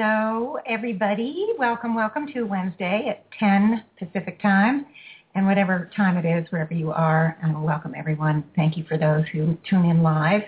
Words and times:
Hello, 0.00 0.56
everybody. 0.64 1.48
Welcome, 1.58 1.94
welcome 1.94 2.26
to 2.32 2.44
Wednesday 2.44 3.04
at 3.10 3.26
10 3.38 3.84
Pacific 3.98 4.40
time 4.40 4.86
and 5.34 5.44
whatever 5.46 5.90
time 5.94 6.16
it 6.16 6.24
is, 6.24 6.50
wherever 6.50 6.72
you 6.72 6.90
are. 6.90 7.36
And 7.42 7.62
welcome, 7.62 7.92
everyone. 7.94 8.42
Thank 8.56 8.78
you 8.78 8.84
for 8.88 8.96
those 8.96 9.24
who 9.30 9.58
tune 9.68 9.84
in 9.84 10.02
live. 10.02 10.40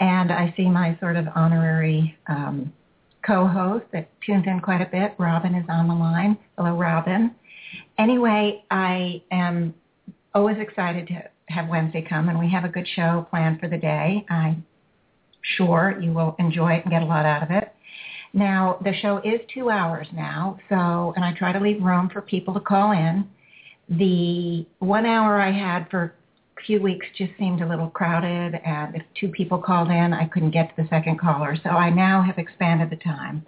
And 0.00 0.30
I 0.30 0.52
see 0.58 0.68
my 0.68 0.98
sort 1.00 1.16
of 1.16 1.26
honorary 1.34 2.18
um, 2.26 2.70
co-host 3.26 3.86
that 3.94 4.10
tunes 4.26 4.44
in 4.46 4.60
quite 4.60 4.82
a 4.82 4.90
bit. 4.92 5.14
Robin 5.18 5.54
is 5.54 5.64
on 5.70 5.88
the 5.88 5.94
line. 5.94 6.36
Hello, 6.58 6.76
Robin. 6.76 7.34
Anyway, 7.98 8.62
I 8.70 9.22
am 9.30 9.74
always 10.34 10.58
excited 10.60 11.06
to 11.06 11.22
have 11.48 11.66
Wednesday 11.68 12.04
come, 12.06 12.28
and 12.28 12.38
we 12.38 12.50
have 12.50 12.64
a 12.64 12.68
good 12.68 12.86
show 12.94 13.26
planned 13.30 13.58
for 13.58 13.68
the 13.68 13.78
day. 13.78 14.26
I'm 14.28 14.66
sure 15.56 15.98
you 15.98 16.12
will 16.12 16.36
enjoy 16.38 16.74
it 16.74 16.82
and 16.84 16.90
get 16.90 17.02
a 17.02 17.06
lot 17.06 17.24
out 17.24 17.42
of 17.42 17.50
it. 17.50 17.72
Now, 18.32 18.78
the 18.82 18.94
show 18.94 19.18
is 19.18 19.40
two 19.52 19.68
hours 19.68 20.06
now, 20.12 20.58
so, 20.68 21.12
and 21.16 21.24
I 21.24 21.34
try 21.34 21.52
to 21.52 21.60
leave 21.60 21.82
room 21.82 22.08
for 22.10 22.22
people 22.22 22.54
to 22.54 22.60
call 22.60 22.92
in. 22.92 23.28
The 23.88 24.66
one 24.78 25.04
hour 25.04 25.40
I 25.40 25.50
had 25.50 25.90
for 25.90 26.14
a 26.56 26.62
few 26.62 26.80
weeks 26.80 27.06
just 27.18 27.32
seemed 27.38 27.60
a 27.60 27.68
little 27.68 27.90
crowded, 27.90 28.54
and 28.64 28.96
if 28.96 29.02
two 29.20 29.28
people 29.28 29.58
called 29.58 29.90
in, 29.90 30.14
I 30.14 30.26
couldn't 30.26 30.52
get 30.52 30.74
to 30.74 30.82
the 30.82 30.88
second 30.88 31.18
caller, 31.20 31.56
so 31.62 31.70
I 31.70 31.90
now 31.90 32.22
have 32.22 32.38
expanded 32.38 32.88
the 32.88 32.96
time. 32.96 33.44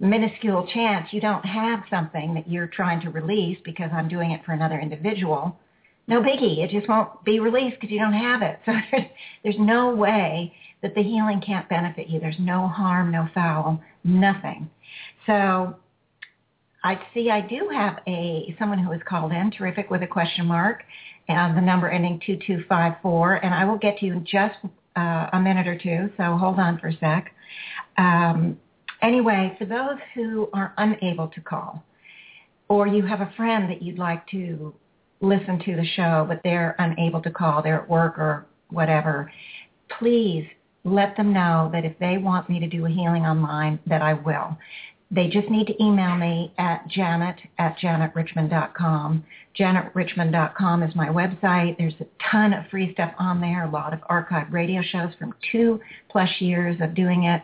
minuscule 0.00 0.66
chance 0.72 1.12
you 1.12 1.20
don't 1.20 1.44
have 1.44 1.80
something 1.90 2.34
that 2.34 2.50
you're 2.50 2.66
trying 2.66 3.00
to 3.02 3.10
release 3.10 3.58
because 3.64 3.90
I'm 3.92 4.08
doing 4.08 4.30
it 4.32 4.44
for 4.44 4.52
another 4.52 4.80
individual, 4.80 5.56
no 6.08 6.20
biggie. 6.22 6.64
It 6.64 6.70
just 6.70 6.88
won't 6.88 7.22
be 7.24 7.38
released 7.38 7.76
because 7.76 7.90
you 7.90 7.98
don't 7.98 8.14
have 8.14 8.42
it. 8.42 8.58
So 8.66 8.72
there's, 8.90 9.06
there's 9.44 9.58
no 9.58 9.94
way 9.94 10.52
that 10.82 10.94
the 10.94 11.02
healing 11.02 11.42
can't 11.44 11.68
benefit 11.68 12.08
you. 12.08 12.18
There's 12.18 12.38
no 12.38 12.66
harm, 12.66 13.12
no 13.12 13.28
foul, 13.34 13.80
nothing. 14.02 14.70
So 15.26 15.76
I 16.82 16.98
see 17.12 17.30
I 17.30 17.42
do 17.42 17.68
have 17.72 17.98
a 18.06 18.54
someone 18.58 18.78
who 18.78 18.90
has 18.92 19.02
called 19.06 19.32
in, 19.32 19.50
terrific, 19.50 19.90
with 19.90 20.02
a 20.02 20.06
question 20.06 20.46
mark, 20.46 20.82
and 21.28 21.56
the 21.56 21.60
number 21.60 21.90
ending 21.90 22.20
2254, 22.26 23.34
and 23.44 23.54
I 23.54 23.64
will 23.66 23.78
get 23.78 23.98
to 23.98 24.06
you 24.06 24.14
in 24.14 24.24
just 24.24 24.56
uh, 24.96 25.28
a 25.32 25.40
minute 25.40 25.68
or 25.68 25.78
two, 25.78 26.10
so 26.16 26.36
hold 26.36 26.58
on 26.58 26.78
for 26.78 26.88
a 26.88 26.96
sec. 26.98 27.32
Um, 27.98 28.58
Anyway, 29.02 29.54
for 29.58 29.64
those 29.64 29.98
who 30.14 30.48
are 30.52 30.74
unable 30.76 31.28
to 31.28 31.40
call, 31.40 31.82
or 32.68 32.86
you 32.86 33.04
have 33.04 33.20
a 33.20 33.32
friend 33.36 33.70
that 33.70 33.82
you'd 33.82 33.98
like 33.98 34.26
to 34.28 34.74
listen 35.20 35.58
to 35.64 35.76
the 35.76 35.84
show, 35.96 36.24
but 36.28 36.40
they're 36.44 36.76
unable 36.78 37.20
to 37.22 37.30
call, 37.30 37.62
they're 37.62 37.82
at 37.82 37.88
work 37.88 38.18
or 38.18 38.46
whatever, 38.70 39.30
please 39.98 40.46
let 40.84 41.16
them 41.16 41.32
know 41.32 41.68
that 41.72 41.84
if 41.84 41.98
they 41.98 42.18
want 42.18 42.48
me 42.48 42.58
to 42.60 42.66
do 42.66 42.86
a 42.86 42.88
healing 42.88 43.24
online, 43.24 43.78
that 43.86 44.02
I 44.02 44.14
will. 44.14 44.56
They 45.10 45.26
just 45.26 45.48
need 45.50 45.66
to 45.66 45.82
email 45.82 46.16
me 46.16 46.52
at 46.56 46.86
janet 46.88 47.36
at 47.58 47.76
janetrichmond.com. 47.78 49.24
Janetrichmond.com 49.58 50.82
is 50.84 50.94
my 50.94 51.08
website. 51.08 51.76
There's 51.76 51.94
a 52.00 52.06
ton 52.30 52.52
of 52.52 52.68
free 52.70 52.92
stuff 52.92 53.12
on 53.18 53.40
there, 53.40 53.64
a 53.64 53.70
lot 53.70 53.92
of 53.92 54.00
archived 54.02 54.52
radio 54.52 54.80
shows 54.82 55.10
from 55.18 55.34
two 55.50 55.80
plus 56.08 56.30
years 56.38 56.80
of 56.80 56.94
doing 56.94 57.24
it 57.24 57.42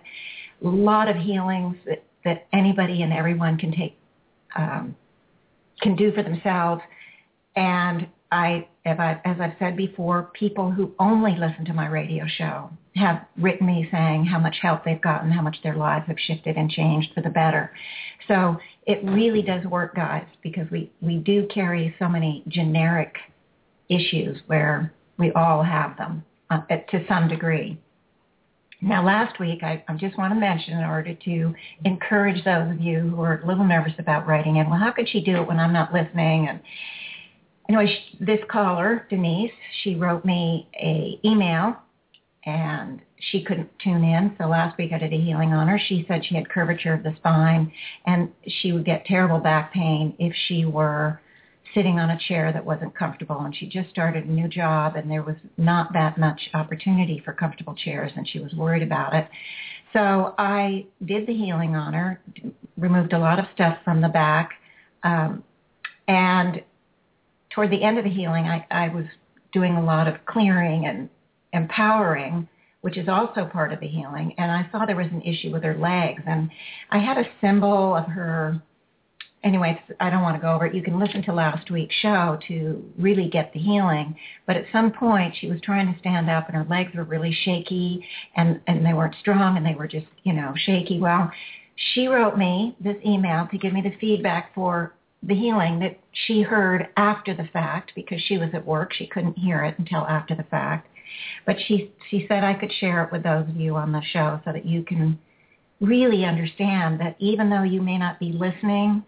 lot 0.63 1.09
of 1.09 1.17
healings 1.17 1.77
that, 1.87 2.05
that 2.25 2.47
anybody 2.53 3.03
and 3.03 3.13
everyone 3.13 3.59
can 3.59 3.73
take, 3.73 3.99
um, 4.57 4.97
can 5.81 5.97
do 5.97 6.13
for 6.13 6.23
themselves. 6.23 6.83
And 7.55 8.09
I, 8.33 8.67
I, 8.85 9.21
as 9.25 9.37
I've 9.41 9.55
said 9.59 9.77
before, 9.77 10.31
people 10.35 10.71
who 10.71 10.93
only 10.99 11.37
listen 11.37 11.65
to 11.67 11.75
my 11.75 11.87
radio 11.87 12.25
show 12.27 12.71
have 12.97 13.27
written 13.39 13.67
me 13.67 13.89
saying 13.93 14.25
how 14.25 14.39
much 14.39 14.57
help 14.61 14.85
they've 14.85 15.01
gotten, 15.01 15.31
how 15.31 15.43
much 15.43 15.57
their 15.63 15.77
lives 15.77 16.07
have 16.07 16.17
shifted 16.19 16.57
and 16.57 16.71
changed 16.71 17.11
for 17.15 17.21
the 17.21 17.31
better. 17.31 17.71
So 18.27 18.57
it 18.87 19.01
really 19.05 19.43
does 19.43 19.65
work, 19.67 19.95
guys, 19.95 20.27
because 20.43 20.71
we, 20.71 20.91
we 21.01 21.19
do 21.19 21.47
carry 21.53 21.95
so 21.99 22.09
many 22.09 22.43
generic 22.49 23.15
issues 23.89 24.39
where 24.47 24.93
we 25.19 25.31
all 25.33 25.63
have 25.63 25.97
them 25.97 26.25
uh, 26.51 26.61
to 26.69 27.05
some 27.09 27.29
degree. 27.29 27.79
Now, 28.87 29.05
last 29.05 29.41
week, 29.41 29.65
I, 29.65 29.83
I, 29.89 29.95
just 29.95 30.17
want 30.17 30.33
to 30.33 30.39
mention 30.39 30.75
in 30.75 30.85
order 30.85 31.13
to 31.13 31.55
encourage 31.85 32.45
those 32.45 32.71
of 32.71 32.81
you 32.81 33.01
who 33.01 33.21
are 33.21 33.41
a 33.41 33.47
little 33.47 33.65
nervous 33.65 33.95
about 33.99 34.29
writing 34.29 34.57
in, 34.57 34.71
well, 34.71 34.79
how 34.79 34.93
could 34.93 35.09
she 35.09 35.21
do 35.21 35.43
it 35.43 35.49
when 35.49 35.59
I'm 35.59 35.73
not 35.73 35.93
listening? 35.93 36.47
And 36.49 36.61
anyway, 37.69 37.93
she, 37.93 38.25
this 38.25 38.39
caller, 38.49 39.05
Denise, 39.11 39.51
she 39.83 39.97
wrote 39.97 40.25
me 40.25 40.69
a 40.81 41.19
email 41.25 41.75
and 42.45 43.01
she 43.19 43.43
couldn't 43.43 43.71
tune 43.83 44.05
in. 44.05 44.37
So 44.39 44.47
last 44.47 44.79
week 44.79 44.93
I 44.93 44.99
did 44.99 45.13
a 45.13 45.21
healing 45.21 45.53
on 45.53 45.67
her. 45.67 45.81
She 45.89 46.05
said 46.07 46.25
she 46.25 46.37
had 46.37 46.49
curvature 46.49 46.95
of 46.95 47.03
the 47.03 47.13
spine 47.17 47.73
and 48.07 48.31
she 48.47 48.71
would 48.71 48.85
get 48.85 49.05
terrible 49.05 49.41
back 49.41 49.73
pain 49.73 50.15
if 50.21 50.33
she 50.47 50.65
were 50.65 51.21
sitting 51.77 51.99
on 51.99 52.09
a 52.09 52.19
chair 52.27 52.53
that 52.53 52.65
wasn't 52.65 52.97
comfortable 52.97 53.39
and 53.41 53.55
she 53.55 53.67
just 53.67 53.91
started 53.91 54.25
a 54.25 54.31
new 54.31 54.49
job 54.49 54.97
and 54.97 55.11
there 55.11 55.23
was 55.23 55.37
not 55.59 55.93
that 55.93 56.17
much 56.17 56.41
opportunity 56.55 57.21
for 57.23 57.35
comfortable 57.35 57.75
chairs 57.75 58.11
and 58.17 58.27
she 58.27 58.39
was 58.39 58.53
worried 58.55 58.83
about 58.83 59.15
it. 59.15 59.29
So 59.93 60.35
I 60.39 60.87
did 61.05 61.27
the 61.27 61.35
healing 61.35 61.77
on 61.77 61.93
her, 61.93 62.21
removed 62.79 63.13
a 63.13 63.19
lot 63.19 63.39
of 63.39 63.45
stuff 63.55 63.77
from 63.85 64.01
the 64.01 64.09
back, 64.09 64.53
um, 65.03 65.45
and 66.09 66.63
toward 67.51 67.71
the 67.71 67.83
end 67.83 67.99
of 67.99 68.05
the 68.05 68.11
healing, 68.11 68.45
I, 68.45 68.67
I 68.71 68.89
was 68.89 69.05
doing 69.53 69.75
a 69.75 69.85
lot 69.85 70.09
of 70.09 70.15
clearing 70.27 70.87
and 70.87 71.09
empowering, 71.53 72.49
which 72.81 72.97
is 72.97 73.09
also 73.09 73.47
part 73.47 73.73
of 73.73 73.81
the 73.81 73.89
healing. 73.89 74.35
And 74.39 74.51
I 74.51 74.69
saw 74.71 74.85
there 74.85 74.97
was 74.97 75.07
an 75.11 75.23
issue 75.23 75.51
with 75.51 75.63
her 75.63 75.77
legs, 75.77 76.23
and 76.27 76.51
I 76.91 76.99
had 76.99 77.19
a 77.19 77.25
symbol 77.41 77.95
of 77.95 78.05
her 78.07 78.61
anyways, 79.45 79.77
I 80.01 80.11
don't 80.11 80.23
want 80.23 80.37
to 80.37 80.43
go 80.43 80.55
over 80.55 80.67
it. 80.67 80.75
You 80.75 80.83
can 80.83 80.99
listen 80.99 81.23
to 81.25 81.33
last 81.33 81.71
week's 81.71 81.95
show 81.97 82.39
to 82.49 82.85
really 82.99 83.29
get 83.29 83.53
the 83.53 83.61
healing. 83.61 84.17
But 84.47 84.57
at 84.57 84.67
some 84.73 84.93
point, 84.93 85.35
she 85.41 85.49
was 85.49 85.61
trying 85.63 85.93
to 85.93 85.99
stand 86.01 86.29
up, 86.29 86.49
and 86.49 86.57
her 86.57 86.67
legs 86.69 86.93
were 86.95 87.05
really 87.05 87.37
shaky, 87.45 88.05
and 88.37 88.61
and 88.67 88.85
they 88.85 88.93
weren't 88.93 89.15
strong, 89.21 89.57
and 89.57 89.65
they 89.65 89.75
were 89.75 89.89
just 89.89 90.07
you 90.25 90.33
know 90.33 90.53
shaky. 90.57 91.01
Well, 91.01 91.31
she 91.95 92.07
wrote 92.07 92.37
me 92.37 92.77
this 92.81 92.97
email 93.05 93.49
to 93.51 93.59
give 93.59 93.73
me 93.73 93.83
the 93.83 93.97
feedback 94.01 94.55
for 94.55 94.95
the 95.23 95.35
healing 95.35 95.79
that 95.81 95.99
she 96.27 96.43
heard 96.43 96.89
after 96.97 97.35
the 97.35 97.49
fact 97.53 97.93
because 97.95 98.21
she 98.23 98.39
was 98.39 98.51
at 98.55 98.67
work. 98.67 98.93
She 98.93 99.07
couldn't 99.07 99.39
hear 99.39 99.65
it 99.65 99.79
until 99.79 100.07
after 100.07 100.35
the 100.35 100.45
fact. 100.45 100.89
But 101.45 101.57
she 101.67 101.93
she 102.11 102.27
said 102.29 102.45
I 102.45 102.55
could 102.55 102.73
share 102.73 103.05
it 103.05 103.13
with 103.13 103.23
those 103.23 103.49
of 103.49 103.57
you 103.57 103.77
on 103.77 103.93
the 103.93 104.03
show 104.13 104.41
so 104.45 104.53
that 104.53 104.67
you 104.67 104.83
can 104.83 105.19
really 105.81 106.25
understand 106.25 107.01
that 107.01 107.17
even 107.19 107.51
though 107.51 107.63
you 107.63 107.83
may 107.83 107.99
not 107.99 108.19
be 108.19 108.33
listening, 108.33 109.05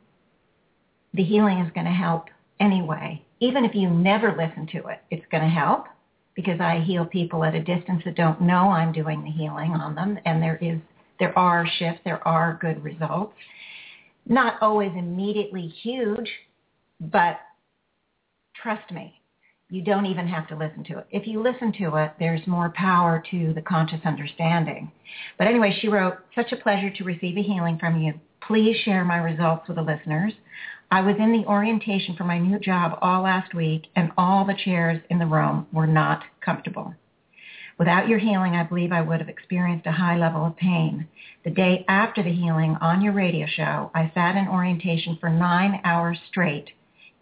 the 1.14 1.24
healing 1.24 1.58
is 1.58 1.72
going 1.72 1.86
to 1.86 1.92
help 1.92 2.26
anyway. 2.60 3.22
Even 3.40 3.64
if 3.64 3.74
you 3.74 3.88
never 3.88 4.36
listen 4.36 4.66
to 4.72 4.88
it, 4.88 5.00
it's 5.10 5.26
going 5.30 5.42
to 5.42 5.48
help 5.48 5.86
because 6.34 6.60
I 6.60 6.80
heal 6.80 7.04
people 7.04 7.44
at 7.44 7.54
a 7.54 7.62
distance 7.62 8.02
that 8.04 8.16
don't 8.16 8.40
know 8.40 8.70
I'm 8.70 8.92
doing 8.92 9.24
the 9.24 9.30
healing 9.30 9.72
on 9.72 9.94
them 9.94 10.18
and 10.24 10.42
there 10.42 10.56
is 10.60 10.78
there 11.18 11.36
are 11.36 11.66
shifts, 11.78 12.00
there 12.04 12.26
are 12.26 12.58
good 12.60 12.82
results. 12.82 13.34
Not 14.26 14.54
always 14.60 14.92
immediately 14.96 15.66
huge, 15.82 16.30
but 17.00 17.40
trust 18.54 18.92
me, 18.92 19.20
you 19.70 19.82
don't 19.82 20.06
even 20.06 20.26
have 20.26 20.48
to 20.48 20.56
listen 20.56 20.84
to 20.84 20.98
it. 20.98 21.06
If 21.10 21.26
you 21.26 21.42
listen 21.42 21.72
to 21.78 21.96
it, 21.96 22.12
there's 22.18 22.46
more 22.46 22.72
power 22.74 23.22
to 23.30 23.52
the 23.52 23.62
conscious 23.62 24.00
understanding. 24.04 24.90
But 25.36 25.46
anyway, 25.46 25.76
she 25.80 25.88
wrote, 25.88 26.18
such 26.34 26.52
a 26.52 26.56
pleasure 26.56 26.90
to 26.90 27.04
receive 27.04 27.36
a 27.36 27.42
healing 27.42 27.78
from 27.78 28.00
you. 28.00 28.14
Please 28.46 28.76
share 28.84 29.04
my 29.04 29.18
results 29.18 29.68
with 29.68 29.76
the 29.76 29.82
listeners. 29.82 30.32
I 30.90 31.02
was 31.02 31.16
in 31.18 31.32
the 31.32 31.46
orientation 31.46 32.16
for 32.16 32.24
my 32.24 32.38
new 32.38 32.58
job 32.58 32.98
all 33.02 33.22
last 33.22 33.52
week 33.54 33.88
and 33.94 34.10
all 34.16 34.46
the 34.46 34.54
chairs 34.54 35.02
in 35.10 35.18
the 35.18 35.26
room 35.26 35.66
were 35.70 35.86
not 35.86 36.24
comfortable. 36.40 36.94
Without 37.78 38.08
your 38.08 38.18
healing, 38.18 38.54
I 38.54 38.62
believe 38.64 38.90
I 38.90 39.02
would 39.02 39.20
have 39.20 39.28
experienced 39.28 39.86
a 39.86 39.92
high 39.92 40.16
level 40.16 40.46
of 40.46 40.56
pain. 40.56 41.06
The 41.44 41.50
day 41.50 41.84
after 41.88 42.22
the 42.22 42.32
healing 42.32 42.76
on 42.80 43.02
your 43.02 43.12
radio 43.12 43.46
show, 43.46 43.90
I 43.94 44.10
sat 44.14 44.34
in 44.34 44.48
orientation 44.48 45.18
for 45.20 45.28
nine 45.28 45.80
hours 45.84 46.18
straight 46.26 46.70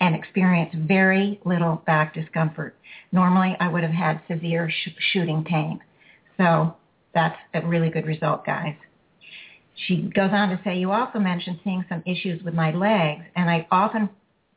and 0.00 0.14
experienced 0.14 0.76
very 0.76 1.40
little 1.44 1.82
back 1.86 2.14
discomfort. 2.14 2.76
Normally, 3.10 3.56
I 3.58 3.68
would 3.68 3.82
have 3.82 3.92
had 3.92 4.22
severe 4.28 4.70
sh- 4.70 4.90
shooting 5.12 5.42
pain. 5.42 5.80
So 6.36 6.76
that's 7.14 7.38
a 7.52 7.66
really 7.66 7.90
good 7.90 8.06
result, 8.06 8.46
guys. 8.46 8.76
She 9.76 10.02
goes 10.14 10.30
on 10.32 10.48
to 10.48 10.60
say, 10.64 10.78
you 10.78 10.92
also 10.92 11.18
mentioned 11.18 11.60
seeing 11.62 11.84
some 11.88 12.02
issues 12.06 12.42
with 12.42 12.54
my 12.54 12.72
legs, 12.72 13.24
and 13.36 13.50
I 13.50 13.66
often 13.70 14.08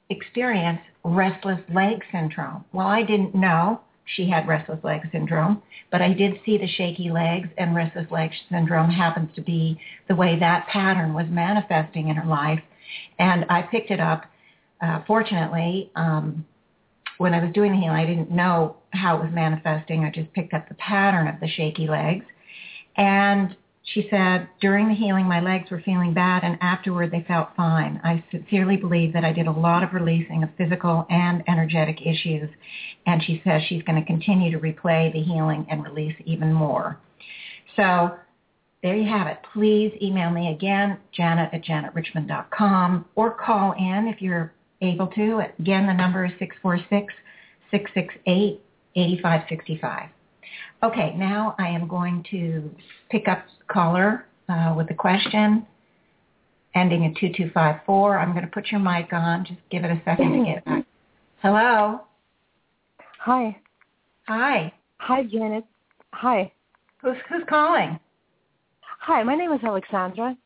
experience 0.09 0.79
restless 1.03 1.59
leg 1.73 2.03
syndrome. 2.11 2.65
Well, 2.71 2.87
I 2.87 3.03
didn't 3.03 3.35
know 3.35 3.81
she 4.05 4.29
had 4.29 4.47
restless 4.47 4.83
leg 4.83 5.01
syndrome, 5.11 5.61
but 5.91 6.01
I 6.01 6.13
did 6.13 6.39
see 6.45 6.57
the 6.57 6.67
shaky 6.67 7.11
legs, 7.11 7.49
and 7.57 7.75
restless 7.75 8.09
leg 8.09 8.31
syndrome 8.49 8.89
happens 8.89 9.29
to 9.35 9.41
be 9.41 9.79
the 10.07 10.15
way 10.15 10.39
that 10.39 10.67
pattern 10.67 11.13
was 11.13 11.27
manifesting 11.29 12.07
in 12.07 12.15
her 12.15 12.27
life. 12.27 12.61
And 13.19 13.45
I 13.49 13.61
picked 13.63 13.91
it 13.91 13.99
up 13.99 14.25
uh, 14.81 15.01
fortunately, 15.05 15.91
um, 15.95 16.45
when 17.17 17.33
I 17.33 17.43
was 17.43 17.53
doing 17.53 17.73
the 17.73 17.77
healing, 17.77 17.97
I 17.97 18.05
didn't 18.05 18.31
know 18.31 18.77
how 18.91 19.17
it 19.17 19.23
was 19.23 19.33
manifesting. 19.33 20.05
I 20.05 20.11
just 20.11 20.31
picked 20.33 20.53
up 20.53 20.69
the 20.69 20.75
pattern 20.75 21.27
of 21.27 21.39
the 21.41 21.47
shaky 21.47 21.87
legs. 21.87 22.25
And 22.95 23.55
she 23.83 24.07
said, 24.09 24.47
during 24.61 24.87
the 24.87 24.93
healing, 24.93 25.25
my 25.25 25.39
legs 25.39 25.71
were 25.71 25.81
feeling 25.81 26.13
bad, 26.13 26.43
and 26.43 26.57
afterward, 26.61 27.11
they 27.11 27.25
felt 27.27 27.49
fine. 27.55 27.99
I 28.03 28.23
sincerely 28.29 28.77
believe 28.77 29.13
that 29.13 29.25
I 29.25 29.33
did 29.33 29.47
a 29.47 29.51
lot 29.51 29.83
of 29.83 29.93
releasing 29.93 30.43
of 30.43 30.49
physical 30.57 31.07
and 31.09 31.43
energetic 31.47 32.05
issues. 32.05 32.49
And 33.07 33.23
she 33.23 33.41
says 33.43 33.63
she's 33.67 33.81
going 33.83 33.99
to 33.99 34.05
continue 34.05 34.51
to 34.51 34.59
replay 34.59 35.11
the 35.11 35.23
healing 35.23 35.65
and 35.69 35.83
release 35.83 36.15
even 36.25 36.53
more. 36.53 36.99
So 37.75 38.15
there 38.83 38.95
you 38.95 39.09
have 39.09 39.27
it. 39.27 39.39
Please 39.53 39.91
email 40.01 40.29
me 40.29 40.53
again, 40.53 40.99
janet 41.11 41.49
at 41.53 41.63
janetrichmond.com, 41.63 43.05
or 43.15 43.31
call 43.31 43.71
in 43.71 44.07
if 44.07 44.21
you're 44.21 44.53
able 44.81 45.07
to. 45.07 45.41
Again, 45.59 45.87
the 45.87 45.93
number 45.93 46.25
is 46.25 46.31
646-668-8565. 47.73 50.09
Okay, 50.81 51.13
now 51.17 51.55
I 51.59 51.67
am 51.67 51.87
going 51.87 52.25
to 52.31 52.69
pick 53.09 53.27
up 53.27 53.45
caller 53.67 54.25
uh, 54.47 54.73
with 54.77 54.89
a 54.91 54.93
question 54.93 55.67
ending 56.75 57.03
in 57.03 57.11
2254. 57.15 58.17
I'm 58.17 58.31
going 58.31 58.45
to 58.45 58.51
put 58.51 58.67
your 58.71 58.79
mic 58.79 59.11
on. 59.11 59.45
Just 59.45 59.59
give 59.69 59.83
it 59.83 59.91
a 59.91 60.01
second 60.05 60.31
to 60.37 60.45
get 60.45 60.65
back. 60.65 60.85
Hello? 61.41 62.01
Hi. 63.19 63.57
Hi. 64.27 64.71
Hi, 64.97 65.23
Janet. 65.23 65.65
Hi. 66.13 66.51
Who's, 67.01 67.17
who's 67.29 67.43
calling? 67.49 67.99
Hi, 69.01 69.23
my 69.23 69.35
name 69.35 69.51
is 69.51 69.59
Alexandra. 69.63 70.37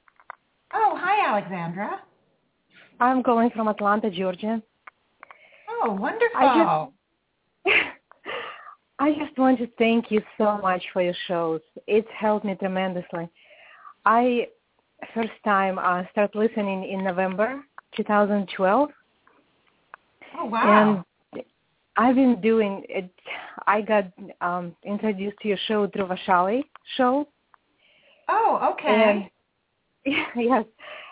Oh, 0.73 0.97
hi, 0.99 1.29
Alexandra. 1.29 1.99
I'm 2.99 3.21
calling 3.21 3.49
from 3.51 3.67
Atlanta, 3.67 4.09
Georgia. 4.09 4.61
Oh, 5.69 5.91
wonderful. 5.91 6.37
I 6.37 6.85
just, 6.85 6.93
I 9.03 9.11
just 9.15 9.37
want 9.37 9.57
to 9.59 9.67
thank 9.77 10.11
you 10.11 10.21
so 10.37 10.59
much 10.59 10.81
for 10.93 11.01
your 11.01 11.13
shows. 11.27 11.59
It's 11.87 12.07
helped 12.17 12.45
me 12.45 12.55
tremendously. 12.55 13.27
I 14.05 14.47
first 15.13 15.37
time 15.43 15.77
uh, 15.77 16.03
start 16.13 16.33
listening 16.33 16.89
in 16.89 17.03
November 17.03 17.61
2012. 17.97 18.89
Oh 20.37 20.45
wow! 20.45 21.03
And 21.33 21.43
I've 21.97 22.15
been 22.15 22.39
doing 22.39 22.85
it. 22.87 23.11
I 23.67 23.81
got 23.81 24.05
um, 24.39 24.73
introduced 24.85 25.35
to 25.41 25.49
your 25.49 25.59
show 25.67 25.85
through 25.87 26.05
Vaishali 26.05 26.63
show. 26.95 27.27
Oh, 28.29 28.71
okay. 28.71 29.29
And, 30.05 30.15
yes, 30.37 30.63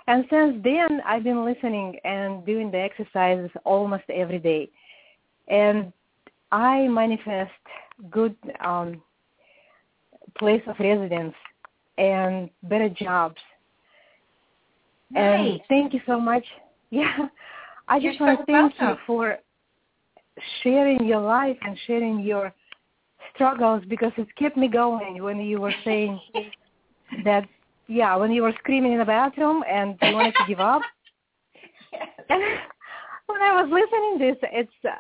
and 0.08 0.24
since 0.30 0.64
then, 0.64 1.02
I've 1.06 1.26
been 1.26 1.44
listening 1.44 2.00
and 2.06 2.46
doing 2.46 2.72
the 2.72 2.80
exercises 2.80 3.52
almost 3.66 4.06
every 4.10 4.40
day. 4.40 4.70
And 5.50 5.92
I 6.52 6.88
manifest 6.88 7.52
good 8.10 8.36
um, 8.64 9.02
place 10.38 10.62
of 10.68 10.76
residence 10.80 11.36
and 11.98 12.50
better 12.64 12.90
jobs. 12.90 13.38
Nice. 15.12 15.22
And 15.22 15.62
thank 15.70 15.94
you 15.94 16.02
so 16.06 16.20
much. 16.20 16.46
Yeah, 16.94 17.30
I 17.88 18.02
just 18.02 18.20
You're 18.20 18.28
want 18.28 18.40
so 18.40 18.46
to 18.46 18.52
thank 18.52 18.74
welcome. 18.78 18.90
you 18.90 18.96
for 19.08 19.38
sharing 20.62 21.06
your 21.06 21.22
life 21.22 21.56
and 21.62 21.78
sharing 21.88 22.20
your 22.20 22.54
struggles 23.34 23.82
because 23.88 24.12
it 24.18 24.28
kept 24.36 24.58
me 24.58 24.68
going 24.68 25.24
when 25.24 25.40
you 25.40 25.62
were 25.62 25.74
saying 25.86 26.20
that 27.24 27.48
yeah, 27.88 28.16
when 28.16 28.32
you 28.32 28.42
were 28.42 28.54
screaming 28.60 28.94
in 28.94 29.00
the 29.00 29.06
bathroom 29.06 29.64
and 29.70 29.98
you 30.02 30.14
wanted 30.14 30.34
to 30.34 30.46
give 30.48 30.60
up. 30.60 30.82
And 32.30 32.42
when 33.28 33.42
I 33.42 33.62
was 33.62 33.70
listening 33.70 34.20
to 34.20 34.34
this, 34.34 34.50
it's, 34.54 34.72
uh, 34.86 34.96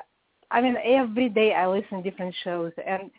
I 0.51 0.61
mean, 0.61 0.75
every 0.83 1.29
day 1.29 1.53
I 1.53 1.67
listen 1.67 2.03
to 2.03 2.09
different 2.09 2.35
shows, 2.43 2.71
and 2.85 3.09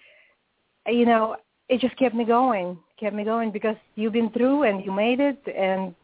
you 0.86 1.06
know, 1.06 1.36
it 1.68 1.80
just 1.80 1.96
kept 1.96 2.14
me 2.14 2.24
going, 2.24 2.78
kept 2.98 3.14
me 3.14 3.24
going 3.24 3.50
because 3.50 3.76
you've 3.94 4.12
been 4.12 4.30
through 4.30 4.64
and 4.64 4.84
you 4.84 4.92
made 4.92 5.20
it, 5.20 5.42
and 5.56 5.94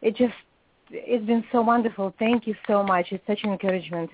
it 0.00 0.16
just, 0.16 0.34
it's 0.90 1.26
been 1.26 1.44
so 1.52 1.60
wonderful. 1.60 2.14
Thank 2.18 2.46
you 2.46 2.54
so 2.66 2.82
much. 2.82 3.06
It's 3.10 3.26
such 3.26 3.40
an 3.42 3.50
encouragement. 3.50 4.10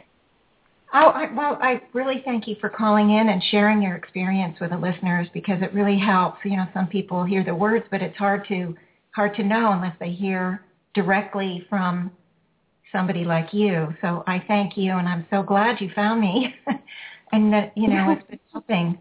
Oh, 0.92 1.08
I, 1.08 1.32
well, 1.32 1.56
I 1.60 1.82
really 1.92 2.20
thank 2.24 2.48
you 2.48 2.56
for 2.60 2.68
calling 2.68 3.10
in 3.10 3.28
and 3.28 3.40
sharing 3.50 3.80
your 3.80 3.94
experience 3.94 4.58
with 4.60 4.70
the 4.70 4.76
listeners 4.76 5.28
because 5.32 5.62
it 5.62 5.72
really 5.72 5.98
helps. 5.98 6.38
You 6.44 6.56
know, 6.56 6.66
some 6.74 6.88
people 6.88 7.24
hear 7.24 7.44
the 7.44 7.54
words, 7.54 7.84
but 7.90 8.02
it's 8.02 8.16
hard 8.16 8.46
to 8.48 8.76
hard 9.12 9.34
to 9.36 9.44
know 9.44 9.72
unless 9.72 9.94
they 10.00 10.10
hear 10.10 10.64
directly 10.94 11.64
from 11.68 12.10
somebody 12.92 13.25
like 13.25 13.52
you. 13.52 13.94
So 14.00 14.23
I 14.26 14.42
thank 14.47 14.76
you, 14.76 14.92
and 14.92 15.09
I'm 15.09 15.26
so 15.30 15.42
glad 15.42 15.80
you 15.80 15.90
found 15.94 16.20
me, 16.20 16.54
and 17.32 17.52
that 17.52 17.73
you 17.76 17.88
know 17.88 18.11
it's 18.11 18.26
been 18.28 18.40
helping. 18.52 18.99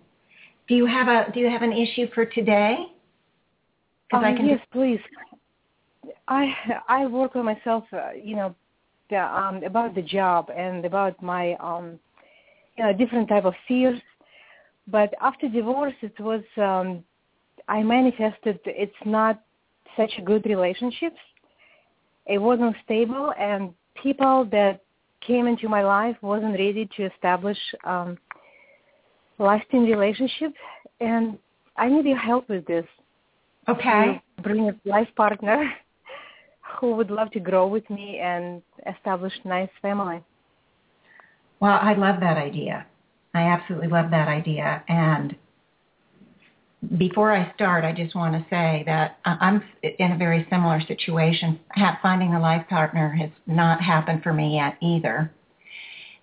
Do 0.68 0.76
you 0.76 0.86
have 0.86 1.08
a 1.08 1.32
Do 1.32 1.40
you 1.40 1.50
have 1.50 1.62
an 1.62 1.74
issue 1.74 2.08
for 2.14 2.26
today? 2.26 2.78
Oh, 4.14 4.18
I 4.18 4.34
can 4.34 4.46
yes, 4.48 4.60
just- 4.60 4.72
please. 4.72 5.00
I 6.28 6.54
I 6.88 7.06
work 7.08 7.36
with 7.36 7.46
myself, 7.46 7.84
uh, 7.92 8.12
you 8.12 8.36
know, 8.36 8.56
the, 9.10 9.18
um, 9.18 9.64
about 9.64 9.96
the 9.96 10.02
job 10.02 10.50
and 10.56 10.86
about 10.86 11.22
my 11.22 11.56
um, 11.56 12.00
you 12.78 12.84
know 12.84 12.94
different 12.94 13.28
type 13.28 13.46
of 13.46 13.54
fears. 13.68 14.00
But 14.88 15.14
after 15.22 15.48
divorce, 15.48 15.94
it 16.02 16.20
was 16.20 16.44
um, 16.58 17.04
I 17.68 17.84
manifested 17.84 18.60
it's 18.66 19.02
not 19.06 19.42
such 19.98 20.12
a 20.18 20.22
good 20.22 20.46
relationship. 20.46 21.14
It 22.26 22.38
wasn't 22.38 22.76
stable, 22.86 23.34
and 23.40 23.74
people 24.02 24.46
that 24.52 24.82
came 25.26 25.48
into 25.48 25.68
my 25.68 25.84
life 25.84 26.16
wasn't 26.22 26.54
ready 26.54 26.90
to 26.98 27.06
establish 27.06 27.58
um, 27.84 28.18
lasting 29.38 29.84
relationship. 29.84 30.54
And 31.00 31.38
I 31.78 31.90
need 31.90 32.06
your 32.06 32.18
help 32.18 32.50
with 32.50 32.66
this 32.66 32.86
Okay. 33.70 34.22
bring 34.42 34.70
a 34.70 34.76
life 34.86 35.08
partner 35.16 35.72
who 36.80 36.96
would 36.96 37.12
love 37.12 37.30
to 37.32 37.40
grow 37.40 37.68
with 37.68 37.88
me 37.90 38.20
and 38.20 38.62
establish 38.88 39.34
nice 39.44 39.70
family. 39.82 40.24
Well, 41.60 41.78
I 41.82 41.94
love 41.94 42.20
that 42.22 42.38
idea. 42.38 42.86
I 43.34 43.42
absolutely 43.42 43.90
love 43.90 44.10
that 44.12 44.28
idea. 44.28 44.84
And 44.88 45.36
before 46.98 47.36
I 47.36 47.52
start, 47.56 47.84
I 47.84 47.92
just 47.92 48.16
want 48.16 48.34
to 48.34 48.50
say 48.50 48.84
that 48.86 49.20
I'm 49.26 49.62
in 49.84 50.14
a 50.14 50.18
very 50.18 50.48
similar 50.50 50.80
situation. 50.82 51.60
Finding 52.02 52.34
a 52.34 52.40
life 52.40 52.66
partner 52.70 53.10
has 53.20 53.30
not 53.48 53.82
happened 53.82 54.24
for 54.24 54.32
me 54.34 54.56
yet 54.56 54.78
either. 54.82 55.32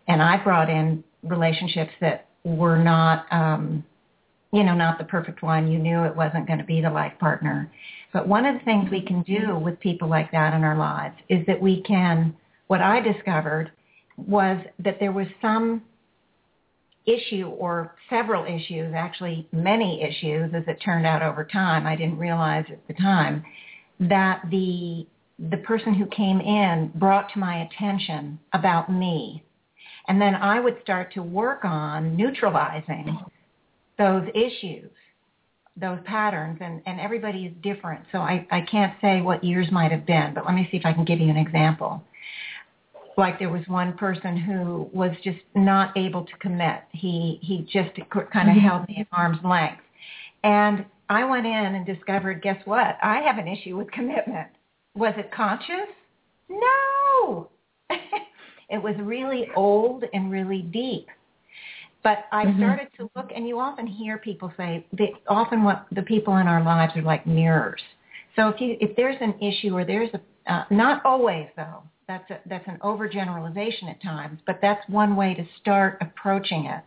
And 0.09 0.23
I 0.23 0.43
brought 0.43 0.71
in 0.71 1.05
relationships 1.23 1.93
that 2.01 2.29
were 2.45 2.79
not, 2.79 3.27
um, 3.31 3.85
you 4.53 4.65
know, 4.65 4.75
not 4.75 4.97
the 4.99 5.05
perfect 5.05 5.43
one. 5.43 5.71
You 5.71 5.79
knew 5.79 6.05
it 6.05 6.17
wasn't 6.17 6.47
going 6.47 6.59
to 6.59 6.65
be 6.65 6.81
the 6.81 6.91
life 6.91 7.13
partner. 7.19 7.71
But 8.13 8.27
one 8.27 8.47
of 8.47 8.55
the 8.55 8.65
things 8.65 8.91
we 8.91 9.03
can 9.03 9.23
do 9.23 9.59
with 9.59 9.79
people 9.81 10.09
like 10.09 10.33
that 10.33 10.55
in 10.55 10.65
our 10.65 10.79
lives 10.79 11.17
is 11.29 11.45
that 11.47 11.61
we 11.61 11.83
can, 11.83 12.35
what 12.69 12.81
I 12.81 13.01
discovered 13.01 13.73
was 14.17 14.65
that 14.79 14.99
there 15.01 15.13
was 15.13 15.27
some 15.43 15.83
issue 17.07 17.49
or 17.59 17.95
several 18.11 18.45
issues, 18.45 18.93
actually 18.95 19.49
many 19.53 20.03
issues 20.03 20.53
as 20.55 20.65
it 20.67 20.81
turned 20.85 21.07
out 21.07 21.23
over 21.23 21.45
time, 21.45 21.87
I 21.87 21.97
didn't 21.97 22.19
realize 22.19 22.65
at 22.71 22.87
the 22.89 22.95
time, 22.95 23.45
that 24.01 24.43
the 24.51 25.07
the 25.51 25.59
person 25.59 25.93
who 25.93 26.07
came 26.07 26.41
in 26.41 26.91
brought 26.95 27.31
to 27.35 27.39
my 27.39 27.63
attention 27.65 28.39
about 28.55 28.91
me. 28.91 29.45
And 30.09 30.21
then 30.21 30.35
I 30.35 30.61
would 30.61 30.79
start 30.83 31.13
to 31.13 31.23
work 31.23 31.65
on 31.65 32.17
neutralizing 32.17 33.19
those 33.99 34.27
issues, 34.35 34.91
those 35.77 35.99
patterns, 36.07 36.59
and, 36.63 36.81
and 36.87 36.99
everybody 37.01 37.45
is 37.45 37.53
different. 37.63 38.03
So 38.13 38.19
I, 38.19 38.47
I 38.51 38.63
can't 38.63 38.95
say 39.03 39.21
what 39.21 39.45
years 39.45 39.71
might 39.71 39.93
have 39.93 40.07
been, 40.07 40.33
but 40.35 40.47
let 40.47 40.55
me 40.55 40.67
see 40.71 40.79
if 40.79 40.87
I 40.87 40.95
can 40.95 41.05
give 41.05 41.21
you 41.21 41.29
an 41.29 41.37
example 41.37 42.03
like 43.17 43.39
there 43.39 43.49
was 43.49 43.63
one 43.67 43.97
person 43.97 44.37
who 44.37 44.91
was 44.93 45.13
just 45.25 45.39
not 45.55 45.97
able 45.97 46.25
to 46.25 46.37
commit. 46.39 46.81
He 46.93 47.39
he 47.43 47.63
just 47.63 47.95
kind 48.11 48.51
of 48.51 48.57
mm-hmm. 48.57 48.59
held 48.59 48.89
me 48.89 48.99
at 49.01 49.07
arm's 49.13 49.43
length. 49.45 49.81
And 50.45 50.85
I 51.09 51.25
went 51.25 51.47
in 51.47 51.53
and 51.53 51.87
discovered, 51.87 52.43
guess 52.43 52.61
what? 52.65 52.99
I 53.03 53.21
have 53.21 53.39
an 53.39 53.49
issue 53.49 53.77
with 53.77 53.91
commitment. 53.91 54.49
Was 54.95 55.15
it 55.17 55.31
conscious? 55.33 55.89
No. 56.49 57.49
it 57.91 58.83
was 58.83 58.95
really 59.01 59.49
old 59.57 60.05
and 60.13 60.31
really 60.31 60.63
deep. 60.63 61.09
But 62.03 62.27
I 62.31 62.45
mm-hmm. 62.45 62.61
started 62.61 62.89
to 62.99 63.11
look, 63.17 63.31
and 63.35 63.49
you 63.49 63.59
often 63.59 63.87
hear 63.87 64.19
people 64.19 64.53
say, 64.57 64.87
they, 64.93 65.13
often 65.29 65.65
what 65.65 65.87
the 65.91 66.03
people 66.03 66.37
in 66.37 66.47
our 66.47 66.63
lives 66.63 66.93
are 66.97 67.03
like 67.03 67.27
mirrors. 67.27 67.83
So 68.37 68.49
if 68.49 68.61
you 68.61 68.77
if 68.81 68.95
there's 68.97 69.17
an 69.21 69.35
issue 69.41 69.75
or 69.75 69.85
there's 69.85 70.11
a 70.15 70.53
uh, 70.53 70.65
not 70.71 71.05
always 71.05 71.49
though, 71.57 71.83
that's 72.09 72.31
a, 72.31 72.39
that's 72.47 72.67
an 72.69 72.79
overgeneralization 72.83 73.91
at 73.91 74.03
times, 74.03 74.39
but 74.47 74.59
that's 74.63 74.89
one 74.89 75.17
way 75.17 75.35
to 75.35 75.45
start 75.61 75.99
approaching 76.01 76.67
it. 76.67 76.85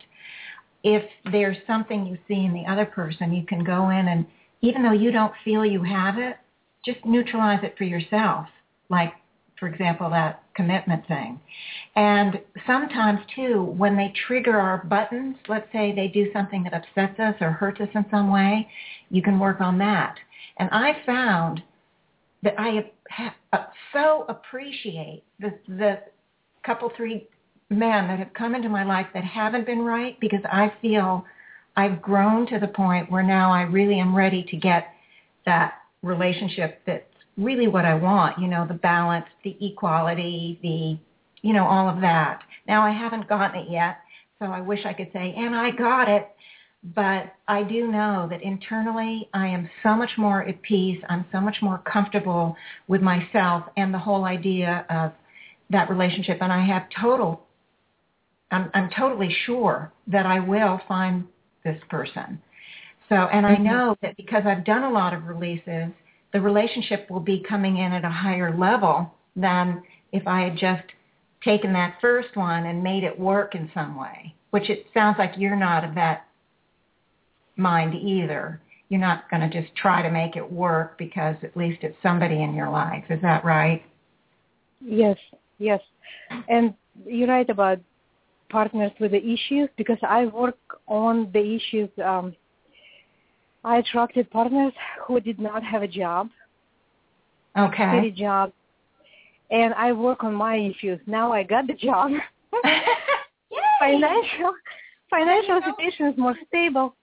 If 0.82 1.02
there's 1.30 1.58
something 1.66 2.06
you 2.06 2.16
see 2.26 2.44
in 2.44 2.54
the 2.54 2.70
other 2.70 2.86
person, 2.86 3.32
you 3.32 3.44
can 3.44 3.62
go 3.62 3.90
in 3.90 4.08
and 4.08 4.26
even 4.62 4.82
though 4.82 4.92
you 4.92 5.10
don't 5.10 5.32
feel 5.44 5.64
you 5.64 5.82
have 5.82 6.18
it, 6.18 6.36
just 6.84 7.04
neutralize 7.04 7.60
it 7.62 7.76
for 7.76 7.84
yourself. 7.84 8.46
Like, 8.88 9.12
for 9.58 9.68
example, 9.68 10.08
that 10.10 10.42
commitment 10.54 11.06
thing. 11.06 11.38
And 11.96 12.40
sometimes 12.66 13.20
too, 13.34 13.62
when 13.76 13.96
they 13.96 14.12
trigger 14.26 14.58
our 14.58 14.84
buttons, 14.84 15.36
let's 15.48 15.70
say 15.70 15.92
they 15.94 16.08
do 16.08 16.32
something 16.32 16.64
that 16.64 16.74
upsets 16.74 17.20
us 17.20 17.34
or 17.42 17.50
hurts 17.50 17.80
us 17.80 17.88
in 17.94 18.06
some 18.10 18.32
way, 18.32 18.68
you 19.10 19.22
can 19.22 19.38
work 19.38 19.60
on 19.60 19.76
that. 19.78 20.16
And 20.58 20.70
I 20.72 21.02
found 21.04 21.62
that 22.42 22.54
I 22.58 22.68
have, 22.68 22.86
Uh, 23.52 23.64
so 23.92 24.24
appreciate 24.28 25.24
the 25.40 25.52
the 25.68 25.98
couple 26.64 26.90
three 26.96 27.26
men 27.70 28.08
that 28.08 28.18
have 28.18 28.32
come 28.34 28.54
into 28.54 28.68
my 28.68 28.84
life 28.84 29.06
that 29.14 29.24
haven't 29.24 29.66
been 29.66 29.80
right 29.80 30.18
because 30.20 30.40
I 30.44 30.72
feel 30.82 31.24
I've 31.76 32.02
grown 32.02 32.46
to 32.48 32.58
the 32.58 32.68
point 32.68 33.10
where 33.10 33.22
now 33.22 33.52
I 33.52 33.62
really 33.62 33.98
am 33.98 34.14
ready 34.14 34.44
to 34.50 34.56
get 34.56 34.88
that 35.46 35.74
relationship 36.02 36.80
that's 36.86 37.04
really 37.36 37.68
what 37.68 37.84
I 37.84 37.94
want, 37.94 38.38
you 38.38 38.48
know, 38.48 38.66
the 38.66 38.74
balance, 38.74 39.26
the 39.44 39.56
equality, 39.60 40.58
the, 40.62 41.46
you 41.46 41.54
know, 41.54 41.66
all 41.66 41.88
of 41.88 42.00
that. 42.00 42.42
Now 42.66 42.82
I 42.82 42.90
haven't 42.90 43.28
gotten 43.28 43.62
it 43.62 43.70
yet, 43.70 43.98
so 44.38 44.46
I 44.46 44.60
wish 44.60 44.80
I 44.84 44.92
could 44.92 45.10
say, 45.12 45.34
and 45.36 45.54
I 45.54 45.70
got 45.70 46.08
it, 46.08 46.28
but 46.82 47.34
I 47.46 47.62
do 47.62 47.88
know 47.88 48.26
that 48.30 48.42
internally 48.42 49.28
I 49.34 49.48
am 49.48 49.68
so 49.82 49.94
much 49.94 50.10
more 50.16 50.42
at 50.42 50.62
peace. 50.62 50.98
I'm 51.08 51.26
so 51.30 51.40
much 51.40 51.56
more 51.60 51.78
comfortable 51.78 52.56
with 52.88 53.02
myself 53.02 53.64
and 53.76 53.92
the 53.92 53.98
whole 53.98 54.24
idea 54.24 54.86
of 54.88 55.12
that 55.68 55.90
relationship. 55.90 56.38
And 56.40 56.52
I 56.52 56.64
have 56.64 56.84
total, 56.98 57.42
I'm, 58.50 58.70
I'm 58.72 58.88
totally 58.96 59.34
sure 59.44 59.92
that 60.06 60.24
I 60.24 60.40
will 60.40 60.80
find 60.88 61.24
this 61.64 61.80
person. 61.90 62.40
So, 63.10 63.16
and 63.16 63.44
I 63.44 63.54
mm-hmm. 63.56 63.64
know 63.64 63.96
that 64.00 64.16
because 64.16 64.44
I've 64.46 64.64
done 64.64 64.84
a 64.84 64.90
lot 64.90 65.12
of 65.12 65.26
releases, 65.26 65.92
the 66.32 66.40
relationship 66.40 67.10
will 67.10 67.20
be 67.20 67.44
coming 67.46 67.76
in 67.76 67.92
at 67.92 68.04
a 68.04 68.10
higher 68.10 68.56
level 68.56 69.12
than 69.36 69.82
if 70.12 70.26
I 70.26 70.42
had 70.42 70.56
just 70.56 70.84
taken 71.44 71.72
that 71.74 71.96
first 72.00 72.36
one 72.36 72.66
and 72.66 72.82
made 72.82 73.04
it 73.04 73.18
work 73.18 73.54
in 73.54 73.70
some 73.74 73.98
way, 73.98 74.34
which 74.50 74.70
it 74.70 74.86
sounds 74.94 75.16
like 75.18 75.32
you're 75.36 75.56
not 75.56 75.84
of 75.84 75.94
that 75.94 76.26
mind 77.56 77.94
either. 77.94 78.60
You're 78.88 79.00
not 79.00 79.30
going 79.30 79.48
to 79.48 79.62
just 79.62 79.74
try 79.76 80.02
to 80.02 80.10
make 80.10 80.36
it 80.36 80.52
work 80.52 80.98
because 80.98 81.36
at 81.42 81.56
least 81.56 81.78
it's 81.82 81.96
somebody 82.02 82.42
in 82.42 82.54
your 82.54 82.70
life. 82.70 83.04
Is 83.08 83.22
that 83.22 83.44
right? 83.44 83.82
Yes, 84.80 85.16
yes. 85.58 85.80
And 86.48 86.74
you're 87.06 87.28
right 87.28 87.48
about 87.48 87.78
partners 88.48 88.90
with 88.98 89.12
the 89.12 89.24
issues 89.24 89.68
because 89.76 89.98
I 90.02 90.26
work 90.26 90.58
on 90.88 91.30
the 91.32 91.56
issues. 91.56 91.88
Um, 92.04 92.34
I 93.62 93.78
attracted 93.78 94.30
partners 94.30 94.72
who 95.06 95.20
did 95.20 95.38
not 95.38 95.62
have 95.62 95.82
a 95.82 95.88
job. 95.88 96.28
Okay. 97.56 97.76
Steady 97.76 98.10
job. 98.10 98.52
And 99.50 99.74
I 99.74 99.92
work 99.92 100.24
on 100.24 100.34
my 100.34 100.56
issues. 100.56 101.00
Now 101.06 101.32
I 101.32 101.42
got 101.42 101.66
the 101.66 101.74
job. 101.74 102.10
financial 103.80 104.52
financial 105.08 105.60
situation 105.64 106.06
is 106.06 106.18
more 106.18 106.36
stable 106.48 106.94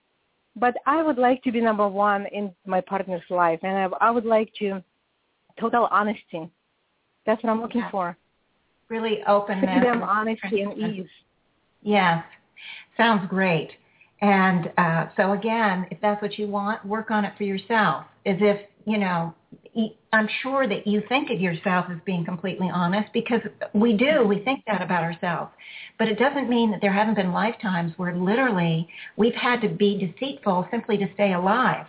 but 0.59 0.75
I 0.85 1.03
would 1.03 1.17
like 1.17 1.43
to 1.43 1.51
be 1.51 1.61
number 1.61 1.87
one 1.87 2.25
in 2.27 2.53
my 2.65 2.81
partner's 2.81 3.21
life, 3.29 3.59
and 3.63 3.77
I, 3.77 4.07
I 4.07 4.11
would 4.11 4.25
like 4.25 4.51
to 4.59 4.83
total 5.59 5.87
honesty. 5.91 6.49
That's 7.25 7.43
what 7.43 7.49
I'm 7.49 7.61
looking 7.61 7.81
yeah. 7.81 7.91
for. 7.91 8.17
Really 8.89 9.19
openness. 9.27 9.69
Freedom, 9.81 10.01
honesty, 10.01 10.61
and 10.61 10.77
ease. 10.77 11.09
Yes, 11.81 12.23
sounds 12.95 13.27
great. 13.29 13.71
And 14.21 14.71
uh, 14.77 15.07
so 15.15 15.33
again, 15.33 15.85
if 15.91 15.99
that's 16.01 16.21
what 16.21 16.39
you 16.39 16.47
want, 16.47 16.83
work 16.85 17.11
on 17.11 17.25
it 17.25 17.33
for 17.37 17.43
yourself. 17.43 18.05
As 18.25 18.37
if 18.39 18.61
you 18.87 18.97
know, 18.97 19.35
I'm 20.13 20.29
sure 20.41 20.65
that 20.65 20.87
you 20.87 21.03
think 21.09 21.29
of 21.29 21.41
yourself 21.41 21.87
as 21.91 21.97
being 22.05 22.23
completely 22.23 22.71
honest 22.73 23.11
because 23.11 23.41
we 23.73 23.97
do. 23.97 24.23
We 24.25 24.39
think 24.39 24.63
that 24.65 24.81
about 24.81 25.03
ourselves. 25.03 25.51
But 25.99 26.07
it 26.07 26.17
doesn't 26.17 26.49
mean 26.49 26.71
that 26.71 26.79
there 26.79 26.93
haven't 26.93 27.15
been 27.15 27.33
lifetimes 27.33 27.91
where 27.97 28.15
literally 28.15 28.87
we've 29.17 29.35
had 29.35 29.59
to 29.61 29.67
be 29.67 29.97
deceitful 29.97 30.69
simply 30.71 30.97
to 30.99 31.05
stay 31.15 31.33
alive 31.33 31.85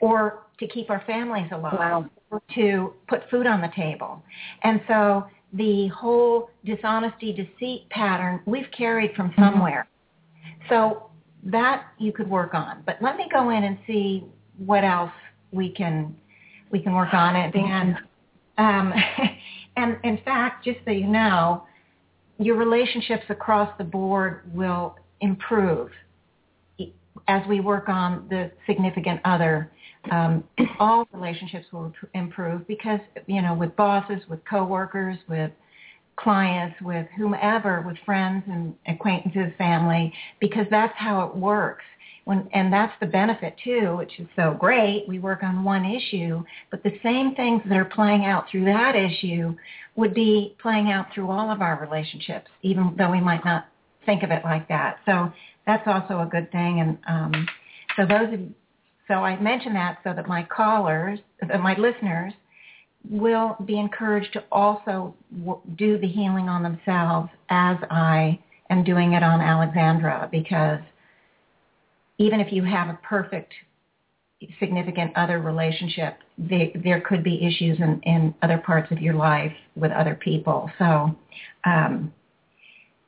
or 0.00 0.46
to 0.58 0.66
keep 0.66 0.88
our 0.88 1.02
families 1.06 1.48
alive 1.52 1.78
wow. 1.78 2.10
or 2.30 2.42
to 2.54 2.94
put 3.06 3.28
food 3.30 3.46
on 3.46 3.60
the 3.60 3.70
table. 3.76 4.22
And 4.62 4.80
so 4.88 5.26
the 5.52 5.88
whole 5.88 6.48
dishonesty, 6.64 7.32
deceit 7.32 7.90
pattern 7.90 8.40
we've 8.46 8.70
carried 8.76 9.14
from 9.14 9.30
mm-hmm. 9.30 9.42
somewhere. 9.42 9.86
Mm-hmm. 9.86 10.74
So 10.74 11.10
that 11.44 11.84
you 11.98 12.10
could 12.10 12.30
work 12.30 12.54
on. 12.54 12.82
But 12.86 12.96
let 13.02 13.18
me 13.18 13.28
go 13.30 13.50
in 13.50 13.64
and 13.64 13.76
see 13.86 14.24
what 14.56 14.82
else 14.82 15.10
we 15.54 15.70
can 15.70 16.14
we 16.70 16.80
can 16.80 16.92
work 16.92 17.14
on 17.14 17.36
it. 17.36 17.54
And 17.54 17.96
um, 18.58 18.92
and 19.76 19.96
in 20.02 20.18
fact, 20.24 20.64
just 20.64 20.78
so 20.84 20.90
you 20.90 21.06
know, 21.06 21.64
your 22.38 22.56
relationships 22.56 23.24
across 23.28 23.70
the 23.78 23.84
board 23.84 24.42
will 24.52 24.96
improve 25.20 25.90
as 27.28 27.42
we 27.48 27.60
work 27.60 27.88
on 27.88 28.26
the 28.28 28.50
significant 28.66 29.20
other. 29.24 29.70
Um, 30.10 30.44
all 30.78 31.08
relationships 31.12 31.66
will 31.72 31.92
improve 32.12 32.66
because 32.66 33.00
you 33.26 33.40
know 33.40 33.54
with 33.54 33.74
bosses, 33.76 34.20
with 34.28 34.40
coworkers, 34.44 35.16
with 35.28 35.50
clients, 36.16 36.76
with 36.80 37.06
whomever, 37.16 37.82
with 37.86 37.96
friends 38.04 38.44
and 38.46 38.74
acquaintances, 38.86 39.52
family, 39.58 40.12
because 40.40 40.66
that's 40.70 40.92
how 40.96 41.22
it 41.22 41.34
works 41.34 41.84
when, 42.24 42.48
and 42.52 42.72
that's 42.72 42.92
the 43.00 43.06
benefit 43.06 43.56
too, 43.62 43.96
which 43.96 44.18
is 44.18 44.26
so 44.34 44.56
great. 44.58 45.04
We 45.06 45.18
work 45.18 45.42
on 45.42 45.62
one 45.62 45.84
issue, 45.84 46.42
but 46.70 46.82
the 46.82 46.98
same 47.02 47.34
things 47.34 47.62
that 47.66 47.76
are 47.76 47.84
playing 47.84 48.24
out 48.24 48.46
through 48.50 48.64
that 48.64 48.96
issue 48.96 49.54
would 49.96 50.14
be 50.14 50.56
playing 50.60 50.90
out 50.90 51.06
through 51.14 51.30
all 51.30 51.50
of 51.50 51.60
our 51.60 51.78
relationships, 51.78 52.48
even 52.62 52.94
though 52.96 53.10
we 53.10 53.20
might 53.20 53.44
not 53.44 53.66
think 54.06 54.22
of 54.22 54.30
it 54.30 54.42
like 54.44 54.68
that. 54.68 54.98
So 55.06 55.32
that's 55.66 55.86
also 55.86 56.20
a 56.20 56.26
good 56.26 56.50
thing. 56.50 56.80
And 56.80 56.98
um, 57.06 57.48
so 57.96 58.06
those, 58.06 58.32
of, 58.32 58.40
so 59.06 59.14
I 59.14 59.38
mention 59.40 59.74
that 59.74 59.98
so 60.02 60.14
that 60.14 60.26
my 60.26 60.42
callers, 60.44 61.18
uh, 61.42 61.58
my 61.58 61.76
listeners, 61.76 62.32
will 63.08 63.56
be 63.66 63.78
encouraged 63.78 64.32
to 64.32 64.44
also 64.50 65.14
w- 65.38 65.60
do 65.76 65.98
the 65.98 66.08
healing 66.08 66.48
on 66.48 66.62
themselves 66.62 67.28
as 67.50 67.76
I 67.90 68.40
am 68.70 68.82
doing 68.82 69.12
it 69.12 69.22
on 69.22 69.40
Alexandra 69.40 70.28
because 70.32 70.80
even 72.18 72.40
if 72.40 72.52
you 72.52 72.64
have 72.64 72.88
a 72.88 72.98
perfect 73.02 73.52
significant 74.58 75.16
other 75.16 75.40
relationship, 75.40 76.18
they, 76.36 76.72
there 76.84 77.00
could 77.00 77.24
be 77.24 77.46
issues 77.46 77.78
in, 77.78 78.00
in 78.02 78.34
other 78.42 78.58
parts 78.58 78.90
of 78.92 79.00
your 79.00 79.14
life 79.14 79.52
with 79.76 79.90
other 79.92 80.14
people. 80.14 80.70
So 80.78 81.16
um, 81.64 82.12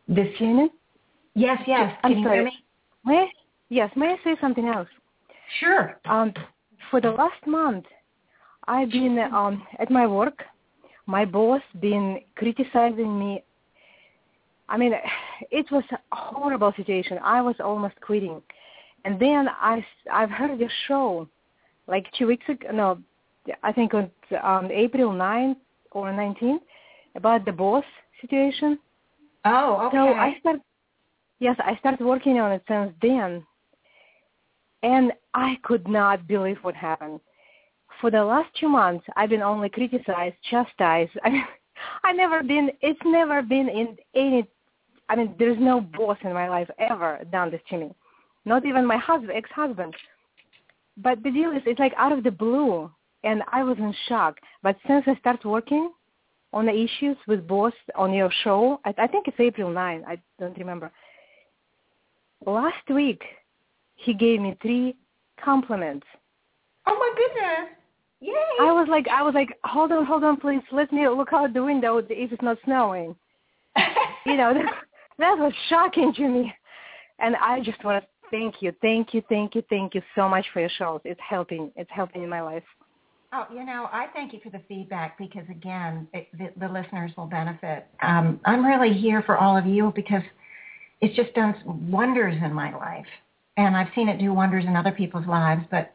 this... 0.08 0.28
Janet? 0.38 0.70
Yes, 1.34 1.58
yes. 1.66 1.92
I'm 2.02 2.12
Can 2.12 2.18
you 2.20 2.24
sorry. 2.24 2.36
hear 2.36 2.44
me? 2.44 2.52
May 3.04 3.18
I, 3.18 3.26
yes, 3.68 3.90
may 3.96 4.06
I 4.06 4.16
say 4.24 4.36
something 4.40 4.66
else? 4.66 4.88
Sure. 5.60 6.00
Um, 6.06 6.32
for 6.90 7.00
the 7.00 7.10
last 7.10 7.46
month, 7.46 7.84
I've 8.66 8.90
been 8.90 9.18
um, 9.32 9.62
at 9.78 9.90
my 9.90 10.06
work. 10.06 10.42
My 11.06 11.24
boss 11.24 11.62
been 11.80 12.20
criticizing 12.36 13.18
me. 13.18 13.44
I 14.68 14.76
mean, 14.76 14.92
it 15.50 15.66
was 15.70 15.84
a 15.92 15.98
horrible 16.10 16.72
situation. 16.76 17.18
I 17.22 17.40
was 17.40 17.54
almost 17.60 17.94
quitting, 18.00 18.42
and 19.06 19.20
then 19.20 19.48
I 19.48 19.84
I've 20.12 20.30
heard 20.30 20.58
your 20.58 20.70
show, 20.88 21.28
like 21.86 22.06
two 22.18 22.26
weeks 22.26 22.44
ago. 22.48 22.68
No, 22.72 22.98
I 23.62 23.72
think 23.72 23.94
on 23.94 24.10
um, 24.42 24.68
April 24.72 25.12
9th 25.12 25.56
or 25.92 26.10
19th 26.10 26.60
about 27.14 27.44
the 27.44 27.52
boss 27.52 27.84
situation. 28.20 28.78
Oh, 29.44 29.86
okay. 29.86 29.96
So 29.96 30.08
I 30.08 30.36
start, 30.40 30.60
yes, 31.38 31.56
I 31.60 31.76
started 31.76 32.04
working 32.04 32.40
on 32.40 32.50
it 32.50 32.62
since 32.66 32.92
then, 33.00 33.46
and 34.82 35.12
I 35.34 35.56
could 35.62 35.86
not 35.86 36.26
believe 36.26 36.58
what 36.62 36.74
happened. 36.74 37.20
For 38.00 38.10
the 38.10 38.24
last 38.24 38.50
two 38.58 38.68
months, 38.68 39.06
I've 39.16 39.30
been 39.30 39.42
only 39.42 39.68
criticized, 39.68 40.34
chastised. 40.50 41.12
I 41.22 41.30
mean, 41.34 41.44
I 42.02 42.12
never 42.12 42.42
been. 42.42 42.70
It's 42.80 43.00
never 43.04 43.40
been 43.40 43.68
in 43.68 43.96
any. 44.16 44.48
I 45.08 45.14
mean, 45.14 45.36
there's 45.38 45.58
no 45.60 45.80
boss 45.80 46.18
in 46.24 46.32
my 46.32 46.48
life 46.48 46.68
ever 46.80 47.20
done 47.30 47.52
this 47.52 47.60
to 47.70 47.78
me, 47.78 47.94
not 48.46 48.64
even 48.64 48.86
my 48.86 48.96
husband, 48.96 49.32
ex-husband. 49.34 49.94
But 50.96 51.22
the 51.22 51.30
deal 51.30 51.50
is, 51.50 51.62
it's 51.66 51.80
like 51.80 51.92
out 51.98 52.12
of 52.12 52.24
the 52.24 52.30
blue, 52.30 52.90
and 53.24 53.42
I 53.52 53.62
was 53.62 53.76
in 53.78 53.94
shock. 54.08 54.38
But 54.62 54.76
since 54.86 55.04
I 55.06 55.16
started 55.16 55.46
working 55.46 55.90
on 56.52 56.66
the 56.66 56.72
issues 56.72 57.16
with 57.26 57.46
boss 57.46 57.74
on 57.94 58.14
your 58.14 58.30
show, 58.44 58.80
I, 58.84 58.94
I 58.96 59.06
think 59.06 59.28
it's 59.28 59.38
April 59.38 59.70
9. 59.70 60.04
I 60.06 60.16
don't 60.38 60.56
remember. 60.56 60.90
Last 62.46 62.88
week, 62.88 63.22
he 63.96 64.14
gave 64.14 64.40
me 64.40 64.56
three 64.62 64.96
compliments. 65.42 66.06
Oh 66.86 66.96
my 66.96 67.12
goodness! 67.16 67.76
Yay! 68.20 68.32
I 68.60 68.72
was 68.72 68.86
like, 68.88 69.06
I 69.08 69.22
was 69.22 69.34
like, 69.34 69.58
hold 69.64 69.92
on, 69.92 70.06
hold 70.06 70.24
on, 70.24 70.38
please, 70.38 70.62
let 70.72 70.92
me 70.92 71.06
look 71.08 71.32
out 71.32 71.52
the 71.52 71.62
window 71.62 71.98
if 71.98 72.06
it's 72.08 72.42
not 72.42 72.58
snowing. 72.64 73.14
you 74.26 74.36
know, 74.36 74.54
that, 74.54 74.72
that 75.18 75.36
was 75.36 75.52
shocking 75.68 76.14
to 76.14 76.28
me, 76.28 76.52
and 77.18 77.36
I 77.36 77.60
just 77.60 77.82
want 77.84 78.02
to 78.02 78.08
thank 78.30 78.56
you, 78.60 78.72
thank 78.80 79.14
you, 79.14 79.22
thank 79.28 79.54
you, 79.54 79.62
thank 79.68 79.94
you 79.94 80.02
so 80.14 80.28
much 80.28 80.46
for 80.52 80.60
your 80.60 80.70
shows. 80.78 81.00
It's 81.04 81.20
helping. 81.28 81.70
It's 81.76 81.90
helping 81.92 82.22
in 82.22 82.28
my 82.28 82.42
life. 82.42 82.62
Oh, 83.32 83.46
you 83.52 83.64
know, 83.64 83.88
I 83.92 84.06
thank 84.14 84.32
you 84.32 84.40
for 84.42 84.50
the 84.50 84.60
feedback 84.68 85.18
because 85.18 85.44
again, 85.50 86.06
it, 86.14 86.28
the, 86.38 86.52
the 86.58 86.72
listeners 86.72 87.10
will 87.16 87.26
benefit. 87.26 87.86
Um, 88.02 88.40
I'm 88.44 88.64
really 88.64 88.92
here 88.92 89.22
for 89.22 89.36
all 89.36 89.56
of 89.56 89.66
you 89.66 89.92
because 89.94 90.22
it's 91.00 91.14
just 91.16 91.34
done 91.34 91.54
wonders 91.90 92.36
in 92.42 92.52
my 92.52 92.74
life, 92.74 93.06
and 93.56 93.76
I've 93.76 93.88
seen 93.94 94.08
it 94.08 94.18
do 94.18 94.32
wonders 94.32 94.64
in 94.64 94.76
other 94.76 94.92
people's 94.92 95.26
lives. 95.26 95.64
But 95.70 95.92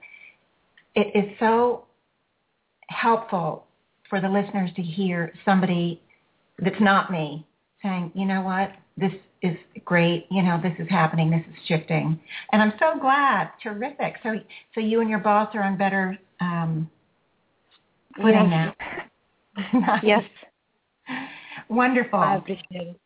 it 0.94 1.16
is 1.16 1.32
so 1.40 1.86
helpful 2.90 3.66
for 4.10 4.20
the 4.20 4.30
listeners 4.30 4.70
to 4.76 4.82
hear 4.82 5.34
somebody 5.46 6.02
that's 6.60 6.82
not 6.82 7.12
me 7.12 7.46
saying, 7.82 8.12
you 8.14 8.26
know 8.26 8.42
what, 8.42 8.72
this 8.98 9.14
is 9.42 9.58
great. 9.86 10.28
You 10.30 10.44
know, 10.44 10.60
this 10.62 10.74
is 10.80 10.90
happening. 10.90 11.30
This 11.30 11.44
is 11.48 11.56
shifting, 11.68 12.20
and 12.52 12.62
I'm 12.62 12.74
so 12.80 13.00
glad. 13.00 13.52
Terrific. 13.62 14.16
So, 14.24 14.36
so 14.74 14.82
you 14.82 15.02
and 15.02 15.10
your 15.10 15.20
boss 15.20 15.50
are 15.56 15.64
on 15.64 15.78
better 15.78 16.18
um, 16.40 16.90
footing 18.16 18.50
now. 18.50 18.76
Nice. 19.74 20.00
Yes, 20.02 20.24
Wonderful. 21.70 22.20
I 22.20 22.36
appreciate 22.36 22.66
it. 22.72 23.00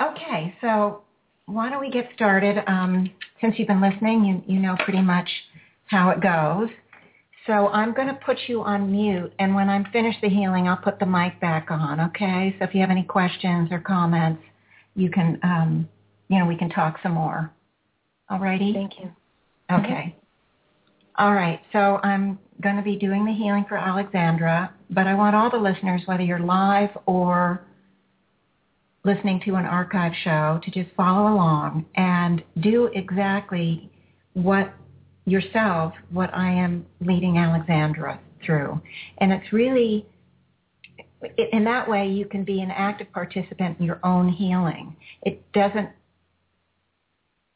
Okay, 0.00 0.54
so 0.60 1.02
why 1.46 1.70
don't 1.70 1.80
we 1.80 1.90
get 1.90 2.08
started? 2.14 2.62
Um, 2.66 3.10
since 3.40 3.54
you've 3.58 3.68
been 3.68 3.80
listening, 3.80 4.24
you, 4.24 4.54
you 4.54 4.60
know 4.60 4.76
pretty 4.84 5.00
much 5.00 5.28
how 5.86 6.10
it 6.10 6.20
goes. 6.20 6.68
So 7.46 7.68
I'm 7.68 7.92
going 7.94 8.08
to 8.08 8.18
put 8.24 8.36
you 8.46 8.62
on 8.62 8.92
mute, 8.92 9.32
and 9.38 9.54
when 9.54 9.68
I'm 9.68 9.86
finished 9.92 10.18
the 10.22 10.28
healing, 10.28 10.68
I'll 10.68 10.76
put 10.76 10.98
the 10.98 11.06
mic 11.06 11.40
back 11.40 11.70
on, 11.70 12.00
okay? 12.00 12.54
So 12.58 12.64
if 12.64 12.74
you 12.74 12.80
have 12.80 12.90
any 12.90 13.02
questions 13.02 13.68
or 13.72 13.80
comments, 13.80 14.42
you 14.94 15.10
can, 15.10 15.38
um, 15.42 15.88
you 16.28 16.38
know, 16.38 16.46
we 16.46 16.56
can 16.56 16.70
talk 16.70 16.98
some 17.02 17.12
more. 17.12 17.52
All 18.30 18.38
righty? 18.38 18.72
Thank 18.72 18.98
you. 18.98 19.10
Okay. 19.70 20.16
All 21.18 21.32
right. 21.32 21.60
So 21.72 22.00
I'm 22.02 22.38
going 22.62 22.76
to 22.76 22.82
be 22.82 22.96
doing 22.96 23.24
the 23.24 23.32
healing 23.32 23.64
for 23.68 23.76
Alexandra, 23.76 24.72
but 24.90 25.06
I 25.06 25.14
want 25.14 25.36
all 25.36 25.50
the 25.50 25.56
listeners, 25.56 26.02
whether 26.06 26.22
you're 26.22 26.38
live 26.38 26.90
or 27.06 27.64
listening 29.04 29.40
to 29.44 29.56
an 29.56 29.66
archive 29.66 30.12
show, 30.22 30.60
to 30.64 30.70
just 30.70 30.94
follow 30.96 31.32
along 31.32 31.84
and 31.96 32.42
do 32.60 32.86
exactly 32.94 33.90
what 34.34 34.72
yourself, 35.24 35.92
what 36.10 36.32
I 36.34 36.50
am 36.50 36.86
leading 37.00 37.38
Alexandra 37.38 38.20
through. 38.44 38.80
And 39.18 39.32
it's 39.32 39.52
really, 39.52 40.06
in 41.36 41.64
that 41.64 41.88
way, 41.88 42.08
you 42.08 42.26
can 42.26 42.44
be 42.44 42.60
an 42.60 42.70
active 42.70 43.12
participant 43.12 43.78
in 43.78 43.86
your 43.86 44.00
own 44.04 44.28
healing. 44.28 44.96
It 45.22 45.50
doesn't, 45.52 45.90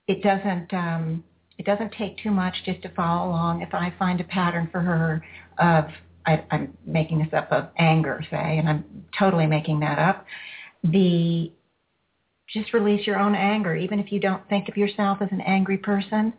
it 0.06 0.22
doesn't, 0.22 0.72
um, 0.72 1.24
it 1.58 1.66
doesn't 1.66 1.92
take 1.92 2.18
too 2.18 2.30
much 2.30 2.54
just 2.64 2.82
to 2.82 2.88
follow 2.90 3.30
along. 3.30 3.62
If 3.62 3.74
I 3.74 3.92
find 3.98 4.20
a 4.20 4.24
pattern 4.24 4.68
for 4.70 4.80
her 4.80 5.24
of, 5.58 5.86
I, 6.26 6.44
I'm 6.50 6.76
making 6.84 7.18
this 7.18 7.28
up, 7.32 7.50
of 7.50 7.68
anger, 7.78 8.24
say, 8.30 8.58
and 8.58 8.68
I'm 8.68 8.84
totally 9.18 9.46
making 9.46 9.80
that 9.80 9.98
up, 9.98 10.26
the, 10.84 11.50
just 12.48 12.72
release 12.72 13.06
your 13.06 13.18
own 13.18 13.34
anger. 13.34 13.74
Even 13.74 13.98
if 13.98 14.12
you 14.12 14.20
don't 14.20 14.46
think 14.48 14.68
of 14.68 14.76
yourself 14.76 15.18
as 15.20 15.28
an 15.32 15.40
angry 15.40 15.78
person, 15.78 16.32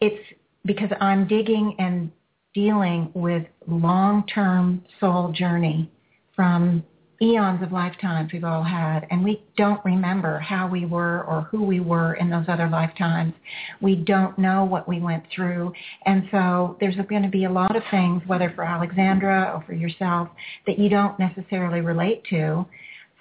it's 0.00 0.24
because 0.64 0.90
I'm 1.00 1.28
digging 1.28 1.76
and 1.78 2.10
dealing 2.54 3.10
with 3.14 3.44
long-term 3.68 4.84
soul 4.98 5.32
journey 5.32 5.90
from 6.38 6.84
eons 7.20 7.60
of 7.64 7.72
lifetimes 7.72 8.32
we've 8.32 8.44
all 8.44 8.62
had, 8.62 9.04
and 9.10 9.24
we 9.24 9.42
don't 9.56 9.84
remember 9.84 10.38
how 10.38 10.68
we 10.68 10.86
were 10.86 11.24
or 11.24 11.48
who 11.50 11.64
we 11.64 11.80
were 11.80 12.14
in 12.14 12.30
those 12.30 12.44
other 12.46 12.68
lifetimes. 12.68 13.34
We 13.80 13.96
don't 13.96 14.38
know 14.38 14.64
what 14.64 14.86
we 14.86 15.00
went 15.00 15.24
through, 15.34 15.72
and 16.06 16.28
so 16.30 16.76
there's 16.78 16.94
going 17.08 17.24
to 17.24 17.28
be 17.28 17.42
a 17.42 17.50
lot 17.50 17.74
of 17.74 17.82
things, 17.90 18.22
whether 18.28 18.52
for 18.54 18.62
Alexandra 18.62 19.52
or 19.52 19.64
for 19.66 19.72
yourself, 19.72 20.28
that 20.68 20.78
you 20.78 20.88
don't 20.88 21.18
necessarily 21.18 21.80
relate 21.80 22.22
to. 22.30 22.64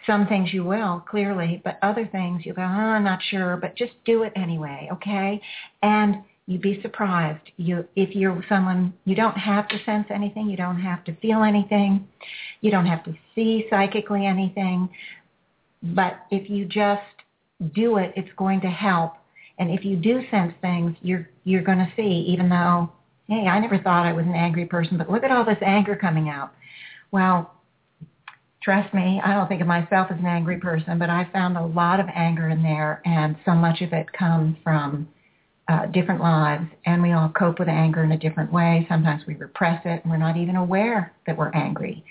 Some 0.06 0.28
things 0.28 0.54
you 0.54 0.64
will, 0.64 1.04
clearly, 1.10 1.60
but 1.64 1.80
other 1.82 2.08
things 2.12 2.46
you 2.46 2.54
go, 2.54 2.62
oh, 2.62 2.66
I'm 2.66 3.04
not 3.04 3.20
sure, 3.32 3.58
but 3.58 3.76
just 3.76 3.94
do 4.06 4.22
it 4.22 4.32
anyway, 4.36 4.90
okay? 4.94 5.42
And 5.82 6.18
you'd 6.48 6.62
be 6.62 6.82
surprised. 6.82 7.52
You, 7.58 7.86
if 7.96 8.16
you're 8.16 8.44
someone, 8.50 8.94
you 9.06 9.16
don't 9.16 9.38
have 9.38 9.68
to 9.68 9.84
sense 9.86 10.08
anything. 10.10 10.50
You 10.50 10.58
don't 10.58 10.80
have 10.80 11.04
to 11.04 11.16
feel 11.18 11.44
anything. 11.44 12.08
You 12.62 12.72
don't 12.72 12.86
have 12.86 13.04
to 13.04 13.14
see 13.36 13.66
psychically 13.70 14.26
anything. 14.26 14.90
But 15.84 16.26
if 16.32 16.50
you 16.50 16.66
just 16.66 17.02
do 17.76 17.98
it, 17.98 18.14
it's 18.16 18.30
going 18.38 18.62
to 18.62 18.70
help. 18.70 19.14
And 19.60 19.70
if 19.72 19.84
you 19.84 19.98
do 19.98 20.22
sense 20.32 20.54
things, 20.62 20.96
you're 21.02 21.30
you're 21.44 21.64
going 21.64 21.80
to 21.80 21.92
see. 21.96 22.26
Even 22.30 22.50
though, 22.50 22.92
hey, 23.28 23.48
I 23.48 23.60
never 23.60 23.78
thought 23.78 24.06
I 24.06 24.14
was 24.14 24.26
an 24.26 24.36
angry 24.36 24.66
person, 24.66 24.98
but 24.98 25.12
look 25.12 25.24
at 25.24 25.32
all 25.32 25.44
this 25.44 25.58
anger 25.62 25.96
coming 25.96 26.30
out. 26.30 26.54
Well, 27.12 27.54
trust 28.62 28.94
me, 28.94 29.22
I 29.24 29.34
don't 29.34 29.48
think 29.48 29.62
of 29.62 29.68
myself 29.68 30.08
as 30.12 30.20
an 30.20 30.26
angry 30.26 30.60
person, 30.60 31.00
but 31.00 31.10
I 31.10 31.28
found 31.34 31.58
a 31.58 31.66
lot 31.66 32.00
of 32.00 32.08
anger 32.14 32.50
in 32.50 32.62
there, 32.62 33.02
and 33.06 33.36
so 33.46 33.54
much 33.54 33.82
of 33.82 33.94
it 33.94 34.12
comes 34.14 34.56
from 34.64 35.08
uh, 35.70 35.86
different 35.88 36.22
lives, 36.22 36.66
and 36.86 37.02
we 37.02 37.12
all 37.12 37.30
cope 37.30 37.60
with 37.60 37.68
anger 37.68 38.04
in 38.04 38.14
a 38.14 38.18
different 38.18 38.52
way. 38.52 38.86
Sometimes 38.88 39.24
we 39.28 39.36
repress 39.36 39.82
it, 39.84 40.02
and 40.04 40.12
we're 40.12 40.18
not 40.18 40.38
even 40.38 40.56
aware 40.56 41.14
that 41.26 41.38
we're 41.38 41.52
angry. 41.54 42.06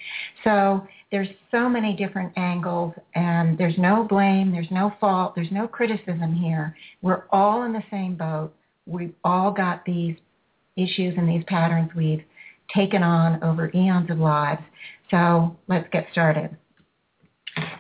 So 0.45 0.87
there's 1.11 1.29
so 1.51 1.69
many 1.69 1.97
different 1.97 2.33
angles, 2.37 2.93
and 3.15 3.57
there's 3.57 3.79
no 3.79 4.05
blame, 4.05 4.53
there's 4.53 4.71
no 4.71 4.93
fault, 5.01 5.35
there's 5.35 5.51
no 5.51 5.67
criticism 5.67 6.35
here. 6.35 6.77
We're 7.01 7.25
all 7.31 7.63
in 7.63 7.73
the 7.73 7.83
same 7.91 8.15
boat. 8.15 8.53
We've 8.85 9.15
all 9.25 9.51
got 9.51 9.85
these 9.87 10.17
issues 10.77 11.15
and 11.17 11.27
these 11.27 11.45
patterns 11.47 11.91
we've 11.97 12.23
taken 12.75 13.03
on 13.03 13.43
over 13.43 13.71
eons 13.75 14.11
of 14.11 14.19
lives. 14.19 14.63
So 15.11 15.57
let's 15.67 15.89
get 15.93 16.07
started. 16.13 16.57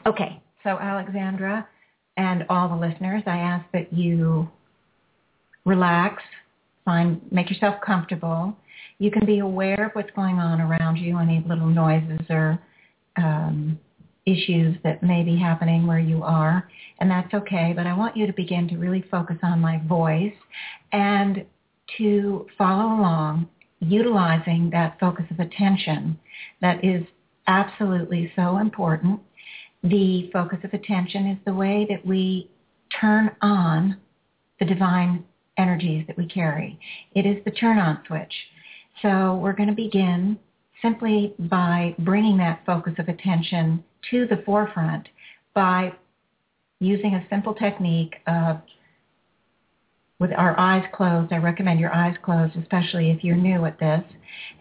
Okay, 0.07 0.41
so 0.63 0.71
Alexandra 0.71 1.69
and 2.17 2.45
all 2.49 2.69
the 2.69 2.77
listeners, 2.77 3.23
I 3.27 3.37
ask 3.37 3.67
that 3.73 3.93
you 3.93 4.49
relax, 5.67 6.23
find, 6.85 7.21
make 7.31 7.51
yourself 7.51 7.77
comfortable. 7.85 8.57
You 8.99 9.11
can 9.11 9.27
be 9.27 9.41
aware 9.41 9.87
of 9.87 9.93
what's 9.93 10.11
going 10.17 10.37
on 10.37 10.61
around 10.63 10.97
you, 10.97 11.19
any 11.19 11.45
little 11.47 11.67
noises 11.67 12.21
or 12.31 12.59
um, 13.17 13.79
issues 14.25 14.77
that 14.83 15.03
may 15.03 15.23
be 15.23 15.37
happening 15.37 15.87
where 15.87 15.99
you 15.99 16.23
are, 16.23 16.67
and 17.01 17.11
that's 17.11 17.33
okay, 17.35 17.73
but 17.77 17.87
I 17.87 17.97
want 17.97 18.17
you 18.17 18.27
to 18.27 18.33
begin 18.33 18.69
to 18.69 18.77
really 18.77 19.05
focus 19.11 19.37
on 19.43 19.61
my 19.61 19.83
voice 19.87 20.35
and 20.93 21.45
to 21.99 22.47
follow 22.57 22.99
along 22.99 23.49
utilizing 23.81 24.71
that 24.71 24.99
focus 24.99 25.27
of 25.31 25.39
attention 25.39 26.19
that 26.61 26.83
is 26.85 27.05
absolutely 27.47 28.33
so 28.35 28.59
important. 28.59 29.21
The 29.85 30.31
focus 30.33 30.59
of 30.65 30.73
attention 30.73 31.27
is 31.29 31.39
the 31.45 31.55
way 31.55 31.87
that 31.91 32.05
we 32.05 32.51
turn 33.01 33.31
on 33.43 33.99
the 34.59 34.65
divine 34.65 35.25
energies 35.59 36.07
that 36.07 36.17
we 36.17 36.27
carry. 36.27 36.79
It 37.15 37.27
is 37.27 37.43
the 37.45 37.51
turn 37.51 37.79
on 37.79 38.03
switch. 38.07 38.33
So 39.03 39.37
we're 39.37 39.53
going 39.53 39.69
to 39.69 39.75
begin 39.75 40.39
simply 40.83 41.35
by 41.39 41.95
bringing 41.99 42.37
that 42.39 42.65
focus 42.67 42.95
of 42.99 43.09
attention 43.09 43.83
to 44.11 44.27
the 44.27 44.43
forefront 44.45 45.09
by 45.55 45.93
using 46.81 47.15
a 47.15 47.27
simple 47.31 47.55
technique 47.55 48.17
of 48.27 48.61
with 50.19 50.33
our 50.33 50.59
eyes 50.59 50.85
closed. 50.95 51.33
I 51.33 51.37
recommend 51.37 51.79
your 51.79 51.95
eyes 51.95 52.17
closed, 52.23 52.57
especially 52.57 53.11
if 53.11 53.23
you're 53.23 53.37
new 53.37 53.67
at 53.67 53.79
this, 53.79 54.03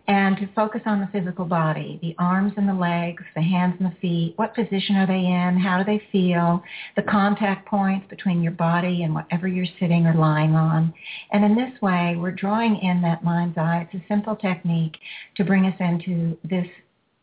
and 0.07 0.37
to 0.37 0.49
focus 0.53 0.81
on 0.85 0.99
the 0.99 1.07
physical 1.17 1.45
body, 1.45 1.97
the 2.01 2.15
arms 2.19 2.53
and 2.57 2.67
the 2.67 2.73
legs, 2.73 3.23
the 3.35 3.41
hands 3.41 3.75
and 3.79 3.89
the 3.89 3.95
feet. 4.01 4.33
What 4.35 4.53
position 4.53 4.97
are 4.97 5.07
they 5.07 5.25
in? 5.25 5.57
How 5.57 5.81
do 5.81 5.85
they 5.85 6.03
feel? 6.11 6.61
The 6.95 7.03
contact 7.03 7.67
points 7.67 8.05
between 8.09 8.43
your 8.43 8.51
body 8.51 9.03
and 9.03 9.13
whatever 9.13 9.47
you're 9.47 9.65
sitting 9.79 10.05
or 10.05 10.13
lying 10.13 10.55
on. 10.55 10.93
And 11.31 11.43
in 11.43 11.55
this 11.55 11.81
way, 11.81 12.15
we're 12.17 12.31
drawing 12.31 12.77
in 12.77 13.01
that 13.01 13.23
mind's 13.23 13.57
eye. 13.57 13.87
It's 13.91 14.03
a 14.03 14.07
simple 14.07 14.35
technique 14.35 14.97
to 15.37 15.45
bring 15.45 15.65
us 15.65 15.75
into 15.79 16.37
this 16.43 16.67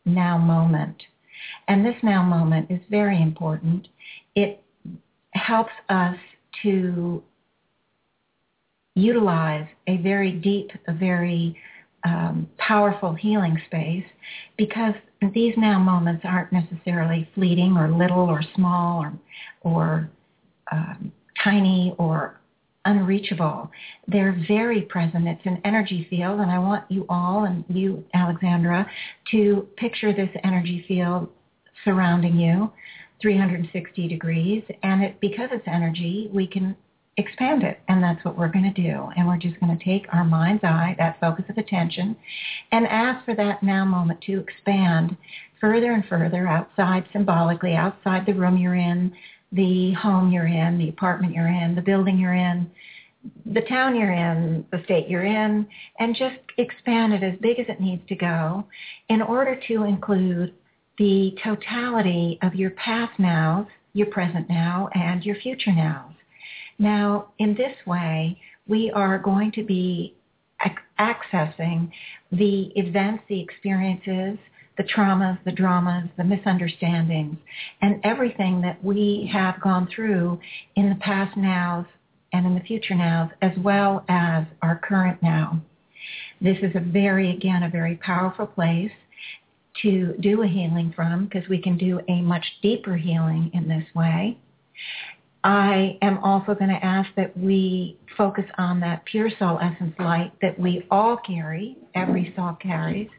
now 0.05 0.37
moment. 0.37 1.03
And 1.67 1.85
this 1.85 1.95
now 2.03 2.23
moment 2.23 2.71
is 2.71 2.81
very 2.89 3.21
important. 3.21 3.87
It 4.35 4.61
helps 5.31 5.73
us 5.89 6.17
to 6.63 7.23
utilize 8.95 9.67
a 9.87 9.97
very 9.97 10.31
deep, 10.31 10.71
a 10.87 10.93
very 10.93 11.55
um, 12.05 12.49
powerful 12.57 13.13
healing 13.13 13.59
space 13.65 14.05
because 14.57 14.93
these 15.33 15.53
now 15.57 15.79
moments 15.79 16.23
aren't 16.25 16.51
necessarily 16.51 17.29
fleeting 17.33 17.77
or 17.77 17.89
little 17.89 18.29
or 18.29 18.41
small 18.55 19.01
or, 19.03 19.13
or 19.61 20.09
um, 20.71 21.11
tiny 21.43 21.95
or 21.97 22.41
unreachable. 22.85 23.71
They're 24.07 24.37
very 24.47 24.81
present. 24.81 25.27
It's 25.27 25.45
an 25.45 25.61
energy 25.63 26.05
field, 26.09 26.39
and 26.41 26.51
I 26.51 26.59
want 26.59 26.83
you 26.89 27.05
all 27.09 27.45
and 27.45 27.63
you, 27.69 28.03
Alexandra, 28.13 28.89
to 29.31 29.67
picture 29.77 30.13
this 30.13 30.29
energy 30.43 30.83
field 30.87 31.29
surrounding 31.85 32.37
you 32.37 32.71
360 33.21 34.07
degrees. 34.07 34.63
And 34.83 35.03
it, 35.03 35.19
because 35.21 35.49
it's 35.51 35.67
energy, 35.67 36.29
we 36.33 36.45
can 36.45 36.75
expand 37.17 37.63
it. 37.63 37.79
And 37.87 38.03
that's 38.03 38.23
what 38.25 38.37
we're 38.37 38.51
going 38.51 38.73
to 38.73 38.81
do. 38.81 39.09
And 39.15 39.27
we're 39.27 39.37
just 39.37 39.59
going 39.59 39.77
to 39.77 39.83
take 39.83 40.05
our 40.13 40.23
mind's 40.23 40.63
eye, 40.63 40.95
that 40.97 41.19
focus 41.19 41.45
of 41.49 41.57
attention, 41.57 42.15
and 42.71 42.87
ask 42.87 43.23
for 43.25 43.35
that 43.35 43.61
now 43.63 43.85
moment 43.85 44.21
to 44.21 44.39
expand 44.39 45.15
further 45.61 45.91
and 45.91 46.05
further 46.05 46.47
outside, 46.47 47.05
symbolically, 47.13 47.73
outside 47.73 48.25
the 48.25 48.33
room 48.33 48.57
you're 48.57 48.75
in, 48.75 49.13
the 49.51 49.93
home 49.93 50.31
you're 50.31 50.47
in, 50.47 50.77
the 50.77 50.89
apartment 50.89 51.33
you're 51.33 51.47
in, 51.47 51.75
the 51.75 51.81
building 51.81 52.17
you're 52.17 52.33
in, 52.33 52.69
the 53.45 53.61
town 53.61 53.95
you're 53.95 54.11
in, 54.11 54.65
the 54.71 54.81
state 54.83 55.07
you're 55.07 55.23
in, 55.23 55.65
and 55.99 56.15
just 56.15 56.35
expand 56.57 57.13
it 57.13 57.23
as 57.23 57.39
big 57.39 57.59
as 57.59 57.65
it 57.69 57.79
needs 57.79 58.01
to 58.09 58.15
go 58.15 58.65
in 59.09 59.21
order 59.21 59.57
to 59.67 59.83
include 59.83 60.53
the 60.97 61.35
totality 61.43 62.37
of 62.41 62.53
your 62.55 62.71
past 62.71 63.17
now, 63.19 63.67
your 63.93 64.07
present 64.07 64.49
now, 64.49 64.89
and 64.93 65.23
your 65.23 65.35
future 65.37 65.71
nows. 65.71 66.13
Now, 66.79 67.29
in 67.39 67.55
this 67.55 67.75
way, 67.85 68.39
we 68.67 68.91
are 68.91 69.19
going 69.19 69.51
to 69.53 69.63
be 69.63 70.15
accessing 70.99 71.91
the 72.31 72.71
events, 72.75 73.23
the 73.27 73.41
experiences, 73.41 74.37
the 74.77 74.83
traumas, 74.83 75.37
the 75.45 75.51
dramas, 75.51 76.09
the 76.17 76.23
misunderstandings, 76.23 77.37
and 77.81 77.99
everything 78.03 78.61
that 78.61 78.83
we 78.83 79.29
have 79.31 79.61
gone 79.61 79.87
through 79.93 80.39
in 80.75 80.89
the 80.89 80.95
past 80.95 81.37
nows 81.37 81.85
and 82.31 82.45
in 82.45 82.55
the 82.55 82.61
future 82.61 82.95
nows, 82.95 83.29
as 83.41 83.51
well 83.59 84.03
as 84.09 84.45
our 84.61 84.79
current 84.83 85.21
now. 85.21 85.61
This 86.41 86.57
is 86.61 86.75
a 86.75 86.79
very, 86.79 87.31
again, 87.31 87.63
a 87.63 87.69
very 87.69 87.97
powerful 87.97 88.47
place 88.47 88.91
to 89.81 90.15
do 90.19 90.41
a 90.41 90.47
healing 90.47 90.93
from 90.95 91.25
because 91.25 91.47
we 91.49 91.61
can 91.61 91.77
do 91.77 91.99
a 92.07 92.21
much 92.21 92.45
deeper 92.61 92.95
healing 92.95 93.51
in 93.53 93.67
this 93.67 93.85
way. 93.95 94.37
I 95.43 95.97
am 96.01 96.19
also 96.19 96.55
going 96.55 96.69
to 96.69 96.85
ask 96.85 97.09
that 97.17 97.37
we 97.37 97.97
focus 98.17 98.45
on 98.57 98.79
that 98.79 99.03
pure 99.05 99.29
soul 99.39 99.59
essence 99.59 99.93
light 99.99 100.31
that 100.41 100.57
we 100.57 100.87
all 100.89 101.17
carry, 101.17 101.77
every 101.95 102.33
soul 102.35 102.57
carries. 102.61 103.09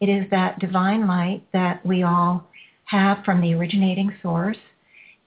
It 0.00 0.08
is 0.08 0.28
that 0.30 0.60
divine 0.60 1.08
light 1.08 1.42
that 1.52 1.84
we 1.84 2.02
all 2.04 2.48
have 2.84 3.24
from 3.24 3.40
the 3.40 3.54
originating 3.54 4.14
source. 4.22 4.58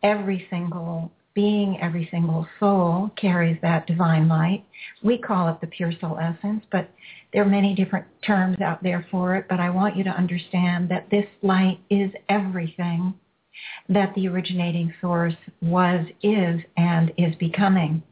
Every 0.04 0.48
single 0.50 1.12
being, 1.34 1.78
every 1.82 2.08
single 2.12 2.48
soul 2.60 3.12
carries 3.20 3.58
that 3.62 3.86
divine 3.86 4.28
light. 4.28 4.64
We 5.04 5.18
call 5.18 5.50
it 5.50 5.60
the 5.60 5.68
pure 5.68 5.92
soul 6.00 6.18
essence, 6.18 6.64
but 6.72 6.90
there 7.34 7.44
are 7.44 7.50
many 7.50 7.76
different 7.76 8.06
terms 8.26 8.62
out 8.62 8.82
there 8.82 9.06
for 9.12 9.36
it, 9.36 9.48
but 9.50 9.60
I 9.60 9.70
want 9.70 9.98
you 9.98 10.04
to 10.06 10.10
understand 10.10 10.90
that 10.90 11.10
this 11.12 11.26
light 11.44 11.80
is 11.90 12.10
everything 12.30 13.14
that 13.90 14.14
the 14.16 14.28
originating 14.28 14.94
source 15.02 15.36
was, 15.62 16.06
is, 16.22 16.62
and 16.78 17.12
is 17.18 17.36
becoming. 17.36 18.04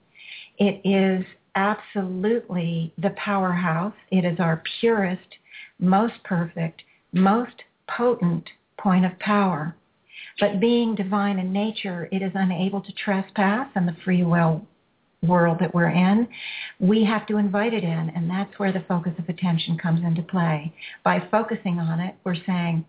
It 0.57 0.81
is 0.83 1.25
absolutely 1.55 2.93
the 2.97 3.11
powerhouse. 3.11 3.93
It 4.11 4.25
is 4.25 4.39
our 4.39 4.61
purest, 4.79 5.35
most 5.79 6.15
perfect, 6.23 6.81
most 7.11 7.63
potent 7.87 8.49
point 8.77 9.05
of 9.05 9.17
power. 9.19 9.75
But 10.39 10.59
being 10.59 10.95
divine 10.95 11.39
in 11.39 11.53
nature, 11.53 12.09
it 12.11 12.21
is 12.21 12.31
unable 12.35 12.81
to 12.81 12.91
trespass 12.93 13.69
in 13.75 13.85
the 13.85 13.95
free 14.03 14.23
will 14.23 14.65
world 15.23 15.57
that 15.59 15.73
we're 15.73 15.89
in. 15.89 16.27
We 16.79 17.03
have 17.05 17.25
to 17.27 17.37
invite 17.37 17.73
it 17.73 17.83
in, 17.83 18.11
and 18.15 18.29
that's 18.29 18.59
where 18.59 18.71
the 18.71 18.83
focus 18.87 19.13
of 19.17 19.29
attention 19.29 19.77
comes 19.77 20.03
into 20.03 20.21
play. 20.21 20.73
By 21.03 21.25
focusing 21.31 21.79
on 21.79 21.99
it, 21.99 22.15
we're 22.23 22.35
saying, 22.45 22.85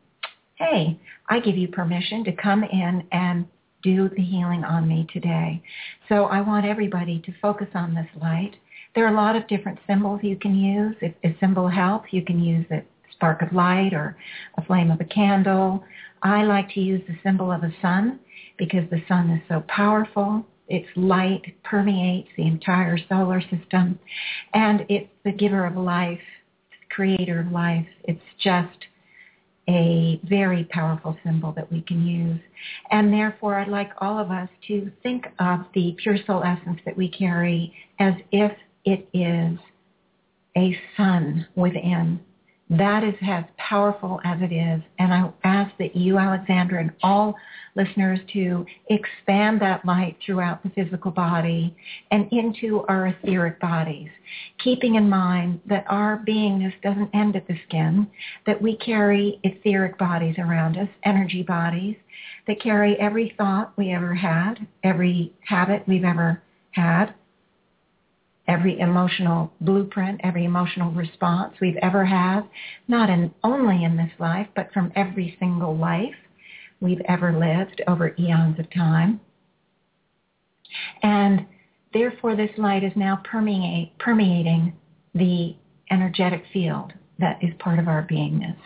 hey, 0.56 0.98
I 1.28 1.40
give 1.40 1.56
you 1.56 1.68
permission 1.68 2.24
to 2.24 2.32
come 2.32 2.64
in 2.64 3.06
and 3.12 3.46
do 3.82 4.08
the 4.08 4.22
healing 4.22 4.64
on 4.64 4.88
me 4.88 5.06
today. 5.12 5.62
So 6.08 6.24
I 6.24 6.40
want 6.40 6.66
everybody 6.66 7.20
to 7.26 7.32
focus 7.40 7.68
on 7.74 7.94
this 7.94 8.08
light. 8.20 8.56
There 8.94 9.04
are 9.06 9.12
a 9.12 9.16
lot 9.16 9.36
of 9.36 9.46
different 9.48 9.78
symbols 9.86 10.20
you 10.22 10.36
can 10.36 10.56
use. 10.56 10.96
If 11.02 11.14
a 11.22 11.36
symbol 11.40 11.68
helps, 11.68 12.12
you 12.12 12.22
can 12.24 12.42
use 12.42 12.66
a 12.70 12.82
spark 13.12 13.42
of 13.42 13.52
light 13.52 13.92
or 13.92 14.16
a 14.56 14.64
flame 14.64 14.90
of 14.90 15.00
a 15.00 15.04
candle. 15.04 15.84
I 16.22 16.44
like 16.44 16.70
to 16.70 16.80
use 16.80 17.02
the 17.06 17.16
symbol 17.22 17.52
of 17.52 17.62
a 17.62 17.72
sun 17.82 18.18
because 18.56 18.88
the 18.90 19.02
sun 19.06 19.30
is 19.30 19.42
so 19.48 19.62
powerful. 19.68 20.44
Its 20.68 20.88
light 20.96 21.42
permeates 21.62 22.28
the 22.36 22.46
entire 22.46 22.98
solar 23.08 23.40
system 23.42 23.98
and 24.54 24.84
it's 24.88 25.10
the 25.24 25.32
giver 25.32 25.66
of 25.66 25.76
life, 25.76 26.18
the 26.70 26.94
creator 26.94 27.40
of 27.40 27.52
life. 27.52 27.86
It's 28.04 28.20
just 28.42 28.86
a 29.68 30.20
very 30.24 30.64
powerful 30.64 31.16
symbol 31.24 31.52
that 31.52 31.70
we 31.70 31.82
can 31.82 32.06
use. 32.06 32.40
And 32.90 33.12
therefore, 33.12 33.58
I'd 33.58 33.68
like 33.68 33.90
all 33.98 34.18
of 34.18 34.30
us 34.30 34.48
to 34.68 34.90
think 35.02 35.26
of 35.38 35.60
the 35.74 35.94
pure 35.98 36.18
soul 36.26 36.42
essence 36.44 36.80
that 36.84 36.96
we 36.96 37.08
carry 37.08 37.74
as 37.98 38.14
if 38.32 38.52
it 38.84 39.08
is 39.12 39.58
a 40.56 40.78
sun 40.96 41.46
within 41.56 42.20
that 42.68 43.04
is 43.04 43.14
as 43.22 43.44
powerful 43.58 44.20
as 44.24 44.38
it 44.40 44.52
is. 44.52 44.82
And 44.98 45.14
I 45.14 45.30
ask 45.44 45.76
that 45.78 45.94
you, 45.94 46.18
Alexandra, 46.18 46.80
and 46.80 46.92
all 47.02 47.36
listeners 47.76 48.18
to 48.32 48.66
expand 48.88 49.60
that 49.60 49.84
light 49.84 50.16
throughout 50.24 50.62
the 50.62 50.70
physical 50.70 51.12
body 51.12 51.76
and 52.10 52.30
into 52.32 52.84
our 52.88 53.08
etheric 53.08 53.60
bodies, 53.60 54.08
keeping 54.62 54.96
in 54.96 55.08
mind 55.08 55.60
that 55.66 55.84
our 55.88 56.24
beingness 56.26 56.72
doesn't 56.82 57.14
end 57.14 57.36
at 57.36 57.46
the 57.46 57.56
skin, 57.68 58.06
that 58.46 58.60
we 58.60 58.76
carry 58.78 59.38
etheric 59.44 59.96
bodies 59.96 60.34
around 60.38 60.76
us, 60.76 60.88
energy 61.04 61.42
bodies, 61.42 61.96
that 62.48 62.60
carry 62.60 62.98
every 62.98 63.34
thought 63.36 63.72
we 63.76 63.92
ever 63.92 64.14
had, 64.14 64.66
every 64.82 65.32
habit 65.44 65.84
we've 65.86 66.04
ever 66.04 66.42
had, 66.72 67.14
every 68.48 68.78
emotional 68.78 69.52
blueprint, 69.60 70.20
every 70.22 70.44
emotional 70.44 70.92
response 70.92 71.54
we've 71.60 71.76
ever 71.82 72.04
had, 72.04 72.42
not 72.88 73.10
in, 73.10 73.32
only 73.42 73.84
in 73.84 73.96
this 73.96 74.12
life, 74.18 74.46
but 74.54 74.72
from 74.72 74.92
every 74.94 75.36
single 75.38 75.76
life 75.76 76.14
we've 76.80 77.02
ever 77.08 77.32
lived 77.32 77.82
over 77.88 78.14
eons 78.18 78.58
of 78.58 78.70
time. 78.70 79.20
And 81.02 81.46
therefore 81.92 82.36
this 82.36 82.50
light 82.56 82.84
is 82.84 82.92
now 82.96 83.20
permeate, 83.24 83.96
permeating 83.98 84.74
the 85.14 85.56
energetic 85.90 86.44
field 86.52 86.92
that 87.18 87.42
is 87.42 87.54
part 87.58 87.78
of 87.78 87.88
our 87.88 88.06
beingness. 88.06 88.56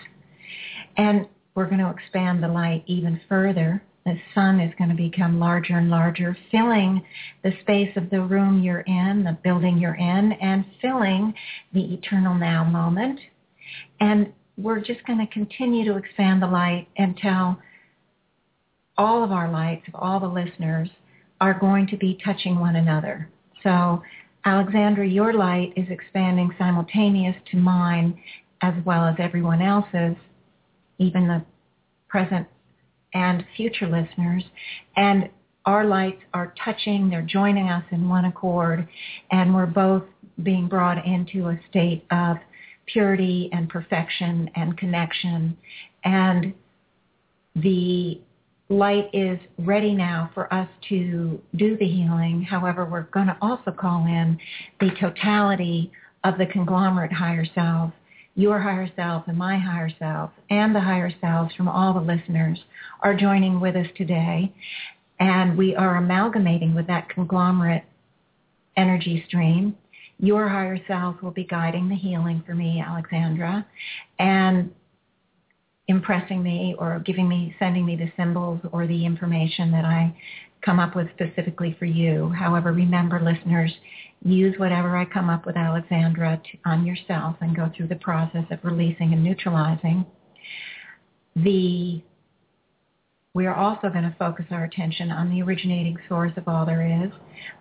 And 0.96 1.28
we're 1.54 1.66
going 1.66 1.78
to 1.78 1.90
expand 1.90 2.42
the 2.42 2.48
light 2.48 2.84
even 2.86 3.20
further. 3.28 3.82
The 4.06 4.16
sun 4.34 4.60
is 4.60 4.72
going 4.78 4.90
to 4.90 4.96
become 4.96 5.38
larger 5.38 5.76
and 5.76 5.90
larger, 5.90 6.36
filling 6.50 7.04
the 7.44 7.52
space 7.60 7.94
of 7.96 8.08
the 8.10 8.22
room 8.22 8.62
you're 8.62 8.80
in, 8.80 9.24
the 9.24 9.38
building 9.44 9.78
you're 9.78 9.94
in, 9.94 10.32
and 10.32 10.64
filling 10.80 11.34
the 11.74 11.94
eternal 11.94 12.34
now 12.34 12.64
moment. 12.64 13.20
And 14.00 14.32
we're 14.56 14.80
just 14.80 15.04
going 15.06 15.18
to 15.18 15.32
continue 15.32 15.84
to 15.84 15.96
expand 15.96 16.42
the 16.42 16.46
light 16.46 16.88
until 16.96 17.58
all 18.96 19.22
of 19.22 19.32
our 19.32 19.50
lights 19.50 19.86
of 19.88 19.94
all 19.94 20.20
the 20.20 20.26
listeners 20.26 20.88
are 21.40 21.58
going 21.58 21.86
to 21.88 21.96
be 21.96 22.18
touching 22.24 22.58
one 22.58 22.76
another. 22.76 23.30
So 23.62 24.02
Alexandra, 24.44 25.06
your 25.06 25.34
light 25.34 25.72
is 25.76 25.86
expanding 25.90 26.50
simultaneous 26.58 27.36
to 27.50 27.56
mine 27.58 28.18
as 28.62 28.74
well 28.84 29.04
as 29.06 29.16
everyone 29.18 29.62
else's, 29.62 30.16
even 30.98 31.28
the 31.28 31.42
present 32.08 32.46
and 33.14 33.44
future 33.56 33.86
listeners. 33.86 34.44
And 34.96 35.28
our 35.66 35.84
lights 35.84 36.22
are 36.32 36.54
touching, 36.64 37.10
they're 37.10 37.22
joining 37.22 37.68
us 37.68 37.84
in 37.90 38.08
one 38.08 38.24
accord, 38.24 38.88
and 39.30 39.54
we're 39.54 39.66
both 39.66 40.04
being 40.42 40.68
brought 40.68 41.04
into 41.04 41.48
a 41.48 41.60
state 41.68 42.04
of 42.10 42.38
purity 42.86 43.50
and 43.52 43.68
perfection 43.68 44.50
and 44.56 44.76
connection. 44.78 45.56
And 46.04 46.54
the 47.54 48.20
light 48.68 49.10
is 49.12 49.38
ready 49.58 49.94
now 49.94 50.30
for 50.32 50.52
us 50.52 50.68
to 50.88 51.40
do 51.56 51.76
the 51.76 51.86
healing. 51.86 52.42
However, 52.42 52.84
we're 52.84 53.02
going 53.02 53.26
to 53.26 53.36
also 53.42 53.70
call 53.70 54.06
in 54.06 54.38
the 54.78 54.90
totality 54.98 55.92
of 56.24 56.38
the 56.38 56.46
conglomerate 56.46 57.12
higher 57.12 57.44
self, 57.54 57.92
your 58.34 58.60
higher 58.60 58.90
self 58.96 59.24
and 59.26 59.36
my 59.36 59.58
higher 59.58 59.90
self, 59.98 60.30
and 60.48 60.74
the 60.74 60.80
higher 60.80 61.12
selves 61.20 61.54
from 61.54 61.68
all 61.68 61.92
the 61.94 62.00
listeners 62.00 62.58
are 63.00 63.14
joining 63.14 63.60
with 63.60 63.76
us 63.76 63.86
today. 63.96 64.52
And 65.18 65.58
we 65.58 65.76
are 65.76 65.96
amalgamating 65.96 66.74
with 66.74 66.86
that 66.86 67.08
conglomerate 67.10 67.84
energy 68.76 69.24
stream. 69.26 69.76
Your 70.18 70.48
higher 70.48 70.78
self 70.86 71.22
will 71.22 71.30
be 71.30 71.44
guiding 71.44 71.88
the 71.88 71.94
healing 71.96 72.42
for 72.46 72.54
me, 72.54 72.82
Alexandra. 72.86 73.66
And 74.18 74.70
impressing 75.88 76.42
me 76.42 76.74
or 76.78 77.00
giving 77.00 77.28
me, 77.28 77.54
sending 77.58 77.84
me 77.84 77.96
the 77.96 78.10
symbols 78.16 78.60
or 78.72 78.86
the 78.86 79.04
information 79.04 79.72
that 79.72 79.84
I 79.84 80.14
come 80.64 80.78
up 80.78 80.94
with 80.94 81.08
specifically 81.14 81.76
for 81.78 81.86
you. 81.86 82.28
However, 82.30 82.72
remember 82.72 83.20
listeners, 83.20 83.72
use 84.22 84.58
whatever 84.58 84.96
I 84.96 85.04
come 85.06 85.30
up 85.30 85.46
with 85.46 85.56
Alexandra 85.56 86.40
to, 86.42 86.70
on 86.70 86.84
yourself 86.84 87.36
and 87.40 87.56
go 87.56 87.70
through 87.76 87.88
the 87.88 87.96
process 87.96 88.44
of 88.50 88.58
releasing 88.62 89.12
and 89.12 89.24
neutralizing. 89.24 90.04
The 91.36 92.02
we 93.32 93.46
are 93.46 93.54
also 93.54 93.88
going 93.88 94.02
to 94.02 94.14
focus 94.18 94.46
our 94.50 94.64
attention 94.64 95.12
on 95.12 95.30
the 95.30 95.40
originating 95.40 95.96
source 96.08 96.32
of 96.36 96.48
all 96.48 96.66
there 96.66 97.04
is. 97.04 97.12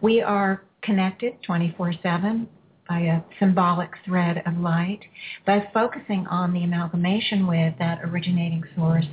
We 0.01 0.19
are 0.19 0.63
connected 0.81 1.33
24-7 1.47 2.47
by 2.88 2.99
a 3.01 3.21
symbolic 3.39 3.91
thread 4.03 4.41
of 4.47 4.57
light. 4.57 5.01
By 5.45 5.69
focusing 5.71 6.25
on 6.25 6.53
the 6.53 6.63
amalgamation 6.63 7.45
with 7.45 7.75
that 7.77 7.99
originating 8.03 8.63
source, 8.75 9.05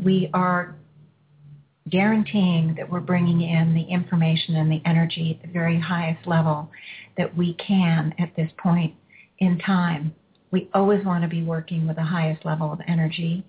we 0.00 0.30
are 0.32 0.76
guaranteeing 1.90 2.74
that 2.76 2.90
we're 2.90 3.00
bringing 3.00 3.42
in 3.42 3.74
the 3.74 3.82
information 3.82 4.56
and 4.56 4.70
the 4.70 4.82
energy 4.84 5.38
at 5.38 5.46
the 5.46 5.52
very 5.52 5.78
highest 5.78 6.26
level 6.26 6.70
that 7.16 7.36
we 7.36 7.54
can 7.54 8.14
at 8.18 8.34
this 8.36 8.50
point 8.58 8.94
in 9.38 9.58
time. 9.58 10.14
We 10.50 10.70
always 10.74 11.04
want 11.04 11.22
to 11.22 11.28
be 11.28 11.42
working 11.42 11.86
with 11.86 11.96
the 11.96 12.02
highest 12.02 12.44
level 12.44 12.72
of 12.72 12.80
energy. 12.86 13.44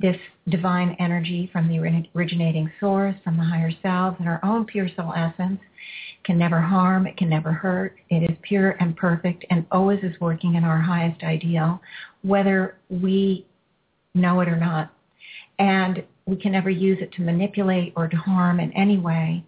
This 0.00 0.16
divine 0.48 0.96
energy 0.98 1.48
from 1.52 1.68
the 1.68 1.78
originating 2.14 2.70
source, 2.80 3.14
from 3.22 3.36
the 3.36 3.44
higher 3.44 3.70
selves 3.82 4.16
and 4.18 4.28
our 4.28 4.40
own 4.42 4.64
pure 4.64 4.88
soul 4.96 5.12
essence 5.14 5.60
can 6.24 6.38
never 6.38 6.60
harm, 6.60 7.06
it 7.06 7.16
can 7.16 7.28
never 7.28 7.52
hurt. 7.52 7.96
It 8.10 8.30
is 8.30 8.36
pure 8.42 8.72
and 8.80 8.96
perfect 8.96 9.44
and 9.50 9.66
always 9.70 10.00
is 10.02 10.18
working 10.20 10.56
in 10.56 10.64
our 10.64 10.80
highest 10.80 11.22
ideal, 11.22 11.80
whether 12.22 12.78
we 12.88 13.46
know 14.14 14.40
it 14.40 14.48
or 14.48 14.56
not. 14.56 14.92
And 15.58 16.04
we 16.28 16.36
can 16.36 16.52
never 16.52 16.68
use 16.68 16.98
it 17.00 17.10
to 17.12 17.22
manipulate 17.22 17.94
or 17.96 18.06
to 18.06 18.16
harm 18.16 18.60
in 18.60 18.70
any 18.74 18.98
way. 18.98 19.42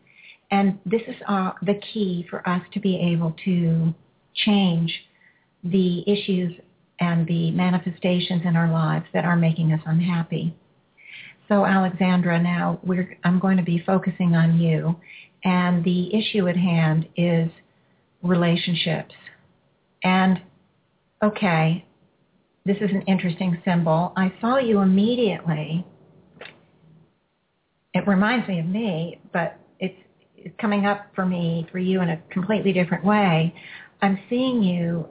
And 0.50 0.78
this 0.86 1.02
is 1.06 1.14
uh, 1.28 1.52
the 1.60 1.78
key 1.92 2.26
for 2.30 2.46
us 2.48 2.62
to 2.72 2.80
be 2.80 2.96
able 3.12 3.36
to 3.44 3.94
change 4.34 4.90
the 5.62 6.02
issues 6.10 6.52
and 6.98 7.26
the 7.26 7.50
manifestations 7.50 8.42
in 8.46 8.56
our 8.56 8.72
lives 8.72 9.04
that 9.12 9.26
are 9.26 9.36
making 9.36 9.72
us 9.72 9.80
unhappy. 9.84 10.56
So 11.48 11.66
Alexandra, 11.66 12.42
now 12.42 12.80
I'm 13.24 13.38
going 13.38 13.58
to 13.58 13.62
be 13.62 13.82
focusing 13.84 14.34
on 14.34 14.58
you 14.58 14.96
and 15.44 15.84
the 15.84 16.14
issue 16.14 16.48
at 16.48 16.56
hand 16.56 17.08
is 17.16 17.50
relationships. 18.22 19.14
And 20.02 20.40
okay, 21.22 21.84
this 22.64 22.76
is 22.80 22.90
an 22.90 23.02
interesting 23.02 23.60
symbol. 23.66 24.14
I 24.16 24.32
saw 24.40 24.58
you 24.58 24.80
immediately. 24.80 25.84
It 27.94 28.06
reminds 28.06 28.46
me 28.48 28.60
of 28.60 28.66
me, 28.66 29.20
but 29.32 29.58
it's, 29.78 29.96
it's 30.36 30.54
coming 30.60 30.86
up 30.86 31.06
for 31.14 31.26
me, 31.26 31.66
for 31.72 31.78
you 31.78 32.00
in 32.00 32.10
a 32.10 32.22
completely 32.30 32.72
different 32.72 33.04
way. 33.04 33.54
I'm 34.02 34.18
seeing 34.28 34.62
you 34.62 35.06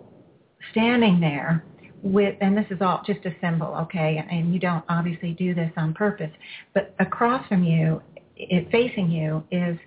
standing 0.71 1.19
there 1.19 1.63
with, 2.01 2.35
and 2.41 2.57
this 2.57 2.65
is 2.69 2.81
all 2.81 3.01
just 3.05 3.25
a 3.25 3.31
symbol, 3.41 3.75
okay, 3.81 4.23
and 4.31 4.53
you 4.53 4.59
don't 4.59 4.83
obviously 4.87 5.33
do 5.33 5.53
this 5.53 5.71
on 5.77 5.93
purpose, 5.93 6.31
but 6.73 6.95
across 6.99 7.45
from 7.47 7.63
you, 7.63 8.01
it, 8.35 8.71
facing 8.71 9.11
you 9.11 9.43
is 9.51 9.77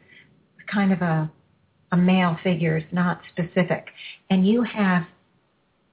kind 0.72 0.92
of 0.92 1.00
a, 1.00 1.30
a 1.92 1.96
male 1.96 2.36
figure. 2.42 2.76
It's 2.76 2.92
not 2.92 3.20
specific. 3.32 3.86
And 4.30 4.46
you 4.46 4.62
have 4.62 5.04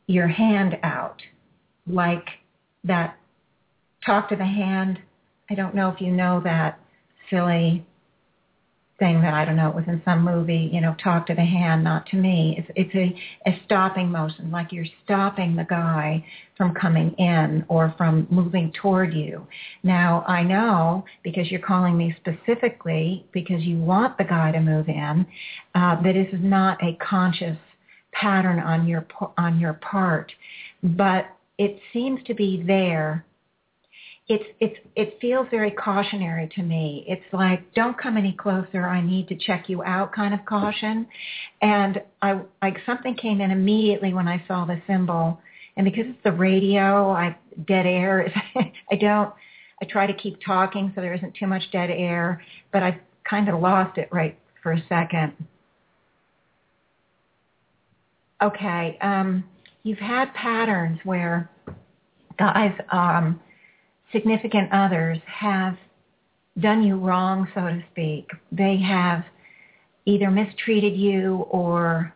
your 0.07 0.27
hand 0.27 0.77
out 0.83 1.21
like 1.87 2.27
that 2.83 3.17
talk 4.05 4.29
to 4.29 4.35
the 4.35 4.45
hand. 4.45 4.99
I 5.49 5.55
don't 5.55 5.73
know 5.75 5.89
if 5.89 6.01
you 6.01 6.11
know 6.11 6.41
that 6.43 6.79
silly 7.29 7.85
thing 8.99 9.21
that 9.21 9.33
I 9.33 9.45
don't 9.45 9.55
know, 9.55 9.69
it 9.69 9.75
was 9.75 9.85
in 9.87 10.01
some 10.03 10.23
movie, 10.23 10.69
you 10.71 10.81
know, 10.81 10.93
talk 11.01 11.25
to 11.27 11.33
the 11.33 11.43
hand, 11.43 11.83
not 11.83 12.05
to 12.07 12.17
me. 12.17 12.55
It's 12.57 12.69
it's 12.75 12.95
a, 12.95 13.49
a 13.49 13.61
stopping 13.65 14.11
motion, 14.11 14.51
like 14.51 14.71
you're 14.71 14.85
stopping 15.05 15.55
the 15.55 15.63
guy 15.63 16.23
from 16.57 16.75
coming 16.75 17.13
in 17.13 17.65
or 17.69 17.95
from 17.97 18.27
moving 18.29 18.71
toward 18.81 19.13
you. 19.13 19.47
Now 19.83 20.23
I 20.27 20.43
know 20.43 21.05
because 21.23 21.49
you're 21.49 21.61
calling 21.61 21.97
me 21.97 22.15
specifically 22.19 23.25
because 23.31 23.63
you 23.63 23.77
want 23.77 24.17
the 24.17 24.25
guy 24.25 24.51
to 24.51 24.59
move 24.59 24.89
in, 24.89 25.25
uh, 25.75 26.01
that 26.03 26.13
this 26.13 26.27
is 26.33 26.43
not 26.43 26.77
a 26.83 26.97
conscious 26.97 27.57
pattern 28.11 28.59
on 28.59 28.87
your 28.87 29.07
on 29.37 29.59
your 29.59 29.73
part, 29.73 30.31
but 30.83 31.25
it 31.57 31.79
seems 31.93 32.21
to 32.25 32.33
be 32.33 32.63
there 32.65 33.25
it's 34.29 34.45
it's 34.59 34.75
it 34.95 35.17
feels 35.19 35.47
very 35.49 35.71
cautionary 35.71 36.47
to 36.55 36.61
me. 36.61 37.03
It's 37.07 37.25
like 37.33 37.73
don't 37.73 37.97
come 37.97 38.15
any 38.15 38.33
closer. 38.33 38.85
I 38.87 39.01
need 39.01 39.27
to 39.29 39.35
check 39.35 39.67
you 39.67 39.83
out 39.83 40.13
kind 40.13 40.35
of 40.35 40.45
caution. 40.45 41.07
And 41.63 42.01
I 42.21 42.41
like 42.61 42.77
something 42.85 43.15
came 43.15 43.41
in 43.41 43.49
immediately 43.49 44.13
when 44.13 44.27
I 44.27 44.43
saw 44.47 44.65
the 44.65 44.79
symbol. 44.85 45.41
And 45.75 45.83
because 45.83 46.05
it's 46.07 46.23
the 46.23 46.31
radio, 46.31 47.09
I 47.09 47.35
dead 47.67 47.87
air. 47.87 48.31
I 48.91 48.95
don't. 48.95 49.33
I 49.81 49.85
try 49.85 50.05
to 50.05 50.13
keep 50.13 50.37
talking 50.45 50.91
so 50.93 51.01
there 51.01 51.13
isn't 51.13 51.35
too 51.35 51.47
much 51.47 51.63
dead 51.71 51.89
air, 51.89 52.43
but 52.71 52.83
I 52.83 52.99
kind 53.27 53.49
of 53.49 53.59
lost 53.59 53.97
it 53.97 54.09
right 54.11 54.37
for 54.61 54.73
a 54.73 54.83
second. 54.89 55.33
Okay, 58.43 58.97
um, 59.01 59.43
you've 59.83 59.99
had 59.99 60.33
patterns 60.33 60.99
where 61.03 61.49
guys 62.37 62.73
um, 62.91 63.39
significant 64.11 64.71
others 64.71 65.19
have 65.25 65.77
done 66.59 66.83
you 66.83 66.97
wrong, 66.97 67.47
so 67.53 67.61
to 67.61 67.83
speak. 67.91 68.29
They 68.51 68.77
have 68.77 69.23
either 70.05 70.29
mistreated 70.31 70.97
you 70.97 71.45
or 71.49 72.13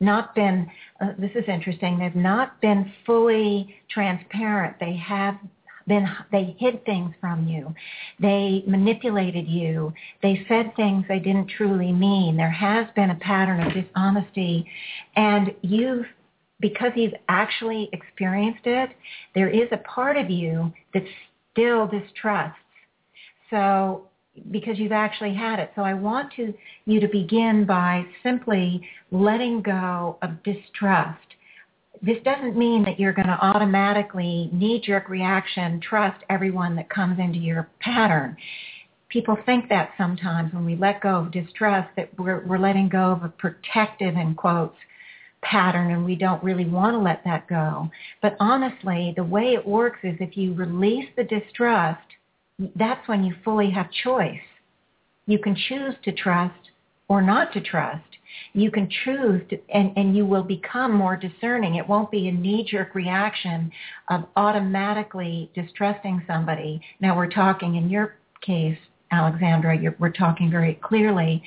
not 0.00 0.34
been, 0.34 0.70
uh, 1.00 1.12
this 1.18 1.30
is 1.34 1.44
interesting, 1.48 1.98
they've 1.98 2.14
not 2.14 2.60
been 2.60 2.92
fully 3.04 3.74
transparent. 3.90 4.76
They 4.78 4.96
have 4.96 5.36
been, 5.86 6.06
they 6.30 6.56
hid 6.58 6.84
things 6.84 7.14
from 7.20 7.48
you. 7.48 7.74
They 8.20 8.62
manipulated 8.66 9.48
you. 9.48 9.92
They 10.22 10.44
said 10.48 10.76
things 10.76 11.04
they 11.08 11.18
didn't 11.18 11.50
truly 11.56 11.92
mean. 11.92 12.36
There 12.36 12.50
has 12.50 12.86
been 12.94 13.10
a 13.10 13.16
pattern 13.16 13.60
of 13.60 13.72
dishonesty 13.72 14.66
and 15.16 15.54
you've 15.62 16.06
because 16.60 16.90
you've 16.96 17.14
actually 17.28 17.88
experienced 17.92 18.64
it, 18.64 18.90
there 19.34 19.48
is 19.48 19.68
a 19.70 19.76
part 19.78 20.16
of 20.16 20.28
you 20.28 20.72
that's 20.92 21.06
still 21.58 21.86
distrusts. 21.86 22.58
So 23.50 24.04
because 24.52 24.78
you've 24.78 24.92
actually 24.92 25.34
had 25.34 25.58
it. 25.58 25.72
So 25.74 25.82
I 25.82 25.94
want 25.94 26.32
to, 26.36 26.54
you 26.86 27.00
to 27.00 27.08
begin 27.08 27.64
by 27.66 28.04
simply 28.22 28.80
letting 29.10 29.62
go 29.62 30.16
of 30.22 30.40
distrust. 30.44 31.18
this 32.00 32.18
doesn't 32.24 32.56
mean 32.56 32.84
that 32.84 33.00
you're 33.00 33.12
going 33.12 33.26
to 33.26 33.44
automatically 33.44 34.48
knee-jerk 34.52 35.08
reaction 35.08 35.80
trust 35.80 36.22
everyone 36.30 36.76
that 36.76 36.88
comes 36.88 37.18
into 37.18 37.40
your 37.40 37.68
pattern. 37.80 38.36
People 39.08 39.36
think 39.44 39.68
that 39.68 39.90
sometimes 39.98 40.52
when 40.52 40.64
we 40.64 40.76
let 40.76 41.00
go 41.00 41.16
of 41.16 41.32
distrust 41.32 41.88
that 41.96 42.16
we're, 42.16 42.46
we're 42.46 42.58
letting 42.58 42.88
go 42.88 43.10
of 43.10 43.24
a 43.24 43.28
protective, 43.28 44.14
in 44.14 44.34
quotes, 44.36 44.76
pattern 45.42 45.92
and 45.92 46.04
we 46.04 46.16
don't 46.16 46.42
really 46.42 46.64
want 46.64 46.94
to 46.94 46.98
let 46.98 47.22
that 47.24 47.48
go. 47.48 47.88
But 48.22 48.36
honestly, 48.40 49.12
the 49.16 49.24
way 49.24 49.54
it 49.54 49.66
works 49.66 50.00
is 50.02 50.16
if 50.20 50.36
you 50.36 50.54
release 50.54 51.08
the 51.16 51.24
distrust, 51.24 52.02
that's 52.76 53.06
when 53.08 53.24
you 53.24 53.34
fully 53.44 53.70
have 53.70 53.90
choice. 54.04 54.40
You 55.26 55.38
can 55.38 55.54
choose 55.54 55.94
to 56.04 56.12
trust 56.12 56.70
or 57.08 57.22
not 57.22 57.52
to 57.52 57.60
trust. 57.60 58.04
You 58.52 58.70
can 58.70 58.88
choose 59.04 59.42
to, 59.50 59.58
and, 59.72 59.92
and 59.96 60.16
you 60.16 60.26
will 60.26 60.42
become 60.42 60.92
more 60.94 61.16
discerning. 61.16 61.76
It 61.76 61.88
won't 61.88 62.10
be 62.10 62.28
a 62.28 62.32
knee-jerk 62.32 62.94
reaction 62.94 63.70
of 64.08 64.24
automatically 64.36 65.50
distrusting 65.54 66.22
somebody. 66.26 66.80
Now 67.00 67.16
we're 67.16 67.30
talking 67.30 67.76
in 67.76 67.88
your 67.88 68.16
case, 68.40 68.78
Alexandra, 69.10 69.78
you're 69.78 69.96
we're 69.98 70.10
talking 70.10 70.50
very 70.50 70.74
clearly 70.82 71.42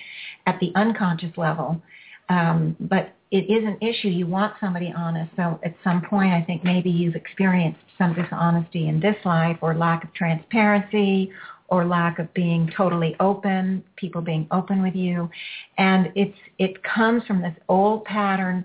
at 0.47 0.59
the 0.59 0.71
unconscious 0.75 1.37
level. 1.37 1.81
Um, 2.31 2.77
but 2.79 3.13
it 3.31 3.49
is 3.49 3.65
an 3.65 3.77
issue. 3.81 4.07
You 4.07 4.25
want 4.25 4.53
somebody 4.61 4.93
honest. 4.95 5.31
So 5.35 5.59
at 5.65 5.75
some 5.83 6.01
point, 6.01 6.31
I 6.31 6.41
think 6.41 6.63
maybe 6.63 6.89
you've 6.89 7.15
experienced 7.15 7.81
some 7.97 8.13
dishonesty 8.13 8.87
in 8.87 9.01
this 9.01 9.17
life 9.25 9.57
or 9.61 9.75
lack 9.75 10.05
of 10.05 10.13
transparency 10.13 11.31
or 11.67 11.85
lack 11.85 12.19
of 12.19 12.33
being 12.33 12.71
totally 12.75 13.17
open, 13.19 13.83
people 13.97 14.21
being 14.21 14.47
open 14.51 14.81
with 14.81 14.95
you. 14.95 15.29
And 15.77 16.09
it's 16.15 16.37
it 16.57 16.81
comes 16.83 17.23
from 17.25 17.41
this 17.41 17.55
old 17.67 18.05
pattern 18.05 18.63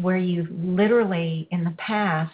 where 0.00 0.16
you've 0.16 0.50
literally 0.50 1.46
in 1.50 1.64
the 1.64 1.74
past 1.76 2.32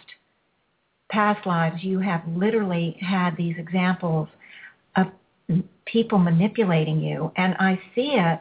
past 1.11 1.45
lives 1.47 1.83
you 1.83 1.99
have 1.99 2.21
literally 2.27 2.95
had 3.01 3.35
these 3.35 3.55
examples 3.57 4.29
of 4.95 5.07
people 5.85 6.19
manipulating 6.19 7.01
you 7.01 7.31
and 7.35 7.55
I 7.59 7.81
see 7.95 8.11
it 8.13 8.39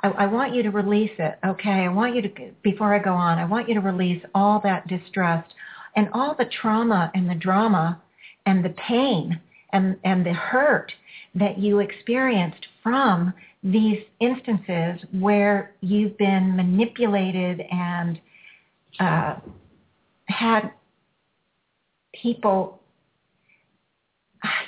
I, 0.00 0.08
I 0.08 0.26
want 0.26 0.54
you 0.54 0.62
to 0.62 0.70
release 0.70 1.12
it, 1.18 1.38
okay? 1.46 1.70
I 1.84 1.88
want 1.88 2.14
you 2.14 2.22
to, 2.22 2.30
before 2.62 2.94
I 2.94 2.98
go 2.98 3.12
on, 3.12 3.38
I 3.38 3.44
want 3.44 3.68
you 3.68 3.74
to 3.74 3.80
release 3.80 4.22
all 4.34 4.60
that 4.64 4.86
distrust 4.86 5.52
and 5.96 6.08
all 6.12 6.34
the 6.38 6.48
trauma 6.60 7.10
and 7.14 7.28
the 7.28 7.34
drama 7.34 8.00
and 8.46 8.64
the 8.64 8.74
pain 8.88 9.40
and, 9.72 9.96
and 10.04 10.24
the 10.24 10.32
hurt 10.32 10.92
that 11.34 11.58
you 11.58 11.80
experienced 11.80 12.66
from 12.82 13.32
these 13.62 13.98
instances 14.20 15.04
where 15.12 15.74
you've 15.80 16.16
been 16.16 16.56
manipulated 16.56 17.60
and 17.70 18.20
uh, 19.00 19.36
had 20.26 20.70
people, 22.14 22.80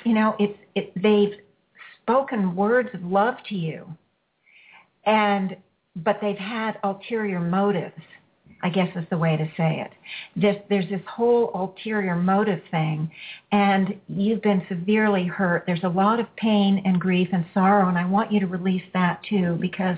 you 0.03 0.13
know, 0.13 0.35
it's, 0.39 0.57
it, 0.75 0.91
they've 1.01 1.39
spoken 2.01 2.55
words 2.55 2.89
of 2.93 3.03
love 3.03 3.35
to 3.47 3.55
you 3.55 3.87
and 5.05 5.55
but 5.95 6.19
they've 6.21 6.37
had 6.37 6.77
ulterior 6.83 7.39
motives 7.39 8.01
I 8.63 8.69
guess 8.69 8.89
is 8.95 9.05
the 9.09 9.17
way 9.17 9.37
to 9.37 9.45
say 9.57 9.81
it. 9.81 9.91
This, 10.35 10.55
there's 10.69 10.89
this 10.89 11.01
whole 11.07 11.51
ulterior 11.55 12.15
motive 12.15 12.61
thing, 12.69 13.09
and 13.51 13.95
you've 14.07 14.41
been 14.41 14.63
severely 14.69 15.25
hurt. 15.25 15.63
There's 15.65 15.83
a 15.83 15.89
lot 15.89 16.19
of 16.19 16.27
pain 16.35 16.81
and 16.85 16.99
grief 16.99 17.29
and 17.33 17.45
sorrow, 17.53 17.89
and 17.89 17.97
I 17.97 18.05
want 18.05 18.31
you 18.31 18.39
to 18.39 18.47
release 18.47 18.83
that 18.93 19.21
too 19.27 19.57
because 19.59 19.97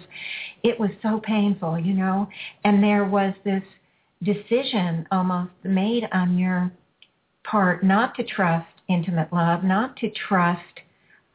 it 0.63 0.80
was 0.80 0.92
so 1.02 1.20
painful, 1.20 1.78
you 1.78 1.94
know. 1.94 2.28
And 2.63 2.82
there 2.82 3.06
was 3.06 3.34
this 3.44 3.63
decision 4.24 5.06
almost 5.12 5.52
made 5.63 6.08
on 6.13 6.38
your 6.38 6.72
part 7.44 7.84
not 7.84 8.16
to 8.16 8.24
trust 8.24 8.68
intimate 8.88 9.32
love, 9.34 9.63
not 9.63 9.98
to 9.98 10.10
trust 10.28 10.62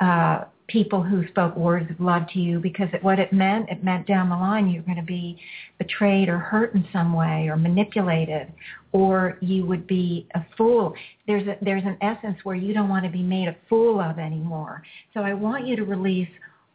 uh, 0.00 0.44
people 0.68 1.02
who 1.02 1.26
spoke 1.28 1.56
words 1.56 1.90
of 1.90 1.98
love 1.98 2.22
to 2.32 2.38
you 2.38 2.60
because 2.60 2.88
it, 2.92 3.02
what 3.02 3.18
it 3.18 3.32
meant, 3.32 3.68
it 3.70 3.82
meant 3.82 4.06
down 4.06 4.28
the 4.28 4.36
line 4.36 4.68
you're 4.68 4.82
going 4.82 4.96
to 4.96 5.02
be 5.02 5.38
betrayed 5.78 6.28
or 6.28 6.38
hurt 6.38 6.74
in 6.74 6.86
some 6.92 7.14
way 7.14 7.48
or 7.48 7.56
manipulated 7.56 8.52
or 8.92 9.38
you 9.40 9.64
would 9.66 9.86
be 9.86 10.26
a 10.34 10.40
fool. 10.56 10.94
There's 11.26 11.46
a, 11.46 11.56
there's 11.62 11.84
an 11.84 11.96
essence 12.00 12.38
where 12.44 12.56
you 12.56 12.72
don't 12.72 12.88
want 12.88 13.04
to 13.04 13.10
be 13.10 13.22
made 13.22 13.48
a 13.48 13.56
fool 13.68 14.00
of 14.00 14.18
anymore. 14.18 14.82
So 15.14 15.20
I 15.20 15.34
want 15.34 15.66
you 15.66 15.76
to 15.76 15.84
release 15.84 16.28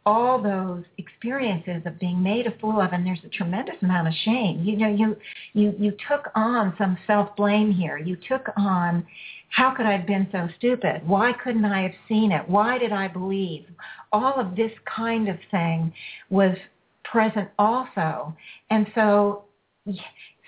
all 0.06 0.42
those 0.42 0.84
experiences 0.98 1.82
of 1.86 1.98
being 1.98 2.22
made 2.22 2.46
a 2.46 2.58
fool 2.58 2.80
of 2.80 2.92
and 2.92 3.06
there's 3.06 3.24
a 3.24 3.28
tremendous 3.28 3.76
amount 3.80 4.06
of 4.06 4.12
shame 4.24 4.62
you 4.62 4.76
know 4.76 4.88
you 4.88 5.16
you 5.54 5.74
you 5.78 5.92
took 6.06 6.30
on 6.34 6.74
some 6.76 6.98
self 7.06 7.34
blame 7.36 7.72
here 7.72 7.96
you 7.96 8.14
took 8.28 8.48
on 8.58 9.06
how 9.54 9.72
could 9.72 9.86
I 9.86 9.92
have 9.92 10.06
been 10.06 10.26
so 10.32 10.48
stupid? 10.58 11.06
Why 11.06 11.32
couldn't 11.32 11.64
I 11.64 11.82
have 11.82 11.94
seen 12.08 12.32
it? 12.32 12.48
Why 12.48 12.76
did 12.76 12.92
I 12.92 13.06
believe? 13.06 13.66
All 14.12 14.34
of 14.34 14.56
this 14.56 14.72
kind 14.84 15.28
of 15.28 15.36
thing 15.52 15.92
was 16.28 16.56
present 17.04 17.48
also. 17.56 18.36
And 18.70 18.88
so 18.96 19.44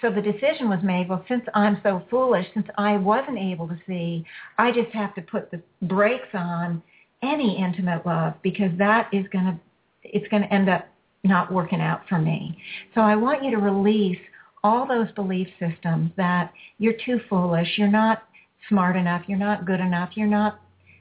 so 0.01 0.11
the 0.11 0.21
decision 0.21 0.69
was 0.69 0.81
made, 0.83 1.09
well, 1.09 1.25
since 1.29 1.45
I'm 1.55 1.79
so 1.83 2.03
foolish, 2.11 2.47
since 2.53 2.67
I 2.77 2.97
wasn't 2.97 3.39
able 3.39 3.69
to 3.69 3.79
see, 3.87 4.25
I 4.59 4.73
just 4.73 4.91
have 4.93 5.15
to 5.15 5.23
put 5.23 5.51
the 5.51 5.63
brakes 5.83 6.29
on 6.35 6.83
any 7.23 7.59
intimate 7.59 8.05
love 8.05 8.35
because 8.43 8.71
that 8.79 9.09
is 9.13 9.25
going 9.33 9.45
to, 9.45 9.59
it's 10.03 10.29
going 10.29 10.43
to 10.43 10.53
end 10.53 10.69
up 10.69 10.89
not 11.23 11.53
working 11.53 11.81
out 11.81 12.03
for 12.09 12.19
me. 12.19 12.59
So 12.95 13.03
I 13.03 13.15
want 13.15 13.45
you 13.45 13.51
to 13.53 13.59
release 13.59 14.19
all 14.65 14.87
those 14.87 15.11
belief 15.13 15.49
systems 15.61 16.11
that 16.17 16.53
you're 16.79 16.97
too 17.05 17.21
foolish, 17.29 17.69
you're 17.77 17.89
not 17.89 18.25
smart 18.69 18.97
enough, 18.97 19.23
you're 19.27 19.39
not 19.39 19.67
good 19.67 19.81
enough, 19.81 20.11
you're 20.15 20.27
not 20.27 20.61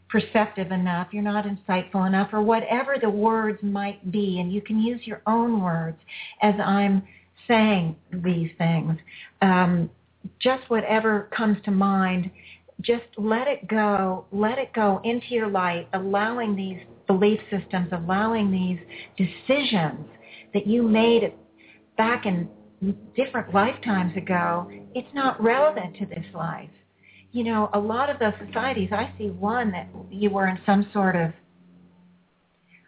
perceptive 0.10 0.72
enough, 0.72 1.08
you're 1.12 1.24
not 1.24 1.46
insightful 1.46 2.08
enough, 2.08 2.30
or 2.32 2.42
whatever 2.42 2.96
the 3.02 3.10
words 3.10 3.60
might 3.62 4.12
be. 4.12 4.40
And 4.40 4.52
you 4.52 4.62
can 4.62 4.80
use 4.80 5.02
your 5.06 5.22
own 5.28 5.62
words 5.62 5.98
as 6.42 6.54
I'm 6.64 7.04
saying 7.48 7.96
these 8.12 8.52
things. 8.58 8.98
Um, 9.42 9.90
just 10.40 10.64
whatever 10.70 11.30
comes 11.36 11.58
to 11.66 11.72
mind, 11.72 12.32
just 12.82 13.06
let 13.18 13.48
it 13.48 13.68
go, 13.68 14.26
let 14.32 14.58
it 14.58 14.74
go 14.74 15.02
into 15.04 15.28
your 15.30 15.50
light, 15.50 15.88
allowing 15.94 16.56
these 16.56 16.80
belief 17.08 17.40
systems, 17.52 17.90
allowing 17.92 18.52
these 18.52 18.80
decisions 19.18 20.08
that 20.54 20.66
you 20.66 20.82
made 20.84 21.34
back 21.98 22.26
in 22.26 22.50
different 23.16 23.54
lifetimes 23.54 24.16
ago, 24.18 24.70
it's 24.94 25.08
not 25.14 25.42
relevant 25.42 25.96
to 25.98 26.06
this 26.06 26.26
life 26.34 26.70
you 27.36 27.44
know, 27.44 27.70
a 27.74 27.80
lot 27.80 28.10
of 28.10 28.18
those 28.18 28.32
societies, 28.48 28.90
I 28.94 29.12
see 29.18 29.30
one 29.30 29.70
that 29.72 29.90
you 30.10 30.30
were 30.30 30.48
in 30.48 30.58
some 30.66 30.88
sort 30.94 31.18
of, 31.18 31.34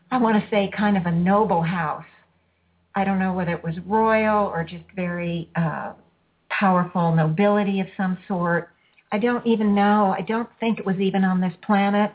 I 0.10 0.18
want 0.18 0.42
to 0.42 0.50
say 0.50 0.72
kind 0.76 0.96
of 0.96 1.06
a 1.06 1.12
noble 1.12 1.62
house. 1.62 2.06
I 2.96 3.04
don't 3.04 3.20
know 3.20 3.34
whether 3.34 3.52
it 3.52 3.62
was 3.62 3.76
royal 3.86 4.46
or 4.48 4.64
just 4.64 4.86
very 4.96 5.50
uh, 5.58 5.92
powerful 6.50 7.14
nobility 7.14 7.82
of 7.82 7.88
some 7.98 8.18
sort. 8.26 8.70
I 9.12 9.18
don't 9.18 9.46
even 9.46 9.76
know. 9.76 10.16
I 10.18 10.22
don't 10.22 10.50
think 10.62 10.80
it 10.80 10.86
was 10.86 10.96
even 10.96 11.26
on 11.26 11.42
this 11.42 11.54
planet, 11.66 12.14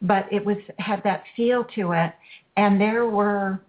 but 0.00 0.32
it 0.32 0.46
was 0.46 0.58
had 0.78 1.02
that 1.02 1.24
feel 1.36 1.64
to 1.74 1.90
it. 1.92 2.12
And 2.56 2.80
there 2.80 3.06
were 3.06 3.60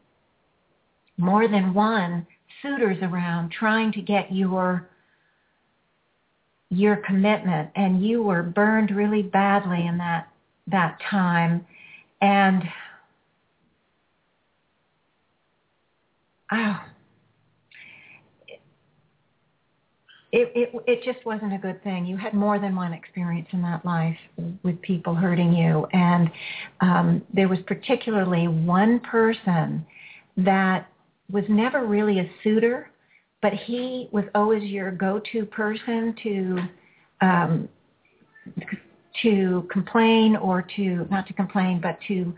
more 1.17 1.47
than 1.47 1.73
one 1.73 2.27
suitors 2.61 2.99
around 3.01 3.51
trying 3.51 3.91
to 3.93 4.01
get 4.03 4.31
your 4.31 4.87
your 6.77 6.97
commitment 6.97 7.69
and 7.75 8.05
you 8.05 8.21
were 8.21 8.43
burned 8.43 8.91
really 8.91 9.21
badly 9.21 9.85
in 9.85 9.97
that 9.97 10.27
that 10.67 10.97
time 11.09 11.65
and 12.21 12.63
oh 16.51 16.79
it, 20.33 20.51
it 20.55 20.83
it 20.87 21.03
just 21.03 21.23
wasn't 21.27 21.53
a 21.53 21.59
good 21.59 21.81
thing. 21.83 22.07
You 22.07 22.17
had 22.17 22.33
more 22.33 22.57
than 22.57 22.75
one 22.75 22.91
experience 22.91 23.47
in 23.51 23.61
that 23.61 23.85
life 23.85 24.17
with 24.63 24.81
people 24.81 25.13
hurting 25.13 25.53
you, 25.53 25.85
and 25.93 26.29
um, 26.81 27.21
there 27.31 27.47
was 27.47 27.59
particularly 27.67 28.47
one 28.47 28.99
person 28.99 29.85
that 30.37 30.89
was 31.31 31.43
never 31.47 31.85
really 31.85 32.19
a 32.19 32.29
suitor, 32.43 32.89
but 33.43 33.53
he 33.53 34.07
was 34.11 34.23
always 34.33 34.63
your 34.63 34.89
go-to 34.89 35.45
person 35.45 36.15
to 36.23 36.59
um, 37.21 37.69
to 39.21 39.67
complain 39.71 40.35
or 40.37 40.65
to 40.75 41.05
not 41.11 41.27
to 41.27 41.33
complain, 41.33 41.79
but 41.79 41.99
to 42.07 42.33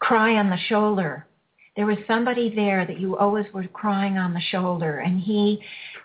cry 0.00 0.34
on 0.36 0.50
the 0.50 0.58
shoulder. 0.68 1.26
There 1.76 1.86
was 1.86 1.96
somebody 2.08 2.52
there 2.54 2.86
that 2.86 3.00
you 3.00 3.16
always 3.16 3.46
were 3.54 3.66
crying 3.68 4.18
on 4.18 4.34
the 4.34 4.40
shoulder, 4.50 4.98
and 4.98 5.20
he 5.20 5.60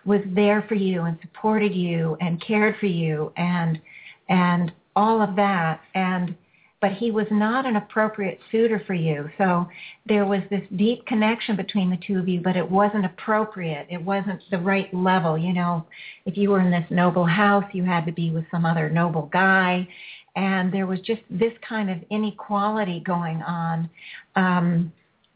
was 0.05 0.21
there 0.27 0.63
for 0.69 0.75
you 0.75 1.01
and 1.01 1.17
supported 1.21 1.73
you 1.73 2.15
and 2.21 2.41
cared 2.45 2.75
for 2.79 2.85
you 2.85 3.33
and 3.35 3.81
and 4.29 4.71
all 4.95 5.19
of 5.19 5.35
that. 5.35 5.81
And 5.95 6.35
but 6.83 6.91
he 6.91 7.11
was 7.11 7.27
not 7.31 7.65
an 7.65 7.77
appropriate 7.77 8.41
suitor 8.51 8.83
for 8.85 8.93
you. 8.93 9.29
So 9.37 9.69
there 10.05 10.25
was 10.25 10.41
this 10.49 10.63
deep 10.75 11.05
connection 11.05 11.55
between 11.55 11.89
the 11.89 11.97
two 12.05 12.19
of 12.19 12.27
you, 12.27 12.41
but 12.41 12.57
it 12.57 12.69
wasn't 12.69 13.05
appropriate. 13.05 13.87
It 13.89 14.03
wasn't 14.03 14.41
the 14.51 14.57
right 14.57 14.93
level. 14.93 15.37
You 15.37 15.53
know, 15.53 15.85
if 16.25 16.35
you 16.35 16.49
were 16.49 16.59
in 16.59 16.71
this 16.71 16.83
noble 16.89 17.25
house, 17.25 17.63
you 17.71 17.85
had 17.85 18.05
to 18.07 18.11
be 18.11 18.31
with 18.31 18.43
some 18.51 18.65
other 18.65 18.89
noble 18.89 19.29
guy. 19.31 19.87
And 20.35 20.73
there 20.73 20.85
was 20.85 20.99
just 20.99 21.21
this 21.29 21.53
kind 21.65 21.89
of 21.89 21.99
inequality 22.09 23.01
going 23.05 23.41
on. 23.43 23.89
Um, 24.35 24.91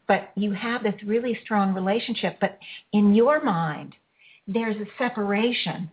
but 0.06 0.32
you 0.34 0.52
have 0.52 0.82
this 0.82 1.02
really 1.02 1.38
strong 1.44 1.72
relationship. 1.72 2.36
But 2.42 2.58
in 2.92 3.14
your 3.14 3.42
mind, 3.42 3.94
there's 4.46 4.76
a 4.76 4.86
separation 4.98 5.90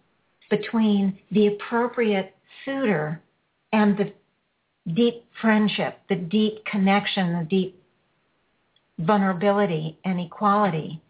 between 0.49 1.17
the 1.31 1.47
appropriate 1.47 2.35
suitor 2.65 3.21
and 3.71 3.97
the 3.97 4.11
deep 4.93 5.25
friendship, 5.41 5.99
the 6.09 6.15
deep 6.15 6.63
connection, 6.65 7.39
the 7.39 7.45
deep 7.45 7.81
vulnerability 8.99 9.97
and 10.05 10.19
equality. 10.19 11.01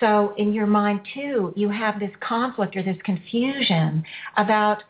So 0.00 0.34
in 0.36 0.52
your 0.52 0.66
mind 0.66 1.00
too, 1.14 1.52
you 1.56 1.70
have 1.70 1.98
this 1.98 2.10
conflict 2.20 2.76
or 2.76 2.82
this 2.82 2.98
confusion 3.04 4.04
about 4.36 4.82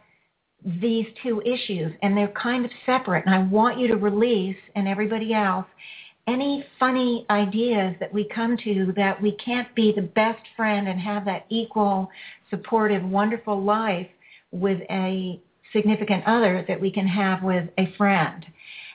these 0.64 1.07
two 1.22 1.41
issues 1.43 1.93
and 2.03 2.16
they're 2.16 2.29
kind 2.29 2.64
of 2.64 2.70
separate 2.85 3.24
and 3.24 3.35
I 3.35 3.39
want 3.39 3.79
you 3.79 3.87
to 3.89 3.97
release 3.97 4.57
and 4.74 4.89
everybody 4.89 5.33
else 5.33 5.66
any 6.27 6.64
funny 6.81 7.24
ideas 7.31 7.95
that 8.01 8.12
we 8.12 8.29
come 8.35 8.57
to 8.64 8.93
that 8.97 9.20
we 9.22 9.33
can't 9.33 9.72
be 9.77 9.93
the 9.93 10.03
best 10.03 10.43
friend 10.57 10.89
and 10.89 10.99
have 10.99 11.24
that 11.24 11.47
equal, 11.51 12.11
supportive, 12.51 13.05
wonderful 13.05 13.62
life 13.62 14.09
with 14.51 14.81
a 14.91 15.41
significant 15.77 16.24
other 16.27 16.64
that 16.66 16.81
we 16.81 16.91
can 16.91 17.07
have 17.07 17.43
with 17.43 17.68
a 17.79 17.93
friend. 17.99 18.47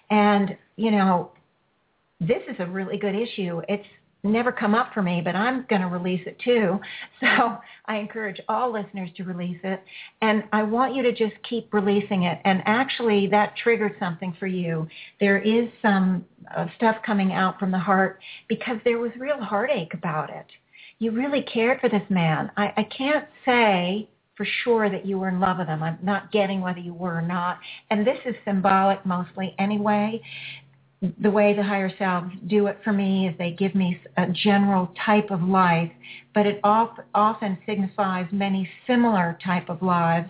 And, 0.10 0.58
you 0.76 0.92
know, 0.92 1.32
this 2.20 2.42
is 2.50 2.56
a 2.60 2.66
really 2.66 2.98
good 2.98 3.16
issue. 3.16 3.62
It's 3.70 3.86
never 4.24 4.52
come 4.52 4.76
up 4.76 4.94
for 4.94 5.02
me, 5.02 5.22
but 5.24 5.36
I'm 5.36 5.66
going 5.70 5.82
to 5.82 5.88
release 5.88 6.22
it 6.26 6.38
too. 6.44 6.80
So 7.22 7.58
I 7.86 7.98
encourage 7.98 8.42
all 8.50 8.74
listeners 8.74 9.10
to 9.18 9.24
release 9.24 9.60
it. 9.64 9.84
And 10.22 10.44
I 10.52 10.64
want 10.64 10.96
you 10.96 11.04
to 11.04 11.12
just 11.12 11.36
keep 11.48 11.72
releasing 11.72 12.24
it. 12.24 12.40
And 12.46 12.62
actually 12.66 13.28
that 13.28 13.56
triggered 13.58 13.96
something 14.00 14.36
for 14.40 14.48
you. 14.48 14.88
There 15.20 15.38
is 15.38 15.70
some 15.82 16.26
uh, 16.56 16.66
stuff 16.78 16.98
coming 17.06 17.32
out 17.32 17.60
from 17.60 17.70
the 17.70 17.80
heart 17.80 18.20
because 18.50 18.78
there 18.84 18.98
was 18.98 19.12
real 19.20 19.40
heartache 19.40 19.94
about 19.94 20.32
it. 20.32 20.46
You 20.98 21.12
really 21.12 21.44
cared 21.44 21.80
for 21.80 21.90
this 21.90 22.08
man. 22.10 22.52
I, 22.58 22.74
I 22.78 22.84
can't 22.96 23.28
say 23.46 24.10
for 24.36 24.46
sure 24.64 24.90
that 24.90 25.06
you 25.06 25.20
were 25.20 25.30
in 25.30 25.40
love 25.40 25.58
with 25.60 25.68
them. 25.68 25.84
I'm 25.84 26.00
not 26.02 26.32
getting 26.32 26.62
whether 26.62 26.80
you 26.80 26.94
were 26.94 27.18
or 27.18 27.22
not. 27.22 27.60
And 27.90 28.06
this 28.06 28.18
is 28.26 28.36
symbolic 28.46 29.06
mostly 29.06 29.56
anyway 29.60 30.22
the 31.22 31.32
way 31.32 31.56
the 31.56 31.64
higher 31.64 31.92
selves 31.98 32.32
do 32.46 32.68
it 32.68 32.78
for 32.84 32.94
me 32.94 33.28
is 33.28 33.36
they 33.38 33.52
give 33.52 33.74
me 33.74 34.00
a 34.18 34.28
general 34.28 34.94
type 35.04 35.32
of 35.32 35.42
life, 35.42 35.92
but 36.36 36.46
it 36.46 36.60
often 36.64 37.58
signifies 37.66 38.28
many 38.32 38.70
similar 38.86 39.38
type 39.44 39.70
of 39.70 39.82
lives. 39.82 40.30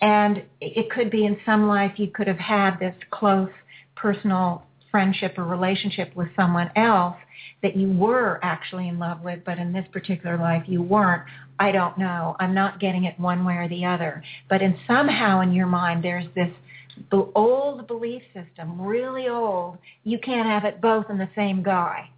And 0.00 0.42
it 0.60 0.90
could 0.90 1.10
be 1.10 1.24
in 1.24 1.36
some 1.46 1.68
life 1.68 1.92
you 1.98 2.08
could 2.08 2.26
have 2.26 2.38
had 2.38 2.78
this 2.80 2.96
close 3.10 3.50
personal 3.94 4.64
friendship 4.98 5.38
or 5.38 5.44
relationship 5.44 6.10
with 6.16 6.26
someone 6.34 6.72
else 6.74 7.14
that 7.62 7.76
you 7.76 7.88
were 7.92 8.40
actually 8.42 8.88
in 8.88 8.98
love 8.98 9.20
with, 9.20 9.38
but 9.46 9.56
in 9.56 9.72
this 9.72 9.84
particular 9.92 10.36
life 10.36 10.64
you 10.66 10.82
weren't. 10.82 11.22
I 11.60 11.70
don't 11.70 11.96
know. 11.98 12.34
I'm 12.40 12.52
not 12.52 12.80
getting 12.80 13.04
it 13.04 13.14
one 13.16 13.44
way 13.44 13.54
or 13.54 13.68
the 13.68 13.84
other. 13.84 14.24
But 14.50 14.60
in 14.60 14.76
somehow 14.88 15.40
in 15.42 15.52
your 15.52 15.68
mind 15.68 16.02
there's 16.02 16.26
this 16.34 16.50
old 17.36 17.86
belief 17.86 18.22
system, 18.34 18.82
really 18.82 19.28
old, 19.28 19.78
you 20.02 20.18
can't 20.18 20.48
have 20.48 20.64
it 20.64 20.80
both 20.80 21.08
in 21.10 21.16
the 21.16 21.28
same 21.36 21.62
guy. 21.62 22.10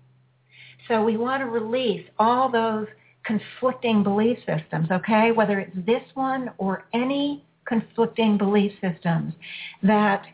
So 0.88 1.04
we 1.04 1.18
want 1.18 1.42
to 1.42 1.50
release 1.50 2.06
all 2.18 2.50
those 2.50 2.86
conflicting 3.26 4.02
belief 4.02 4.38
systems, 4.46 4.90
okay? 4.90 5.32
Whether 5.32 5.60
it's 5.60 5.86
this 5.86 6.02
one 6.14 6.50
or 6.56 6.86
any 6.94 7.44
conflicting 7.66 8.38
belief 8.38 8.72
systems 8.80 9.34
that 9.82 10.24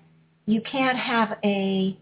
you 0.46 0.60
can't 0.60 0.96
have 0.96 1.38
a 1.44 1.98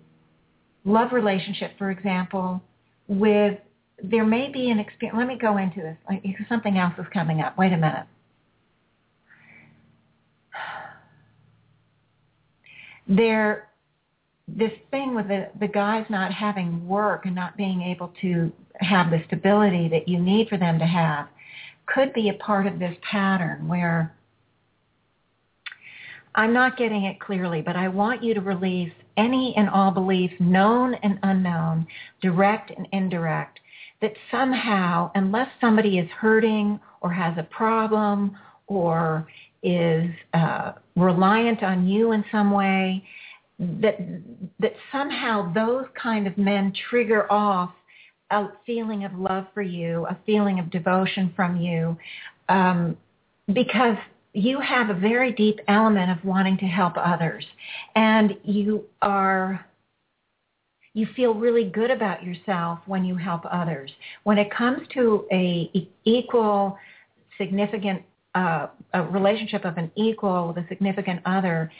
love 0.85 1.13
relationship, 1.13 1.73
for 1.79 1.91
example, 1.91 2.63
with 3.09 3.59
there 4.03 4.25
may 4.25 4.51
be 4.51 4.71
an 4.71 4.79
experience. 4.79 5.17
Let 5.19 5.29
me 5.29 5.39
go 5.41 5.57
into 5.57 5.81
this. 5.81 5.97
Like, 6.09 6.25
something 6.49 6.79
else 6.79 6.95
is 6.99 7.07
coming 7.13 7.41
up. 7.41 7.57
Wait 7.57 7.73
a 7.73 7.77
minute. 7.77 8.07
there 13.09 13.69
this 14.47 14.73
thing 14.91 15.15
with 15.15 15.29
the, 15.29 15.49
the 15.61 15.69
guys 15.69 16.05
not 16.11 16.33
having 16.33 16.87
work 16.87 17.25
and 17.25 17.35
not 17.35 17.57
being 17.57 17.83
able 17.83 18.13
to 18.21 18.53
have 18.77 19.11
the 19.11 19.23
stability 19.27 19.89
that 19.89 20.07
you 20.07 20.19
need 20.19 20.49
for 20.49 20.59
them 20.59 20.79
to 20.79 20.85
have 20.85 21.29
could 21.87 22.13
be 22.13 22.29
a 22.29 22.35
part 22.35 22.67
of 22.67 22.79
this 22.79 22.97
pattern 23.11 23.67
where 23.69 24.15
I'm 26.35 26.53
not 26.53 26.77
getting 26.77 27.05
it 27.05 27.21
clearly, 27.21 27.63
but 27.63 27.77
I 27.77 27.89
want 27.89 28.23
you 28.23 28.35
to 28.35 28.41
release 28.41 28.93
any 29.17 29.55
and 29.57 29.69
all 29.69 29.91
beliefs, 29.91 30.35
known 30.41 30.95
and 30.95 31.19
unknown, 31.23 31.87
direct 32.21 32.71
and 32.77 32.89
indirect, 32.93 33.61
that 34.01 34.13
somehow, 34.31 35.11
unless 35.15 35.49
somebody 35.61 35.99
is 35.99 36.09
hurting 36.11 36.81
or 37.01 37.13
has 37.13 37.35
a 37.39 37.45
problem 37.45 38.37
or 38.67 39.27
is 39.63 40.11
uh, 40.35 40.73
reliant 40.97 41.63
on 41.63 41.87
you 41.87 42.13
in 42.13 42.25
some 42.33 42.51
way, 42.51 43.05
that 43.59 43.99
that 44.59 44.75
somehow 44.91 45.53
those 45.53 45.87
kind 46.01 46.27
of 46.27 46.37
men 46.37 46.73
trigger 46.91 47.31
off 47.31 47.71
a 48.31 48.49
feeling 48.67 49.05
of 49.05 49.15
love 49.15 49.47
for 49.55 49.63
you, 49.63 50.07
a 50.07 50.19
feeling 50.27 50.59
of 50.59 50.71
devotion 50.71 51.33
from 51.37 51.57
you, 51.57 51.97
um, 52.49 52.97
because 53.53 53.97
you 54.35 54.61
have 54.61 54.91
a 54.91 54.95
very 54.95 55.33
deep 55.33 55.61
element 55.69 56.11
of 56.11 56.23
wanting 56.25 56.59
to 56.59 56.67
help 56.67 56.95
others, 56.97 57.45
and 57.95 58.37
you 58.43 58.85
are 59.01 59.65
you 60.93 61.07
feel 61.17 61.35
really 61.35 61.65
good 61.65 61.91
about 61.91 62.23
yourself 62.23 62.79
when 62.87 63.05
you 63.05 63.17
help 63.17 63.43
others. 63.51 63.91
When 64.25 64.39
it 64.39 64.49
comes 64.51 64.87
to 64.95 65.27
a 65.33 65.89
equal, 66.05 66.77
significant 67.39 68.03
uh, 68.35 68.67
a 68.93 69.03
relationship 69.03 69.65
of 69.65 69.77
an 69.77 69.91
equal 69.97 70.49
with 70.49 70.57
a 70.57 70.67
significant 70.69 71.21
other, 71.25 71.71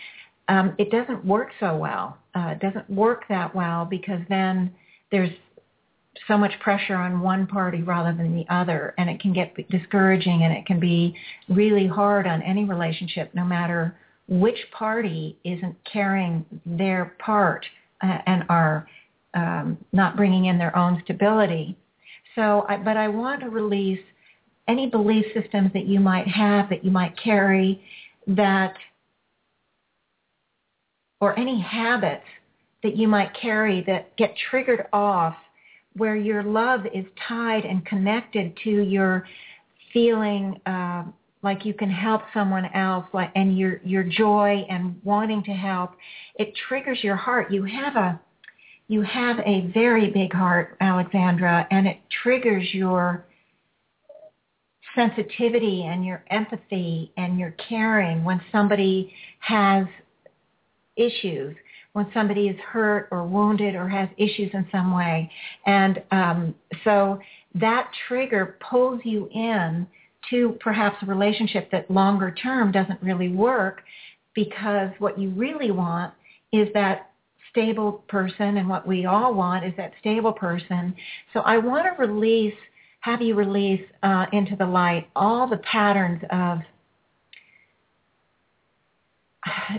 um, 0.49 0.75
it 0.79 0.91
doesn't 0.91 1.25
work 1.25 1.51
so 1.59 1.77
well. 1.77 2.19
Uh, 2.37 2.55
it 2.55 2.61
doesn't 2.61 2.89
work 2.89 3.25
that 3.29 3.53
well 3.53 3.85
because 3.85 4.21
then 4.29 4.73
there's 5.11 5.31
so 6.29 6.37
much 6.39 6.53
pressure 6.61 6.95
on 6.95 7.21
one 7.21 7.47
party 7.47 7.83
rather 7.83 8.17
than 8.17 8.35
the 8.35 8.47
other, 8.49 8.95
and 8.99 9.11
it 9.11 9.21
can 9.21 9.33
get 9.33 9.55
discouraging 9.69 10.43
and 10.43 10.53
it 10.53 10.67
can 10.67 10.81
be 10.81 11.15
really 11.49 11.87
hard 11.87 12.27
on 12.27 12.43
any 12.43 12.65
relationship, 12.65 13.31
no 13.35 13.45
matter 13.45 13.97
which 14.29 14.59
party 14.73 15.37
isn't 15.45 15.77
carrying 15.91 16.45
their 16.65 17.15
part 17.19 17.67
uh, 18.03 18.19
and 18.27 18.45
are 18.49 18.87
um, 19.35 19.77
not 19.93 20.17
bringing 20.17 20.47
in 20.47 20.59
their 20.59 20.77
own 20.77 21.01
stability. 21.05 21.77
So, 22.35 22.65
I, 22.69 22.77
but 22.79 22.97
I 22.97 23.09
want 23.09 23.41
to 23.41 23.51
release 23.51 24.01
any 24.67 24.89
belief 24.89 25.27
systems 25.35 25.73
that 25.75 25.87
you 25.87 26.01
might 26.01 26.27
have, 26.29 26.71
that 26.71 26.85
you 26.85 26.91
might 26.91 27.15
carry, 27.23 27.83
that, 28.27 28.75
or 31.21 31.39
any 31.39 31.61
habits 31.61 32.25
that 32.83 32.97
you 32.97 33.09
might 33.09 33.35
carry 33.35 33.83
that 33.87 34.17
get 34.17 34.35
triggered 34.51 34.87
off 34.93 35.37
where 35.97 36.17
your 36.17 36.43
love 36.43 36.81
is 36.93 37.05
tied 37.29 37.65
and 37.65 37.85
connected 37.87 38.57
to 38.65 38.71
your 38.83 39.27
feeling 39.93 40.61
uh, 40.67 41.05
like 41.43 41.65
you 41.65 41.75
can 41.75 41.91
help 41.91 42.23
someone 42.33 42.67
else 42.75 43.07
like 43.13 43.31
and 43.37 43.57
your 43.59 43.81
your 43.85 44.03
joy 44.03 44.67
and 44.69 44.99
wanting 45.05 45.43
to 45.45 45.53
help 45.53 45.93
it 46.37 46.53
triggers 46.69 46.99
your 47.03 47.17
heart. 47.17 47.53
You 47.53 47.65
have 47.65 47.97
a 47.97 48.21
you 48.89 49.03
have 49.03 49.39
a 49.41 49.71
very 49.73 50.11
big 50.11 50.33
heart 50.33 50.77
alexandra 50.81 51.67
and 51.71 51.87
it 51.87 51.99
triggers 52.23 52.67
your 52.73 53.27
sensitivity 54.95 55.85
and 55.85 56.05
your 56.05 56.25
empathy 56.31 57.13
and 57.17 57.39
your 57.39 57.55
caring 57.69 58.25
when 58.25 58.41
somebody 58.53 59.13
has 59.41 59.87
issues, 60.97 61.57
when 61.95 62.11
somebody 62.13 62.49
is 62.49 62.57
hurt 62.61 63.09
or 63.11 63.25
wounded 63.25 63.75
or 63.75 63.89
has 63.89 64.09
issues 64.19 64.51
in 64.53 64.67
some 64.71 64.95
way. 64.95 65.31
And 65.65 66.03
um, 66.11 66.55
so 66.83 67.21
that 67.55 67.91
trigger 68.09 68.59
pulls 68.69 69.01
you 69.05 69.29
in 69.33 69.87
to 70.31 70.57
perhaps 70.61 70.97
a 71.03 71.07
relationship 71.07 71.71
that 71.71 71.89
longer 71.91 72.33
term 72.33 72.73
doesn't 72.73 73.01
really 73.01 73.29
work 73.29 73.83
because 74.35 74.91
what 74.99 75.19
you 75.19 75.31
really 75.31 75.71
want 75.71 76.13
is 76.53 76.69
that 76.75 77.13
stable 77.51 78.05
person 78.09 78.57
and 78.57 78.69
what 78.69 78.87
we 78.87 79.07
all 79.07 79.33
want 79.33 79.65
is 79.65 79.73
that 79.77 79.93
stable 80.01 80.33
person. 80.33 80.95
So 81.33 81.41
I 81.41 81.59
want 81.59 81.87
to 81.87 82.05
release 82.05 82.55
have 83.01 83.21
you 83.21 83.35
release 83.35 83.83
uh, 84.03 84.25
into 84.33 84.57
the 84.57 84.65
light 84.65 85.07
all 85.15 85.47
the 85.47 85.59
patterns 85.59 86.23
of 86.31 86.59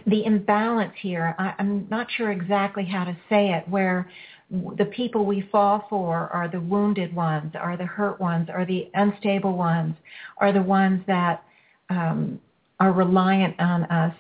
the 0.07 0.25
imbalance 0.25 0.93
here. 1.01 1.35
I, 1.37 1.53
I'm 1.59 1.87
not 1.89 2.07
sure 2.17 2.31
exactly 2.31 2.85
how 2.85 3.03
to 3.05 3.17
say 3.29 3.51
it. 3.51 3.67
Where 3.67 4.09
the 4.49 4.85
people 4.85 5.25
we 5.25 5.47
fall 5.51 5.85
for 5.89 6.29
are 6.31 6.47
the 6.47 6.61
wounded 6.61 7.15
ones, 7.15 7.53
are 7.59 7.77
the 7.77 7.85
hurt 7.85 8.19
ones, 8.19 8.47
are 8.53 8.65
the 8.65 8.89
unstable 8.93 9.57
ones, 9.57 9.95
are 10.37 10.53
the 10.53 10.61
ones 10.61 11.03
that 11.07 11.43
um, 11.89 12.39
are 12.79 12.91
reliant 12.91 13.59
on 13.59 13.83
us, 13.85 14.15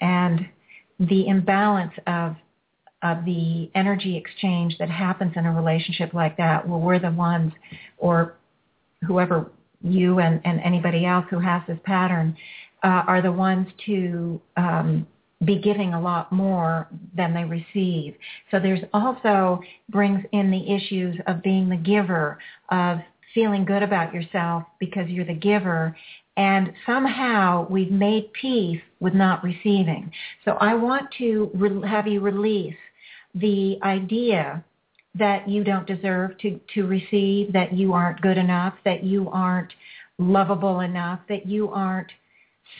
and 0.00 0.46
the 1.00 1.26
imbalance 1.26 1.92
of 2.06 2.36
of 3.02 3.22
the 3.26 3.70
energy 3.74 4.16
exchange 4.16 4.78
that 4.78 4.88
happens 4.88 5.32
in 5.36 5.44
a 5.44 5.52
relationship 5.52 6.14
like 6.14 6.38
that, 6.38 6.66
where 6.66 6.78
we're 6.78 6.98
the 6.98 7.10
ones, 7.10 7.52
or 7.98 8.36
whoever 9.06 9.50
you 9.82 10.20
and, 10.20 10.40
and 10.44 10.58
anybody 10.60 11.04
else 11.04 11.26
who 11.28 11.38
has 11.38 11.60
this 11.68 11.78
pattern, 11.84 12.34
uh, 12.84 13.02
are 13.06 13.22
the 13.22 13.32
ones 13.32 13.66
to 13.86 14.40
um, 14.56 15.06
be 15.44 15.56
giving 15.56 15.94
a 15.94 16.00
lot 16.00 16.30
more 16.30 16.86
than 17.16 17.34
they 17.34 17.44
receive. 17.44 18.14
So 18.50 18.60
there's 18.60 18.84
also 18.92 19.60
brings 19.88 20.24
in 20.32 20.50
the 20.50 20.74
issues 20.74 21.16
of 21.26 21.42
being 21.42 21.68
the 21.68 21.76
giver, 21.76 22.38
of 22.70 22.98
feeling 23.34 23.64
good 23.64 23.82
about 23.82 24.14
yourself 24.14 24.62
because 24.78 25.08
you're 25.08 25.24
the 25.24 25.34
giver. 25.34 25.96
And 26.36 26.72
somehow 26.86 27.66
we've 27.70 27.90
made 27.90 28.32
peace 28.32 28.80
with 29.00 29.14
not 29.14 29.42
receiving. 29.42 30.10
So 30.44 30.52
I 30.52 30.74
want 30.74 31.08
to 31.18 31.50
re- 31.54 31.88
have 31.88 32.06
you 32.06 32.20
release 32.20 32.76
the 33.34 33.78
idea 33.82 34.62
that 35.16 35.48
you 35.48 35.62
don't 35.64 35.86
deserve 35.86 36.36
to, 36.38 36.60
to 36.74 36.86
receive, 36.86 37.52
that 37.52 37.72
you 37.72 37.92
aren't 37.92 38.20
good 38.20 38.36
enough, 38.36 38.74
that 38.84 39.04
you 39.04 39.30
aren't 39.30 39.72
lovable 40.18 40.80
enough, 40.80 41.20
that 41.28 41.46
you 41.46 41.70
aren't 41.70 42.10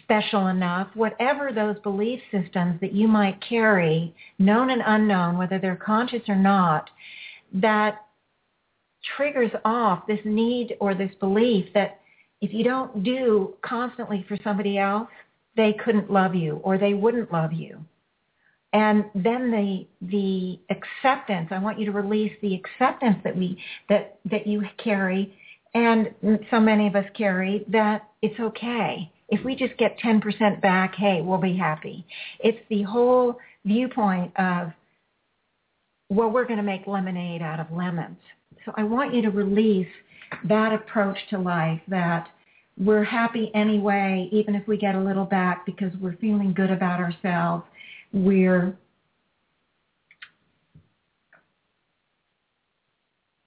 special 0.03 0.49
enough, 0.49 0.89
whatever 0.95 1.53
those 1.53 1.79
belief 1.81 2.21
systems 2.31 2.81
that 2.81 2.93
you 2.93 3.09
might 3.09 3.39
carry, 3.47 4.15
known 4.39 4.71
and 4.71 4.83
unknown, 4.85 5.39
whether 5.39 5.59
they're 5.59 5.77
conscious 5.77 6.23
or 6.29 6.37
not, 6.37 6.91
that 7.53 8.07
triggers 9.17 9.51
off 9.65 10.07
this 10.07 10.21
need 10.25 10.77
or 10.81 10.95
this 10.95 11.15
belief 11.21 11.67
that 11.75 12.01
if 12.41 12.53
you 12.53 12.65
don't 12.65 13.03
do 13.03 13.55
constantly 13.63 14.25
for 14.29 14.37
somebody 14.43 14.79
else, 14.79 15.09
they 15.57 15.75
couldn't 15.85 16.11
love 16.11 16.35
you 16.35 16.61
or 16.65 16.79
they 16.79 16.95
wouldn't 16.95 17.33
love 17.33 17.53
you. 17.53 17.85
And 18.73 19.05
then 19.15 19.53
the 19.53 19.87
the 20.03 20.59
acceptance, 20.69 21.49
I 21.53 21.61
want 21.61 21.79
you 21.79 21.87
to 21.87 21.93
release 21.93 22.33
the 22.43 22.55
acceptance 22.55 23.19
that 23.23 23.37
we 23.37 23.57
that 23.89 24.19
that 24.31 24.47
you 24.47 24.63
carry 24.83 25.33
and 25.75 26.15
so 26.51 26.61
many 26.61 26.87
of 26.87 26.97
us 26.97 27.05
carry 27.17 27.65
that 27.69 28.09
it's 28.23 28.39
okay 28.39 29.11
if 29.29 29.45
we 29.45 29.55
just 29.55 29.77
get 29.79 29.99
10% 29.99 30.61
back, 30.61 30.95
hey, 30.95 31.21
we'll 31.23 31.39
be 31.39 31.57
happy. 31.57 32.07
It's 32.41 32.59
the 32.69 32.83
whole 32.83 33.39
viewpoint 33.65 34.33
of, 34.39 34.73
well, 36.11 36.31
we're 36.31 36.45
going 36.45 36.59
to 36.59 36.63
make 36.65 36.87
lemonade 36.87 37.43
out 37.43 37.61
of 37.61 37.71
lemons. 37.71 38.19
So 38.65 38.73
I 38.77 38.85
want 38.85 39.15
you 39.15 39.23
to 39.23 39.31
release 39.31 39.89
that 40.49 40.73
approach 40.73 41.19
to 41.31 41.39
life 41.39 41.81
that 41.89 42.29
we're 42.79 43.05
happy 43.05 43.51
anyway, 43.55 44.29
even 44.33 44.55
if 44.55 44.67
we 44.67 44.77
get 44.77 44.95
a 44.95 45.01
little 45.01 45.25
back 45.25 45.65
because 45.65 45.93
we're 46.01 46.17
feeling 46.17 46.53
good 46.53 46.71
about 46.71 47.01
ourselves. 47.01 47.65
We're 48.13 48.77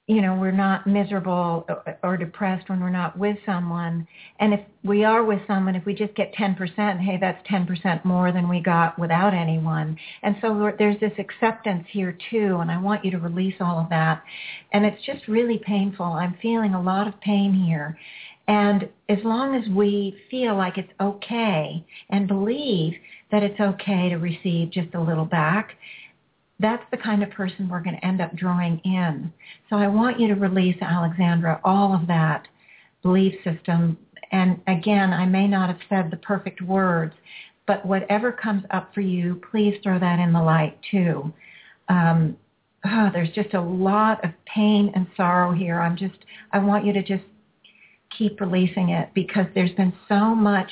you 0.07 0.21
know, 0.21 0.35
we're 0.35 0.51
not 0.51 0.87
miserable 0.87 1.67
or 2.01 2.15
depressed 2.15 2.69
when 2.69 2.79
we're 2.79 2.89
not 2.89 3.17
with 3.17 3.37
someone. 3.45 4.07
And 4.39 4.53
if 4.53 4.61
we 4.81 5.03
are 5.03 5.25
with 5.25 5.41
someone, 5.47 5.75
if 5.75 5.85
we 5.85 5.93
just 5.93 6.15
get 6.15 6.33
10%, 6.33 6.99
hey, 6.99 7.17
that's 7.19 7.45
10% 7.45 8.05
more 8.05 8.31
than 8.31 8.47
we 8.47 8.61
got 8.61 8.97
without 8.97 9.33
anyone. 9.33 9.97
And 10.23 10.37
so 10.41 10.71
there's 10.79 10.99
this 11.01 11.11
acceptance 11.19 11.85
here 11.91 12.17
too, 12.31 12.59
and 12.61 12.71
I 12.71 12.79
want 12.79 13.03
you 13.03 13.11
to 13.11 13.17
release 13.17 13.55
all 13.59 13.79
of 13.79 13.89
that. 13.89 14.23
And 14.71 14.85
it's 14.85 15.05
just 15.05 15.27
really 15.27 15.59
painful. 15.65 16.05
I'm 16.05 16.37
feeling 16.41 16.73
a 16.73 16.81
lot 16.81 17.07
of 17.07 17.19
pain 17.19 17.53
here. 17.53 17.97
And 18.47 18.87
as 19.09 19.17
long 19.25 19.55
as 19.55 19.69
we 19.69 20.17
feel 20.31 20.55
like 20.55 20.77
it's 20.77 20.93
okay 21.01 21.85
and 22.09 22.29
believe 22.29 22.93
that 23.29 23.43
it's 23.43 23.59
okay 23.59 24.07
to 24.07 24.15
receive 24.15 24.71
just 24.71 24.95
a 24.95 25.01
little 25.01 25.25
back, 25.25 25.73
that's 26.59 26.83
the 26.91 26.97
kind 26.97 27.23
of 27.23 27.29
person 27.29 27.69
we're 27.69 27.81
going 27.81 27.95
to 27.95 28.05
end 28.05 28.21
up 28.21 28.35
drawing 28.35 28.79
in. 28.83 29.31
So 29.69 29.75
I 29.75 29.87
want 29.87 30.19
you 30.19 30.27
to 30.27 30.35
release, 30.35 30.77
Alexandra, 30.81 31.61
all 31.63 31.93
of 31.93 32.07
that 32.07 32.47
belief 33.03 33.35
system. 33.43 33.97
And 34.31 34.59
again, 34.67 35.13
I 35.13 35.25
may 35.25 35.47
not 35.47 35.69
have 35.69 35.79
said 35.87 36.09
the 36.09 36.17
perfect 36.17 36.61
words, 36.61 37.13
but 37.67 37.85
whatever 37.85 38.31
comes 38.31 38.63
up 38.71 38.93
for 38.93 39.01
you, 39.01 39.41
please 39.51 39.75
throw 39.83 39.99
that 39.99 40.19
in 40.19 40.33
the 40.33 40.41
light 40.41 40.77
too. 40.89 41.31
Um, 41.89 42.37
oh, 42.85 43.09
there's 43.13 43.31
just 43.31 43.53
a 43.53 43.61
lot 43.61 44.23
of 44.23 44.31
pain 44.45 44.91
and 44.95 45.07
sorrow 45.15 45.53
here. 45.53 45.79
I'm 45.79 45.95
just, 45.95 46.17
I 46.53 46.59
want 46.59 46.85
you 46.85 46.93
to 46.93 47.03
just 47.03 47.23
keep 48.17 48.39
releasing 48.39 48.89
it 48.89 49.09
because 49.13 49.45
there's 49.53 49.71
been 49.71 49.93
so 50.07 50.33
much 50.33 50.71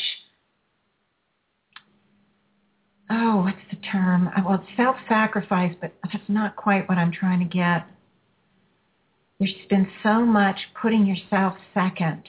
oh, 3.09 3.43
what's 3.43 3.57
the 3.69 3.77
term? 3.91 4.29
Uh, 4.35 4.41
well, 4.45 4.55
it's 4.55 4.77
self-sacrifice, 4.77 5.75
but 5.79 5.93
that's 6.03 6.23
not 6.27 6.55
quite 6.55 6.87
what 6.89 6.97
I'm 6.97 7.11
trying 7.11 7.39
to 7.39 7.45
get. 7.45 7.85
There's 9.39 9.53
been 9.69 9.87
so 10.01 10.25
much 10.25 10.57
putting 10.81 11.05
yourself 11.05 11.55
second. 11.73 12.23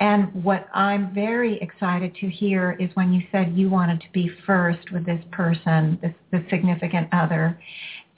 And 0.00 0.42
what 0.42 0.66
I'm 0.74 1.14
very 1.14 1.60
excited 1.60 2.16
to 2.16 2.28
hear 2.28 2.76
is 2.80 2.90
when 2.94 3.12
you 3.12 3.22
said 3.30 3.52
you 3.54 3.70
wanted 3.70 4.00
to 4.00 4.06
be 4.12 4.30
first 4.46 4.90
with 4.90 5.06
this 5.06 5.22
person, 5.30 5.98
this, 6.02 6.12
this 6.32 6.42
significant 6.50 7.08
other. 7.12 7.60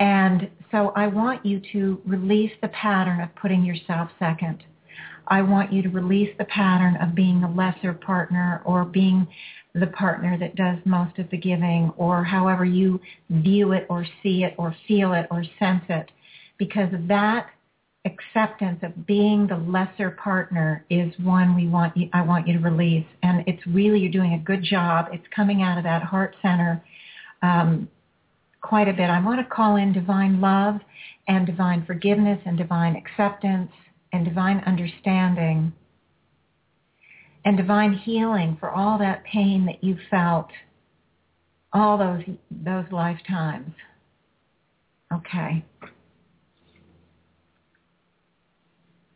And 0.01 0.49
so 0.71 0.93
I 0.97 1.09
want 1.09 1.45
you 1.45 1.61
to 1.73 2.01
release 2.07 2.53
the 2.63 2.69
pattern 2.69 3.21
of 3.21 3.35
putting 3.35 3.65
yourself 3.65 4.09
second. 4.19 4.65
I 5.27 5.43
want 5.43 5.73
you 5.73 5.83
to 5.83 5.89
release 5.89 6.35
the 6.39 6.45
pattern 6.47 6.97
of 6.97 7.15
being 7.15 7.43
a 7.43 7.53
lesser 7.53 7.93
partner 7.93 8.63
or 8.65 8.85
being 8.85 9.27
the 9.75 9.87
partner 9.89 10.39
that 10.39 10.55
does 10.55 10.79
most 10.85 11.19
of 11.19 11.29
the 11.31 11.37
giving 11.37 11.93
or 11.97 12.23
however 12.23 12.65
you 12.65 13.01
view 13.29 13.73
it 13.73 13.87
or 13.89 14.07
see 14.23 14.45
it 14.45 14.55
or 14.57 14.75
feel 14.87 15.13
it 15.13 15.27
or 15.31 15.45
sense 15.59 15.83
it. 15.89 16.11
Because 16.59 16.91
that 17.09 17.49
acceptance 18.05 18.79
of 18.83 19.07
being 19.07 19.47
the 19.47 19.57
lesser 19.57 20.11
partner 20.11 20.85
is 20.91 21.13
one 21.19 21.57
we 21.57 21.67
want 21.67 21.97
you, 21.97 22.09
I 22.13 22.23
want 22.23 22.47
you 22.47 22.53
to 22.55 22.61
release. 22.61 23.07
And 23.23 23.43
it's 23.49 23.67
really 23.67 23.99
you're 24.01 24.13
doing 24.13 24.35
a 24.35 24.39
good 24.39 24.63
job. 24.63 25.07
It's 25.13 25.27
coming 25.35 25.63
out 25.63 25.79
of 25.79 25.85
that 25.85 26.03
heart 26.03 26.37
center 26.41 26.85
um, 27.43 27.89
quite 28.61 28.89
a 28.89 28.93
bit. 28.93 29.11
I 29.11 29.21
want 29.21 29.41
to 29.41 29.55
call 29.55 29.77
in 29.77 29.93
divine 29.93 30.41
love 30.41 30.81
and 31.27 31.47
divine 31.47 31.85
forgiveness 31.85 32.39
and 32.47 32.57
divine 32.57 32.95
acceptance 32.95 33.73
and 34.13 34.25
divine 34.25 34.63
understanding 34.67 35.73
and 37.45 37.57
divine 37.57 37.93
healing 37.93 38.57
for 38.59 38.71
all 38.71 38.99
that 38.99 39.25
pain 39.25 39.67
that 39.67 39.83
you 39.85 39.97
felt 40.11 40.49
all 41.73 41.99
those 41.99 42.23
those 42.51 42.85
lifetimes. 42.91 43.73
Okay. 45.13 45.65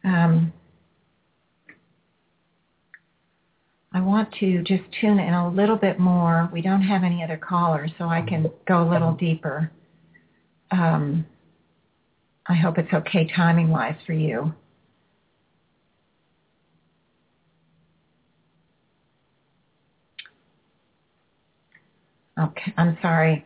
Um, 0.05 0.53
I 3.93 4.01
want 4.01 4.33
to 4.41 4.63
just 4.63 4.85
tune 5.01 5.19
in 5.19 5.35
a 5.35 5.49
little 5.51 5.77
bit 5.77 5.99
more. 5.99 6.49
We 6.53 6.63
don't 6.63 6.83
have 6.83 7.05
any 7.05 7.23
other 7.23 7.37
callers, 7.37 7.91
so 7.99 8.05
I 8.05 8.23
can 8.23 8.51
go 8.67 8.83
a 8.83 8.89
little 8.89 9.15
deeper. 9.15 9.71
Um, 10.71 11.27
I 12.47 12.55
hope 12.55 12.79
it's 12.79 12.93
okay 12.93 13.31
timing-wise 13.35 13.97
for 14.07 14.13
you. 14.13 14.55
Okay, 22.39 22.73
I'm 22.77 22.97
sorry. 23.03 23.45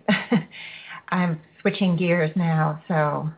I'm 1.09 1.41
switching 1.61 1.97
gears 1.97 2.31
now. 2.37 2.83
So, 2.89 3.31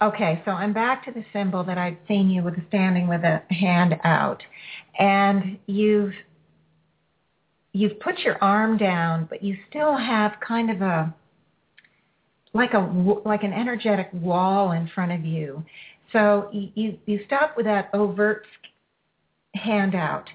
okay, 0.00 0.42
so 0.44 0.52
I'm 0.52 0.72
back 0.72 1.04
to 1.06 1.12
the 1.12 1.24
symbol 1.32 1.64
that 1.64 1.78
I've 1.78 1.96
seen 2.06 2.30
you 2.30 2.42
with 2.42 2.54
standing 2.68 3.08
with 3.08 3.22
a 3.22 3.42
hand 3.50 3.96
out, 4.04 4.42
and 4.98 5.58
you've 5.66 6.12
you've 7.72 7.98
put 8.00 8.20
your 8.20 8.42
arm 8.42 8.76
down, 8.76 9.26
but 9.28 9.42
you 9.42 9.56
still 9.68 9.96
have 9.96 10.32
kind 10.46 10.70
of 10.70 10.82
a 10.82 11.14
like 12.52 12.74
a 12.74 12.78
like 13.24 13.42
an 13.42 13.52
energetic 13.52 14.08
wall 14.12 14.72
in 14.72 14.88
front 14.94 15.10
of 15.10 15.24
you. 15.24 15.64
So 16.12 16.48
you 16.52 16.70
you, 16.74 16.98
you 17.06 17.20
stop 17.26 17.56
with 17.56 17.66
that 17.66 17.90
overt 17.92 18.46
hand 19.54 19.94
out, 19.96 20.28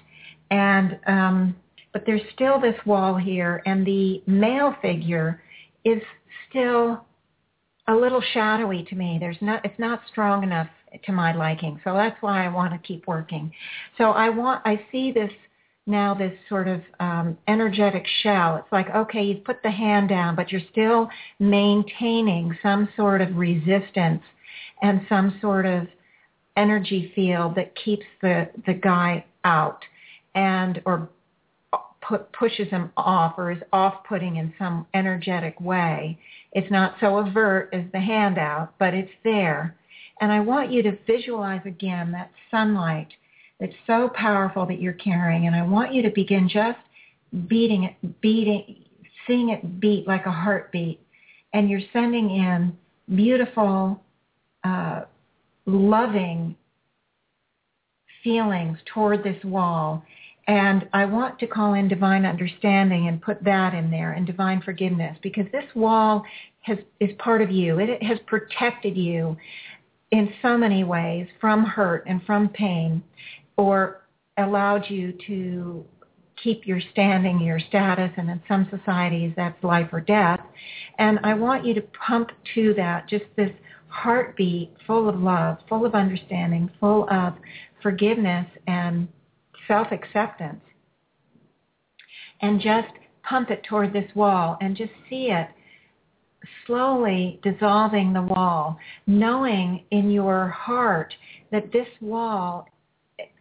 and 0.50 0.98
um, 1.06 1.56
but 1.92 2.04
there's 2.06 2.22
still 2.34 2.60
this 2.60 2.76
wall 2.86 3.16
here 3.16 3.62
and 3.66 3.86
the 3.86 4.22
male 4.26 4.74
figure 4.80 5.42
is 5.84 6.02
still 6.48 7.04
a 7.88 7.94
little 7.94 8.22
shadowy 8.32 8.84
to 8.84 8.94
me. 8.94 9.16
There's 9.18 9.38
not, 9.40 9.64
it's 9.64 9.78
not 9.78 10.00
strong 10.10 10.42
enough 10.42 10.68
to 11.04 11.12
my 11.12 11.34
liking. 11.34 11.80
So 11.84 11.94
that's 11.94 12.20
why 12.20 12.44
I 12.44 12.48
want 12.48 12.72
to 12.72 12.78
keep 12.86 13.06
working. 13.06 13.52
So 13.98 14.10
I 14.10 14.28
want, 14.28 14.62
I 14.64 14.80
see 14.92 15.12
this 15.12 15.30
now 15.86 16.14
this 16.14 16.32
sort 16.48 16.68
of 16.68 16.82
um, 17.00 17.36
energetic 17.48 18.06
shell. 18.22 18.56
It's 18.56 18.72
like, 18.72 18.88
okay, 18.94 19.22
you've 19.22 19.44
put 19.44 19.62
the 19.62 19.70
hand 19.70 20.08
down, 20.08 20.36
but 20.36 20.52
you're 20.52 20.60
still 20.70 21.08
maintaining 21.38 22.56
some 22.62 22.88
sort 22.96 23.20
of 23.20 23.36
resistance 23.36 24.22
and 24.82 25.04
some 25.08 25.38
sort 25.40 25.66
of 25.66 25.86
energy 26.56 27.12
field 27.14 27.54
that 27.56 27.74
keeps 27.76 28.06
the, 28.22 28.48
the 28.66 28.74
guy 28.74 29.24
out 29.44 29.82
and 30.34 30.80
or 30.84 31.08
put, 32.10 32.32
pushes 32.32 32.68
him 32.68 32.90
off 32.96 33.34
or 33.38 33.52
is 33.52 33.62
off-putting 33.72 34.36
in 34.36 34.52
some 34.58 34.86
energetic 34.92 35.58
way. 35.60 36.18
It's 36.52 36.70
not 36.70 36.96
so 37.00 37.18
overt 37.18 37.70
as 37.72 37.84
the 37.92 38.00
handout, 38.00 38.74
but 38.78 38.92
it's 38.92 39.12
there. 39.22 39.76
And 40.20 40.30
I 40.32 40.40
want 40.40 40.72
you 40.72 40.82
to 40.82 40.98
visualize 41.06 41.62
again 41.64 42.12
that 42.12 42.30
sunlight 42.50 43.08
that's 43.60 43.72
so 43.86 44.10
powerful 44.14 44.66
that 44.66 44.80
you're 44.80 44.92
carrying. 44.94 45.46
And 45.46 45.54
I 45.54 45.62
want 45.62 45.94
you 45.94 46.02
to 46.02 46.10
begin 46.10 46.48
just 46.48 46.78
beating 47.48 47.84
it, 47.84 48.20
beating, 48.20 48.84
seeing 49.26 49.50
it 49.50 49.80
beat 49.80 50.06
like 50.08 50.26
a 50.26 50.32
heartbeat. 50.32 51.00
And 51.54 51.70
you're 51.70 51.80
sending 51.92 52.30
in 52.30 52.76
beautiful, 53.14 54.02
uh, 54.64 55.02
loving 55.66 56.56
feelings 58.24 58.78
toward 58.92 59.22
this 59.22 59.42
wall. 59.44 60.04
And 60.50 60.88
I 60.92 61.04
want 61.04 61.38
to 61.38 61.46
call 61.46 61.74
in 61.74 61.86
divine 61.86 62.26
understanding 62.26 63.06
and 63.06 63.22
put 63.22 63.42
that 63.44 63.72
in 63.72 63.88
there 63.88 64.14
and 64.14 64.26
divine 64.26 64.60
forgiveness 64.62 65.16
because 65.22 65.44
this 65.52 65.62
wall 65.76 66.24
has, 66.62 66.76
is 66.98 67.10
part 67.20 67.40
of 67.40 67.52
you. 67.52 67.78
It 67.78 68.02
has 68.02 68.18
protected 68.26 68.96
you 68.96 69.36
in 70.10 70.28
so 70.42 70.58
many 70.58 70.82
ways 70.82 71.28
from 71.40 71.64
hurt 71.64 72.02
and 72.08 72.20
from 72.24 72.48
pain 72.48 73.00
or 73.56 74.08
allowed 74.38 74.90
you 74.90 75.16
to 75.28 75.84
keep 76.42 76.66
your 76.66 76.80
standing, 76.90 77.40
your 77.40 77.60
status, 77.60 78.10
and 78.16 78.28
in 78.28 78.42
some 78.48 78.68
societies 78.76 79.32
that's 79.36 79.62
life 79.62 79.90
or 79.92 80.00
death. 80.00 80.40
And 80.98 81.20
I 81.22 81.34
want 81.34 81.64
you 81.64 81.74
to 81.74 81.82
pump 82.08 82.30
to 82.56 82.74
that 82.74 83.08
just 83.08 83.26
this 83.36 83.52
heartbeat 83.86 84.74
full 84.84 85.08
of 85.08 85.20
love, 85.20 85.58
full 85.68 85.86
of 85.86 85.94
understanding, 85.94 86.72
full 86.80 87.08
of 87.08 87.34
forgiveness 87.84 88.48
and 88.66 89.06
self-acceptance. 89.70 90.60
And 92.42 92.60
just 92.60 92.88
pump 93.22 93.50
it 93.50 93.62
toward 93.68 93.92
this 93.92 94.10
wall 94.16 94.56
and 94.60 94.76
just 94.76 94.90
see 95.08 95.26
it 95.30 95.46
slowly 96.66 97.38
dissolving 97.42 98.12
the 98.12 98.22
wall, 98.22 98.78
knowing 99.06 99.84
in 99.90 100.10
your 100.10 100.48
heart 100.48 101.14
that 101.52 101.70
this 101.72 101.86
wall 102.00 102.66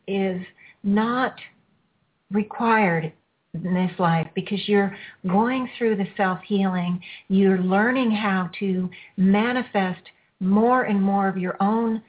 is 0.08 0.42
not 0.84 1.36
required 2.32 3.12
in 3.54 3.74
this 3.74 3.92
life 3.98 4.28
because 4.36 4.68
you're 4.68 4.96
going 5.28 5.68
through 5.78 5.96
the 5.96 6.08
self-healing. 6.16 7.02
You're 7.30 7.60
learning 7.60 8.12
how 8.12 8.52
to 8.60 8.90
manifest 9.18 10.02
more 10.40 10.84
and 10.84 11.02
more 11.02 11.28
of 11.28 11.38
your 11.38 11.58
own 11.62 12.04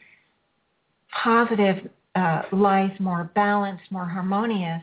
positive 1.22 1.88
uh, 2.20 2.42
life, 2.52 2.92
more 3.00 3.30
balanced, 3.34 3.84
more 3.90 4.06
harmonious, 4.06 4.82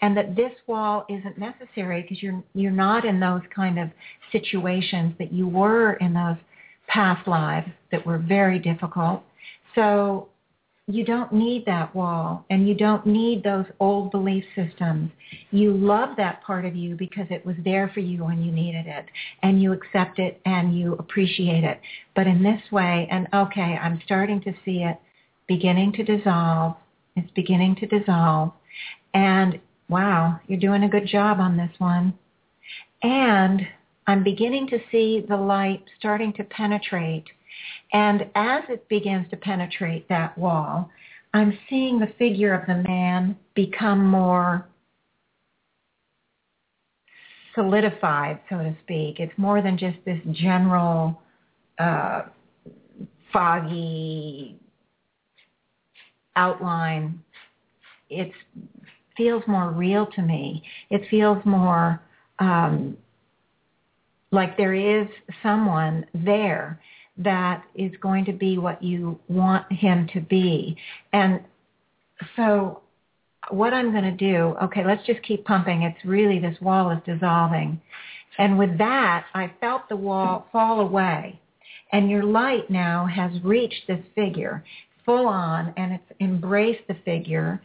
and 0.00 0.16
that 0.16 0.34
this 0.34 0.52
wall 0.66 1.04
isn't 1.08 1.38
necessary 1.38 2.02
because 2.02 2.22
you're 2.22 2.42
you're 2.54 2.70
not 2.70 3.04
in 3.04 3.20
those 3.20 3.42
kind 3.54 3.78
of 3.78 3.90
situations 4.32 5.14
that 5.18 5.32
you 5.32 5.46
were 5.46 5.94
in 5.94 6.14
those 6.14 6.36
past 6.86 7.26
lives 7.28 7.68
that 7.90 8.04
were 8.06 8.18
very 8.18 8.58
difficult. 8.58 9.22
So 9.74 10.28
you 10.86 11.04
don't 11.04 11.32
need 11.32 11.66
that 11.66 11.94
wall 11.94 12.46
and 12.48 12.66
you 12.66 12.74
don't 12.74 13.04
need 13.06 13.44
those 13.44 13.66
old 13.78 14.10
belief 14.10 14.42
systems. 14.56 15.10
You 15.50 15.74
love 15.74 16.16
that 16.16 16.42
part 16.42 16.64
of 16.64 16.74
you 16.74 16.96
because 16.96 17.26
it 17.28 17.44
was 17.44 17.56
there 17.62 17.90
for 17.92 18.00
you 18.00 18.24
when 18.24 18.42
you 18.42 18.50
needed 18.50 18.86
it 18.86 19.04
and 19.42 19.60
you 19.60 19.74
accept 19.74 20.18
it 20.18 20.40
and 20.46 20.76
you 20.76 20.94
appreciate 20.94 21.62
it. 21.62 21.78
But 22.16 22.26
in 22.26 22.42
this 22.42 22.62
way, 22.72 23.06
and 23.10 23.28
okay, 23.34 23.78
I'm 23.82 24.00
starting 24.06 24.40
to 24.42 24.52
see 24.64 24.82
it 24.82 24.96
beginning 25.48 25.92
to 25.94 26.04
dissolve. 26.04 26.76
It's 27.16 27.30
beginning 27.32 27.76
to 27.76 27.86
dissolve. 27.86 28.52
And 29.14 29.58
wow, 29.88 30.38
you're 30.46 30.60
doing 30.60 30.84
a 30.84 30.88
good 30.88 31.06
job 31.06 31.40
on 31.40 31.56
this 31.56 31.72
one. 31.78 32.14
And 33.02 33.62
I'm 34.06 34.22
beginning 34.22 34.68
to 34.68 34.78
see 34.92 35.24
the 35.28 35.36
light 35.36 35.82
starting 35.98 36.32
to 36.34 36.44
penetrate 36.44 37.24
and 37.92 38.26
as 38.34 38.64
it 38.68 38.88
begins 38.88 39.28
to 39.30 39.36
penetrate 39.36 40.08
that 40.08 40.36
wall, 40.36 40.90
I'm 41.32 41.58
seeing 41.68 41.98
the 41.98 42.12
figure 42.18 42.54
of 42.54 42.66
the 42.66 42.82
man 42.88 43.36
become 43.54 44.04
more 44.04 44.66
solidified, 47.54 48.40
so 48.48 48.58
to 48.58 48.76
speak. 48.82 49.20
It's 49.20 49.36
more 49.36 49.62
than 49.62 49.78
just 49.78 49.96
this 50.04 50.20
general 50.32 51.20
uh, 51.78 52.22
foggy 53.32 54.58
outline. 56.38 57.20
It 58.08 58.32
feels 59.16 59.42
more 59.46 59.70
real 59.70 60.06
to 60.06 60.22
me. 60.22 60.62
It 60.88 61.02
feels 61.10 61.44
more 61.44 62.00
um, 62.38 62.96
like 64.30 64.56
there 64.56 64.74
is 64.74 65.08
someone 65.42 66.06
there 66.14 66.80
that 67.18 67.64
is 67.74 67.90
going 68.00 68.24
to 68.26 68.32
be 68.32 68.58
what 68.58 68.82
you 68.82 69.18
want 69.28 69.70
him 69.72 70.08
to 70.14 70.20
be. 70.20 70.76
And 71.12 71.40
so 72.36 72.82
what 73.50 73.74
I'm 73.74 73.90
going 73.90 74.04
to 74.04 74.12
do, 74.12 74.56
okay, 74.62 74.84
let's 74.86 75.04
just 75.04 75.22
keep 75.22 75.44
pumping. 75.44 75.82
It's 75.82 76.04
really, 76.04 76.38
this 76.38 76.56
wall 76.60 76.90
is 76.90 76.98
dissolving. 77.04 77.80
And 78.38 78.56
with 78.56 78.78
that, 78.78 79.24
I 79.34 79.50
felt 79.60 79.88
the 79.88 79.96
wall 79.96 80.46
fall 80.52 80.80
away. 80.80 81.40
And 81.90 82.10
your 82.10 82.22
light 82.22 82.70
now 82.70 83.06
has 83.06 83.32
reached 83.42 83.88
this 83.88 84.04
figure 84.14 84.62
full 85.08 85.26
on 85.26 85.72
and 85.78 85.92
it's 85.94 86.20
embraced 86.20 86.86
the 86.86 86.96
figure. 87.02 87.62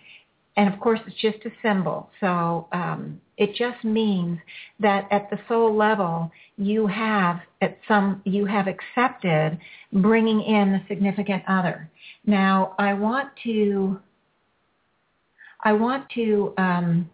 And 0.56 0.74
of 0.74 0.80
course, 0.80 1.02
it's 1.06 1.22
just 1.22 1.39
a 1.46 1.52
symbol. 1.62 2.10
So 2.22 2.70
um, 2.72 3.20
it 3.36 3.54
just 3.54 3.84
means 3.84 4.39
that 4.80 5.10
at 5.12 5.30
the 5.30 5.38
soul 5.50 5.76
level, 5.76 6.32
you 6.56 6.88
have 6.88 7.41
at 7.62 7.80
some 7.86 8.22
you 8.24 8.46
have 8.46 8.68
accepted 8.68 9.60
bringing 9.91 10.41
in 10.41 10.72
the 10.72 10.82
significant 10.88 11.44
other. 11.50 11.89
Now, 12.26 12.76
I 12.80 12.94
want 12.94 13.30
to 13.44 14.00
I 15.66 15.74
want 15.74 16.06
to 16.16 16.54
um, 16.58 17.10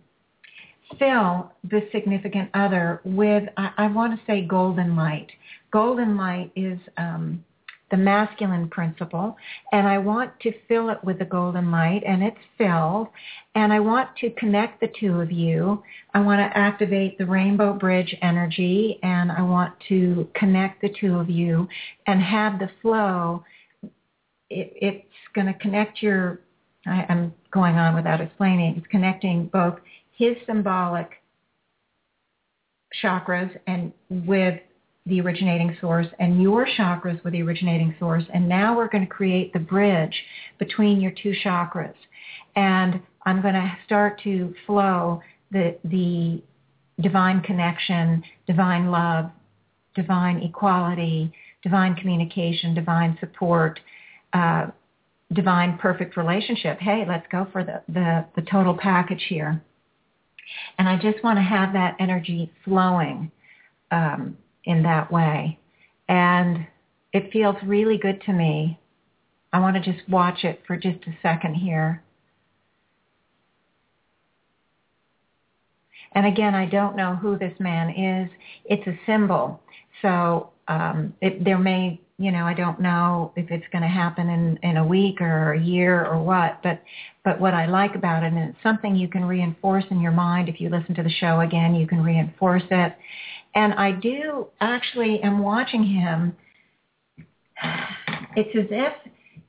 fill 1.00 1.52
the 1.64 1.88
significant 1.92 2.52
other 2.54 3.02
with 3.04 3.44
I, 3.58 3.72
I, 3.78 3.88
want 3.88 4.20
to 4.20 4.26
say 4.28 4.46
golden 4.46 4.96
light. 4.96 5.30
Golden 5.72 6.18
light 6.18 6.52
is 6.56 6.78
um, 6.98 7.44
the 7.92 7.98
masculine 7.98 8.70
principle, 8.70 9.36
and 9.72 9.88
I 9.88 9.98
want 9.98 10.32
to 10.42 10.54
fill 10.68 10.90
it 10.90 11.04
with 11.04 11.20
the 11.20 11.26
golden 11.26 11.72
light, 11.72 12.04
and 12.06 12.24
it's 12.24 12.38
filled, 12.58 13.08
and 13.56 13.74
I 13.74 13.80
want 13.80 14.10
to 14.22 14.30
connect 14.32 14.80
the 14.80 14.92
two 15.00 15.20
of 15.20 15.32
you. 15.32 15.82
I 16.14 16.22
want 16.22 16.40
to 16.40 16.58
activate 16.58 17.18
the 17.18 17.26
rainbow 17.26 17.74
bridge 17.74 18.16
energy, 18.22 19.00
and 19.04 19.32
I 19.32 19.42
want 19.42 19.74
to 19.90 20.28
connect 20.36 20.82
the 20.82 20.94
two 21.00 21.16
of 21.18 21.30
you 21.30 21.68
and 22.08 22.22
have 22.22 22.60
the 22.60 22.70
flow. 22.82 23.44
It, 24.50 24.74
it's 24.82 25.06
going 25.34 25.48
to 25.48 25.54
connect 25.56 26.02
your, 26.02 26.42
I, 26.86 27.06
I'm 27.10 27.34
going 27.52 27.76
on 27.76 27.96
without 27.96 28.22
explaining, 28.22 28.76
it's 28.78 28.88
connecting 28.88 29.48
both 29.48 29.80
his 30.12 30.36
symbolic 30.46 31.10
chakras 33.04 33.56
and 33.68 33.94
with 34.10 34.60
the 35.10 35.22
originating 35.22 35.76
source 35.82 36.08
and 36.20 36.42
your 36.42 36.68
chakras 36.78 37.24
were 37.24 37.32
the 37.32 37.42
originating 37.42 37.96
source. 38.00 38.24
And 38.34 38.48
now 38.48 38.78
we're 38.78 38.90
going 38.90 39.06
to 39.06 39.10
create 39.10 39.52
the 39.54 39.60
bridge 39.60 40.16
between 40.58 41.02
your 41.02 41.12
two 41.12 41.34
chakras. 41.44 41.96
And 42.56 43.02
I'm 43.26 43.42
going 43.42 43.54
to 43.54 43.78
start 43.86 44.22
to 44.24 44.54
flow 44.66 45.22
the, 45.52 45.78
the 45.84 46.42
divine 47.02 47.42
connection, 47.42 48.24
divine 48.48 48.92
love, 48.92 49.32
divine 49.96 50.42
equality, 50.44 51.32
divine 51.64 51.96
communication, 51.96 52.74
divine 52.74 53.18
support, 53.20 53.80
uh, 54.34 54.68
divine 55.34 55.78
perfect 55.78 56.18
relationship. 56.18 56.80
Hey, 56.80 57.06
let's 57.08 57.26
go 57.32 57.48
for 57.52 57.64
the, 57.64 57.82
the, 57.92 58.26
the 58.36 58.42
total 58.50 58.76
package 58.78 59.24
here. 59.28 59.62
And 60.78 60.90
I 60.90 60.98
just 60.98 61.24
want 61.24 61.38
to 61.38 61.44
have 61.44 61.74
that 61.74 61.96
energy 62.00 62.52
flowing 62.66 63.32
um, 63.92 64.38
in 64.70 64.84
that 64.84 65.12
way. 65.12 65.60
And 66.08 66.68
it 67.12 67.32
feels 67.34 67.56
really 67.66 67.98
good 67.98 68.22
to 68.28 68.34
me. 68.34 68.80
I 69.52 69.60
want 69.60 69.84
to 69.84 69.92
just 69.92 70.08
watch 70.08 70.44
it 70.44 70.62
for 70.68 70.78
just 70.78 71.00
a 71.08 71.18
second 71.24 71.56
here. 71.56 72.04
And 76.14 76.28
again, 76.28 76.54
I 76.54 76.68
don't 76.68 76.96
know 76.96 77.16
who 77.16 77.38
this 77.38 77.54
man 77.60 77.90
is. 77.90 78.30
It's 78.66 78.86
a 78.88 79.00
symbol. 79.06 79.60
So 80.04 80.52
um, 80.68 81.14
it, 81.20 81.44
there 81.44 81.58
may 81.58 82.00
you 82.20 82.34
know, 82.34 82.44
I 82.44 82.54
don't 82.54 82.82
know 82.82 83.32
if 83.38 83.50
it's 83.50 83.66
going 83.72 83.82
to 83.82 83.88
happen 83.88 84.28
in, 84.28 84.60
in 84.62 84.76
a 84.76 84.86
week 84.86 85.22
or 85.22 85.54
a 85.54 85.60
year 85.60 86.06
or 86.06 86.22
what, 86.22 86.60
but, 86.62 86.84
but 87.24 87.40
what 87.40 87.54
I 87.54 87.66
like 87.66 87.96
about 87.96 88.24
it, 88.24 88.34
and 88.34 88.50
it's 88.50 88.58
something 88.62 88.94
you 88.94 89.08
can 89.08 89.24
reinforce 89.24 89.86
in 89.90 90.02
your 90.02 90.12
mind. 90.12 90.50
If 90.50 90.60
you 90.60 90.68
listen 90.68 90.94
to 90.96 91.04
the 91.04 91.10
show 91.10 91.40
again, 91.40 91.76
you 91.76 91.88
can 91.88 92.04
reinforce 92.04 92.64
it. 92.70 92.94
And 93.56 93.74
I 93.74 93.92
do 93.92 94.48
actually 94.62 95.22
am 95.22 95.40
watching 95.40 95.84
him. 95.84 96.36
It's 98.36 98.56
as 98.56 98.68
if 98.70 98.94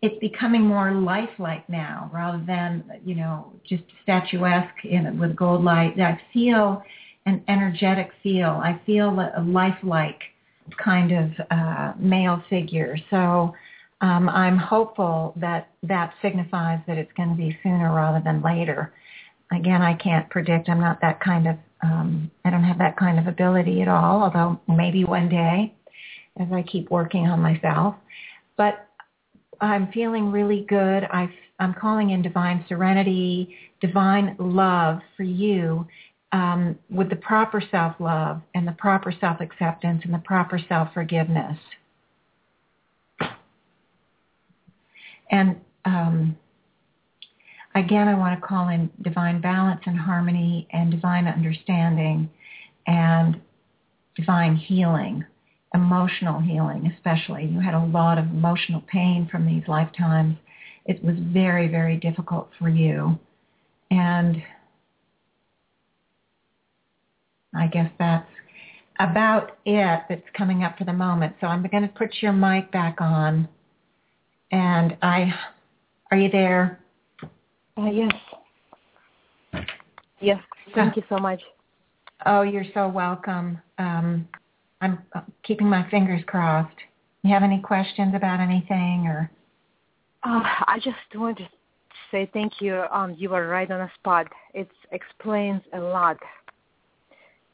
it's 0.03 0.19
becoming 0.21 0.63
more 0.63 0.93
lifelike 0.93 1.69
now 1.69 2.11
rather 2.13 2.43
than, 2.47 2.85
you 3.05 3.15
know, 3.15 3.53
just 3.69 3.83
statuesque 4.03 4.85
in, 4.85 5.19
with 5.19 5.37
gold 5.37 5.63
light. 5.63 6.01
I 6.01 6.21
feel 6.33 6.83
an 7.27 7.45
energetic 7.49 8.11
feel. 8.23 8.49
I 8.49 8.81
feel 8.87 9.11
a 9.11 9.43
lifelike 9.43 10.21
kind 10.83 11.13
of 11.13 11.31
uh, 11.51 11.93
male 11.99 12.43
figure. 12.49 12.97
So 13.11 13.55
um, 14.01 14.29
I'm 14.31 14.57
hopeful 14.57 15.35
that 15.37 15.69
that 15.83 16.15
signifies 16.23 16.81
that 16.87 16.97
it's 16.97 17.13
going 17.17 17.29
to 17.29 17.35
be 17.35 17.59
sooner 17.63 17.95
rather 17.95 18.23
than 18.25 18.41
later. 18.41 18.95
Again, 19.53 19.83
I 19.83 19.95
can't 19.95 20.31
predict. 20.31 20.69
I'm 20.69 20.81
not 20.81 21.01
that 21.03 21.21
kind 21.21 21.47
of, 21.47 21.57
um, 21.83 22.31
I 22.45 22.51
don't 22.51 22.65
have 22.65 22.79
that 22.79 22.97
kind 22.97 23.19
of 23.19 23.27
ability 23.27 23.83
at 23.83 23.89
all, 23.89 24.23
although 24.23 24.61
maybe 24.69 25.05
one 25.05 25.29
day 25.29 25.75
as 26.39 26.49
I 26.53 26.63
keep 26.63 26.91
working 26.91 27.27
on 27.27 27.41
myself. 27.41 27.95
But 28.57 28.87
I'm 29.61 29.91
feeling 29.93 30.31
really 30.31 30.65
good. 30.69 31.05
I, 31.05 31.29
I'm 31.59 31.75
calling 31.75 32.11
in 32.11 32.23
divine 32.23 32.65
serenity, 32.69 33.55
divine 33.81 34.37
love 34.39 35.01
for 35.17 35.23
you 35.23 35.87
um, 36.33 36.79
with 36.89 37.11
the 37.11 37.17
proper 37.17 37.63
self-love 37.71 38.41
and 38.55 38.67
the 38.67 38.73
proper 38.73 39.13
self-acceptance 39.21 40.03
and 40.05 40.15
the 40.15 40.19
proper 40.19 40.61
self-forgiveness. 40.69 41.59
And 45.31 45.61
um, 45.85 46.37
again, 47.75 48.09
I 48.09 48.15
want 48.15 48.41
to 48.41 48.47
call 48.47 48.69
in 48.69 48.91
divine 49.03 49.41
balance 49.41 49.81
and 49.87 49.99
harmony 49.99 50.67
and 50.73 50.91
divine 50.91 51.27
understanding 51.27 52.31
and 52.87 53.41
divine 54.17 54.57
healing, 54.57 55.25
emotional 55.75 56.41
healing 56.41 56.93
especially. 56.97 57.47
You 57.47 57.61
had 57.61 57.75
a 57.75 57.85
lot 57.85 58.19
of 58.19 58.27
emotional 58.27 58.83
pain 58.83 59.29
from 59.31 59.47
these 59.47 59.63
lifetimes. 59.69 60.37
It 60.87 61.03
was 61.05 61.17
very, 61.19 61.69
very 61.69 61.97
difficult 61.97 62.51
for 62.59 62.69
you. 62.69 63.19
And 63.91 64.43
I 67.55 67.67
guess 67.67 67.91
that's 67.99 68.29
about 68.99 69.59
it 69.65 70.03
that's 70.09 70.29
coming 70.37 70.63
up 70.63 70.77
for 70.77 70.85
the 70.85 70.93
moment. 70.93 71.37
So 71.41 71.47
I'm 71.47 71.63
going 71.67 71.83
to 71.83 71.89
put 71.89 72.11
your 72.21 72.33
mic 72.33 72.71
back 72.71 73.01
on. 73.01 73.49
And 74.53 74.97
I, 75.03 75.33
are 76.11 76.19
you 76.19 76.31
there? 76.31 76.80
Uh, 77.81 77.91
yes. 77.91 78.13
Yes. 80.21 80.39
Thank 80.75 80.97
you 80.97 81.03
so 81.09 81.17
much. 81.17 81.41
Oh, 82.27 82.43
you're 82.43 82.65
so 82.75 82.87
welcome. 82.89 83.59
Um, 83.79 84.29
I'm 84.83 84.99
keeping 85.43 85.69
my 85.69 85.89
fingers 85.91 86.23
crossed. 86.27 86.77
You 87.23 87.33
have 87.33 87.43
any 87.43 87.61
questions 87.61 88.15
about 88.15 88.41
anything 88.41 89.07
or? 89.07 89.31
Uh, 90.23 90.41
I 90.67 90.79
just 90.83 90.97
want 91.15 91.39
to 91.39 91.49
say 92.11 92.29
thank 92.35 92.61
you. 92.61 92.85
Um, 92.93 93.15
you 93.17 93.31
were 93.31 93.49
right 93.49 93.71
on 93.71 93.79
the 93.79 93.91
spot. 93.99 94.27
It 94.53 94.69
explains 94.93 95.63
a 95.73 95.81
lot 95.81 96.19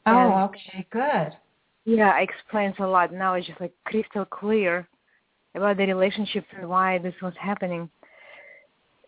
Oh, 0.07 0.17
and, 0.17 0.33
okay, 0.49 0.87
good. 0.89 1.35
Yeah, 1.85 2.17
it 2.17 2.29
explains 2.29 2.75
a 2.79 2.87
lot. 2.87 3.11
Now 3.11 3.33
it's 3.33 3.47
just 3.47 3.59
like 3.59 3.73
crystal 3.85 4.25
clear 4.25 4.87
about 5.53 5.77
the 5.77 5.85
relationships 5.85 6.47
and 6.57 6.69
why 6.69 6.97
this 6.97 7.13
was 7.21 7.33
happening. 7.39 7.89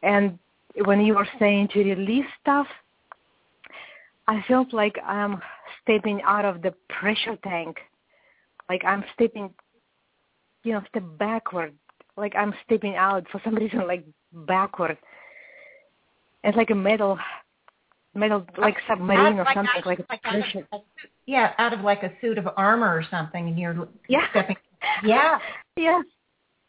And 0.04 0.38
when 0.76 1.02
you 1.02 1.16
were 1.16 1.28
saying 1.40 1.70
to 1.74 1.84
release 1.84 2.26
stuff, 2.42 2.68
I 4.28 4.44
felt 4.48 4.74
like 4.74 4.98
I'm 5.06 5.42
stepping 5.82 6.22
out 6.24 6.46
of 6.46 6.62
the 6.62 6.74
pressure 6.90 7.38
tank. 7.44 7.78
Like 8.70 8.84
I'm 8.86 9.04
stepping, 9.16 9.54
you 10.64 10.74
know, 10.74 10.82
step 10.90 11.04
backward. 11.18 11.74
Like 12.16 12.36
I'm 12.36 12.54
stepping 12.66 12.96
out 12.96 13.26
for 13.32 13.42
some 13.44 13.56
reason, 13.64 13.88
like 13.88 14.06
backward. 14.32 14.98
It's 16.44 16.56
like 16.56 16.70
a 16.70 16.76
metal 16.76 17.18
metal 18.16 18.46
like 18.58 18.76
submarine 18.88 19.40
or 19.40 19.44
like 19.44 19.56
something 19.56 19.82
like, 19.86 20.00
like 20.10 20.20
a 20.24 20.30
pressure. 20.30 20.68
yeah, 21.26 21.54
out 21.58 21.74
of 21.74 21.82
like 21.82 22.04
a 22.04 22.12
suit 22.22 22.38
of 22.38 22.48
armor 22.58 22.88
or 22.88 23.06
something, 23.10 23.48
and 23.48 23.58
you're 23.58 23.88
yeah. 24.08 24.30
stepping. 24.32 24.58
Yeah. 25.04 25.40
yeah. 25.78 26.02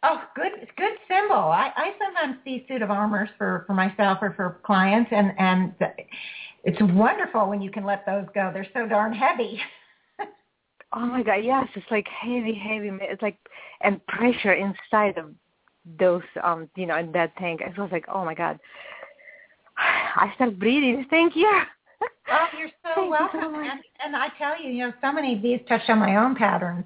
Oh, 0.02 0.22
good, 0.34 0.52
good 0.76 0.92
symbol. 1.08 1.36
I, 1.36 1.72
I 1.76 1.92
sometimes 1.98 2.38
see 2.42 2.64
suit 2.68 2.80
of 2.80 2.90
armors 2.90 3.28
for 3.36 3.64
for 3.66 3.74
myself 3.74 4.18
or 4.22 4.32
for 4.34 4.60
clients, 4.64 5.10
and 5.12 5.32
and 5.38 5.74
it's 6.64 6.80
wonderful 6.94 7.48
when 7.48 7.60
you 7.60 7.70
can 7.70 7.84
let 7.84 8.06
those 8.06 8.24
go. 8.34 8.50
They're 8.52 8.66
so 8.72 8.86
darn 8.86 9.12
heavy. 9.12 9.60
oh 10.94 11.04
my 11.06 11.22
god, 11.22 11.44
yes, 11.44 11.66
it's 11.74 11.86
like 11.90 12.06
heavy, 12.08 12.54
heavy. 12.54 12.90
It's 13.02 13.20
like 13.20 13.36
and 13.82 14.04
pressure 14.06 14.54
inside 14.54 15.18
of 15.18 15.34
those, 15.98 16.22
um, 16.42 16.68
you 16.76 16.86
know, 16.86 16.96
in 16.96 17.12
that 17.12 17.36
tank. 17.36 17.60
It 17.60 17.78
was 17.78 17.90
like, 17.92 18.06
oh 18.08 18.24
my 18.24 18.34
god. 18.34 18.58
I 19.78 20.32
start 20.34 20.58
breathing. 20.58 21.06
Thank 21.10 21.36
you. 21.36 21.50
Oh, 22.30 22.46
you're 22.58 22.70
so 22.82 22.90
Thank 22.94 23.10
welcome. 23.10 23.40
You 23.40 23.64
so 23.64 23.70
and, 23.70 23.80
and 24.04 24.16
I 24.16 24.28
tell 24.38 24.60
you, 24.62 24.70
you 24.70 24.86
know, 24.86 24.92
so 25.02 25.12
many 25.12 25.36
of 25.36 25.42
these 25.42 25.60
touch 25.68 25.82
on 25.88 25.98
my 25.98 26.16
own 26.16 26.34
patterns. 26.34 26.84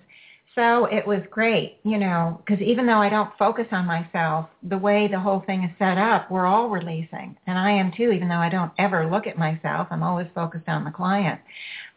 So 0.55 0.85
it 0.85 1.05
was 1.05 1.21
great, 1.31 1.79
you 1.83 1.99
know, 1.99 2.41
because 2.45 2.63
even 2.65 2.87
though 2.87 2.99
I 2.99 3.09
don't 3.09 3.31
focus 3.37 3.67
on 3.73 3.87
myself, 3.87 4.47
the 4.63 4.79
way 4.79 5.09
the 5.09 5.19
whole 5.19 5.43
thing 5.47 5.65
is 5.65 5.71
set 5.81 5.99
up, 5.99 6.31
we're 6.31 6.47
all 6.47 6.69
releasing. 6.69 7.37
And 7.49 7.59
I 7.59 7.73
am 7.73 7.91
too, 7.97 8.11
even 8.13 8.29
though 8.29 8.37
I 8.37 8.49
don't 8.49 8.71
ever 8.79 9.11
look 9.11 9.27
at 9.27 9.37
myself. 9.37 9.89
I'm 9.91 10.05
always 10.05 10.29
focused 10.33 10.69
on 10.69 10.85
the 10.85 10.93
client. 10.93 11.41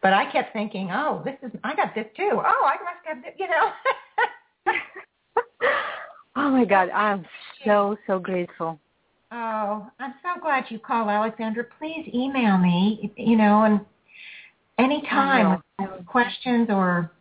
But 0.02 0.12
I 0.12 0.30
kept 0.32 0.52
thinking, 0.52 0.90
oh, 0.90 1.22
this 1.24 1.36
is, 1.42 1.56
I 1.62 1.76
got 1.76 1.94
this 1.94 2.06
too. 2.16 2.30
Oh, 2.32 2.40
I 2.40 2.76
must 2.82 3.04
have 3.04 3.22
this, 3.22 3.34
you 3.38 3.46
know. 3.46 3.70
oh 6.36 6.50
my 6.50 6.64
God, 6.64 6.90
I'm 6.90 7.24
so, 7.64 7.96
so 8.08 8.18
grateful. 8.18 8.80
Oh, 9.30 9.86
I'm 10.00 10.14
so 10.22 10.40
glad 10.40 10.64
you 10.68 10.80
called, 10.80 11.08
Alexandra. 11.08 11.64
Please 11.78 12.10
email 12.12 12.58
me, 12.58 13.12
you 13.16 13.36
know, 13.36 13.62
and 13.62 13.80
anytime 14.78 15.62
questions 16.06 16.68
or 16.70 17.12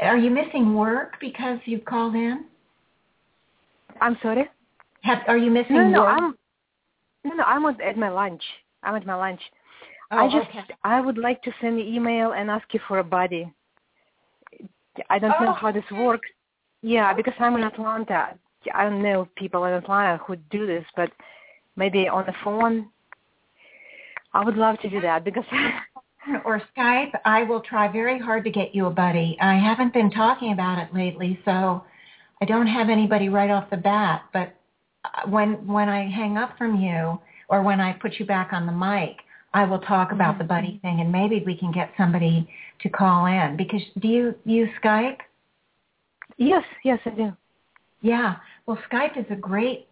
are 0.00 0.16
you 0.16 0.30
missing 0.30 0.74
work 0.74 1.14
because 1.20 1.58
you've 1.64 1.84
called 1.84 2.14
in? 2.14 2.44
I'm 4.00 4.16
sorry. 4.22 4.48
Have, 5.02 5.18
are 5.28 5.38
you 5.38 5.50
missing 5.50 5.76
no, 5.76 5.88
no, 5.88 6.00
work? 6.00 6.18
I'm 6.18 6.34
no, 7.24 7.34
no. 7.34 7.44
I'm 7.44 7.66
at, 7.66 7.96
my 7.96 8.08
lunch. 8.08 8.42
I'm 8.82 8.94
at 8.94 9.06
my 9.06 9.14
lunch. 9.14 9.40
Oh, 10.10 10.18
I 10.18 10.24
just 10.26 10.48
okay. 10.50 10.64
I 10.84 11.00
would 11.00 11.18
like 11.18 11.42
to 11.42 11.52
send 11.60 11.78
an 11.80 11.86
email 11.86 12.32
and 12.32 12.50
ask 12.50 12.66
you 12.72 12.80
for 12.88 12.98
a 12.98 13.04
buddy. 13.04 13.52
I 15.08 15.18
don't 15.18 15.34
oh, 15.40 15.44
know 15.44 15.52
how 15.52 15.72
this 15.72 15.84
works. 15.92 16.28
Yeah, 16.82 17.12
because 17.12 17.34
I'm 17.38 17.56
in 17.56 17.62
Atlanta. 17.62 18.34
I 18.74 18.84
don't 18.84 19.02
know 19.02 19.28
people 19.36 19.64
in 19.64 19.74
Atlanta 19.74 20.18
who 20.26 20.36
do 20.50 20.66
this, 20.66 20.84
but 20.96 21.10
maybe 21.76 22.08
on 22.08 22.26
the 22.26 22.34
phone. 22.44 22.88
I 24.32 24.44
would 24.44 24.56
love 24.56 24.78
to 24.80 24.90
do 24.90 25.00
that 25.00 25.24
because. 25.24 25.44
or 26.44 26.62
Skype, 26.76 27.12
I 27.24 27.42
will 27.44 27.60
try 27.60 27.88
very 27.88 28.18
hard 28.18 28.44
to 28.44 28.50
get 28.50 28.74
you 28.74 28.86
a 28.86 28.90
buddy. 28.90 29.36
I 29.40 29.54
haven't 29.54 29.92
been 29.92 30.10
talking 30.10 30.52
about 30.52 30.78
it 30.78 30.94
lately, 30.94 31.38
so 31.44 31.84
I 32.40 32.44
don't 32.44 32.66
have 32.66 32.88
anybody 32.88 33.28
right 33.28 33.50
off 33.50 33.70
the 33.70 33.76
bat. 33.76 34.22
But 34.32 34.54
uh, 35.04 35.28
when 35.28 35.66
when 35.66 35.88
I 35.88 36.08
hang 36.10 36.36
up 36.36 36.56
from 36.58 36.80
you, 36.80 37.18
or 37.48 37.62
when 37.62 37.80
I 37.80 37.92
put 37.94 38.18
you 38.18 38.26
back 38.26 38.52
on 38.52 38.66
the 38.66 38.72
mic, 38.72 39.16
I 39.54 39.64
will 39.64 39.80
talk 39.80 40.12
about 40.12 40.34
mm-hmm. 40.34 40.38
the 40.38 40.44
buddy 40.44 40.78
thing, 40.82 41.00
and 41.00 41.10
maybe 41.10 41.42
we 41.44 41.56
can 41.56 41.72
get 41.72 41.90
somebody 41.96 42.48
to 42.82 42.88
call 42.88 43.26
in. 43.26 43.56
Because 43.56 43.82
do 43.98 44.08
you 44.08 44.34
use 44.44 44.68
Skype? 44.82 45.18
Yes, 46.36 46.64
yes, 46.84 46.98
I 47.04 47.10
do. 47.10 47.36
Yeah. 48.02 48.36
Well, 48.66 48.78
Skype 48.90 49.18
is 49.18 49.26
a 49.30 49.36
great 49.36 49.88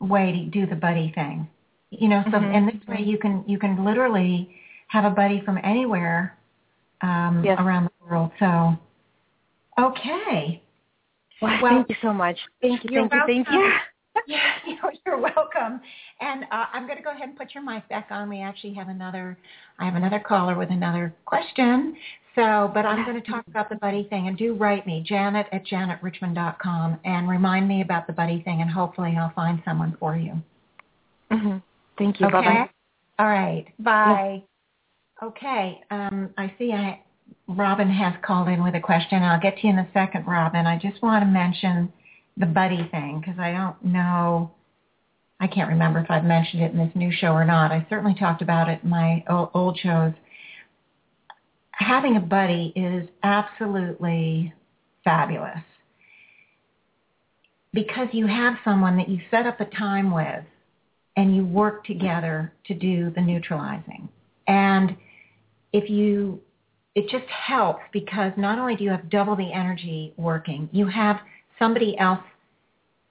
way 0.00 0.32
to 0.32 0.44
do 0.50 0.66
the 0.66 0.76
buddy 0.76 1.12
thing. 1.14 1.48
You 1.90 2.08
know, 2.08 2.22
so 2.24 2.38
mm-hmm. 2.38 2.54
in 2.54 2.66
this 2.66 2.88
way 2.88 3.02
you 3.04 3.18
can 3.18 3.44
you 3.46 3.58
can 3.58 3.84
literally 3.84 4.50
have 4.92 5.04
a 5.04 5.10
buddy 5.10 5.40
from 5.44 5.58
anywhere 5.64 6.36
um, 7.00 7.42
yes. 7.44 7.56
around 7.58 7.84
the 7.84 8.06
world. 8.06 8.30
So, 8.38 8.76
okay. 9.80 10.62
Well, 11.40 11.58
well 11.62 11.72
thank 11.72 11.88
you 11.88 11.96
so 12.02 12.12
much. 12.12 12.38
Thank 12.60 12.84
you. 12.84 12.90
Thank 12.90 13.12
welcome. 13.12 13.34
you. 13.34 13.44
Thank 13.44 13.48
you. 13.50 13.72
yeah, 14.26 14.52
you're 15.06 15.18
welcome. 15.18 15.80
And 16.20 16.44
uh, 16.44 16.66
I'm 16.74 16.84
going 16.86 16.98
to 16.98 17.02
go 17.02 17.12
ahead 17.12 17.30
and 17.30 17.38
put 17.38 17.54
your 17.54 17.64
mic 17.64 17.88
back 17.88 18.08
on. 18.10 18.28
We 18.28 18.42
actually 18.42 18.74
have 18.74 18.88
another, 18.88 19.38
I 19.78 19.86
have 19.86 19.94
another 19.94 20.20
caller 20.20 20.56
with 20.56 20.70
another 20.70 21.14
question. 21.24 21.96
So, 22.34 22.70
but 22.74 22.84
I'm 22.84 23.06
going 23.06 23.20
to 23.20 23.26
talk 23.30 23.46
about 23.46 23.70
the 23.70 23.76
buddy 23.76 24.06
thing 24.10 24.28
and 24.28 24.36
do 24.36 24.54
write 24.54 24.86
me, 24.86 25.02
Janet 25.06 25.46
at 25.50 25.66
janetrichmond.com 25.66 27.00
and 27.06 27.26
remind 27.26 27.66
me 27.66 27.80
about 27.80 28.06
the 28.06 28.12
buddy 28.12 28.42
thing 28.42 28.60
and 28.60 28.70
hopefully 28.70 29.16
I'll 29.18 29.32
find 29.34 29.62
someone 29.64 29.96
for 29.98 30.14
you. 30.14 30.34
Mm-hmm. 31.30 31.56
Thank 31.96 32.20
you. 32.20 32.26
Okay? 32.26 32.36
Bye-bye. 32.36 32.70
All 33.18 33.28
right. 33.28 33.66
Bye. 33.78 34.42
Okay. 35.22 35.80
Um, 35.90 36.30
I 36.36 36.52
see 36.58 36.72
I 36.72 37.00
Robin 37.46 37.88
has 37.88 38.14
called 38.22 38.48
in 38.48 38.62
with 38.62 38.74
a 38.74 38.80
question. 38.80 39.22
I'll 39.22 39.40
get 39.40 39.56
to 39.58 39.66
you 39.66 39.72
in 39.72 39.78
a 39.78 39.88
second, 39.92 40.26
Robin. 40.26 40.66
I 40.66 40.78
just 40.78 41.02
want 41.02 41.22
to 41.22 41.26
mention 41.26 41.92
the 42.36 42.46
buddy 42.46 42.88
thing 42.90 43.20
because 43.20 43.38
I 43.38 43.52
don't 43.52 43.92
know. 43.92 44.52
I 45.38 45.46
can't 45.46 45.68
remember 45.68 46.00
if 46.00 46.10
I've 46.10 46.24
mentioned 46.24 46.62
it 46.62 46.72
in 46.72 46.78
this 46.78 46.94
new 46.94 47.12
show 47.12 47.32
or 47.32 47.44
not. 47.44 47.72
I 47.72 47.86
certainly 47.88 48.14
talked 48.14 48.42
about 48.42 48.68
it 48.68 48.80
in 48.82 48.90
my 48.90 49.24
old 49.28 49.78
shows. 49.78 50.12
Having 51.72 52.16
a 52.16 52.20
buddy 52.20 52.72
is 52.76 53.08
absolutely 53.22 54.52
fabulous 55.04 55.62
because 57.72 58.08
you 58.12 58.26
have 58.26 58.54
someone 58.64 58.96
that 58.96 59.08
you 59.08 59.20
set 59.30 59.46
up 59.46 59.60
a 59.60 59.64
time 59.64 60.12
with 60.12 60.44
and 61.16 61.34
you 61.34 61.44
work 61.44 61.84
together 61.84 62.52
to 62.66 62.74
do 62.74 63.10
the 63.10 63.20
neutralizing. 63.20 64.08
And 64.46 64.96
if 65.72 65.88
you, 65.90 66.40
it 66.94 67.08
just 67.10 67.28
helps 67.28 67.82
because 67.92 68.32
not 68.36 68.58
only 68.58 68.76
do 68.76 68.84
you 68.84 68.90
have 68.90 69.08
double 69.10 69.36
the 69.36 69.52
energy 69.52 70.12
working, 70.16 70.68
you 70.72 70.86
have 70.86 71.16
somebody 71.58 71.96
else 71.98 72.20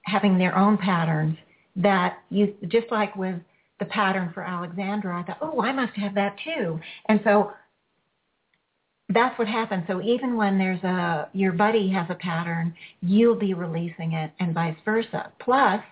having 0.04 0.38
their 0.38 0.56
own 0.56 0.76
patterns 0.78 1.36
that 1.76 2.18
you, 2.30 2.54
just 2.68 2.86
like 2.90 3.14
with 3.16 3.36
the 3.78 3.86
pattern 3.86 4.30
for 4.32 4.42
Alexandra, 4.42 5.20
I 5.20 5.22
thought, 5.24 5.38
oh, 5.40 5.60
I 5.60 5.72
must 5.72 5.94
have 5.94 6.14
that 6.14 6.36
too. 6.44 6.78
And 7.08 7.20
so 7.24 7.52
that's 9.08 9.36
what 9.38 9.48
happens. 9.48 9.84
So 9.86 10.00
even 10.02 10.36
when 10.36 10.58
there's 10.58 10.82
a, 10.84 11.28
your 11.32 11.52
buddy 11.52 11.90
has 11.90 12.06
a 12.08 12.14
pattern, 12.14 12.74
you'll 13.00 13.38
be 13.38 13.54
releasing 13.54 14.12
it 14.12 14.32
and 14.38 14.54
vice 14.54 14.76
versa. 14.84 15.32
Plus, 15.40 15.82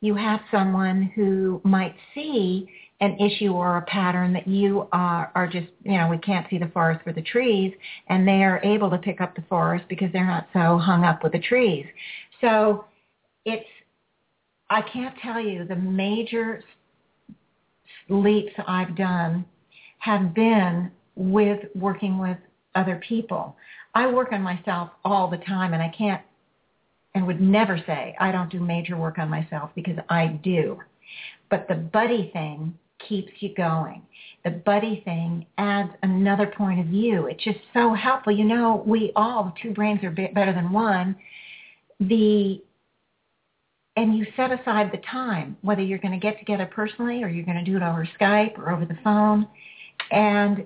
you 0.00 0.14
have 0.14 0.40
someone 0.50 1.10
who 1.14 1.60
might 1.64 1.94
see 2.14 2.68
an 3.00 3.16
issue 3.18 3.52
or 3.52 3.76
a 3.76 3.82
pattern 3.82 4.32
that 4.32 4.48
you 4.48 4.88
are, 4.92 5.30
are 5.34 5.46
just, 5.46 5.68
you 5.84 5.96
know, 5.96 6.08
we 6.08 6.18
can't 6.18 6.46
see 6.50 6.58
the 6.58 6.68
forest 6.68 7.00
for 7.04 7.12
the 7.12 7.22
trees, 7.22 7.72
and 8.08 8.26
they 8.26 8.42
are 8.42 8.60
able 8.64 8.90
to 8.90 8.98
pick 8.98 9.20
up 9.20 9.36
the 9.36 9.44
forest 9.48 9.84
because 9.88 10.08
they're 10.12 10.26
not 10.26 10.48
so 10.52 10.78
hung 10.78 11.04
up 11.04 11.22
with 11.22 11.32
the 11.32 11.38
trees. 11.38 11.86
So 12.40 12.86
it's, 13.44 13.66
I 14.68 14.82
can't 14.82 15.14
tell 15.22 15.40
you 15.40 15.64
the 15.64 15.76
major 15.76 16.62
leaps 18.08 18.52
I've 18.66 18.96
done 18.96 19.44
have 19.98 20.34
been 20.34 20.90
with 21.14 21.60
working 21.74 22.18
with 22.18 22.36
other 22.74 23.00
people. 23.08 23.56
I 23.94 24.06
work 24.08 24.32
on 24.32 24.42
myself 24.42 24.90
all 25.04 25.28
the 25.28 25.38
time 25.38 25.72
and 25.72 25.82
I 25.82 25.92
can't 25.96 26.22
and 27.14 27.26
would 27.26 27.40
never 27.40 27.82
say 27.86 28.14
I 28.20 28.30
don't 28.30 28.50
do 28.50 28.60
major 28.60 28.96
work 28.96 29.18
on 29.18 29.28
myself 29.28 29.70
because 29.74 29.96
I 30.08 30.26
do. 30.26 30.78
But 31.50 31.66
the 31.68 31.74
buddy 31.74 32.30
thing 32.32 32.78
keeps 33.06 33.32
you 33.40 33.54
going. 33.54 34.02
The 34.44 34.50
buddy 34.50 35.02
thing 35.04 35.46
adds 35.58 35.90
another 36.02 36.46
point 36.46 36.80
of 36.80 36.86
view. 36.86 37.26
It's 37.26 37.42
just 37.42 37.58
so 37.74 37.94
helpful. 37.94 38.32
You 38.32 38.44
know, 38.44 38.82
we 38.86 39.12
all, 39.16 39.52
two 39.62 39.72
brains 39.72 40.02
are 40.04 40.10
better 40.10 40.52
than 40.52 40.72
one. 40.72 41.16
The 42.00 42.62
and 43.98 44.16
you 44.16 44.26
set 44.36 44.52
aside 44.52 44.92
the 44.92 45.02
time, 45.10 45.56
whether 45.62 45.82
you're 45.82 45.98
going 45.98 46.18
to 46.18 46.24
get 46.24 46.38
together 46.38 46.66
personally 46.66 47.24
or 47.24 47.28
you're 47.28 47.44
going 47.44 47.62
to 47.62 47.68
do 47.68 47.76
it 47.76 47.82
over 47.82 48.08
Skype 48.20 48.56
or 48.56 48.70
over 48.70 48.84
the 48.84 48.96
phone. 49.02 49.48
And 50.12 50.60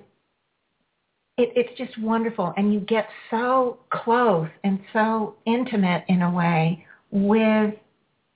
it, 1.37 1.51
it's 1.55 1.75
just 1.75 1.99
wonderful. 1.99 2.53
And 2.57 2.71
you 2.71 2.79
get 2.81 3.07
so 3.31 3.79
close 3.89 4.49
and 4.63 4.79
so 4.93 5.35
intimate 5.47 6.03
in 6.09 6.21
a 6.21 6.31
way 6.31 6.85
with 7.09 7.73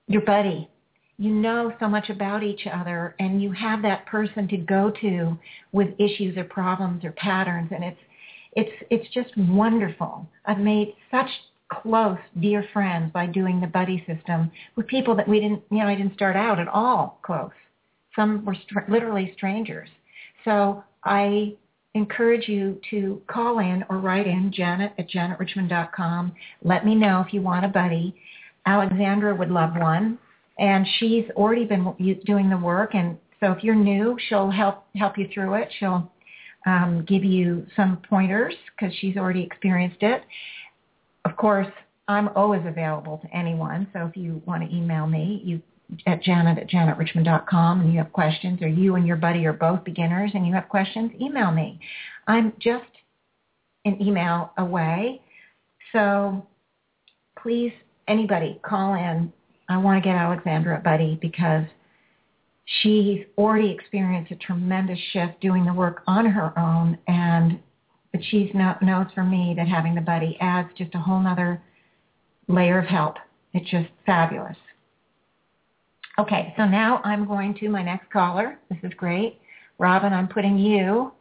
your 0.07 0.23
buddy. 0.23 0.67
You 1.17 1.31
know 1.31 1.73
so 1.79 1.87
much 1.87 2.09
about 2.09 2.43
each 2.43 2.67
other 2.71 3.15
and 3.19 3.41
you 3.41 3.51
have 3.51 3.81
that 3.81 4.05
person 4.05 4.47
to 4.49 4.57
go 4.57 4.91
to 5.01 5.37
with 5.71 5.89
issues 5.99 6.37
or 6.37 6.43
problems 6.43 7.03
or 7.03 7.11
patterns 7.13 7.71
and 7.73 7.83
it's 7.83 7.99
it's 8.53 8.71
it's 8.89 9.13
just 9.13 9.35
wonderful. 9.37 10.27
I've 10.45 10.59
made 10.59 10.95
such 11.11 11.29
close, 11.69 12.17
dear 12.39 12.65
friends 12.71 13.11
by 13.13 13.25
doing 13.25 13.59
the 13.59 13.67
buddy 13.67 14.03
system 14.07 14.51
with 14.75 14.87
people 14.87 15.15
that 15.15 15.27
we 15.27 15.39
didn't, 15.39 15.63
you 15.69 15.79
know, 15.79 15.87
I 15.87 15.95
didn't 15.95 16.13
start 16.13 16.35
out 16.35 16.59
at 16.59 16.67
all 16.67 17.19
close. 17.23 17.51
Some 18.15 18.45
were 18.45 18.55
str- 18.55 18.89
literally 18.89 19.33
strangers. 19.35 19.89
So 20.45 20.83
I 21.03 21.55
encourage 21.93 22.47
you 22.47 22.79
to 22.89 23.21
call 23.27 23.59
in 23.59 23.83
or 23.89 23.97
write 23.97 24.27
in 24.27 24.51
janet 24.53 24.93
at 24.97 25.09
janetrichmond.com. 25.09 26.33
Let 26.63 26.85
me 26.85 26.95
know 26.95 27.23
if 27.25 27.33
you 27.33 27.41
want 27.41 27.65
a 27.65 27.69
buddy. 27.69 28.15
Alexandra 28.65 29.35
would 29.35 29.51
love 29.51 29.75
one. 29.75 30.19
And 30.59 30.87
she's 30.99 31.25
already 31.35 31.65
been 31.65 31.93
doing 32.25 32.49
the 32.49 32.57
work. 32.57 32.95
And 32.95 33.17
so 33.39 33.51
if 33.51 33.63
you're 33.63 33.75
new, 33.75 34.17
she'll 34.27 34.49
help 34.49 34.85
help 34.95 35.17
you 35.17 35.27
through 35.33 35.55
it. 35.55 35.69
She'll 35.79 36.11
um, 36.65 37.05
give 37.07 37.23
you 37.23 37.65
some 37.75 38.01
pointers 38.09 38.55
because 38.75 38.95
she's 38.99 39.17
already 39.17 39.43
experienced 39.43 40.01
it. 40.01 40.23
Of 41.25 41.37
course, 41.37 41.67
I'm 42.07 42.29
always 42.29 42.61
available 42.65 43.19
to 43.23 43.35
anyone. 43.35 43.87
So 43.93 44.05
if 44.05 44.17
you 44.17 44.41
want 44.45 44.69
to 44.69 44.75
email 44.75 45.07
me, 45.07 45.41
you 45.43 45.61
at 46.05 46.21
janet 46.21 46.57
at 46.57 46.69
janetrichmond.com 46.69 47.81
and 47.81 47.91
you 47.91 47.97
have 47.97 48.11
questions 48.11 48.61
or 48.61 48.67
you 48.67 48.95
and 48.95 49.07
your 49.07 49.15
buddy 49.15 49.45
are 49.45 49.53
both 49.53 49.83
beginners 49.83 50.31
and 50.33 50.45
you 50.45 50.53
have 50.53 50.67
questions, 50.67 51.11
email 51.19 51.51
me. 51.51 51.79
I'm 52.27 52.53
just 52.59 52.85
an 53.85 54.01
email 54.01 54.51
away. 54.57 55.21
So 55.93 56.45
please, 57.41 57.71
anybody, 58.07 58.59
call 58.63 58.95
in. 58.95 59.31
I 59.69 59.77
want 59.77 60.01
to 60.01 60.07
get 60.07 60.15
Alexandra 60.15 60.77
a 60.77 60.81
buddy 60.81 61.17
because 61.21 61.65
she's 62.81 63.25
already 63.37 63.71
experienced 63.71 64.31
a 64.31 64.35
tremendous 64.35 64.99
shift 65.11 65.39
doing 65.41 65.65
the 65.65 65.73
work 65.73 66.03
on 66.07 66.25
her 66.25 66.57
own 66.57 66.97
and 67.07 67.59
but 68.13 68.21
she 68.29 68.51
knows 68.53 69.07
for 69.13 69.23
me 69.23 69.53
that 69.57 69.67
having 69.67 69.93
the 69.93 70.01
buddy 70.01 70.37
adds 70.39 70.69
just 70.77 70.95
a 70.95 70.97
whole 70.97 71.19
nother 71.19 71.61
layer 72.47 72.79
of 72.79 72.85
help. 72.85 73.17
It's 73.53 73.69
just 73.69 73.89
fabulous. 74.05 74.55
Okay, 76.17 76.53
so 76.57 76.65
now 76.65 77.01
I'm 77.03 77.27
going 77.27 77.53
to 77.55 77.69
my 77.69 77.83
next 77.83 78.09
caller. 78.09 78.57
This 78.69 78.79
is 78.81 78.91
great. 78.97 79.39
Robin, 79.77 80.13
I'm 80.13 80.27
putting 80.27 80.57
you. 80.57 81.11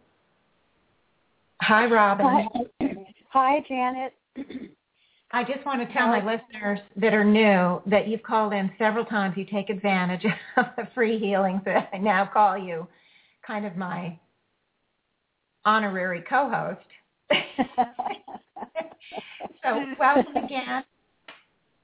Hi, 1.63 1.87
Robin. 1.87 2.49
Hi, 2.81 2.95
Hi 3.31 3.65
Janet. 3.69 4.15
I 5.33 5.43
just 5.43 5.65
want 5.67 5.87
to 5.87 5.93
tell 5.93 6.07
my 6.07 6.25
listeners 6.25 6.79
that 6.97 7.13
are 7.13 7.25
new 7.25 7.83
that 7.87 8.07
you've 8.07 8.23
called 8.23 8.53
in 8.53 8.71
several 8.79 9.05
times. 9.05 9.37
You 9.37 9.45
take 9.45 9.71
advantage 9.71 10.25
of 10.57 10.67
the 10.77 10.87
free 10.95 11.19
healings 11.19 11.63
that 11.65 11.91
I 11.93 11.99
now 11.99 12.27
call 12.33 12.57
you 12.57 12.87
kind 13.45 13.67
of 13.67 13.77
my 13.77 14.19
honorary 15.65 16.23
co-host. 16.29 16.81
so 19.63 19.85
welcome 19.99 20.37
again. 20.37 20.85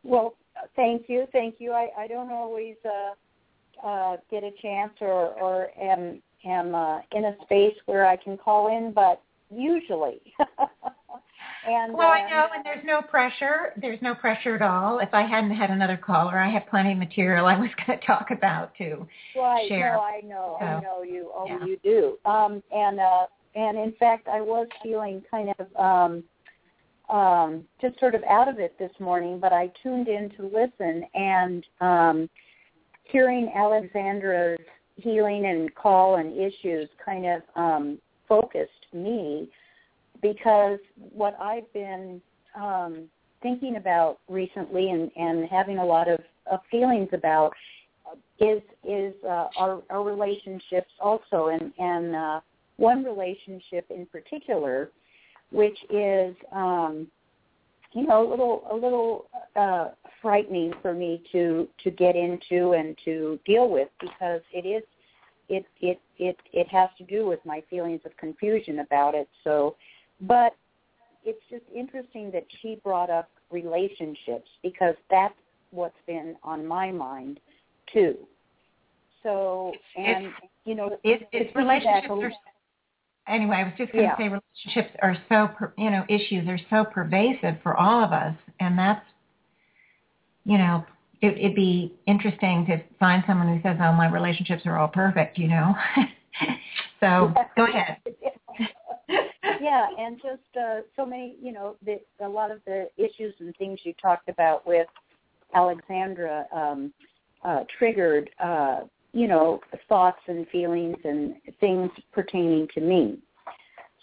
Well, 0.04 0.36
thank 0.76 1.08
you, 1.08 1.26
thank 1.32 1.56
you. 1.58 1.72
I, 1.72 1.88
I 1.98 2.06
don't 2.06 2.30
always 2.30 2.76
uh, 2.84 3.86
uh, 3.86 4.16
get 4.30 4.44
a 4.44 4.52
chance 4.62 4.92
or, 5.00 5.32
or 5.32 5.70
am 5.80 6.22
am 6.44 6.74
uh, 6.74 7.00
in 7.12 7.24
a 7.24 7.36
space 7.42 7.74
where 7.86 8.06
I 8.06 8.16
can 8.16 8.36
call 8.36 8.68
in, 8.68 8.92
but 8.92 9.20
usually. 9.50 10.20
and 11.68 11.94
well, 11.94 12.08
I 12.08 12.28
know, 12.28 12.48
and 12.54 12.64
there's 12.64 12.84
no 12.84 13.02
pressure. 13.02 13.72
There's 13.80 14.00
no 14.02 14.14
pressure 14.14 14.56
at 14.56 14.62
all. 14.62 14.98
If 14.98 15.10
I 15.12 15.22
hadn't 15.22 15.52
had 15.52 15.70
another 15.70 15.96
caller, 15.96 16.38
I 16.38 16.50
have 16.50 16.66
plenty 16.68 16.92
of 16.92 16.98
material 16.98 17.46
I 17.46 17.58
was 17.58 17.70
going 17.86 17.98
to 17.98 18.06
talk 18.06 18.30
about 18.30 18.74
to 18.78 19.06
right, 19.36 19.68
share. 19.68 19.94
No, 19.94 20.00
I 20.00 20.20
know, 20.24 20.56
so, 20.58 20.66
I 20.66 20.80
know 20.80 21.02
you. 21.02 21.30
Oh, 21.34 21.46
yeah. 21.46 21.64
you 21.64 21.78
do. 21.82 22.30
Um, 22.30 22.62
and 22.72 22.98
uh, 23.00 23.26
and 23.54 23.78
in 23.78 23.92
fact, 23.98 24.28
I 24.28 24.40
was 24.40 24.66
feeling 24.82 25.22
kind 25.30 25.54
of 25.58 25.76
um, 25.76 26.24
um, 27.14 27.64
just 27.80 27.98
sort 28.00 28.14
of 28.14 28.22
out 28.24 28.48
of 28.48 28.58
it 28.58 28.78
this 28.78 28.92
morning, 28.98 29.38
but 29.38 29.52
I 29.52 29.70
tuned 29.82 30.08
in 30.08 30.30
to 30.30 30.44
listen 30.44 31.04
and 31.14 31.64
um, 31.80 32.30
hearing 33.04 33.52
Alexandra's 33.54 34.58
healing 34.96 35.46
and 35.46 35.74
call 35.74 36.16
and 36.16 36.32
issues 36.36 36.88
kind 37.04 37.26
of 37.26 37.42
um, 37.56 37.98
focused 38.28 38.86
me 38.92 39.48
because 40.22 40.78
what 40.96 41.36
I've 41.40 41.70
been 41.72 42.22
um, 42.56 43.08
thinking 43.42 43.76
about 43.76 44.20
recently 44.28 44.90
and, 44.90 45.10
and 45.16 45.48
having 45.50 45.78
a 45.78 45.84
lot 45.84 46.08
of, 46.08 46.20
of 46.50 46.60
feelings 46.70 47.08
about 47.12 47.52
is 48.40 48.60
is 48.86 49.14
uh, 49.24 49.48
our, 49.56 49.82
our 49.90 50.02
relationships 50.02 50.90
also 51.00 51.48
and 51.48 51.72
and 51.78 52.14
uh, 52.14 52.40
one 52.76 53.04
relationship 53.04 53.86
in 53.90 54.06
particular 54.06 54.90
which 55.50 55.78
is 55.90 56.34
um, 56.52 57.06
you 57.92 58.06
know 58.06 58.26
a 58.26 58.28
little 58.28 58.66
a 58.70 58.74
little 58.74 59.26
uh, 59.54 59.90
frightening 60.20 60.72
for 60.82 60.92
me 60.92 61.22
to 61.30 61.68
to 61.84 61.90
get 61.90 62.16
into 62.16 62.72
and 62.72 62.96
to 63.04 63.38
deal 63.46 63.68
with 63.68 63.88
because 64.00 64.40
it 64.52 64.66
is 64.66 64.82
it 65.48 65.66
it 65.80 66.00
it 66.18 66.36
it 66.52 66.68
has 66.68 66.88
to 66.98 67.04
do 67.04 67.26
with 67.26 67.40
my 67.44 67.62
feelings 67.70 68.00
of 68.04 68.16
confusion 68.16 68.80
about 68.80 69.14
it. 69.14 69.28
So, 69.44 69.76
but 70.22 70.54
it's 71.24 71.42
just 71.50 71.64
interesting 71.74 72.30
that 72.32 72.44
she 72.60 72.80
brought 72.82 73.10
up 73.10 73.28
relationships 73.50 74.48
because 74.62 74.94
that's 75.10 75.34
what's 75.70 75.96
been 76.06 76.36
on 76.42 76.66
my 76.66 76.90
mind 76.90 77.38
too. 77.92 78.16
So 79.22 79.72
and 79.96 80.26
it's, 80.26 80.36
you 80.64 80.74
know 80.74 80.98
it, 81.04 81.28
it's 81.32 81.54
relationships 81.54 82.08
are 82.10 82.32
anyway, 83.26 83.56
I 83.56 83.64
was 83.64 83.72
just 83.76 83.92
going 83.92 84.04
to 84.04 84.10
Yeah. 84.10 84.16
say 84.16 84.28
relationships 84.28 84.96
are 85.00 85.16
so, 85.28 85.48
per, 85.48 85.72
you 85.78 85.90
know, 85.90 86.04
issues 86.08 86.48
are 86.48 86.58
so 86.70 86.84
pervasive 86.84 87.60
for 87.62 87.76
all 87.76 88.02
of 88.02 88.12
us, 88.12 88.34
and 88.60 88.78
that's, 88.78 89.04
you 90.44 90.58
know, 90.58 90.84
it, 91.20 91.38
it'd 91.38 91.54
be 91.54 91.94
interesting 92.06 92.66
to 92.66 92.82
find 92.98 93.22
someone 93.26 93.48
who 93.48 93.62
says, 93.62 93.78
"Oh, 93.80 93.92
my 93.92 94.08
relationships 94.08 94.66
are 94.66 94.76
all 94.76 94.88
perfect," 94.88 95.38
you 95.38 95.48
know. 95.48 95.74
so 97.00 97.32
go 97.56 97.64
ahead. 97.64 97.98
Yeah, 99.62 99.86
and 99.96 100.16
just 100.16 100.56
uh, 100.60 100.80
so 100.96 101.06
many, 101.06 101.36
you 101.40 101.52
know, 101.52 101.76
the, 101.84 102.00
a 102.20 102.28
lot 102.28 102.50
of 102.50 102.60
the 102.66 102.88
issues 102.96 103.32
and 103.38 103.54
things 103.56 103.78
you 103.84 103.94
talked 104.02 104.28
about 104.28 104.66
with 104.66 104.88
Alexandra 105.54 106.46
um, 106.52 106.92
uh, 107.44 107.60
triggered, 107.78 108.28
uh, 108.42 108.80
you 109.12 109.28
know, 109.28 109.60
thoughts 109.88 110.18
and 110.26 110.48
feelings 110.48 110.96
and 111.04 111.36
things 111.60 111.90
pertaining 112.12 112.66
to 112.74 112.80
me. 112.80 113.18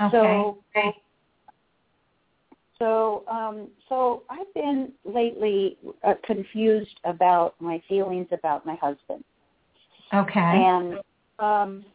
Okay. 0.02 0.12
So, 0.12 0.58
so, 2.80 3.24
um, 3.30 3.68
so 3.90 4.24
I've 4.30 4.54
been 4.54 4.94
lately 5.04 5.78
uh, 6.08 6.14
confused 6.24 6.98
about 7.04 7.56
my 7.60 7.82
feelings 7.90 8.28
about 8.32 8.66
my 8.66 8.76
husband, 8.76 9.26
okay. 10.14 10.40
and 10.40 11.00
um, 11.40 11.86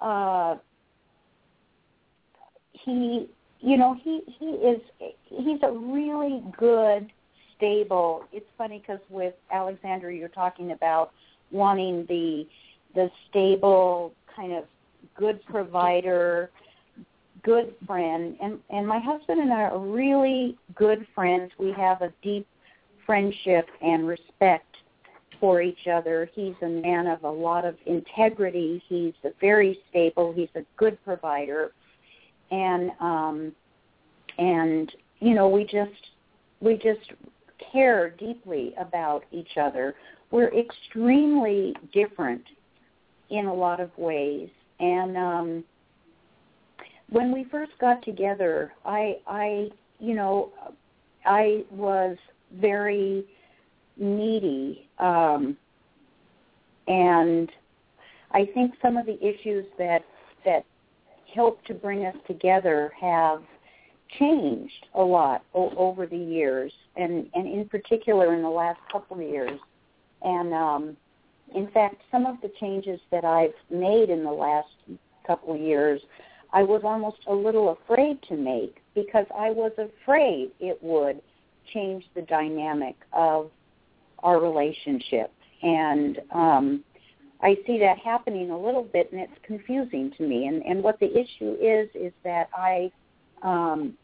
uh, 0.00 0.56
he, 2.84 3.28
you 3.60 3.76
know, 3.76 3.94
he 4.02 4.22
he 4.38 4.46
is 4.46 4.80
he's 5.28 5.60
a 5.62 5.72
really 5.72 6.42
good, 6.58 7.10
stable. 7.56 8.24
It's 8.32 8.46
funny 8.56 8.78
because 8.78 9.00
with 9.08 9.34
Alexandra 9.50 10.14
you're 10.14 10.28
talking 10.28 10.72
about 10.72 11.12
wanting 11.50 12.04
the 12.06 12.46
the 12.94 13.10
stable 13.28 14.12
kind 14.34 14.52
of 14.52 14.64
good 15.16 15.44
provider, 15.46 16.50
good 17.42 17.74
friend, 17.86 18.36
and 18.40 18.58
and 18.70 18.86
my 18.86 18.98
husband 18.98 19.40
and 19.40 19.52
I 19.52 19.62
are 19.62 19.78
really 19.78 20.56
good 20.74 21.06
friends. 21.14 21.52
We 21.58 21.72
have 21.72 22.02
a 22.02 22.12
deep 22.22 22.46
friendship 23.06 23.68
and 23.82 24.06
respect 24.06 24.76
for 25.40 25.60
each 25.60 25.88
other. 25.88 26.30
He's 26.34 26.54
a 26.62 26.68
man 26.68 27.06
of 27.06 27.24
a 27.24 27.30
lot 27.30 27.64
of 27.64 27.76
integrity. 27.86 28.82
He's 28.88 29.14
a 29.24 29.30
very 29.40 29.78
stable. 29.90 30.32
He's 30.32 30.48
a 30.54 30.62
good 30.76 31.02
provider, 31.04 31.72
and 32.50 32.90
um, 33.00 33.52
and 34.38 34.92
you 35.20 35.34
know 35.34 35.48
we 35.48 35.64
just 35.64 36.10
we 36.60 36.74
just 36.74 37.12
care 37.72 38.10
deeply 38.10 38.74
about 38.78 39.24
each 39.32 39.56
other. 39.60 39.94
We're 40.30 40.52
extremely 40.54 41.74
different 41.92 42.42
in 43.30 43.46
a 43.46 43.54
lot 43.54 43.80
of 43.80 43.90
ways, 43.96 44.48
and 44.80 45.16
um, 45.16 45.64
when 47.10 47.32
we 47.32 47.44
first 47.50 47.72
got 47.80 48.02
together, 48.02 48.72
I 48.84 49.16
I 49.26 49.68
you 49.98 50.14
know 50.14 50.50
I 51.24 51.64
was 51.70 52.16
very 52.60 53.24
needy 53.96 54.88
um 54.98 55.56
and 56.88 57.50
i 58.32 58.44
think 58.54 58.74
some 58.82 58.96
of 58.96 59.06
the 59.06 59.18
issues 59.24 59.64
that 59.78 60.02
that 60.44 60.64
helped 61.34 61.66
to 61.66 61.74
bring 61.74 62.04
us 62.06 62.16
together 62.26 62.92
have 63.00 63.42
changed 64.18 64.86
a 64.94 65.02
lot 65.02 65.42
o- 65.54 65.74
over 65.76 66.06
the 66.06 66.16
years 66.16 66.72
and 66.96 67.28
and 67.34 67.46
in 67.46 67.68
particular 67.68 68.34
in 68.34 68.42
the 68.42 68.48
last 68.48 68.78
couple 68.92 69.16
of 69.16 69.22
years 69.22 69.58
and 70.22 70.52
um 70.52 70.96
in 71.54 71.68
fact 71.68 71.96
some 72.12 72.26
of 72.26 72.36
the 72.42 72.50
changes 72.60 73.00
that 73.10 73.24
i've 73.24 73.54
made 73.70 74.10
in 74.10 74.22
the 74.22 74.30
last 74.30 74.68
couple 75.26 75.54
of 75.54 75.60
years 75.60 76.00
i 76.52 76.62
was 76.62 76.82
almost 76.84 77.16
a 77.26 77.34
little 77.34 77.76
afraid 77.82 78.22
to 78.22 78.36
make 78.36 78.76
because 78.94 79.26
i 79.36 79.50
was 79.50 79.72
afraid 79.78 80.50
it 80.60 80.78
would 80.82 81.20
change 81.72 82.04
the 82.14 82.22
dynamic 82.22 82.96
of 83.12 83.50
our 84.24 84.40
relationship. 84.40 85.30
And 85.62 86.20
um, 86.32 86.84
I 87.44 87.56
see 87.66 87.78
that 87.78 87.98
happening 87.98 88.50
a 88.50 88.58
little 88.58 88.82
bit, 88.82 89.12
and 89.12 89.20
it's 89.20 89.38
confusing 89.42 90.10
to 90.16 90.26
me. 90.26 90.46
And, 90.46 90.64
and 90.64 90.82
what 90.82 90.98
the 90.98 91.10
issue 91.10 91.56
is 91.60 91.88
is 91.94 92.12
that 92.24 92.48
I, 92.56 92.90
um, 93.42 93.94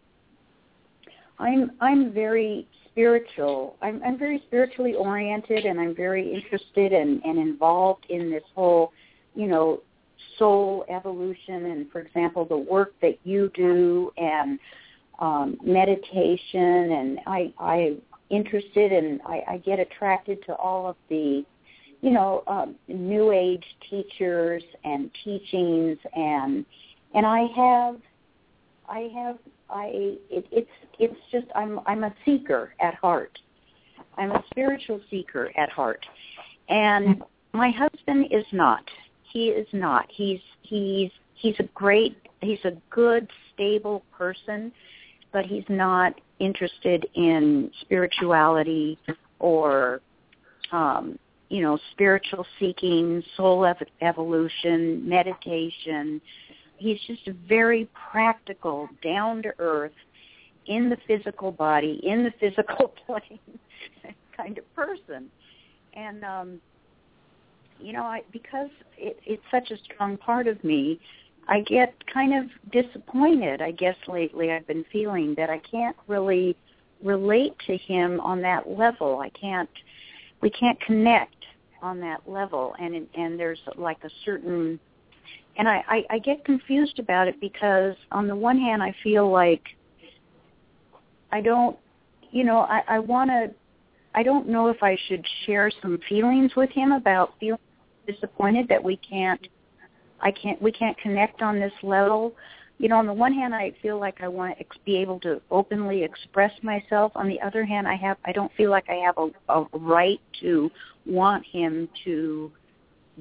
I'm 1.38 1.72
I'm 1.80 2.12
very 2.12 2.68
spiritual. 2.84 3.76
I'm, 3.80 4.02
I'm 4.04 4.18
very 4.18 4.42
spiritually 4.46 4.94
oriented, 4.94 5.64
and 5.64 5.80
I'm 5.80 5.94
very 5.94 6.32
interested 6.32 6.92
and, 6.92 7.22
and 7.24 7.38
involved 7.38 8.04
in 8.10 8.30
this 8.30 8.44
whole, 8.54 8.92
you 9.34 9.46
know, 9.46 9.80
soul 10.38 10.84
evolution. 10.88 11.66
And 11.66 11.90
for 11.90 12.00
example, 12.00 12.44
the 12.44 12.58
work 12.58 12.92
that 13.00 13.18
you 13.24 13.50
do 13.54 14.12
and 14.18 14.58
um, 15.18 15.56
meditation, 15.62 16.92
and 16.92 17.20
I 17.26 17.52
I'm 17.58 18.02
interested 18.30 18.92
and 18.92 19.20
I, 19.26 19.42
I 19.48 19.56
get 19.58 19.78
attracted 19.78 20.44
to 20.46 20.54
all 20.54 20.88
of 20.88 20.96
the, 21.08 21.44
you 22.00 22.10
know, 22.10 22.42
um, 22.46 22.76
new 22.88 23.32
age 23.32 23.64
teachers 23.88 24.62
and 24.84 25.10
teachings, 25.24 25.98
and 26.14 26.64
and 27.14 27.26
I 27.26 27.46
have, 27.56 27.96
I 28.88 29.10
have, 29.14 29.38
I 29.68 29.90
it, 30.30 30.46
it's 30.50 30.70
it's 30.98 31.20
just 31.30 31.46
I'm 31.54 31.80
I'm 31.86 32.04
a 32.04 32.14
seeker 32.24 32.74
at 32.80 32.94
heart. 32.94 33.38
I'm 34.16 34.32
a 34.32 34.42
spiritual 34.50 35.00
seeker 35.10 35.50
at 35.56 35.70
heart, 35.70 36.04
and 36.68 37.22
my 37.52 37.70
husband 37.70 38.26
is 38.30 38.44
not. 38.52 38.84
He 39.32 39.48
is 39.48 39.68
not. 39.72 40.06
He's 40.10 40.40
he's 40.62 41.10
he's 41.34 41.54
a 41.58 41.64
great. 41.74 42.16
He's 42.40 42.64
a 42.64 42.72
good, 42.88 43.28
stable 43.52 44.02
person 44.16 44.72
but 45.32 45.44
he's 45.44 45.64
not 45.68 46.14
interested 46.38 47.06
in 47.14 47.70
spirituality 47.82 48.98
or 49.38 50.00
um 50.72 51.18
you 51.50 51.60
know 51.60 51.78
spiritual 51.90 52.46
seeking 52.58 53.22
soul 53.36 53.66
ev- 53.66 53.76
evolution 54.00 55.06
meditation 55.06 56.20
he's 56.78 56.98
just 57.06 57.26
a 57.28 57.34
very 57.46 57.86
practical 58.10 58.88
down 59.02 59.42
to 59.42 59.52
earth 59.58 59.92
in 60.66 60.88
the 60.88 60.96
physical 61.06 61.52
body 61.52 62.00
in 62.02 62.24
the 62.24 62.32
physical 62.40 62.94
plane 63.06 63.58
kind 64.34 64.56
of 64.56 64.74
person 64.74 65.28
and 65.92 66.24
um 66.24 66.60
you 67.78 67.92
know 67.92 68.04
i 68.04 68.22
because 68.32 68.70
it, 68.96 69.18
it's 69.26 69.42
such 69.50 69.70
a 69.70 69.76
strong 69.84 70.16
part 70.16 70.46
of 70.46 70.62
me 70.64 70.98
I 71.48 71.62
get 71.62 71.94
kind 72.06 72.32
of 72.32 72.50
disappointed, 72.70 73.60
I 73.60 73.72
guess 73.72 73.96
lately 74.06 74.52
I've 74.52 74.68
been 74.68 74.84
feeling 74.92 75.34
that 75.36 75.50
I 75.50 75.58
can't 75.58 75.96
really 76.06 76.56
relate 77.02 77.54
to 77.66 77.76
him 77.76 78.20
on 78.20 78.40
that 78.42 78.68
level. 78.70 79.18
I 79.18 79.30
can't 79.30 79.68
we 80.40 80.50
can't 80.50 80.80
connect 80.80 81.39
on 81.82 82.00
that 82.00 82.28
level 82.28 82.74
and 82.80 83.06
and 83.14 83.38
there's 83.38 83.60
like 83.76 83.98
a 84.04 84.10
certain 84.24 84.78
and 85.56 85.68
I, 85.68 85.82
I, 85.88 86.04
I 86.10 86.18
get 86.18 86.44
confused 86.44 86.98
about 86.98 87.28
it 87.28 87.40
because 87.40 87.94
on 88.12 88.26
the 88.26 88.36
one 88.36 88.58
hand 88.58 88.82
I 88.82 88.94
feel 89.02 89.30
like 89.30 89.62
I 91.32 91.40
don't 91.40 91.76
you 92.32 92.44
know, 92.44 92.60
I, 92.60 92.82
I 92.88 92.98
wanna 92.98 93.48
I 94.14 94.22
don't 94.22 94.48
know 94.48 94.68
if 94.68 94.82
I 94.82 94.96
should 95.08 95.24
share 95.46 95.70
some 95.82 95.98
feelings 96.08 96.52
with 96.56 96.70
him 96.70 96.92
about 96.92 97.34
feeling 97.38 97.60
disappointed 98.06 98.68
that 98.68 98.82
we 98.82 98.96
can't 98.96 99.46
I 100.20 100.30
can't 100.30 100.60
we 100.60 100.72
can't 100.72 100.98
connect 100.98 101.42
on 101.42 101.58
this 101.58 101.72
level. 101.82 102.34
You 102.78 102.88
know, 102.88 102.96
on 102.96 103.06
the 103.06 103.12
one 103.12 103.34
hand, 103.34 103.54
I 103.54 103.72
feel 103.82 104.00
like 104.00 104.22
I 104.22 104.28
want 104.28 104.54
to 104.54 104.60
ex- 104.60 104.76
be 104.86 104.96
able 104.96 105.20
to 105.20 105.42
openly 105.50 106.02
express 106.02 106.50
myself. 106.62 107.12
On 107.14 107.28
the 107.28 107.38
other 107.42 107.64
hand, 107.64 107.86
I 107.86 107.94
have 107.96 108.16
I 108.24 108.32
don't 108.32 108.52
feel 108.56 108.70
like 108.70 108.88
I 108.88 108.94
have 109.04 109.16
a, 109.18 109.28
a 109.52 109.66
right 109.78 110.20
to 110.40 110.70
want 111.10 111.44
him 111.46 111.88
to 112.04 112.50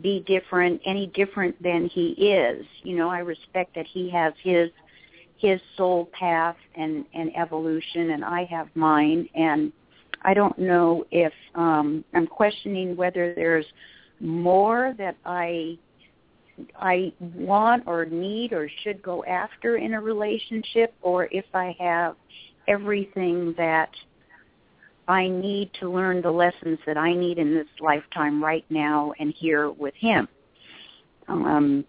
be 0.02 0.24
different, 0.26 0.82
any 0.86 1.08
different 1.08 1.62
than 1.62 1.88
he 1.88 2.10
is. 2.12 2.66
You 2.84 2.96
know, 2.96 3.10
I 3.10 3.20
respect 3.20 3.76
that 3.76 3.86
he 3.88 4.10
has 4.12 4.34
his 4.42 4.70
his 5.38 5.60
soul 5.78 6.10
path 6.14 6.58
and 6.76 7.06
and 7.14 7.36
evolution, 7.36 8.12
and 8.12 8.24
I 8.24 8.46
have 8.46 8.68
mine. 8.76 9.28
And 9.36 9.72
I 10.22 10.34
don't 10.34 10.58
know 10.60 11.06
if 11.12 11.34
um, 11.56 12.04
I'm 12.14 12.28
questioning 12.28 12.96
whether 12.96 13.34
there's 13.34 13.66
more 14.20 14.94
that 14.98 15.16
I 15.26 15.78
I 16.76 17.14
want 17.20 17.84
or 17.88 18.06
need 18.06 18.54
or 18.54 18.70
should 18.84 19.02
go 19.02 19.24
after 19.26 19.78
in 19.78 19.94
a 19.94 20.02
relationship 20.02 20.94
or 21.02 21.30
if 21.32 21.46
I 21.54 21.76
have 21.80 22.16
everything 22.68 23.54
that 23.58 23.90
I 25.10 25.28
need 25.28 25.72
to 25.80 25.90
learn 25.90 26.22
the 26.22 26.32
lessons 26.32 26.78
that 26.86 26.98
I 26.98 27.14
need 27.14 27.40
in 27.40 27.54
this 27.54 27.68
lifetime 27.80 28.44
right 28.44 28.64
now 28.70 29.12
and 29.20 29.34
here 29.38 29.72
with 29.72 29.96
him. 29.96 30.28
Um, 31.28 31.86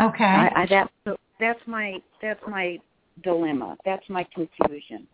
Okay. 0.00 0.24
I, 0.24 0.50
I, 0.62 0.66
that's 0.66 1.18
that's 1.38 1.60
my 1.66 2.00
that's 2.22 2.40
my 2.48 2.78
dilemma. 3.22 3.76
That's 3.84 4.08
my 4.08 4.26
confusion. 4.34 5.06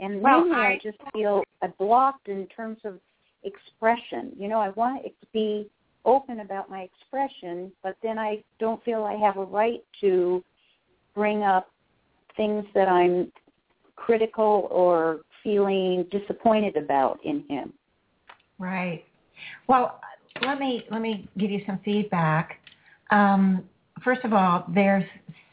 And 0.00 0.20
Well, 0.20 0.40
mainly 0.40 0.56
I, 0.56 0.66
I- 0.72 0.80
just 0.82 0.98
feel 1.12 1.44
uh, 1.62 1.68
blocked 1.78 2.28
in 2.28 2.46
terms 2.48 2.78
of 2.84 2.98
expression. 3.44 4.32
You 4.36 4.48
know, 4.48 4.58
I 4.60 4.70
want 4.70 5.04
to 5.04 5.10
be 5.32 5.70
open 6.04 6.40
about 6.40 6.68
my 6.68 6.80
expression, 6.80 7.72
but 7.82 7.96
then 8.02 8.18
I 8.18 8.42
don't 8.58 8.82
feel 8.84 9.04
I 9.04 9.14
have 9.14 9.36
a 9.36 9.44
right 9.44 9.82
to 10.00 10.42
bring 11.14 11.42
up 11.42 11.70
things 12.36 12.64
that 12.74 12.88
I'm 12.88 13.32
critical 13.94 14.68
or 14.70 15.20
feeling 15.46 16.04
disappointed 16.10 16.76
about 16.76 17.20
in 17.22 17.44
him. 17.48 17.72
Right. 18.58 19.04
Well, 19.68 20.00
let 20.42 20.58
me 20.58 20.82
let 20.90 21.00
me 21.00 21.28
give 21.38 21.52
you 21.52 21.60
some 21.66 21.78
feedback. 21.84 22.58
Um, 23.12 23.62
first 24.02 24.24
of 24.24 24.32
all, 24.32 24.64
there's 24.74 25.04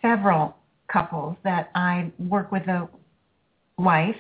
several 0.02 0.58
couples 0.92 1.38
that 1.44 1.70
I 1.76 2.12
work 2.18 2.52
with 2.52 2.64
a 2.64 2.90
wife. 3.78 4.16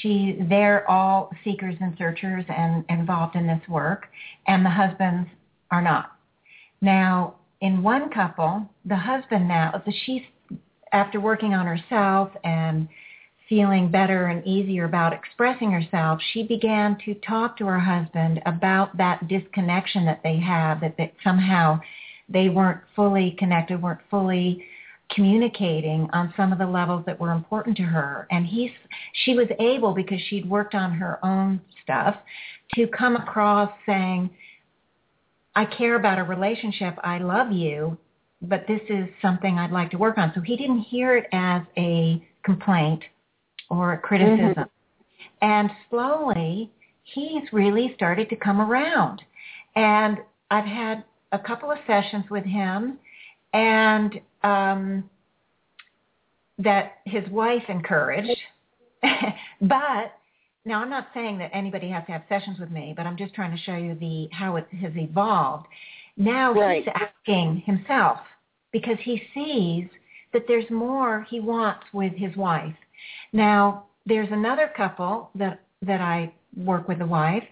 She 0.00 0.38
they're 0.48 0.88
all 0.88 1.32
seekers 1.42 1.74
and 1.80 1.96
searchers 1.98 2.44
and 2.48 2.84
involved 2.88 3.34
in 3.34 3.44
this 3.44 3.60
work, 3.68 4.06
and 4.46 4.64
the 4.64 4.70
husbands 4.70 5.28
are 5.72 5.82
not. 5.82 6.12
Now, 6.80 7.34
in 7.60 7.82
one 7.82 8.08
couple, 8.10 8.70
the 8.84 8.96
husband 8.96 9.48
now 9.48 9.82
she's 10.06 10.22
after 10.92 11.20
working 11.20 11.54
on 11.54 11.66
herself 11.66 12.30
and 12.44 12.88
feeling 13.52 13.90
better 13.90 14.28
and 14.28 14.42
easier 14.46 14.86
about 14.86 15.12
expressing 15.12 15.70
herself, 15.70 16.18
she 16.32 16.42
began 16.42 16.96
to 17.04 17.12
talk 17.16 17.54
to 17.54 17.66
her 17.66 17.78
husband 17.78 18.40
about 18.46 18.96
that 18.96 19.28
disconnection 19.28 20.06
that 20.06 20.22
they 20.24 20.38
have, 20.38 20.80
that, 20.80 20.96
that 20.96 21.12
somehow 21.22 21.78
they 22.30 22.48
weren't 22.48 22.80
fully 22.96 23.36
connected, 23.38 23.82
weren't 23.82 24.00
fully 24.10 24.64
communicating 25.14 26.08
on 26.14 26.32
some 26.34 26.50
of 26.50 26.58
the 26.58 26.66
levels 26.66 27.04
that 27.04 27.20
were 27.20 27.30
important 27.30 27.76
to 27.76 27.82
her. 27.82 28.26
And 28.30 28.46
he's, 28.46 28.70
she 29.24 29.34
was 29.34 29.48
able, 29.60 29.92
because 29.92 30.18
she'd 30.30 30.48
worked 30.48 30.74
on 30.74 30.90
her 30.92 31.22
own 31.22 31.60
stuff, 31.82 32.16
to 32.74 32.86
come 32.86 33.16
across 33.16 33.70
saying, 33.84 34.30
I 35.54 35.66
care 35.66 35.96
about 35.96 36.18
a 36.18 36.24
relationship, 36.24 36.94
I 37.04 37.18
love 37.18 37.52
you, 37.52 37.98
but 38.40 38.64
this 38.66 38.80
is 38.88 39.08
something 39.20 39.58
I'd 39.58 39.72
like 39.72 39.90
to 39.90 39.98
work 39.98 40.16
on. 40.16 40.32
So 40.34 40.40
he 40.40 40.56
didn't 40.56 40.84
hear 40.84 41.18
it 41.18 41.26
as 41.34 41.60
a 41.76 42.26
complaint 42.44 43.02
or 43.72 43.94
a 43.94 43.98
criticism. 43.98 44.52
Mm-hmm. 44.54 44.62
And 45.40 45.70
slowly, 45.88 46.70
he's 47.04 47.42
really 47.52 47.92
started 47.96 48.28
to 48.28 48.36
come 48.36 48.60
around. 48.60 49.22
And 49.74 50.18
I've 50.50 50.66
had 50.66 51.04
a 51.32 51.38
couple 51.38 51.72
of 51.72 51.78
sessions 51.86 52.26
with 52.30 52.44
him, 52.44 52.98
and 53.54 54.20
um, 54.44 55.10
that 56.58 56.98
his 57.06 57.26
wife 57.30 57.62
encouraged. 57.68 58.38
but 59.62 60.12
now 60.66 60.82
I'm 60.82 60.90
not 60.90 61.08
saying 61.14 61.38
that 61.38 61.50
anybody 61.54 61.88
has 61.88 62.04
to 62.06 62.12
have 62.12 62.22
sessions 62.28 62.58
with 62.60 62.70
me, 62.70 62.92
but 62.94 63.06
I'm 63.06 63.16
just 63.16 63.34
trying 63.34 63.56
to 63.56 63.62
show 63.62 63.76
you 63.76 63.94
the 63.94 64.28
how 64.32 64.56
it 64.56 64.66
has 64.80 64.92
evolved. 64.94 65.66
Now 66.18 66.52
right. 66.52 66.84
he's 66.84 66.92
asking 66.94 67.62
himself 67.64 68.18
because 68.70 68.98
he 69.02 69.22
sees 69.34 69.88
that 70.34 70.44
there's 70.46 70.70
more 70.70 71.26
he 71.30 71.40
wants 71.40 71.84
with 71.94 72.12
his 72.12 72.36
wife. 72.36 72.74
Now, 73.32 73.86
there's 74.06 74.28
another 74.30 74.70
couple 74.76 75.30
that 75.34 75.60
that 75.82 76.00
I 76.00 76.32
work 76.56 76.88
with 76.88 76.98
the 76.98 77.06
wife 77.06 77.44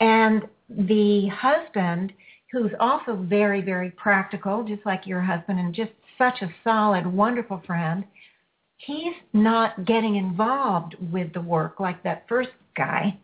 and 0.00 0.42
the 0.68 1.28
husband 1.28 2.12
who's 2.52 2.72
also 2.80 3.14
very 3.14 3.60
very 3.60 3.90
practical 3.90 4.64
just 4.64 4.84
like 4.86 5.06
your 5.06 5.20
husband 5.20 5.58
and 5.58 5.74
just 5.74 5.90
such 6.16 6.42
a 6.42 6.52
solid 6.64 7.06
wonderful 7.06 7.62
friend 7.66 8.04
he's 8.78 9.14
not 9.32 9.84
getting 9.84 10.16
involved 10.16 10.94
with 11.12 11.32
the 11.34 11.40
work 11.40 11.78
like 11.80 12.02
that 12.02 12.24
first 12.28 12.50
guy 12.76 13.16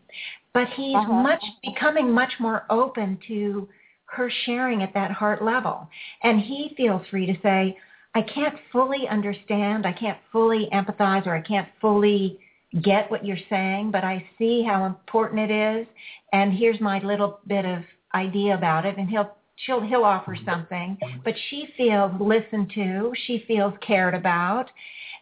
but 0.53 0.67
he's 0.75 0.95
uh-huh. 0.95 1.13
much 1.13 1.43
becoming 1.63 2.11
much 2.11 2.33
more 2.39 2.65
open 2.69 3.17
to 3.27 3.67
her 4.05 4.31
sharing 4.45 4.83
at 4.83 4.93
that 4.93 5.11
heart 5.11 5.43
level 5.43 5.87
and 6.23 6.39
he 6.39 6.73
feels 6.77 7.01
free 7.09 7.25
to 7.25 7.33
say 7.41 7.77
I 8.15 8.21
can't 8.21 8.55
fully 8.71 9.07
understand, 9.09 9.85
I 9.85 9.91
can't 9.91 10.17
fully 10.31 10.69
empathize, 10.73 11.27
or 11.27 11.35
I 11.35 11.41
can't 11.41 11.67
fully 11.81 12.39
get 12.81 13.11
what 13.11 13.25
you're 13.25 13.37
saying, 13.49 13.91
but 13.91 14.05
I 14.05 14.25
see 14.39 14.63
how 14.63 14.85
important 14.85 15.51
it 15.51 15.51
is, 15.51 15.87
and 16.31 16.53
here's 16.53 16.79
my 16.79 16.99
little 16.99 17.39
bit 17.45 17.65
of 17.65 17.83
idea 18.13 18.55
about 18.55 18.85
it, 18.85 18.97
and 18.97 19.09
he'll 19.09 19.35
she'll 19.57 19.81
he'll 19.81 20.05
offer 20.05 20.37
something, 20.45 20.97
but 21.25 21.33
she 21.49 21.67
feels 21.75 22.11
listened 22.19 22.71
to, 22.75 23.13
she 23.27 23.43
feels 23.47 23.73
cared 23.85 24.13
about, 24.13 24.69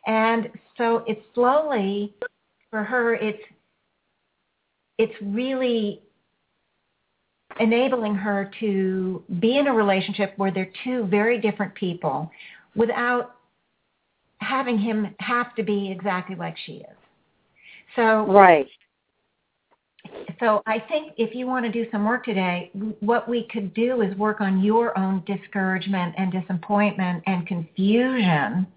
and 0.06 0.50
so 0.78 1.04
it's 1.08 1.22
slowly 1.34 2.14
for 2.70 2.84
her 2.84 3.16
it's 3.16 3.42
it's 5.00 5.14
really 5.22 6.04
enabling 7.60 8.16
her 8.16 8.52
to 8.60 9.24
be 9.40 9.58
in 9.58 9.68
a 9.68 9.74
relationship 9.74 10.34
where 10.38 10.52
they're 10.52 10.72
two 10.84 11.06
very 11.06 11.40
different 11.40 11.74
people 11.76 12.32
without 12.76 13.36
having 14.40 14.78
him 14.78 15.16
have 15.20 15.56
to 15.56 15.64
be 15.64 15.92
exactly 15.92 16.36
like 16.36 16.56
she 16.66 16.74
is. 16.74 16.98
So 17.96 18.26
right. 18.26 18.68
So 20.40 20.62
I 20.66 20.80
think 20.80 21.14
if 21.18 21.34
you 21.34 21.48
want 21.48 21.66
to 21.66 21.72
do 21.72 21.90
some 21.92 22.06
work 22.06 22.26
today, 22.26 22.70
what 23.00 23.30
we 23.30 23.48
could 23.50 23.74
do 23.74 24.02
is 24.02 24.16
work 24.18 24.42
on 24.42 24.62
your 24.62 24.98
own 24.98 25.24
discouragement 25.26 26.14
and 26.18 26.32
disappointment 26.32 27.24
and 27.26 27.48
confusion 27.48 28.68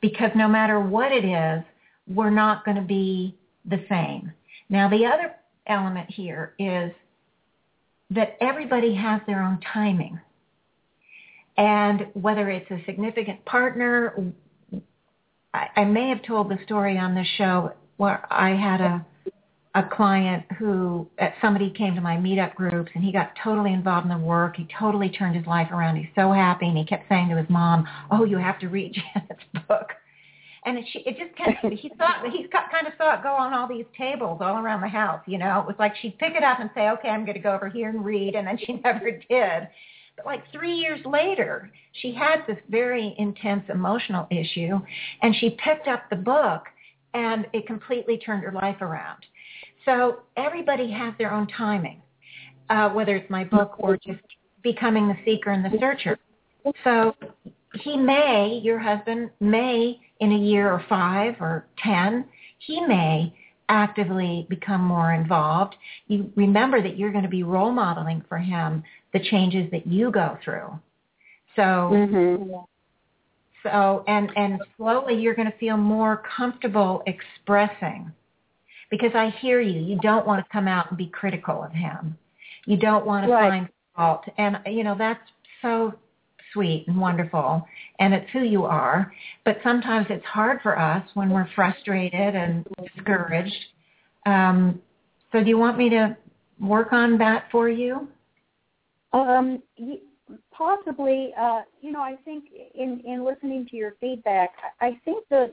because 0.00 0.30
no 0.34 0.48
matter 0.48 0.80
what 0.80 1.12
it 1.12 1.24
is, 1.24 1.62
we're 2.08 2.30
not 2.30 2.64
going 2.64 2.76
to 2.76 2.82
be 2.82 3.36
the 3.66 3.84
same. 3.88 4.32
Now 4.68 4.88
the 4.88 5.04
other 5.04 5.34
element 5.66 6.10
here 6.10 6.54
is 6.58 6.92
that 8.10 8.36
everybody 8.40 8.94
has 8.94 9.20
their 9.26 9.42
own 9.42 9.60
timing. 9.72 10.20
And 11.56 12.06
whether 12.14 12.50
it's 12.50 12.70
a 12.70 12.82
significant 12.84 13.44
partner, 13.44 14.32
I, 15.52 15.68
I 15.76 15.84
may 15.84 16.08
have 16.08 16.22
told 16.22 16.50
the 16.50 16.58
story 16.64 16.98
on 16.98 17.14
this 17.14 17.28
show 17.38 17.72
where 17.96 18.26
I 18.32 18.50
had 18.50 18.80
a 18.80 19.06
a 19.76 19.82
client 19.82 20.44
who 20.56 21.08
uh, 21.20 21.30
somebody 21.42 21.68
came 21.70 21.96
to 21.96 22.00
my 22.00 22.16
meetup 22.16 22.54
groups 22.54 22.92
and 22.94 23.02
he 23.02 23.10
got 23.10 23.32
totally 23.42 23.72
involved 23.72 24.04
in 24.04 24.16
the 24.16 24.24
work. 24.24 24.56
He 24.56 24.68
totally 24.78 25.08
turned 25.08 25.34
his 25.34 25.46
life 25.46 25.68
around. 25.72 25.96
He's 25.96 26.06
so 26.14 26.30
happy 26.30 26.66
and 26.66 26.78
he 26.78 26.84
kept 26.84 27.08
saying 27.08 27.28
to 27.30 27.36
his 27.36 27.50
mom, 27.50 27.86
"Oh, 28.10 28.24
you 28.24 28.38
have 28.38 28.58
to 28.60 28.68
read 28.68 28.94
Janet's 29.14 29.44
book." 29.68 29.90
And 30.64 30.78
it, 30.78 30.84
it 30.94 31.18
just 31.18 31.36
kind 31.36 31.58
of, 31.72 31.78
he 31.78 31.90
thought 31.98 32.24
he 32.30 32.46
kind 32.48 32.86
of 32.86 32.92
saw 32.96 33.14
it 33.14 33.22
go 33.22 33.32
on 33.32 33.52
all 33.52 33.66
these 33.66 33.84
tables 33.98 34.38
all 34.40 34.58
around 34.58 34.80
the 34.80 34.88
house. 34.88 35.20
You 35.26 35.38
know, 35.38 35.60
it 35.60 35.66
was 35.66 35.76
like 35.78 35.94
she'd 35.96 36.18
pick 36.18 36.34
it 36.34 36.44
up 36.44 36.60
and 36.60 36.70
say, 36.74 36.88
"Okay, 36.90 37.08
I'm 37.08 37.24
going 37.24 37.36
to 37.36 37.42
go 37.42 37.52
over 37.52 37.68
here 37.68 37.88
and 37.88 38.04
read," 38.04 38.36
and 38.36 38.46
then 38.46 38.58
she 38.58 38.74
never 38.84 39.10
did. 39.10 39.68
Like 40.24 40.42
three 40.52 40.74
years 40.74 41.00
later, 41.04 41.70
she 42.00 42.14
had 42.14 42.44
this 42.46 42.58
very 42.68 43.14
intense 43.18 43.64
emotional 43.68 44.26
issue, 44.30 44.78
and 45.22 45.34
she 45.36 45.56
picked 45.64 45.88
up 45.88 46.08
the 46.10 46.16
book, 46.16 46.64
and 47.14 47.46
it 47.52 47.66
completely 47.66 48.18
turned 48.18 48.42
her 48.42 48.52
life 48.52 48.80
around. 48.80 49.18
So 49.84 50.20
everybody 50.36 50.90
has 50.90 51.14
their 51.18 51.32
own 51.32 51.46
timing, 51.48 52.00
uh, 52.70 52.90
whether 52.90 53.16
it's 53.16 53.30
my 53.30 53.44
book 53.44 53.74
or 53.78 53.96
just 53.96 54.20
becoming 54.62 55.08
the 55.08 55.16
seeker 55.24 55.50
and 55.50 55.64
the 55.64 55.78
searcher. 55.78 56.18
So 56.84 57.14
he 57.80 57.96
may, 57.96 58.60
your 58.62 58.78
husband 58.78 59.30
may, 59.40 60.00
in 60.20 60.32
a 60.32 60.38
year 60.38 60.72
or 60.72 60.84
five 60.88 61.34
or 61.40 61.66
ten, 61.82 62.24
he 62.58 62.80
may 62.80 63.34
actively 63.68 64.46
become 64.48 64.82
more 64.82 65.12
involved. 65.12 65.74
You 66.08 66.30
remember 66.36 66.82
that 66.82 66.98
you're 66.98 67.12
going 67.12 67.24
to 67.24 67.30
be 67.30 67.42
role 67.42 67.72
modeling 67.72 68.22
for 68.28 68.38
him 68.38 68.82
the 69.12 69.20
changes 69.20 69.70
that 69.70 69.86
you 69.86 70.10
go 70.10 70.38
through. 70.44 70.78
So, 71.56 71.62
mm-hmm. 71.62 72.52
so 73.62 74.04
and 74.08 74.30
and 74.36 74.60
slowly 74.76 75.14
you're 75.14 75.34
going 75.34 75.50
to 75.50 75.58
feel 75.58 75.76
more 75.76 76.22
comfortable 76.36 77.02
expressing, 77.06 78.10
because 78.90 79.12
I 79.14 79.30
hear 79.40 79.60
you. 79.60 79.80
You 79.80 79.98
don't 80.00 80.26
want 80.26 80.44
to 80.44 80.52
come 80.52 80.66
out 80.66 80.90
and 80.90 80.98
be 80.98 81.06
critical 81.06 81.62
of 81.62 81.72
him. 81.72 82.18
You 82.66 82.76
don't 82.76 83.06
want 83.06 83.26
to 83.26 83.32
right. 83.32 83.50
find 83.50 83.68
fault, 83.94 84.24
and 84.36 84.58
you 84.66 84.82
know 84.82 84.96
that's 84.98 85.20
so 85.62 85.94
sweet 86.54 86.86
and 86.88 86.98
wonderful, 86.98 87.66
and 87.98 88.14
it's 88.14 88.30
who 88.32 88.40
you 88.40 88.64
are. 88.64 89.12
But 89.44 89.58
sometimes 89.62 90.06
it's 90.08 90.24
hard 90.24 90.60
for 90.62 90.78
us 90.78 91.06
when 91.12 91.28
we're 91.28 91.48
frustrated 91.54 92.34
and 92.34 92.66
discouraged. 92.82 93.52
Um, 94.24 94.80
so, 95.32 95.42
do 95.42 95.48
you 95.50 95.58
want 95.58 95.76
me 95.76 95.90
to 95.90 96.16
work 96.58 96.92
on 96.92 97.18
that 97.18 97.48
for 97.52 97.68
you? 97.68 98.08
Um, 99.12 99.62
possibly. 100.50 101.32
Uh, 101.38 101.62
you 101.82 101.92
know, 101.92 102.00
I 102.00 102.16
think 102.24 102.44
in 102.74 103.02
in 103.04 103.24
listening 103.24 103.66
to 103.70 103.76
your 103.76 103.94
feedback, 104.00 104.50
I 104.80 104.98
think 105.04 105.28
the 105.28 105.52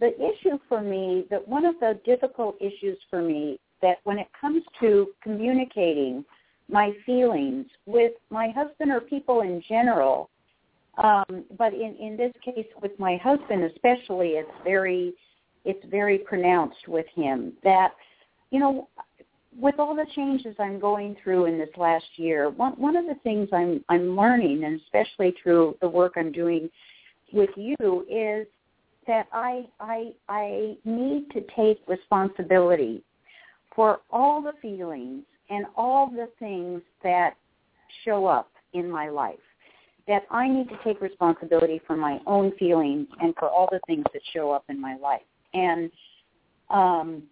the 0.00 0.14
issue 0.14 0.58
for 0.68 0.80
me, 0.80 1.26
that 1.30 1.46
one 1.46 1.66
of 1.66 1.74
the 1.78 2.00
difficult 2.06 2.56
issues 2.60 2.96
for 3.10 3.20
me, 3.20 3.60
that 3.82 3.98
when 4.04 4.18
it 4.18 4.28
comes 4.40 4.62
to 4.80 5.08
communicating 5.22 6.24
my 6.70 6.92
feelings 7.04 7.66
with 7.86 8.12
my 8.30 8.48
husband 8.50 8.90
or 8.90 9.00
people 9.00 9.40
in 9.42 9.62
general, 9.68 10.30
um, 10.98 11.44
but 11.56 11.72
in 11.72 11.96
in 12.00 12.16
this 12.16 12.32
case 12.44 12.66
with 12.82 12.98
my 12.98 13.16
husband 13.16 13.64
especially, 13.64 14.30
it's 14.30 14.50
very 14.64 15.14
it's 15.64 15.84
very 15.90 16.18
pronounced 16.18 16.88
with 16.88 17.06
him 17.14 17.52
that 17.62 17.92
you 18.50 18.58
know 18.58 18.88
with 19.58 19.74
all 19.78 19.94
the 19.96 20.06
changes 20.14 20.54
I'm 20.58 20.78
going 20.78 21.16
through 21.22 21.46
in 21.46 21.58
this 21.58 21.70
last 21.76 22.06
year, 22.16 22.50
one 22.50 22.72
one 22.72 22.96
of 22.96 23.06
the 23.06 23.16
things 23.22 23.48
I'm 23.52 23.84
I'm 23.88 24.16
learning, 24.16 24.64
and 24.64 24.80
especially 24.80 25.34
through 25.42 25.76
the 25.80 25.88
work 25.88 26.14
I'm 26.16 26.32
doing 26.32 26.70
with 27.32 27.50
you, 27.56 28.06
is 28.08 28.46
that 29.06 29.26
I 29.32 29.66
I 29.80 30.12
I 30.28 30.76
need 30.84 31.30
to 31.32 31.42
take 31.56 31.80
responsibility 31.88 33.02
for 33.74 34.00
all 34.10 34.40
the 34.42 34.52
feelings 34.60 35.24
and 35.50 35.66
all 35.76 36.08
the 36.08 36.28
things 36.38 36.80
that 37.02 37.34
show 38.04 38.26
up 38.26 38.50
in 38.72 38.90
my 38.90 39.08
life. 39.08 39.38
That 40.08 40.22
I 40.30 40.48
need 40.48 40.68
to 40.70 40.78
take 40.82 41.00
responsibility 41.00 41.80
for 41.86 41.96
my 41.96 42.18
own 42.26 42.52
feelings 42.58 43.06
and 43.20 43.34
for 43.38 43.48
all 43.48 43.68
the 43.70 43.80
things 43.86 44.04
that 44.12 44.22
show 44.32 44.50
up 44.50 44.64
in 44.68 44.80
my 44.80 44.96
life. 44.96 45.20
And 45.52 45.90
um, 46.70 47.24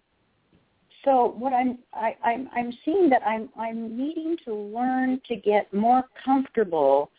so 1.04 1.34
what 1.38 1.52
I'm 1.52 1.78
I, 1.94 2.16
I'm 2.24 2.48
I'm 2.54 2.72
seeing 2.84 3.08
that 3.10 3.22
I'm 3.26 3.48
I'm 3.58 3.96
needing 3.96 4.36
to 4.44 4.54
learn 4.54 5.20
to 5.28 5.36
get 5.36 5.72
more 5.72 6.04
comfortable 6.24 7.10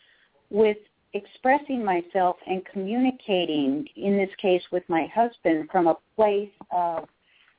with 0.50 0.76
expressing 1.14 1.84
myself 1.84 2.36
and 2.46 2.64
communicating 2.66 3.86
in 3.96 4.16
this 4.16 4.30
case 4.40 4.62
with 4.70 4.84
my 4.88 5.08
husband 5.12 5.68
from 5.72 5.88
a 5.88 5.96
place 6.14 6.50
of 6.70 7.08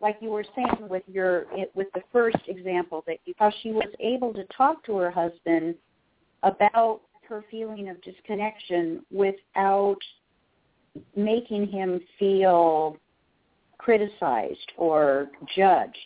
like 0.01 0.17
you 0.19 0.29
were 0.29 0.45
saying 0.55 0.89
with 0.89 1.03
your 1.07 1.45
with 1.75 1.87
the 1.93 2.01
first 2.11 2.37
example 2.47 3.03
that 3.07 3.17
you, 3.25 3.33
how 3.37 3.51
she 3.61 3.71
was 3.71 3.87
able 3.99 4.33
to 4.33 4.43
talk 4.45 4.83
to 4.85 4.97
her 4.97 5.11
husband 5.11 5.75
about 6.43 7.01
her 7.27 7.45
feeling 7.51 7.89
of 7.89 8.01
disconnection 8.01 9.05
without 9.11 9.99
making 11.15 11.67
him 11.67 12.01
feel 12.19 12.97
criticized 13.77 14.71
or 14.77 15.29
judged, 15.55 15.97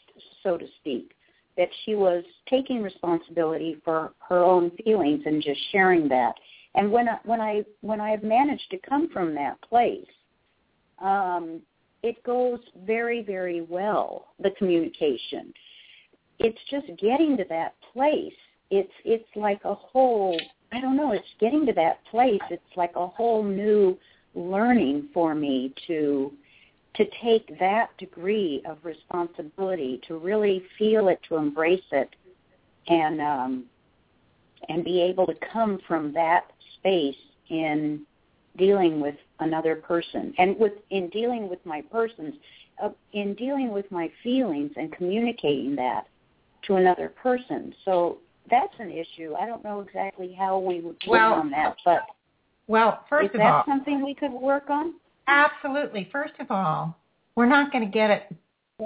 so 0.44 0.58
to 0.58 0.66
speak. 0.80 1.12
That 1.58 1.70
she 1.86 1.96
was 1.96 2.24
taking 2.50 2.84
responsibility 2.84 3.78
for 3.86 4.12
her 4.28 4.44
own 4.44 4.72
feelings 4.84 5.24
and 5.26 5.42
just 5.42 5.60
sharing 5.72 6.10
that. 6.10 6.36
And 6.76 6.92
when 6.92 7.08
I, 7.08 7.18
when 7.24 7.40
I 7.40 7.64
when 7.80 8.02
I 8.02 8.10
have 8.10 8.24
managed 8.24 8.70
to 8.72 8.78
come 8.78 9.10
from 9.10 9.34
that 9.36 9.62
place, 9.62 10.06
um, 11.02 11.62
it 12.06 12.24
goes 12.24 12.60
very 12.86 13.24
very 13.24 13.62
well. 13.62 14.28
The 14.40 14.52
communication. 14.52 15.54
It's 16.38 16.60
just 16.70 16.88
getting 17.00 17.36
to 17.38 17.46
that 17.50 17.74
place. 17.94 18.34
It's 18.70 18.94
it's 19.04 19.30
like 19.36 19.62
a 19.66 19.74
whole. 19.74 20.40
I 20.72 20.80
don't 20.82 20.98
know. 20.98 21.14
It's 21.14 21.26
getting 21.40 21.66
to 21.66 21.74
that 21.74 22.06
place. 22.12 22.42
It's 22.52 22.76
like 22.76 22.92
a 22.96 23.08
whole 23.08 23.44
new 23.44 23.98
learning 24.36 25.10
for 25.14 25.34
me 25.34 25.74
to 25.88 26.32
to 26.96 27.06
take 27.24 27.60
that 27.60 27.90
degree 27.98 28.62
of 28.66 28.78
responsibility, 28.84 30.00
to 30.08 30.18
really 30.18 30.64
feel 30.78 31.10
it, 31.10 31.20
to 31.28 31.36
embrace 31.36 31.90
it, 31.92 32.16
and 32.88 33.20
um, 33.20 33.66
and 34.70 34.84
be 34.84 35.02
able 35.02 35.26
to 35.26 35.36
come 35.52 35.80
from 35.88 36.14
that 36.14 36.52
space 36.78 37.16
in 37.50 38.02
dealing 38.58 39.00
with 39.02 39.16
another 39.40 39.76
person 39.76 40.34
and 40.38 40.58
with 40.58 40.74
in 40.90 41.10
dealing 41.10 41.50
with 41.50 41.60
my 41.66 41.82
persons 41.92 42.34
uh, 42.84 42.90
in 43.14 43.34
dealing 43.36 43.72
with 43.72 43.90
my 43.92 44.10
feelings 44.24 44.72
and 44.78 44.92
communicating 44.92 45.76
that 45.76 46.08
to 46.64 46.76
another 46.76 47.10
person 47.10 47.74
so 47.84 48.18
that's 48.50 48.74
an 48.80 48.92
issue 48.92 49.34
i 49.40 49.46
don't 49.46 49.64
know 49.64 49.82
exactly 49.82 50.34
how 50.38 50.58
we 50.58 50.76
would 50.76 50.96
work 51.08 51.08
Well- 51.08 51.34
on 51.34 51.50
that 51.52 51.76
but 51.84 52.04
Well, 52.68 53.04
first 53.10 53.30
is 53.30 53.36
of 53.36 53.40
that 53.40 53.54
all, 53.54 53.64
something 53.68 54.04
we 54.04 54.16
could 54.16 54.32
work 54.32 54.70
on 54.70 54.94
absolutely. 55.28 56.08
First 56.12 56.34
of 56.40 56.52
all, 56.52 56.96
we're 57.36 57.46
not 57.48 57.72
going 57.72 57.84
to 57.84 57.92
get 57.92 58.10
it 58.10 58.36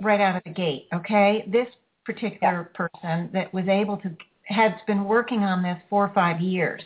right 0.01 0.21
out 0.21 0.35
of 0.37 0.43
the 0.45 0.51
gate, 0.51 0.87
okay? 0.93 1.43
This 1.47 1.67
particular 2.05 2.71
person 2.73 3.29
that 3.33 3.53
was 3.53 3.67
able 3.67 3.97
to 3.97 4.09
has 4.45 4.71
been 4.87 5.03
working 5.05 5.43
on 5.43 5.61
this 5.61 5.77
four 5.89 6.05
or 6.05 6.13
five 6.13 6.39
years, 6.41 6.81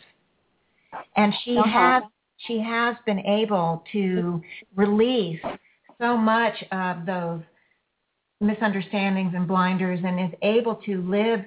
and 1.16 1.32
she 1.44 1.56
Uh-huh. 1.56 1.68
has 1.68 2.02
she 2.46 2.60
has 2.60 2.96
been 3.06 3.20
able 3.20 3.84
to 3.92 4.42
release 4.74 5.40
so 6.00 6.16
much 6.16 6.54
of 6.72 7.06
those 7.06 7.40
misunderstandings 8.40 9.32
and 9.34 9.48
blinders, 9.48 10.00
and 10.04 10.20
is 10.20 10.38
able 10.42 10.76
to 10.76 11.02
live 11.02 11.40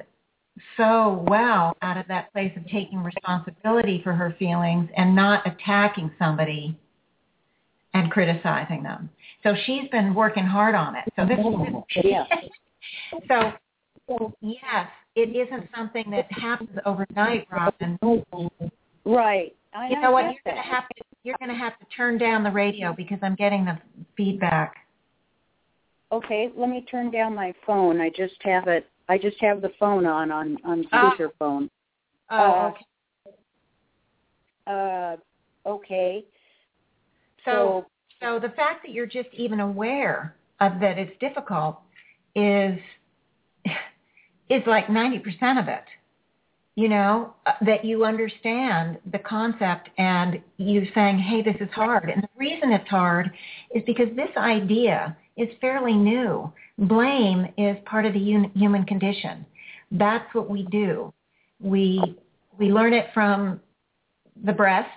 so 0.75 1.23
well 1.27 1.75
out 1.81 1.97
of 1.97 2.07
that 2.07 2.31
place 2.33 2.51
of 2.57 2.63
taking 2.67 3.03
responsibility 3.03 4.01
for 4.03 4.13
her 4.13 4.35
feelings 4.39 4.89
and 4.97 5.15
not 5.15 5.45
attacking 5.45 6.11
somebody 6.17 6.77
and 7.93 8.11
criticizing 8.11 8.83
them. 8.83 9.09
So 9.43 9.53
she's 9.65 9.87
been 9.91 10.15
working 10.15 10.45
hard 10.45 10.75
on 10.75 10.95
it. 10.95 11.03
So 11.15 11.25
this 11.25 11.37
is 11.37 11.45
oh, 11.45 11.85
Yeah. 12.03 12.23
so 13.27 14.33
yes, 14.41 14.87
it 15.15 15.35
isn't 15.35 15.69
something 15.75 16.09
that 16.11 16.31
happens 16.31 16.77
overnight, 16.85 17.47
Robin. 17.51 17.99
right 19.05 19.55
I, 19.77 19.89
You 19.89 20.01
know 20.01 20.11
what? 20.11 20.25
You're 20.25 20.33
gonna 20.45 20.61
have 20.61 20.87
to 20.89 21.03
you're 21.23 21.37
gonna 21.39 21.57
have 21.57 21.77
to 21.79 21.85
turn 21.95 22.17
down 22.17 22.43
the 22.43 22.51
radio 22.51 22.93
because 22.93 23.19
I'm 23.21 23.35
getting 23.35 23.65
the 23.65 23.77
feedback. 24.15 24.75
Okay, 26.11 26.49
let 26.55 26.69
me 26.69 26.85
turn 26.89 27.11
down 27.11 27.35
my 27.35 27.53
phone. 27.65 28.01
I 28.01 28.09
just 28.09 28.41
have 28.41 28.67
it. 28.67 28.87
I 29.07 29.17
just 29.17 29.37
have 29.41 29.61
the 29.61 29.71
phone 29.79 30.05
on 30.07 30.31
on 30.31 30.57
on 30.65 30.85
speakerphone. 30.85 31.69
Oh, 32.31 32.35
Uh, 32.37 32.71
okay. 32.71 32.85
Uh, 34.65 35.69
okay. 35.69 36.25
So 37.45 37.85
so 38.19 38.39
the 38.39 38.49
fact 38.49 38.83
that 38.83 38.91
you're 38.91 39.05
just 39.05 39.29
even 39.33 39.59
aware 39.59 40.35
of 40.59 40.79
that 40.79 40.97
it's 40.97 41.17
difficult 41.19 41.79
is 42.35 42.79
is 44.49 44.63
like 44.65 44.87
90% 44.87 45.59
of 45.59 45.67
it. 45.67 45.83
You 46.77 46.89
know, 46.89 47.33
uh, 47.47 47.53
that 47.65 47.83
you 47.83 48.05
understand 48.05 48.99
the 49.11 49.17
concept 49.17 49.89
and 49.97 50.39
you 50.57 50.87
saying, 50.93 51.17
hey, 51.17 51.41
this 51.41 51.55
is 51.59 51.69
hard. 51.73 52.11
And 52.11 52.21
the 52.21 52.29
reason 52.37 52.71
it's 52.71 52.87
hard 52.87 53.31
is 53.73 53.81
because 53.87 54.15
this 54.15 54.29
idea 54.37 55.17
is 55.37 55.49
fairly 55.59 55.93
new. 55.93 56.53
Blame 56.77 57.47
is 57.57 57.77
part 57.87 58.05
of 58.05 58.13
the 58.13 58.49
human 58.53 58.83
condition. 58.85 59.43
That's 59.89 60.31
what 60.35 60.51
we 60.51 60.67
do. 60.69 61.11
We, 61.59 62.15
we 62.59 62.71
learn 62.71 62.93
it 62.93 63.07
from 63.11 63.59
the 64.43 64.53
breast 64.53 64.91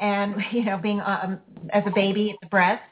and, 0.00 0.34
you 0.52 0.64
know, 0.64 0.78
being 0.78 1.00
um, 1.00 1.38
as 1.70 1.82
a 1.86 1.90
baby 1.90 2.30
at 2.30 2.36
the 2.40 2.48
breast, 2.48 2.82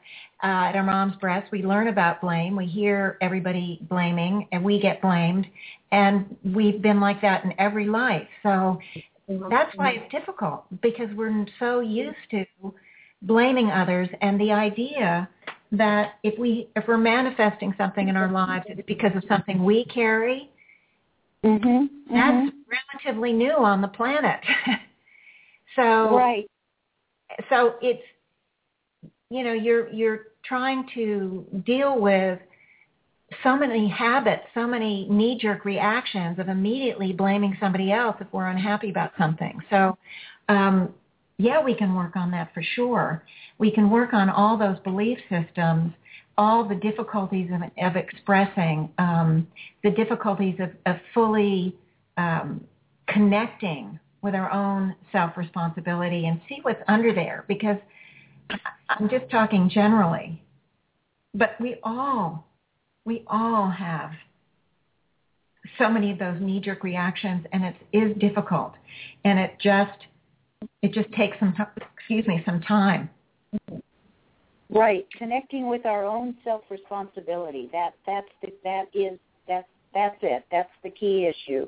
uh, 0.43 0.47
at 0.47 0.77
our 0.77 0.83
mom's 0.83 1.17
breast, 1.17 1.51
we 1.53 1.63
learn 1.63 1.89
about 1.89 2.21
blame. 2.21 2.57
We 2.57 2.67
hear 2.67 3.19
everybody 3.21 3.79
blaming 3.89 4.49
and 4.53 4.65
we 4.65 4.81
get 4.81 5.03
blamed 5.03 5.47
and 5.93 6.37
we've 6.55 6.81
been 6.81 7.01
like 7.01 7.21
that 7.21 7.45
in 7.45 7.53
every 7.59 7.87
life. 7.87 8.29
So 8.43 8.79
that's 9.29 9.77
why 9.77 9.91
it's 9.93 10.11
difficult 10.11 10.65
because 10.81 11.09
we're 11.15 11.47
so 11.59 11.81
used 11.81 12.17
to 12.31 12.45
blaming 13.23 13.71
others 13.71 14.09
and 14.23 14.41
the 14.41 14.51
idea 14.51 15.29
that 15.73 16.15
if 16.23 16.39
we 16.39 16.69
if 16.75 16.85
we're 16.89 16.99
manifesting 16.99 17.75
something 17.79 18.09
in 18.09 18.17
our 18.17 18.31
lives 18.33 18.65
it's 18.69 18.81
because 18.87 19.13
of 19.15 19.23
something 19.29 19.63
we 19.63 19.85
carry 19.85 20.51
Mhm. 21.45 21.89
that's 22.11 22.57
relatively 22.67 23.33
new 23.33 23.53
on 23.53 23.81
the 23.81 23.89
planet 23.89 24.41
so 25.77 26.17
right. 26.17 26.50
So 27.49 27.75
it's 27.81 28.03
you 29.31 29.45
know 29.45 29.53
you're 29.53 29.89
you're 29.91 30.21
trying 30.45 30.87
to 30.95 31.45
deal 31.65 31.99
with 32.01 32.39
so 33.43 33.57
many 33.57 33.89
habits, 33.89 34.43
so 34.55 34.67
many 34.67 35.07
knee-jerk 35.09 35.65
reactions 35.65 36.39
of 36.39 36.49
immediately 36.49 37.13
blaming 37.13 37.57
somebody 37.61 37.93
else 37.93 38.17
if 38.21 38.27
we're 38.33 38.49
unhappy 38.49 38.91
about 38.91 39.13
something. 39.17 39.61
So, 39.71 39.97
um, 40.49 40.93
yeah, 41.39 41.63
we 41.63 41.75
can 41.75 41.95
work 41.95 42.17
on 42.17 42.31
that 42.33 42.53
for 42.53 42.63
sure. 42.75 43.25
We 43.59 43.71
can 43.71 43.89
work 43.89 44.13
on 44.13 44.29
all 44.29 44.59
those 44.59 44.79
belief 44.81 45.19
systems, 45.31 45.93
all 46.37 46.69
the 46.69 46.75
difficulties 46.75 47.51
of, 47.53 47.63
of 47.85 47.97
expressing, 47.97 48.91
um, 48.99 49.47
the 49.85 49.91
difficulties 49.91 50.57
of, 50.59 50.71
of 50.87 51.01
fully 51.15 51.77
um, 52.17 52.63
connecting 53.09 53.99
with 54.23 54.35
our 54.35 54.51
own 54.53 54.95
self-responsibility 55.13 56.27
and 56.27 56.41
see 56.49 56.59
what's 56.63 56.83
under 56.89 57.15
there 57.15 57.45
because 57.49 57.77
I'm 58.89 59.09
just 59.09 59.31
talking 59.31 59.71
generally, 59.73 60.43
but 61.35 61.51
we 61.61 61.77
all 61.83 62.47
we 63.05 63.25
all 63.29 63.71
have 63.71 64.11
so 65.79 65.89
many 65.89 66.11
of 66.11 66.19
those 66.19 66.37
knee-jerk 66.41 66.85
reactions, 66.85 67.47
and 67.53 67.65
it 67.65 67.77
is 67.93 68.17
difficult, 68.19 68.75
and 69.25 69.39
it 69.39 69.57
just 69.63 69.99
it 70.83 70.93
just 70.93 71.11
takes 71.13 71.39
some 71.39 71.55
excuse 71.97 72.27
me 72.27 72.43
some 72.45 72.61
time. 72.61 73.09
Right. 74.69 75.07
Connecting 75.19 75.69
with 75.69 75.85
our 75.85 76.05
own 76.05 76.37
self 76.45 76.63
responsibility. 76.71 77.69
That 77.73 77.95
that's 78.07 78.29
the, 78.43 78.53
that 78.65 78.85
is 78.95 79.19
that's 79.49 79.69
that's 79.93 80.19
it. 80.23 80.45
That's 80.51 80.71
the 80.83 80.91
key 80.91 81.27
issue. 81.27 81.67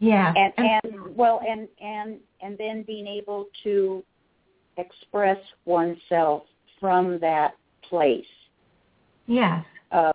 Yeah, 0.00 0.32
And 0.36 0.52
and 0.56 1.16
well 1.16 1.40
and 1.46 1.68
and 1.80 2.18
and 2.40 2.56
then 2.56 2.82
being 2.82 3.06
able 3.06 3.46
to 3.64 4.04
express 4.76 5.38
oneself 5.64 6.44
from 6.78 7.18
that 7.18 7.56
place 7.82 8.24
yes, 9.26 9.64
of 9.90 10.14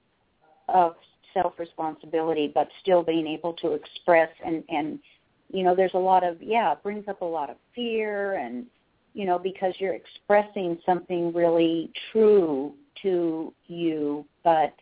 of 0.69 0.95
self-responsibility, 1.33 2.51
but 2.53 2.69
still 2.81 3.03
being 3.03 3.27
able 3.27 3.53
to 3.53 3.73
express 3.73 4.29
and, 4.45 4.63
and, 4.69 4.99
you 5.51 5.63
know, 5.63 5.75
there's 5.75 5.93
a 5.93 5.99
lot 5.99 6.23
of, 6.23 6.41
yeah, 6.41 6.71
it 6.71 6.83
brings 6.83 7.07
up 7.07 7.21
a 7.21 7.25
lot 7.25 7.49
of 7.49 7.57
fear 7.75 8.35
and, 8.35 8.65
you 9.13 9.25
know, 9.25 9.37
because 9.37 9.73
you're 9.79 9.93
expressing 9.93 10.77
something 10.85 11.33
really 11.33 11.91
true 12.11 12.73
to 13.01 13.53
you, 13.67 14.25
but, 14.43 14.73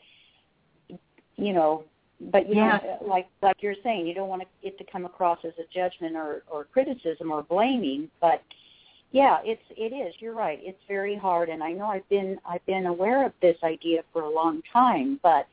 you 1.38 1.53
know, 1.53 1.84
but 2.30 2.48
you 2.48 2.56
Yeah. 2.56 2.80
know, 2.84 2.98
like 3.07 3.27
like 3.41 3.64
you're 3.64 3.76
saying, 3.84 4.06
you 4.06 4.14
don't 4.14 4.30
want 4.30 4.43
it 4.61 4.77
to 4.77 4.84
come 4.84 5.06
across 5.06 5.43
as 5.43 5.53
a 5.57 5.65
judgment 5.73 6.15
or 6.15 6.43
or 6.49 6.65
criticism 6.65 7.31
or 7.31 7.41
blaming, 7.43 8.10
but 8.19 8.43
yeah, 9.11 9.39
it's 9.43 9.64
it 9.72 9.93
is. 9.93 10.14
You're 10.19 10.35
right. 10.35 10.60
It's 10.61 10.81
very 10.88 11.15
hard, 11.15 11.49
and 11.49 11.64
I 11.64 11.72
know 11.72 11.85
I've 11.85 12.07
been 12.10 12.39
I've 12.45 12.65
been 12.65 12.85
aware 12.85 13.26
of 13.26 13.34
this 13.41 13.57
idea 13.64 14.03
for 14.14 14.23
a 14.23 14.30
long 14.30 14.61
time, 14.72 15.19
but 15.23 15.48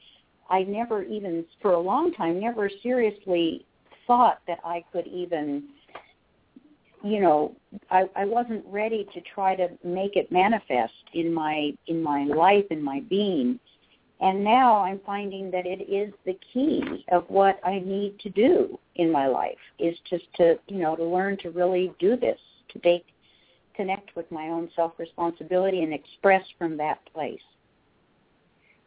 I 0.51 0.63
never 0.65 1.03
even 1.05 1.45
for 1.63 1.73
a 1.73 1.81
long 1.81 2.13
time 2.13 2.41
never 2.41 2.71
seriously 2.83 3.65
thought 4.07 4.41
that 4.47 4.59
I 4.65 4.85
could 4.93 5.07
even 5.07 5.65
you 7.03 7.21
know 7.21 7.55
I, 7.91 8.09
I 8.17 8.25
wasn't 8.25 8.65
ready 8.67 9.07
to 9.15 9.21
try 9.21 9.55
to 9.55 9.69
make 9.85 10.17
it 10.17 10.31
manifest 10.31 10.93
in 11.15 11.33
my 11.33 11.73
in 11.87 12.03
my 12.03 12.25
life 12.25 12.65
in 12.71 12.83
my 12.83 13.01
being 13.09 13.59
and 14.21 14.43
now 14.43 14.83
I'm 14.83 15.01
finding 15.07 15.51
that 15.53 15.67
it 15.67 15.83
is 15.83 16.13
the 16.27 16.39
key 16.53 17.05
of 17.13 17.25
what 17.29 17.61
I 17.65 17.79
need 17.79 18.19
to 18.21 18.31
do 18.31 18.79
in 18.97 19.13
my 19.13 19.27
life 19.27 19.59
is 19.79 19.97
just 20.09 20.25
to 20.37 20.59
you 20.69 20.79
know 20.79 20.97
to 20.97 21.05
learn 21.05 21.37
to 21.39 21.51
really 21.51 21.93
do 21.99 22.17
this 22.17 22.39
to 22.71 22.79
take 22.81 23.07
connect 23.75 24.15
with 24.17 24.31
my 24.31 24.49
own 24.49 24.69
self 24.75 24.93
responsibility 24.99 25.83
and 25.83 25.93
express 25.93 26.43
from 26.59 26.77
that 26.77 26.99
place 27.13 27.41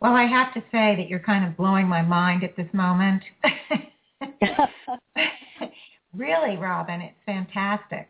Well, 0.01 0.13
I 0.13 0.25
have 0.25 0.53
to 0.53 0.59
say 0.71 0.95
that 0.97 1.07
you're 1.07 1.19
kind 1.19 1.45
of 1.45 1.55
blowing 1.55 1.87
my 1.87 2.01
mind 2.01 2.43
at 2.43 2.55
this 2.57 2.67
moment. 2.73 3.23
really, 6.15 6.57
Robin, 6.57 7.01
it's 7.01 7.17
fantastic. 7.25 8.09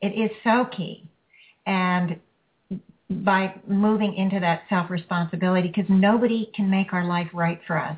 It 0.00 0.08
is 0.08 0.30
so 0.44 0.66
key. 0.76 1.04
And 1.66 2.18
by 3.12 3.54
moving 3.66 4.14
into 4.14 4.40
that 4.40 4.62
self-responsibility, 4.68 5.68
because 5.68 5.88
nobody 5.88 6.50
can 6.54 6.68
make 6.70 6.92
our 6.92 7.04
life 7.04 7.28
right 7.32 7.60
for 7.66 7.78
us. 7.78 7.96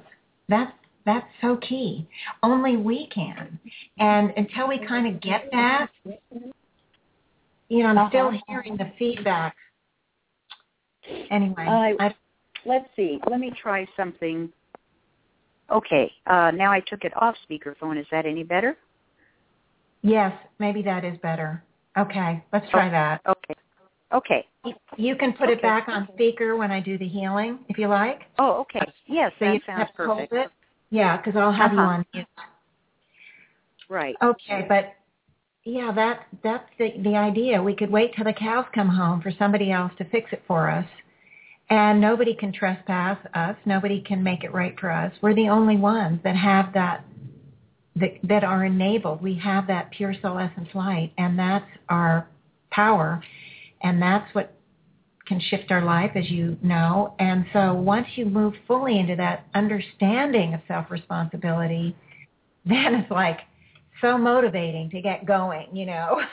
That's 0.49 0.73
that's 1.07 1.27
so 1.43 1.57
key. 1.59 2.09
Only 2.43 2.77
we 2.77 3.07
can. 3.15 3.59
And 3.99 4.32
until 4.36 4.69
we 4.69 4.78
kind 4.86 5.07
of 5.07 5.20
get 5.20 5.51
that, 5.53 5.89
you 7.69 7.82
know, 7.82 7.89
I'm 7.89 8.09
still 8.09 8.28
Uh-huh. 8.28 8.39
hearing 8.49 8.77
the 8.78 8.91
feedback. 8.99 9.55
Anyway, 11.31 11.66
I- 11.66 11.97
I, 12.01 12.15
let's 12.66 12.89
see 12.97 13.20
let 13.31 13.41
me 13.41 13.51
try 13.51 13.86
something 13.97 14.51
okay 15.70 16.11
uh 16.27 16.51
now 16.53 16.73
I 16.73 16.81
took 16.81 17.05
it 17.05 17.12
off 17.20 17.35
speakerphone 17.49 17.99
is 17.99 18.07
that 18.11 18.24
any 18.27 18.43
better 18.43 18.77
yes, 20.03 20.32
maybe 20.59 20.82
that 20.82 21.05
is 21.05 21.16
better. 21.19 21.62
Okay, 21.99 22.43
let's 22.53 22.69
try 22.70 22.89
that. 22.91 23.20
okay 23.27 23.53
okay 24.12 24.47
You- 24.64 24.74
You 24.97 25.16
can 25.16 25.32
put 25.35 25.51
it 25.51 25.60
back 25.62 25.89
on 25.89 26.09
speaker 26.14 26.56
when 26.56 26.70
I 26.70 26.81
do 26.81 26.97
the 26.98 27.09
healing, 27.09 27.60
if 27.68 27.78
you 27.78 27.89
like. 27.89 28.22
oh 28.39 28.60
okay 28.62 28.86
yes 29.06 29.32
So 29.39 29.44
that 29.47 29.55
you 29.55 29.60
sounds 29.66 29.78
have 29.78 29.97
to 29.97 30.06
hold 30.06 30.18
perfect 30.31 30.32
it. 30.32 30.51
Yeah, 30.90 31.16
because 31.16 31.35
I'll 31.36 31.52
have 31.52 31.72
you 31.72 31.78
Uh-huh. 31.78 31.89
on 31.89 32.06
mute. 32.14 32.26
right 33.89 34.16
Okay, 34.22 34.64
but 34.68 34.94
yeah, 35.64 35.93
that 35.93 36.26
that's 36.43 36.68
the 36.78 36.93
the 37.02 37.16
idea. 37.16 37.62
We 37.62 37.74
could 37.74 37.90
wait 37.90 38.14
till 38.14 38.24
the 38.24 38.32
cows 38.35 38.66
come 38.74 38.89
home 38.89 39.20
for 39.22 39.31
somebody 39.39 39.70
else 39.72 39.93
to 39.98 40.05
fix 40.05 40.32
it 40.32 40.43
for 40.47 40.70
us. 40.70 40.86
And 41.70 41.98
nobody 42.01 42.35
can 42.35 42.52
trespass 42.52 43.18
us. 43.32 43.56
Nobody 43.64 44.02
can 44.02 44.22
make 44.22 44.44
it 44.44 44.52
right 44.52 44.78
for 44.78 44.90
us. 44.90 45.12
We're 45.22 45.35
the 45.35 45.48
only 45.48 45.78
ones 45.78 46.20
that 46.22 46.36
have 46.36 46.72
that 46.74 47.05
that, 47.97 48.12
that 48.24 48.44
are 48.44 48.64
enabled. 48.64 49.22
We 49.22 49.35
have 49.36 49.66
that 49.68 49.90
pure 49.93 50.14
soul 50.20 50.39
essence 50.39 50.68
light, 50.74 51.12
and 51.16 51.39
that's 51.39 51.70
our 51.89 52.26
power, 52.70 53.22
and 53.85 54.02
that's 54.02 54.35
what 54.35 54.55
can 55.27 55.40
shift 55.40 55.70
our 55.70 55.85
life, 55.85 56.11
as 56.16 56.28
you 56.31 56.56
know. 56.62 57.15
And 57.19 57.47
so 57.52 57.73
once 57.74 58.06
you 58.16 58.27
move 58.27 58.55
fully 58.66 58.98
into 58.98 59.16
that 59.16 59.47
understanding 59.55 60.55
of 60.55 60.61
self-responsibility, 60.69 61.97
then 62.66 62.94
it's 62.94 63.11
like 63.11 63.39
so 64.01 64.19
motivating 64.19 64.90
to 64.90 65.01
get 65.01 65.27
going, 65.27 65.74
you 65.74 65.86
know. 65.86 66.20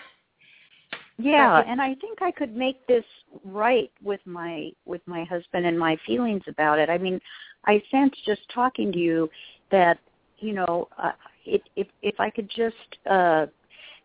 yeah 1.18 1.61
and 1.68 1.82
I 1.82 1.94
think 1.95 2.22
I 2.22 2.32
could 2.32 2.56
make 2.56 2.86
this 2.88 3.03
right 3.44 3.91
with 4.02 4.22
my 4.26 4.72
with 4.86 5.02
my 5.06 5.23
husband 5.26 5.65
and 5.65 5.78
my 5.78 5.98
feelings 6.06 6.41
about 6.48 6.80
it 6.80 6.90
I 6.90 6.98
mean 6.98 7.19
I 7.65 7.82
sense 7.91 8.14
just 8.26 8.41
talking 8.53 8.91
to 8.91 8.98
you 8.98 9.30
that 9.72 9.99
you 10.40 10.53
know 10.53 10.88
uh, 10.98 11.11
it, 11.45 11.61
if 11.76 11.88
if 12.02 12.19
I 12.19 12.30
could 12.30 12.49
just 12.49 12.76
uh 13.10 13.45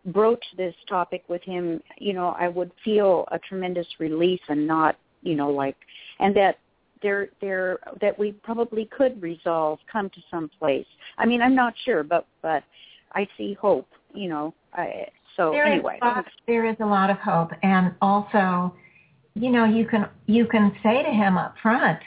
broach 0.06 0.44
this 0.56 0.74
topic 0.88 1.24
with 1.28 1.42
him, 1.42 1.82
you 1.98 2.12
know, 2.12 2.28
I 2.38 2.48
would 2.48 2.70
feel 2.84 3.26
a 3.30 3.38
tremendous 3.38 3.86
relief 3.98 4.40
and 4.48 4.66
not, 4.66 4.96
you 5.22 5.34
know, 5.34 5.50
like, 5.50 5.76
and 6.20 6.34
that 6.36 6.58
there, 7.02 7.28
there, 7.40 7.78
that 8.00 8.18
we 8.18 8.32
probably 8.32 8.86
could 8.86 9.20
resolve, 9.20 9.78
come 9.90 10.08
to 10.10 10.20
some 10.30 10.50
place. 10.58 10.86
I 11.18 11.26
mean, 11.26 11.42
I'm 11.42 11.54
not 11.54 11.74
sure, 11.84 12.02
but, 12.02 12.26
but 12.42 12.62
I 13.12 13.28
see 13.36 13.54
hope, 13.54 13.88
you 14.14 14.28
know. 14.28 14.54
I, 14.72 15.08
so 15.36 15.50
There 15.50 15.66
is 15.66 15.72
anyway, 15.74 15.98
lot- 16.00 16.24
there 16.46 16.66
is 16.66 16.76
a 16.80 16.86
lot 16.86 17.10
of 17.10 17.18
hope, 17.18 17.52
and 17.62 17.94
also, 18.00 18.74
you 19.34 19.50
know, 19.50 19.64
you 19.64 19.86
can 19.86 20.08
you 20.26 20.46
can 20.46 20.74
say 20.82 21.02
to 21.02 21.10
him 21.10 21.36
up 21.36 21.54
front, 21.62 21.98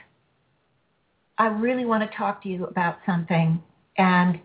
"I 1.37 1.47
really 1.47 1.85
want 1.85 2.09
to 2.09 2.17
talk 2.17 2.41
to 2.43 2.49
you 2.49 2.65
about 2.65 2.97
something," 3.05 3.61
and 3.97 4.39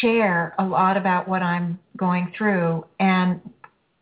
share 0.00 0.54
a 0.58 0.64
lot 0.64 0.96
about 0.96 1.28
what 1.28 1.42
I'm 1.42 1.78
going 1.96 2.32
through. 2.36 2.84
And 3.00 3.40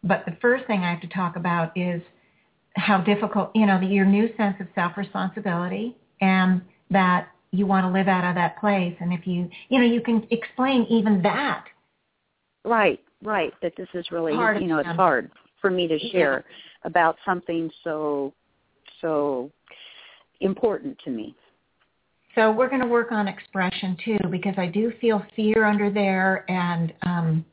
but 0.03 0.25
the 0.27 0.37
first 0.41 0.67
thing 0.67 0.81
I 0.81 0.91
have 0.91 1.01
to 1.03 1.09
talk 1.09 1.37
about 1.37 1.77
is 1.77 2.03
how 2.77 3.01
difficult, 3.01 3.51
you 3.55 3.67
know, 3.67 3.79
the, 3.79 3.87
your 3.87 4.07
new 4.07 4.35
sense 4.37 4.57
of 4.61 4.67
self 4.75 4.97
responsibility, 4.97 5.97
and 6.21 6.63
that 6.91 7.29
you 7.53 7.67
want 7.67 7.85
to 7.85 7.91
live 7.91 8.09
out 8.09 8.29
of 8.29 8.35
that 8.37 8.59
place. 8.59 8.95
And 9.01 9.13
if 9.13 9.27
you, 9.27 9.49
you 9.69 9.79
know, 9.79 9.85
you 9.85 10.01
can 10.01 10.27
explain 10.31 10.87
even 10.89 11.21
that 11.23 11.65
right, 12.65 13.01
right, 13.23 13.53
that 13.63 13.73
this 13.77 13.89
is 13.95 14.07
really, 14.11 14.35
Hard 14.35 14.61
you 14.61 14.69
know, 14.69 14.79
it's 14.79 14.89
hard 14.89 15.31
for 15.61 15.71
me 15.71 15.87
to 15.89 15.99
share 16.11 16.45
about 16.85 17.17
something 17.25 17.71
so, 17.85 18.33
so 19.01 19.51
important 20.41 20.99
to 21.05 21.11
me. 21.11 21.35
So 22.35 22.53
we're 22.53 22.69
going 22.69 22.83
to 22.83 22.87
work 22.87 23.11
on 23.13 23.27
expression 23.29 23.97
too, 24.05 24.19
because 24.31 24.55
I 24.57 24.67
do 24.67 24.93
feel 25.01 25.23
fear 25.35 25.65
under 25.65 25.91
there 25.91 26.45
and 26.51 26.93
um, 27.03 27.45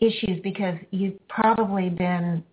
issues 0.00 0.40
because 0.42 0.76
you've 0.90 1.26
probably 1.28 1.88
been 1.88 2.44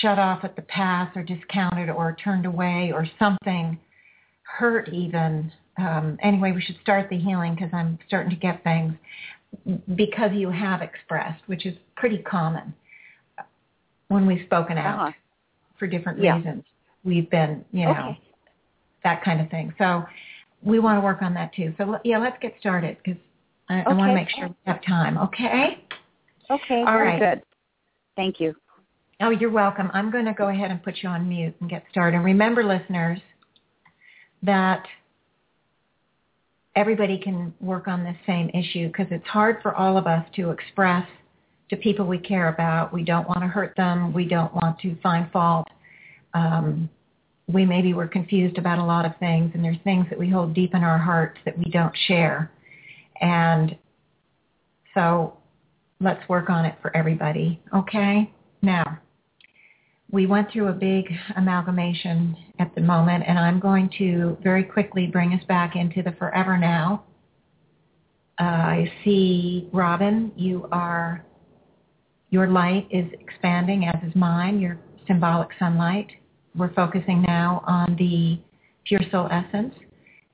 shut 0.00 0.18
off 0.18 0.44
at 0.44 0.56
the 0.56 0.62
pass 0.62 1.14
or 1.16 1.22
discounted 1.22 1.88
or 1.90 2.16
turned 2.22 2.46
away 2.46 2.90
or 2.92 3.06
something 3.18 3.78
hurt 4.42 4.88
even. 4.90 5.50
Um, 5.78 6.18
anyway, 6.22 6.52
we 6.52 6.62
should 6.62 6.78
start 6.82 7.08
the 7.10 7.18
healing 7.18 7.54
because 7.54 7.70
I'm 7.72 7.98
starting 8.06 8.30
to 8.30 8.36
get 8.36 8.62
things 8.62 8.94
because 9.94 10.30
you 10.34 10.50
have 10.50 10.82
expressed, 10.82 11.42
which 11.46 11.64
is 11.64 11.74
pretty 11.96 12.18
common 12.18 12.74
when 14.08 14.26
we've 14.26 14.44
spoken 14.46 14.76
out 14.78 15.00
Uh-huh. 15.00 15.12
for 15.78 15.86
different 15.86 16.18
Yeah. 16.18 16.36
reasons. 16.36 16.64
We've 17.04 17.28
been, 17.30 17.64
you 17.72 17.86
know, 17.86 17.90
Okay. 17.90 18.20
That 19.04 19.22
kind 19.22 19.40
of 19.40 19.48
thing. 19.50 19.72
So 19.78 20.04
we 20.62 20.78
want 20.78 20.96
to 20.96 21.00
work 21.00 21.22
on 21.22 21.34
that 21.34 21.54
too. 21.54 21.74
So 21.78 21.98
yeah, 22.04 22.18
let's 22.18 22.36
get 22.40 22.54
started 22.58 22.96
because 23.04 23.20
I, 23.68 23.82
I 23.82 23.92
want 23.94 24.10
to 24.10 24.14
make 24.14 24.28
sure 24.30 24.48
we 24.48 24.54
have 24.66 24.82
time. 24.84 25.18
Okay. 25.18 25.84
Okay, 26.50 26.84
All 26.86 26.98
right. 26.98 27.18
good. 27.18 27.42
Thank 28.16 28.40
you. 28.40 28.54
Oh, 29.20 29.30
you're 29.30 29.50
welcome. 29.50 29.90
I'm 29.94 30.10
going 30.10 30.26
to 30.26 30.34
go 30.34 30.48
ahead 30.48 30.70
and 30.70 30.82
put 30.82 30.96
you 31.02 31.08
on 31.08 31.28
mute 31.28 31.54
and 31.60 31.70
get 31.70 31.84
started. 31.90 32.16
And 32.16 32.24
remember, 32.24 32.64
listeners, 32.64 33.20
that 34.42 34.84
everybody 36.76 37.18
can 37.18 37.54
work 37.60 37.88
on 37.88 38.04
this 38.04 38.16
same 38.26 38.50
issue 38.50 38.88
because 38.88 39.06
it's 39.10 39.26
hard 39.26 39.58
for 39.62 39.74
all 39.74 39.96
of 39.96 40.06
us 40.06 40.26
to 40.36 40.50
express 40.50 41.06
to 41.70 41.76
people 41.76 42.06
we 42.06 42.18
care 42.18 42.48
about. 42.48 42.92
We 42.92 43.04
don't 43.04 43.26
want 43.26 43.40
to 43.40 43.46
hurt 43.46 43.74
them. 43.76 44.12
We 44.12 44.26
don't 44.26 44.52
want 44.54 44.78
to 44.80 44.96
find 45.02 45.30
fault. 45.30 45.66
Um, 46.34 46.90
we 47.46 47.66
maybe 47.66 47.92
we're 47.92 48.08
confused 48.08 48.58
about 48.58 48.78
a 48.78 48.84
lot 48.84 49.04
of 49.04 49.12
things, 49.18 49.50
and 49.54 49.64
there's 49.64 49.76
things 49.84 50.06
that 50.10 50.18
we 50.18 50.30
hold 50.30 50.54
deep 50.54 50.74
in 50.74 50.82
our 50.82 50.98
hearts 50.98 51.38
that 51.44 51.56
we 51.58 51.64
don't 51.70 51.94
share. 52.06 52.50
And 53.20 53.76
so 54.94 55.36
let's 56.00 56.26
work 56.28 56.48
on 56.48 56.64
it 56.64 56.74
for 56.80 56.96
everybody. 56.96 57.60
Okay? 57.74 58.32
Now, 58.62 58.98
we 60.10 60.26
went 60.26 60.50
through 60.52 60.68
a 60.68 60.72
big 60.72 61.06
amalgamation 61.36 62.36
at 62.58 62.74
the 62.74 62.80
moment, 62.80 63.24
and 63.26 63.38
I'm 63.38 63.60
going 63.60 63.90
to 63.98 64.38
very 64.42 64.64
quickly 64.64 65.06
bring 65.06 65.32
us 65.34 65.42
back 65.48 65.76
into 65.76 66.02
the 66.02 66.12
forever 66.12 66.56
now. 66.56 67.04
Uh, 68.40 68.44
I 68.44 68.92
see, 69.04 69.68
Robin, 69.72 70.32
you 70.36 70.68
are, 70.72 71.24
your 72.30 72.48
light 72.48 72.86
is 72.90 73.06
expanding, 73.20 73.86
as 73.86 74.08
is 74.08 74.14
mine, 74.14 74.60
your 74.60 74.78
symbolic 75.06 75.48
sunlight. 75.58 76.08
We're 76.56 76.72
focusing 76.74 77.22
now 77.22 77.62
on 77.66 77.96
the 77.96 78.38
pure 78.84 79.02
soul 79.10 79.28
essence. 79.30 79.74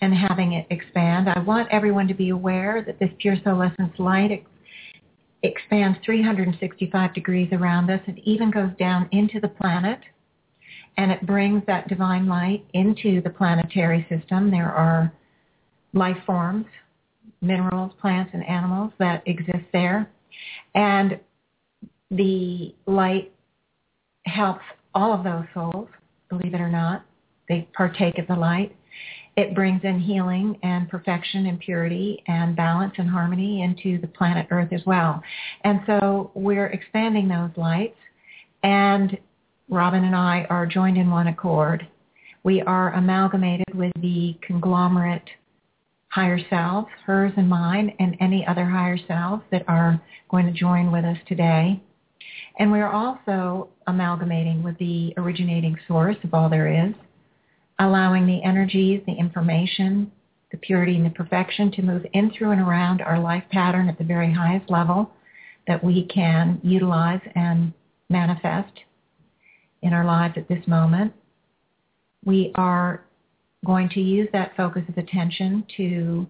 and 0.03 0.15
having 0.15 0.55
it 0.55 0.67
expand. 0.71 1.29
I 1.29 1.41
want 1.41 1.69
everyone 1.71 2.09
to 2.09 2.15
be 2.15 2.31
aware 2.31 2.83
that 2.87 2.99
this 2.99 3.11
Pure 3.19 3.37
Soul 3.45 3.63
Essence 3.63 3.93
light 3.99 4.31
ex- 4.33 4.51
expands 5.43 5.99
365 6.05 7.15
degrees 7.15 7.49
around 7.53 7.91
us. 7.91 8.01
It 8.07 8.19
even 8.25 8.51
goes 8.51 8.71
down 8.79 9.09
into 9.13 9.41
the 9.41 9.49
planet 9.49 10.01
and 10.97 11.11
it 11.11 11.25
brings 11.27 11.63
that 11.67 11.89
divine 11.89 12.27
light 12.27 12.65
into 12.75 13.21
the 13.21 13.31
planetary 13.31 14.07
system. 14.09 14.51
There 14.51 14.73
are 14.73 15.13
life 15.93 16.17
forms, 16.27 16.67
minerals, 17.41 17.93
plants, 18.01 18.31
and 18.35 18.45
animals 18.47 18.93
that 18.99 19.23
exist 19.27 19.65
there. 19.73 20.11
And 20.75 21.19
the 22.11 22.75
light 22.87 23.33
helps 24.27 24.65
all 24.95 25.13
of 25.13 25.25
those 25.25 25.45
souls, 25.55 25.89
believe 26.31 26.55
it 26.55 26.61
or 26.61 26.71
not. 26.71 27.05
They 27.49 27.69
partake 27.75 28.19
of 28.19 28.27
the 28.27 28.37
light. 28.37 28.75
It 29.37 29.55
brings 29.55 29.83
in 29.85 30.01
healing 30.01 30.59
and 30.63 30.89
perfection 30.89 31.47
and 31.47 31.59
purity 31.61 32.23
and 32.27 32.57
balance 32.57 32.95
and 32.99 33.09
harmony 33.09 33.63
into 33.63 34.01
the 34.01 34.09
planet 34.09 34.47
Earth 34.51 34.73
as 34.73 34.83
well. 34.87 35.23
And 35.65 35.81
so 35.87 36.31
we're 36.35 36.67
expanding 36.67 37.29
those 37.29 37.51
lights 37.57 37.97
and 38.63 39.19
Robin 39.69 40.05
and 40.05 40.17
I 40.17 40.47
are 40.51 40.67
joined 40.67 40.99
in 40.99 41.11
one 41.11 41.29
accord. 41.29 41.87
We 42.43 42.61
are 42.63 42.93
amalgamated 42.95 43.75
with 43.75 43.93
the 44.01 44.37
conglomerate 44.43 45.29
higher 46.09 46.41
selves, 46.51 46.89
hers 47.07 47.33
and 47.37 47.49
mine, 47.49 47.95
and 48.01 48.17
any 48.21 48.45
other 48.47 48.65
higher 48.65 48.99
selves 49.07 49.45
that 49.53 49.65
are 49.69 50.03
going 50.29 50.47
to 50.47 50.53
join 50.53 50.91
with 50.91 51.05
us 51.05 51.19
today. 51.29 51.81
And 52.61 52.71
we're 52.71 52.93
also 52.93 53.71
amalgamating 53.87 54.63
with 54.63 54.77
the 54.77 55.15
originating 55.17 55.79
source 55.89 56.19
of 56.23 56.35
all 56.35 56.51
there 56.51 56.87
is, 56.87 56.93
allowing 57.79 58.27
the 58.27 58.45
energies, 58.45 59.01
the 59.07 59.15
information, 59.15 60.13
the 60.53 60.59
purity 60.59 60.95
and 60.97 61.07
the 61.07 61.11
perfection 61.11 61.73
to 61.73 61.83
move 61.83 62.05
in 62.13 62.31
through 62.31 62.51
and 62.51 62.61
around 62.61 63.01
our 63.01 63.19
life 63.19 63.45
pattern 63.51 63.89
at 63.89 63.97
the 63.97 64.05
very 64.05 64.31
highest 64.31 64.71
level 64.71 65.11
that 65.67 65.83
we 65.83 66.07
can 66.09 66.61
utilize 66.63 67.23
and 67.35 67.73
manifest 68.11 68.81
in 69.81 69.95
our 69.95 70.05
lives 70.05 70.35
at 70.37 70.47
this 70.47 70.67
moment. 70.69 71.15
We 72.27 72.53
are 72.57 73.07
going 73.65 73.89
to 73.91 74.01
use 74.01 74.29
that 74.35 74.55
focus 74.55 74.83
of 74.87 74.99
attention 74.99 75.65
to 75.79 76.27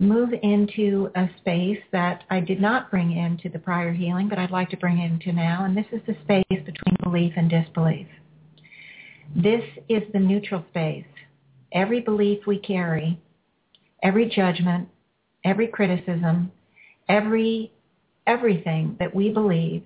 move 0.00 0.30
into 0.42 1.10
a 1.14 1.28
space 1.38 1.78
that 1.92 2.24
I 2.30 2.40
did 2.40 2.60
not 2.60 2.90
bring 2.90 3.12
into 3.12 3.50
the 3.50 3.58
prior 3.58 3.92
healing, 3.92 4.28
but 4.28 4.38
I'd 4.38 4.50
like 4.50 4.70
to 4.70 4.76
bring 4.78 4.98
into 4.98 5.30
now, 5.32 5.64
and 5.66 5.76
this 5.76 5.86
is 5.92 6.00
the 6.06 6.16
space 6.24 6.44
between 6.48 6.96
belief 7.02 7.34
and 7.36 7.50
disbelief. 7.50 8.06
This 9.36 9.62
is 9.90 10.02
the 10.12 10.18
neutral 10.18 10.64
space. 10.70 11.04
Every 11.72 12.00
belief 12.00 12.46
we 12.46 12.58
carry, 12.58 13.20
every 14.02 14.28
judgment, 14.28 14.88
every 15.44 15.68
criticism, 15.68 16.50
every 17.08 17.70
everything 18.26 18.96
that 18.98 19.14
we 19.14 19.30
believe 19.30 19.82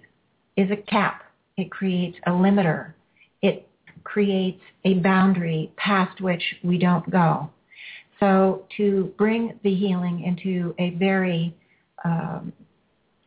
is 0.56 0.70
a 0.70 0.76
cap. 0.76 1.24
It 1.56 1.70
creates 1.70 2.16
a 2.26 2.30
limiter. 2.30 2.92
It 3.42 3.68
creates 4.04 4.60
a 4.84 4.94
boundary 4.94 5.72
past 5.76 6.20
which 6.20 6.42
we 6.62 6.78
don't 6.78 7.08
go. 7.10 7.50
So 8.24 8.64
to 8.78 9.12
bring 9.18 9.60
the 9.64 9.74
healing 9.74 10.22
into 10.22 10.74
a 10.78 10.90
very 10.90 11.54
um, 12.06 12.54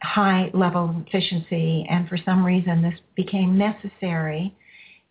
high 0.02 0.49
level 0.56 0.90
of 0.90 1.07
efficiency, 1.07 1.86
and 1.88 2.10
for 2.10 2.18
some 2.26 2.44
reason 2.44 2.82
this 2.82 2.99
became 3.15 3.60
necessary 3.60 4.56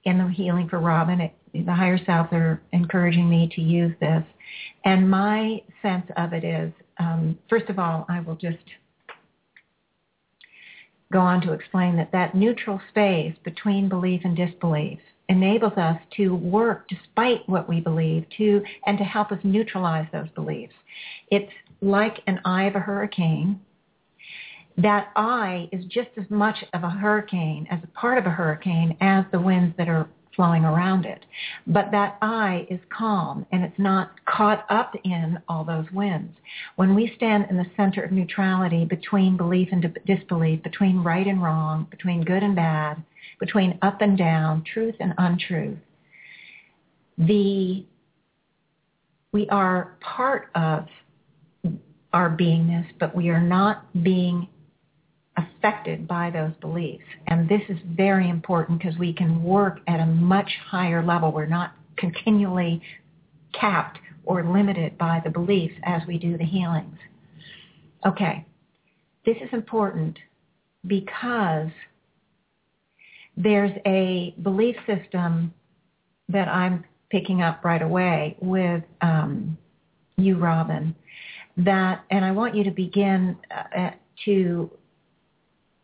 in 0.05 0.19
the 0.19 0.27
healing 0.27 0.69
for 0.69 0.81
Robin. 0.81 1.21
It, 1.21 1.35
the 1.53 1.73
higher 1.73 2.05
self 2.05 2.33
are 2.33 2.61
encouraging 2.73 3.31
me 3.31 3.49
to 3.55 3.61
use 3.61 3.95
this. 4.01 4.25
And 4.85 5.09
my 5.09 5.63
sense 5.83 6.07
of 6.17 6.33
it 6.33 6.43
is, 6.43 6.73
um, 6.99 7.39
first 7.49 7.69
of 7.69 7.79
all, 7.79 8.07
I 8.09 8.19
will 8.21 8.37
just 8.37 8.59
go 11.13 11.21
on 11.21 11.41
to 11.43 11.53
explain 11.53 11.97
that 11.97 12.11
that 12.11 12.35
neutral 12.35 12.81
space 12.89 13.37
between 13.45 13.89
belief 13.89 14.23
and 14.25 14.37
disbelief 14.37 14.99
enables 15.29 15.73
us 15.75 15.99
to 16.17 16.35
work 16.35 16.89
despite 16.89 17.49
what 17.49 17.69
we 17.69 17.81
believe 17.81 18.25
to 18.37 18.63
and 18.87 18.97
to 18.99 19.05
help 19.05 19.33
us 19.33 19.39
neutralize 19.43 20.07
those 20.13 20.29
beliefs. 20.35 20.75
It's 21.31 21.53
like 21.81 22.21
an 22.27 22.41
eye 22.45 22.65
of 22.65 22.77
a 22.77 22.81
hurricane. 22.81 23.61
That 24.79 25.09
eye 25.17 25.69
is 25.73 25.85
just 25.87 26.11
as 26.17 26.29
much 26.29 26.57
of 26.75 26.85
a 26.85 26.91
hurricane 26.91 27.67
as 27.71 27.81
a 27.83 27.99
part 27.99 28.19
of 28.19 28.27
a 28.27 28.31
hurricane 28.31 28.97
as 29.01 29.25
the 29.33 29.41
winds 29.41 29.75
that 29.79 29.89
are 29.89 30.09
flowing 30.37 30.65
around 30.65 31.07
it. 31.07 31.25
But 31.67 31.91
that 31.93 32.19
eye 32.21 32.67
is 32.71 32.79
calm 32.97 33.47
and 33.51 33.65
it's 33.65 33.79
not 33.79 34.13
caught 34.27 34.67
up 34.69 34.93
in 35.03 35.39
all 35.49 35.65
those 35.65 35.91
winds. 35.93 36.37
When 36.77 36.95
we 36.95 37.13
stand 37.17 37.47
in 37.49 37.57
the 37.57 37.67
center 37.77 38.03
of 38.03 38.13
neutrality 38.13 38.85
between 38.85 39.39
belief 39.39 39.69
and 39.73 39.99
disbelief, 40.07 40.63
between 40.63 41.03
right 41.03 41.27
and 41.27 41.43
wrong, 41.43 41.87
between 41.91 42.23
good 42.23 42.43
and 42.43 42.55
bad, 42.55 43.03
between 43.39 43.79
up 43.83 44.01
and 44.01 44.17
down, 44.17 44.65
truth 44.73 44.95
and 45.01 45.15
untruth, 45.19 45.79
the 47.19 47.85
we 49.33 49.49
are 49.51 49.97
part 50.01 50.49
of 50.55 50.87
our 52.13 52.31
beingness, 52.31 52.87
but 52.99 53.15
we 53.15 53.29
are 53.29 53.41
not 53.41 53.85
being 54.03 54.49
affected 55.37 56.09
by 56.09 56.31
those 56.31 56.53
beliefs. 56.61 57.05
And 57.27 57.47
this 57.47 57.61
is 57.69 57.77
very 57.85 58.31
important 58.31 58.79
because 58.79 58.97
we 58.99 59.13
can 59.13 59.43
work 59.43 59.81
at 59.87 60.01
a 60.01 60.07
much 60.07 60.51
higher 60.71 61.05
level. 61.05 61.33
We're 61.33 61.45
not 61.45 61.73
continually 61.97 62.81
capped 63.53 63.99
or 64.25 64.43
limited 64.45 64.97
by 64.97 65.21
the 65.25 65.31
beliefs 65.31 65.75
as 65.85 66.03
we 66.07 66.19
do 66.19 66.39
the 66.39 66.45
healings. 66.45 66.97
Okay, 68.07 68.47
this 69.25 69.37
is 69.43 69.49
important 69.53 70.19
because 70.87 71.69
there's 73.37 73.73
a 73.87 74.35
belief 74.43 74.77
system 74.87 75.53
that 76.29 76.49
I'm 76.49 76.85
picking 77.11 77.43
up 77.43 77.65
right 77.65 77.83
away 77.83 78.37
with 78.41 78.83
um, 79.01 79.57
you, 80.17 80.37
Robin, 80.37 80.95
that, 81.59 82.05
and 82.11 82.25
I 82.25 82.33
want 82.33 82.55
you 82.55 82.65
to 82.65 82.71
begin 82.71 83.37
uh, 83.77 83.91
to 84.25 84.71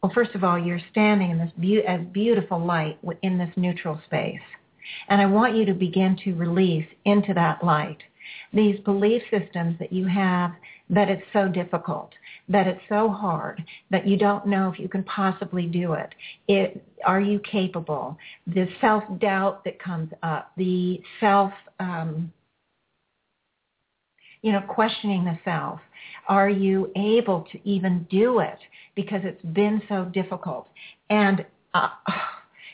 well, 0.03 0.13
first 0.15 0.35
of 0.35 0.43
all, 0.43 0.59
you're 0.59 0.81
standing 0.91 1.31
in 1.31 1.39
this 1.39 1.53
be- 1.61 1.85
beautiful 2.13 2.59
light 2.59 2.99
in 3.23 3.39
this 3.39 3.51
neutral 3.57 4.01
space. 4.05 4.41
And 5.09 5.21
I 5.21 5.27
want 5.27 5.55
you 5.55 5.65
to 5.67 5.75
begin 5.75 6.19
to 6.25 6.35
release 6.35 6.87
into 7.05 7.33
that 7.35 7.63
light 7.63 7.99
these 8.53 8.79
belief 8.81 9.23
systems 9.31 9.79
that 9.79 9.93
you 9.93 10.07
have 10.07 10.53
that 10.91 11.09
it's 11.09 11.23
so 11.33 11.49
difficult, 11.49 12.11
that 12.49 12.67
it's 12.67 12.81
so 12.89 13.09
hard, 13.09 13.63
that 13.91 14.07
you 14.07 14.17
don't 14.17 14.47
know 14.47 14.71
if 14.71 14.79
you 14.79 14.89
can 14.89 15.05
possibly 15.05 15.67
do 15.67 15.95
it. 15.95 16.15
it 16.49 16.85
are 17.05 17.21
you 17.21 17.41
capable? 17.41 18.17
The 18.47 18.69
self-doubt 18.81 19.65
that 19.65 19.83
comes 19.83 20.11
up, 20.23 20.53
the 20.57 21.01
self, 21.21 21.53
um, 21.81 22.33
you 24.43 24.53
know, 24.53 24.61
questioning 24.61 25.25
the 25.25 25.39
self. 25.45 25.81
Are 26.29 26.51
you 26.51 26.91
able 26.97 27.47
to 27.53 27.69
even 27.69 28.07
do 28.11 28.41
it? 28.41 28.59
because 28.95 29.21
it's 29.25 29.43
been 29.55 29.83
so 29.89 30.05
difficult. 30.07 30.69
And 31.11 31.45
uh, 31.75 31.89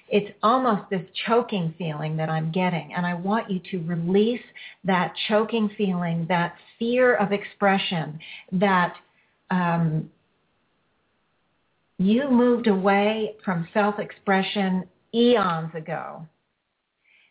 it's 0.08 0.30
almost 0.42 0.90
this 0.90 1.02
choking 1.26 1.74
feeling 1.78 2.16
that 2.16 2.28
I'm 2.28 2.50
getting. 2.50 2.92
And 2.94 3.06
I 3.06 3.14
want 3.14 3.50
you 3.50 3.60
to 3.70 3.86
release 3.86 4.42
that 4.84 5.12
choking 5.28 5.70
feeling, 5.76 6.26
that 6.28 6.54
fear 6.78 7.14
of 7.16 7.32
expression, 7.32 8.18
that 8.52 8.94
um, 9.50 10.10
you 11.98 12.30
moved 12.30 12.66
away 12.66 13.34
from 13.44 13.66
self-expression 13.74 14.84
eons 15.14 15.74
ago. 15.74 16.26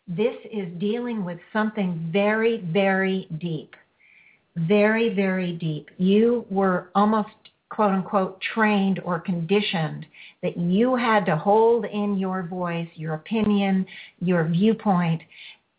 This 0.06 0.34
is 0.52 0.68
dealing 0.78 1.24
with 1.24 1.38
something 1.52 2.08
very, 2.12 2.58
very 2.72 3.28
deep. 3.38 3.74
Very, 4.56 5.14
very 5.14 5.52
deep. 5.52 5.90
You 5.98 6.44
were 6.50 6.90
almost 6.94 7.28
quote 7.68 7.92
unquote 7.92 8.40
trained 8.54 9.00
or 9.04 9.20
conditioned 9.20 10.06
that 10.42 10.56
you 10.56 10.96
had 10.96 11.26
to 11.26 11.36
hold 11.36 11.84
in 11.84 12.18
your 12.18 12.42
voice, 12.42 12.88
your 12.94 13.14
opinion, 13.14 13.86
your 14.20 14.44
viewpoint 14.44 15.22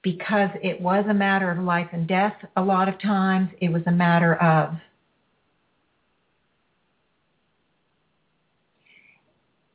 because 0.01 0.49
it 0.63 0.79
was 0.79 1.05
a 1.09 1.13
matter 1.13 1.51
of 1.51 1.59
life 1.59 1.87
and 1.91 2.07
death 2.07 2.33
a 2.55 2.61
lot 2.61 2.87
of 2.87 2.99
times. 3.01 3.49
It 3.59 3.71
was 3.71 3.81
a 3.87 3.91
matter 3.91 4.35
of 4.35 4.75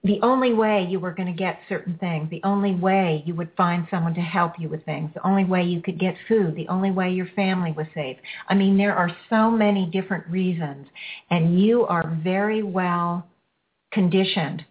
the 0.04 0.20
only 0.22 0.52
way 0.52 0.86
you 0.88 1.00
were 1.00 1.12
going 1.12 1.26
to 1.26 1.38
get 1.38 1.58
certain 1.66 1.96
things, 1.98 2.28
the 2.30 2.42
only 2.44 2.74
way 2.74 3.22
you 3.24 3.34
would 3.34 3.50
find 3.56 3.86
someone 3.90 4.14
to 4.14 4.20
help 4.20 4.52
you 4.58 4.68
with 4.68 4.84
things, 4.84 5.10
the 5.14 5.26
only 5.26 5.44
way 5.44 5.62
you 5.62 5.80
could 5.80 5.98
get 5.98 6.14
food, 6.28 6.54
the 6.54 6.68
only 6.68 6.90
way 6.90 7.10
your 7.10 7.28
family 7.34 7.72
was 7.72 7.86
safe. 7.94 8.18
I 8.48 8.54
mean, 8.54 8.76
there 8.76 8.94
are 8.94 9.10
so 9.30 9.50
many 9.50 9.86
different 9.86 10.26
reasons, 10.28 10.86
and 11.30 11.58
you 11.58 11.86
are 11.86 12.18
very 12.22 12.62
well 12.62 13.26
conditioned 13.92 14.64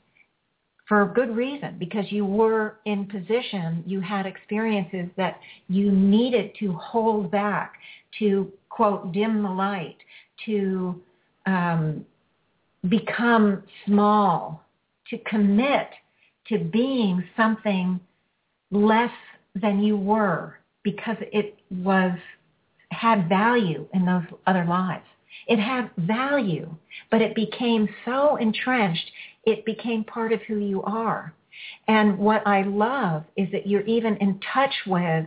for 0.87 1.01
a 1.01 1.07
good 1.07 1.35
reason 1.35 1.77
because 1.79 2.05
you 2.11 2.25
were 2.25 2.77
in 2.85 3.05
position, 3.05 3.83
you 3.87 4.01
had 4.01 4.27
experiences 4.27 5.09
that 5.17 5.39
you 5.67 5.91
needed 5.91 6.51
to 6.59 6.73
hold 6.73 7.31
back 7.31 7.73
to, 8.19 8.51
quote, 8.69 9.11
dim 9.11 9.41
the 9.41 9.49
light, 9.49 9.97
to 10.45 11.01
um, 11.47 12.05
become 12.89 13.63
small, 13.87 14.63
to 15.09 15.17
commit 15.19 15.89
to 16.47 16.59
being 16.59 17.23
something 17.37 17.99
less 18.71 19.11
than 19.55 19.81
you 19.81 19.97
were 19.97 20.57
because 20.83 21.17
it 21.31 21.57
was 21.69 22.17
had 22.91 23.27
value 23.27 23.87
in 23.93 24.05
those 24.05 24.23
other 24.45 24.65
lives. 24.65 25.05
It 25.47 25.59
had 25.59 25.89
value, 25.97 26.69
but 27.09 27.21
it 27.21 27.35
became 27.35 27.89
so 28.05 28.35
entrenched, 28.35 29.09
it 29.45 29.65
became 29.65 30.03
part 30.03 30.31
of 30.31 30.41
who 30.43 30.57
you 30.59 30.83
are. 30.83 31.33
And 31.87 32.17
what 32.17 32.45
I 32.45 32.63
love 32.63 33.23
is 33.35 33.51
that 33.51 33.67
you're 33.67 33.81
even 33.81 34.15
in 34.17 34.39
touch 34.53 34.73
with 34.85 35.25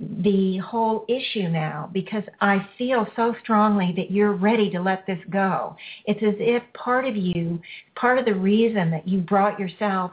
the 0.00 0.58
whole 0.58 1.04
issue 1.08 1.48
now 1.48 1.90
because 1.92 2.22
I 2.40 2.66
feel 2.76 3.06
so 3.16 3.34
strongly 3.42 3.92
that 3.96 4.10
you're 4.10 4.34
ready 4.34 4.70
to 4.70 4.80
let 4.80 5.06
this 5.06 5.18
go. 5.30 5.76
It's 6.06 6.22
as 6.22 6.34
if 6.38 6.62
part 6.74 7.04
of 7.04 7.16
you, 7.16 7.60
part 7.96 8.18
of 8.18 8.24
the 8.24 8.34
reason 8.34 8.90
that 8.92 9.08
you 9.08 9.18
brought 9.18 9.58
yourself 9.58 10.12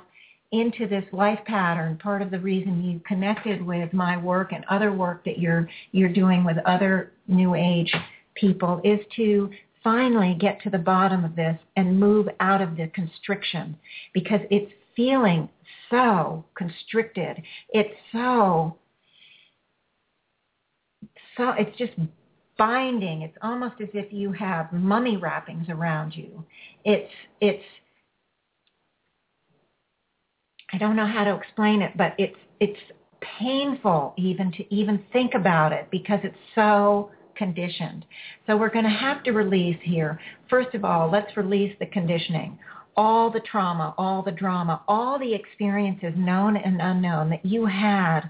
into 0.52 0.88
this 0.88 1.04
life 1.12 1.40
pattern, 1.46 1.98
part 1.98 2.22
of 2.22 2.32
the 2.32 2.40
reason 2.40 2.84
you 2.84 3.00
connected 3.08 3.62
with 3.64 3.94
my 3.94 4.18
work 4.18 4.54
and 4.54 4.66
other 4.70 4.92
work 4.92 5.24
that 5.26 5.38
you're 5.38 5.70
you're 5.92 6.14
doing 6.14 6.44
with 6.44 6.58
other 6.66 7.12
new 7.28 7.56
age 7.56 7.94
people 8.36 8.82
is 8.84 9.00
to 9.16 9.50
finally 9.84 10.36
get 10.40 10.62
to 10.64 10.70
the 10.70 10.78
bottom 10.78 11.24
of 11.24 11.36
this 11.36 11.58
and 11.76 12.00
move 12.00 12.28
out 12.40 12.62
of 12.62 12.76
the 12.76 12.88
constriction 12.88 13.78
because 14.14 14.42
it's 14.50 14.72
feeling 14.96 15.48
so 15.92 16.44
constricted. 16.56 17.42
It's 17.70 17.94
so 18.12 18.78
so 21.38 21.52
it's 21.58 21.78
just 21.78 21.94
binding. 22.58 23.22
It's 23.22 23.38
almost 23.42 23.76
as 23.82 23.90
if 23.94 24.12
you 24.14 24.32
have 24.32 24.72
mummy 24.72 25.18
wrappings 25.18 25.68
around 25.70 26.16
you. 26.16 26.44
It's 26.84 27.12
it's 27.42 27.64
I 30.72 30.78
don't 30.78 30.96
know 30.96 31.08
how 31.08 31.24
to 31.24 31.36
explain 31.36 31.82
it, 31.82 31.92
but 31.98 32.14
it's 32.18 32.38
it's 32.60 32.80
painful 33.40 34.14
even 34.18 34.52
to 34.54 34.74
even 34.74 35.04
think 35.12 35.34
about 35.34 35.74
it 35.74 35.88
because 35.92 36.20
it's 36.24 36.38
so 36.54 37.12
conditioned. 37.36 38.06
So 38.48 38.56
we're 38.56 38.70
going 38.70 38.86
to 38.86 38.92
have 38.92 39.24
to 39.24 39.32
release 39.32 39.78
here. 39.84 40.20
First 40.50 40.74
of 40.74 40.86
all, 40.86 41.10
let's 41.12 41.36
release 41.36 41.76
the 41.80 41.86
conditioning. 41.88 42.58
All 42.98 43.30
the 43.30 43.42
trauma, 43.42 43.94
all 43.98 44.24
the 44.24 44.32
drama, 44.32 44.82
all 44.88 45.20
the 45.20 45.34
experiences 45.34 46.14
known 46.16 46.56
and 46.56 46.82
unknown 46.82 47.30
that 47.30 47.46
you 47.46 47.66
had 47.66 48.22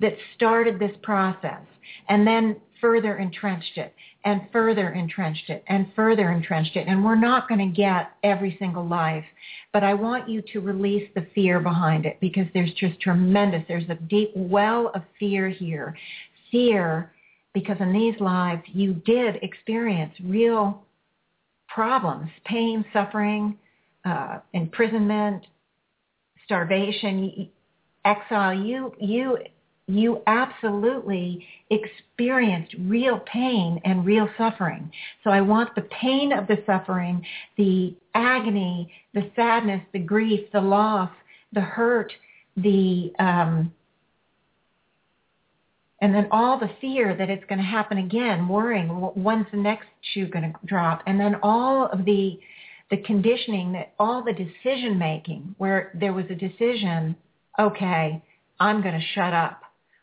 that 0.00 0.14
started 0.36 0.78
this 0.78 0.96
process 1.02 1.62
and 2.08 2.26
then 2.26 2.56
further 2.80 3.16
entrenched 3.18 3.78
it 3.78 3.94
and 4.24 4.42
further 4.52 4.90
entrenched 4.90 5.48
it 5.48 5.64
and 5.68 5.86
further 5.94 6.30
entrenched 6.30 6.76
it. 6.76 6.86
And 6.88 7.04
we're 7.04 7.14
not 7.14 7.48
going 7.48 7.60
to 7.60 7.76
get 7.76 8.10
every 8.22 8.56
single 8.58 8.86
life, 8.86 9.24
but 9.72 9.84
I 9.84 9.94
want 9.94 10.28
you 10.28 10.42
to 10.52 10.60
release 10.60 11.08
the 11.14 11.26
fear 11.34 11.60
behind 11.60 12.06
it 12.06 12.18
because 12.20 12.46
there's 12.54 12.72
just 12.74 13.00
tremendous, 13.00 13.62
there's 13.68 13.88
a 13.88 13.94
deep 13.94 14.32
well 14.34 14.90
of 14.94 15.02
fear 15.18 15.48
here. 15.48 15.96
Fear 16.50 17.12
because 17.54 17.76
in 17.80 17.92
these 17.92 18.18
lives 18.20 18.62
you 18.66 18.94
did 18.94 19.36
experience 19.42 20.12
real 20.24 20.84
problems, 21.68 22.30
pain, 22.44 22.84
suffering, 22.92 23.58
uh, 24.04 24.40
imprisonment, 24.52 25.46
starvation, 26.44 27.48
exile. 28.04 28.54
You, 28.54 28.92
you 29.00 29.38
you 29.88 30.22
absolutely 30.26 31.44
experienced 31.70 32.74
real 32.78 33.20
pain 33.20 33.80
and 33.84 34.06
real 34.06 34.28
suffering. 34.38 34.90
So 35.24 35.30
I 35.30 35.40
want 35.40 35.74
the 35.74 35.82
pain 35.82 36.32
of 36.32 36.46
the 36.46 36.62
suffering, 36.66 37.24
the 37.56 37.94
agony, 38.14 38.92
the 39.12 39.30
sadness, 39.34 39.82
the 39.92 39.98
grief, 39.98 40.40
the 40.52 40.60
loss, 40.60 41.10
the 41.52 41.60
hurt, 41.60 42.12
the 42.56 43.12
um, 43.18 43.72
and 46.00 46.12
then 46.12 46.26
all 46.32 46.58
the 46.58 46.70
fear 46.80 47.16
that 47.16 47.30
it's 47.30 47.44
going 47.44 47.60
to 47.60 47.64
happen 47.64 47.98
again, 47.98 48.48
worrying 48.48 48.88
when's 48.88 49.46
the 49.52 49.56
next 49.56 49.86
shoe 50.12 50.26
going 50.26 50.52
to 50.52 50.66
drop, 50.66 51.02
and 51.06 51.18
then 51.18 51.36
all 51.42 51.86
of 51.86 52.04
the 52.04 52.38
the 52.90 52.98
conditioning 52.98 53.72
that 53.72 53.94
all 53.98 54.22
the 54.22 54.34
decision 54.34 54.98
making 54.98 55.54
where 55.56 55.90
there 55.98 56.12
was 56.12 56.26
a 56.28 56.34
decision, 56.34 57.16
okay, 57.58 58.22
I'm 58.60 58.82
going 58.82 58.94
to 58.94 59.06
shut 59.14 59.32
up 59.32 59.62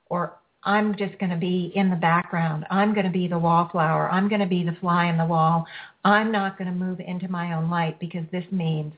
or 0.09 0.37
I'm 0.63 0.95
just 0.97 1.17
going 1.19 1.29
to 1.29 1.37
be 1.37 1.71
in 1.75 1.89
the 1.89 1.95
background. 1.95 2.65
I'm 2.69 2.93
going 2.93 3.05
to 3.05 3.11
be 3.11 3.27
the 3.27 3.39
wallflower. 3.39 4.09
I'm 4.09 4.27
going 4.27 4.41
to 4.41 4.47
be 4.47 4.63
the 4.63 4.75
fly 4.81 5.05
in 5.05 5.17
the 5.17 5.25
wall. 5.25 5.65
I'm 6.03 6.31
not 6.31 6.57
going 6.57 6.69
to 6.69 6.77
move 6.77 6.99
into 6.99 7.29
my 7.29 7.53
own 7.53 7.69
light 7.69 7.99
because 7.99 8.25
this 8.31 8.43
means 8.51 8.91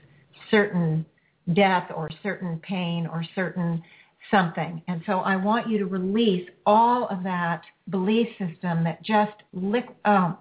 certain 0.50 1.06
death 1.54 1.92
or 1.96 2.10
certain 2.24 2.60
pain 2.60 3.08
or 3.08 3.24
certain 3.36 3.84
something. 4.32 4.82
And 4.88 5.02
so 5.06 5.20
I 5.20 5.36
want 5.36 5.70
you 5.70 5.78
to 5.80 5.86
release 5.86 6.48
all 6.66 7.08
of 7.10 7.24
that 7.24 7.62
belief 7.90 8.28
system 8.40 8.84
that 8.84 9.04
just, 9.04 9.34
li- 9.54 9.84
oh, 10.06 10.38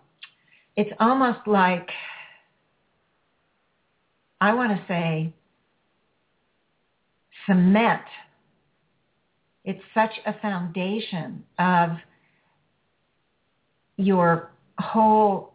it's 0.76 0.90
almost 1.00 1.40
like, 1.46 1.88
I 4.40 4.54
want 4.54 4.72
to 4.72 4.82
say, 4.88 5.34
cement 7.46 8.02
it's 9.64 9.82
such 9.94 10.12
a 10.26 10.38
foundation 10.40 11.44
of 11.58 11.90
your 13.96 14.50
whole 14.78 15.52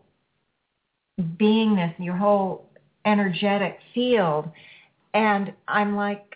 beingness, 1.19 1.93
your 1.97 2.15
whole 2.15 2.69
energetic 3.05 3.79
field. 3.93 4.49
And 5.13 5.53
I'm 5.67 5.95
like 5.95 6.35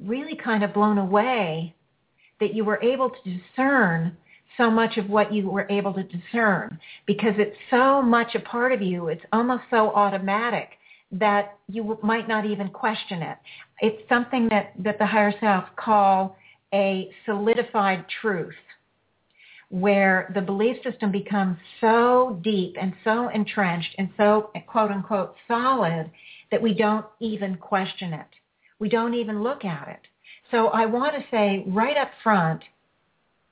really 0.00 0.36
kind 0.36 0.62
of 0.62 0.74
blown 0.74 0.98
away 0.98 1.74
that 2.40 2.54
you 2.54 2.64
were 2.64 2.82
able 2.82 3.10
to 3.10 3.38
discern 3.38 4.16
so 4.56 4.70
much 4.70 4.96
of 4.96 5.08
what 5.08 5.32
you 5.32 5.48
were 5.48 5.66
able 5.70 5.94
to 5.94 6.02
discern 6.02 6.78
because 7.06 7.34
it's 7.38 7.56
so 7.70 8.02
much 8.02 8.34
a 8.34 8.40
part 8.40 8.72
of 8.72 8.82
you. 8.82 9.08
It's 9.08 9.24
almost 9.32 9.62
so 9.70 9.90
automatic 9.90 10.70
that 11.12 11.56
you 11.68 11.98
might 12.02 12.28
not 12.28 12.44
even 12.44 12.68
question 12.68 13.22
it. 13.22 13.38
It's 13.80 14.08
something 14.08 14.48
that, 14.50 14.72
that 14.80 14.98
the 14.98 15.06
higher 15.06 15.32
self 15.40 15.64
call 15.76 16.36
a 16.72 17.10
solidified 17.24 18.04
truth 18.20 18.54
where 19.70 20.30
the 20.34 20.40
belief 20.40 20.76
system 20.82 21.12
becomes 21.12 21.56
so 21.80 22.40
deep 22.42 22.76
and 22.80 22.94
so 23.04 23.28
entrenched 23.28 23.94
and 23.98 24.08
so 24.16 24.50
quote 24.66 24.90
unquote 24.90 25.34
solid 25.46 26.10
that 26.50 26.62
we 26.62 26.72
don't 26.72 27.04
even 27.20 27.56
question 27.56 28.12
it. 28.12 28.26
We 28.78 28.88
don't 28.88 29.14
even 29.14 29.42
look 29.42 29.64
at 29.64 29.88
it. 29.88 30.00
So 30.50 30.68
I 30.68 30.86
want 30.86 31.14
to 31.14 31.24
say 31.30 31.64
right 31.66 31.96
up 31.96 32.10
front, 32.22 32.62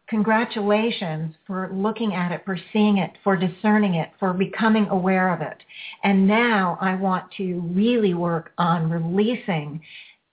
congratulations 0.09 1.35
for 1.47 1.69
looking 1.73 2.15
at 2.15 2.33
it, 2.33 2.43
for 2.45 2.59
seeing 2.73 2.99
it, 2.99 3.11
for 3.23 3.37
discerning 3.37 3.95
it, 3.95 4.11
for 4.19 4.33
becoming 4.33 4.87
aware 4.89 5.35
of 5.35 5.43
it. 5.43 5.59
And 6.05 6.27
now 6.27 6.79
I 6.81 6.95
want 6.95 7.31
to 7.39 7.61
really 7.75 8.15
work 8.15 8.53
on 8.57 8.89
releasing 8.89 9.81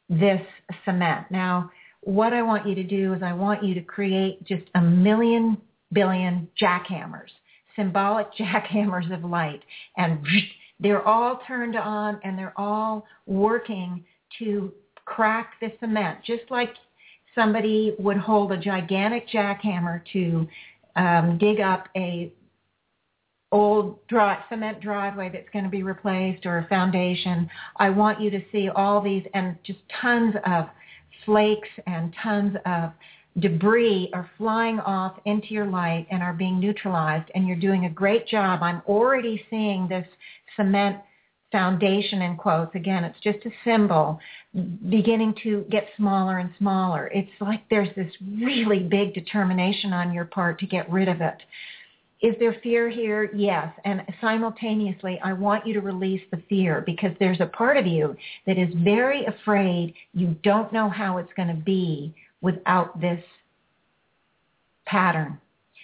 this 0.09 0.41
cement. 0.85 1.25
Now, 1.31 1.71
what 2.05 2.33
I 2.33 2.41
want 2.41 2.67
you 2.67 2.75
to 2.75 2.83
do 2.83 3.13
is 3.13 3.23
I 3.23 3.33
want 3.33 3.63
you 3.63 3.73
to 3.75 3.81
create 3.81 4.43
just 4.45 4.63
a 4.75 4.81
million 4.81 5.57
billion 5.91 6.47
jackhammers, 6.61 7.29
symbolic 7.75 8.27
jackhammers 8.39 9.13
of 9.13 9.23
light. 9.23 9.61
And 9.97 10.25
they're 10.79 11.07
all 11.07 11.41
turned 11.47 11.75
on 11.75 12.19
and 12.23 12.37
they're 12.37 12.53
all 12.57 13.05
working 13.25 14.03
to 14.39 14.73
crack 15.05 15.53
the 15.61 15.71
cement, 15.79 16.19
just 16.25 16.43
like 16.49 16.73
somebody 17.35 17.95
would 17.99 18.17
hold 18.17 18.51
a 18.51 18.57
gigantic 18.57 19.27
jackhammer 19.29 20.01
to 20.13 20.47
um, 20.95 21.37
dig 21.37 21.59
up 21.59 21.87
a 21.95 22.31
old 23.51 24.05
dry, 24.07 24.43
cement 24.49 24.81
driveway 24.81 25.29
that's 25.31 25.47
going 25.53 25.63
to 25.63 25.69
be 25.69 25.83
replaced 25.83 26.45
or 26.45 26.57
a 26.57 26.67
foundation. 26.67 27.47
I 27.77 27.91
want 27.91 28.19
you 28.19 28.31
to 28.31 28.41
see 28.51 28.69
all 28.69 28.99
these 28.99 29.23
and 29.35 29.55
just 29.63 29.79
tons 30.01 30.33
of 30.45 30.65
flakes 31.25 31.69
and 31.87 32.13
tons 32.21 32.55
of 32.65 32.91
debris 33.39 34.09
are 34.13 34.29
flying 34.37 34.79
off 34.81 35.17
into 35.25 35.47
your 35.53 35.65
light 35.65 36.05
and 36.11 36.21
are 36.21 36.33
being 36.33 36.59
neutralized 36.59 37.29
and 37.33 37.47
you're 37.47 37.57
doing 37.57 37.85
a 37.85 37.89
great 37.89 38.27
job. 38.27 38.61
I'm 38.61 38.81
already 38.87 39.43
seeing 39.49 39.87
this 39.87 40.07
cement 40.55 40.97
foundation 41.51 42.23
in 42.23 42.35
quotes. 42.35 42.75
Again, 42.75 43.03
it's 43.03 43.19
just 43.21 43.45
a 43.45 43.51
symbol 43.63 44.19
beginning 44.89 45.35
to 45.43 45.65
get 45.69 45.87
smaller 45.97 46.39
and 46.39 46.49
smaller. 46.57 47.09
It's 47.13 47.31
like 47.39 47.61
there's 47.69 47.95
this 47.95 48.11
really 48.39 48.79
big 48.79 49.13
determination 49.13 49.93
on 49.93 50.13
your 50.13 50.25
part 50.25 50.59
to 50.59 50.65
get 50.65 50.91
rid 50.91 51.07
of 51.07 51.21
it. 51.21 51.37
Is 52.23 52.35
there 52.39 52.55
fear 52.63 52.89
here? 52.89 53.29
Yes. 53.35 53.67
And 53.83 54.01
simultaneously, 54.21 55.19
I 55.21 55.33
want 55.33 55.67
you 55.67 55.73
to 55.73 55.81
release 55.81 56.21
the 56.31 56.41
fear 56.47 56.81
because 56.85 57.11
there's 57.19 57.41
a 57.41 57.47
part 57.47 57.75
of 57.75 57.85
you 57.85 58.15
that 58.47 58.57
is 58.57 58.73
very 58.75 59.25
afraid 59.25 59.93
you 60.13 60.35
don't 60.41 60.71
know 60.71 60.89
how 60.89 61.17
it's 61.17 61.33
going 61.35 61.49
to 61.49 61.61
be 61.61 62.15
without 62.41 62.99
this 63.01 63.21
pattern. 64.85 65.37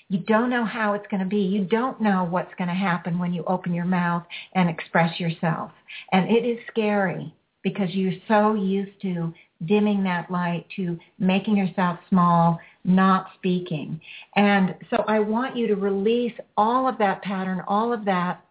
You 0.07 0.19
don't 0.19 0.49
know 0.49 0.63
how 0.63 0.93
it's 0.93 1.05
going 1.11 1.21
to 1.21 1.29
be. 1.29 1.41
You 1.41 1.65
don't 1.65 1.99
know 2.01 2.23
what's 2.23 2.53
going 2.57 2.69
to 2.69 2.73
happen 2.73 3.19
when 3.19 3.33
you 3.33 3.43
open 3.43 3.73
your 3.73 3.85
mouth 3.85 4.23
and 4.55 4.69
express 4.69 5.19
yourself. 5.19 5.71
And 6.13 6.29
it 6.31 6.45
is 6.45 6.57
scary 6.71 7.33
because 7.63 7.89
you're 7.91 8.13
so 8.29 8.53
used 8.53 8.99
to 9.01 9.33
dimming 9.65 10.03
that 10.03 10.31
light, 10.31 10.65
to 10.75 10.97
making 11.17 11.57
yourself 11.57 11.99
small, 12.09 12.59
not 12.83 13.27
speaking. 13.35 13.99
And 14.35 14.75
so 14.89 15.03
I 15.07 15.19
want 15.19 15.57
you 15.57 15.67
to 15.67 15.75
release 15.75 16.33
all 16.55 16.87
of 16.87 16.97
that 16.99 17.21
pattern, 17.21 17.61
all 17.67 17.91
of 17.91 18.05
that 18.05 18.45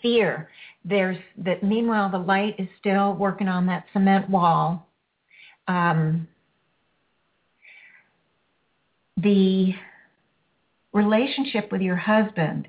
fear. 0.00 0.48
There's 0.84 1.18
that 1.38 1.62
meanwhile 1.62 2.10
the 2.10 2.18
light 2.18 2.54
is 2.58 2.68
still 2.78 3.14
working 3.14 3.48
on 3.48 3.66
that 3.66 3.84
cement 3.92 4.30
wall. 4.30 4.86
Um, 5.66 6.26
the 9.18 9.74
relationship 10.92 11.70
with 11.70 11.82
your 11.82 11.96
husband 11.96 12.68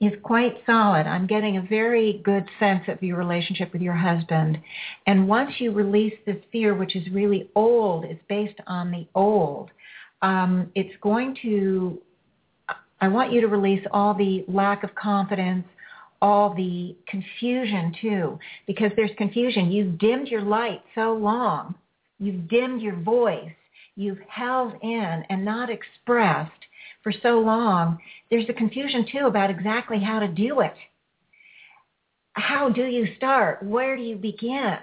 is 0.00 0.12
quite 0.22 0.56
solid. 0.64 1.06
I'm 1.06 1.26
getting 1.26 1.58
a 1.58 1.62
very 1.62 2.22
good 2.24 2.48
sense 2.58 2.84
of 2.88 3.02
your 3.02 3.18
relationship 3.18 3.72
with 3.72 3.82
your 3.82 3.94
husband. 3.94 4.58
And 5.06 5.28
once 5.28 5.52
you 5.58 5.72
release 5.72 6.14
this 6.24 6.38
fear, 6.50 6.74
which 6.74 6.96
is 6.96 7.06
really 7.12 7.50
old, 7.54 8.04
it's 8.04 8.22
based 8.28 8.58
on 8.66 8.90
the 8.90 9.06
old, 9.14 9.70
um, 10.22 10.70
it's 10.74 10.94
going 11.02 11.36
to, 11.42 11.98
I 13.00 13.08
want 13.08 13.32
you 13.32 13.42
to 13.42 13.48
release 13.48 13.84
all 13.92 14.14
the 14.14 14.44
lack 14.48 14.84
of 14.84 14.94
confidence, 14.94 15.66
all 16.22 16.54
the 16.54 16.96
confusion 17.06 17.94
too, 18.00 18.38
because 18.66 18.92
there's 18.96 19.10
confusion. 19.18 19.70
You've 19.70 19.98
dimmed 19.98 20.28
your 20.28 20.42
light 20.42 20.82
so 20.94 21.12
long. 21.12 21.74
You've 22.18 22.48
dimmed 22.48 22.80
your 22.80 22.96
voice. 22.96 23.52
You've 23.96 24.20
held 24.28 24.74
in 24.82 25.24
and 25.28 25.44
not 25.44 25.68
expressed 25.68 26.52
for 27.02 27.12
so 27.22 27.40
long, 27.40 27.98
there's 28.30 28.48
a 28.48 28.54
confusion 28.54 29.06
too 29.10 29.26
about 29.26 29.50
exactly 29.50 30.00
how 30.00 30.18
to 30.20 30.28
do 30.28 30.60
it. 30.60 30.74
How 32.34 32.68
do 32.68 32.84
you 32.86 33.08
start? 33.16 33.62
Where 33.62 33.96
do 33.96 34.02
you 34.02 34.16
begin? 34.16 34.76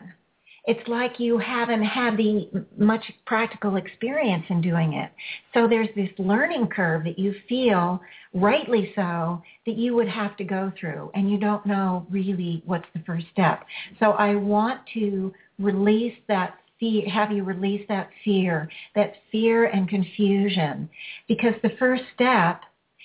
It's 0.68 0.86
like 0.90 1.18
you 1.18 1.38
haven't 1.38 1.84
had 1.84 2.18
the 2.18 2.50
much 2.78 3.04
practical 3.26 3.78
experience 3.78 4.44
in 4.50 4.60
doing 4.60 4.94
it. 4.94 5.10
So 5.54 5.66
there's 5.66 5.88
this 5.96 6.10
learning 6.18 6.68
curve 6.68 7.06
that 7.06 7.18
you 7.18 7.34
feel, 7.48 8.02
rightly 8.34 8.92
so, 8.94 9.42
that 9.66 9.78
you 9.78 9.96
would 9.96 10.10
have 10.10 10.36
to 10.38 10.44
go 10.44 10.74
through 10.78 11.10
and 11.16 11.32
you 11.32 11.38
don't 11.38 11.66
know 11.66 12.06
really 12.10 12.62
what's 12.66 12.88
the 12.94 13.02
first 13.06 13.28
step. 13.32 13.66
So 13.98 14.12
I 14.12 14.36
want 14.36 14.82
to 14.96 15.34
release 15.58 16.16
that 16.28 16.56
fear, 16.80 17.10
have 17.10 17.32
you 17.32 17.44
release 17.44 17.86
that 17.88 18.10
fear, 18.24 18.70
that 18.96 19.14
fear 19.32 19.66
and 19.66 19.88
confusion. 19.90 20.90
Because 21.28 21.54
the 21.62 21.76
first 21.80 22.04
step, 22.14 22.62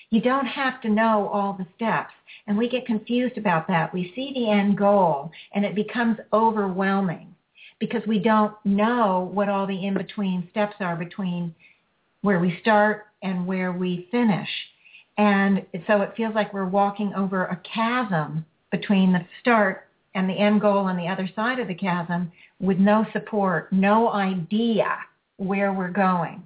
you 0.09 0.21
don't 0.21 0.45
have 0.45 0.81
to 0.81 0.89
know 0.89 1.29
all 1.33 1.53
the 1.53 1.67
steps. 1.75 2.13
And 2.47 2.57
we 2.57 2.69
get 2.69 2.85
confused 2.85 3.37
about 3.37 3.67
that. 3.67 3.93
We 3.93 4.11
see 4.15 4.31
the 4.33 4.49
end 4.49 4.77
goal 4.77 5.31
and 5.53 5.65
it 5.65 5.75
becomes 5.75 6.17
overwhelming 6.31 7.33
because 7.79 8.05
we 8.07 8.19
don't 8.19 8.53
know 8.63 9.29
what 9.33 9.49
all 9.49 9.65
the 9.65 9.85
in-between 9.85 10.47
steps 10.51 10.75
are 10.79 10.95
between 10.95 11.53
where 12.21 12.39
we 12.39 12.57
start 12.61 13.07
and 13.21 13.45
where 13.45 13.71
we 13.71 14.07
finish. 14.11 14.49
And 15.17 15.65
so 15.87 16.01
it 16.01 16.13
feels 16.15 16.35
like 16.35 16.53
we're 16.53 16.65
walking 16.65 17.13
over 17.15 17.45
a 17.45 17.61
chasm 17.73 18.45
between 18.71 19.13
the 19.13 19.25
start 19.41 19.87
and 20.15 20.29
the 20.29 20.33
end 20.33 20.61
goal 20.61 20.79
on 20.79 20.97
the 20.97 21.07
other 21.07 21.29
side 21.35 21.59
of 21.59 21.67
the 21.67 21.75
chasm 21.75 22.31
with 22.59 22.77
no 22.77 23.05
support, 23.13 23.71
no 23.71 24.11
idea 24.11 24.97
where 25.37 25.73
we're 25.73 25.89
going. 25.89 26.43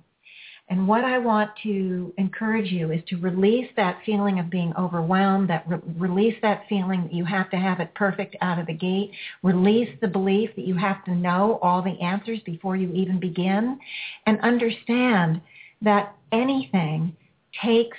And 0.69 0.85
what 0.85 1.05
I 1.05 1.17
want 1.17 1.51
to 1.63 2.13
encourage 2.17 2.71
you 2.71 2.91
is 2.91 3.01
to 3.07 3.17
release 3.17 3.69
that 3.77 3.99
feeling 4.05 4.39
of 4.39 4.49
being 4.49 4.73
overwhelmed, 4.77 5.49
that 5.49 5.63
re- 5.67 5.79
release 5.97 6.35
that 6.41 6.63
feeling 6.67 7.03
that 7.03 7.13
you 7.13 7.23
have 7.23 7.49
to 7.51 7.57
have 7.57 7.79
it 7.79 7.93
perfect 7.95 8.35
out 8.41 8.59
of 8.59 8.67
the 8.67 8.73
gate, 8.73 9.11
release 9.43 9.89
the 10.01 10.09
belief 10.09 10.49
that 10.57 10.67
you 10.67 10.75
have 10.75 11.05
to 11.05 11.15
know 11.15 11.57
all 11.61 11.81
the 11.81 11.97
answers 12.01 12.39
before 12.45 12.75
you 12.75 12.91
even 12.91 13.17
begin, 13.17 13.79
and 14.25 14.41
understand 14.41 15.39
that 15.81 16.15
anything 16.33 17.15
takes, 17.63 17.97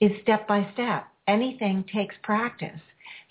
is 0.00 0.10
step 0.22 0.48
by 0.48 0.68
step. 0.74 1.06
Anything 1.28 1.84
takes 1.92 2.16
practice. 2.24 2.80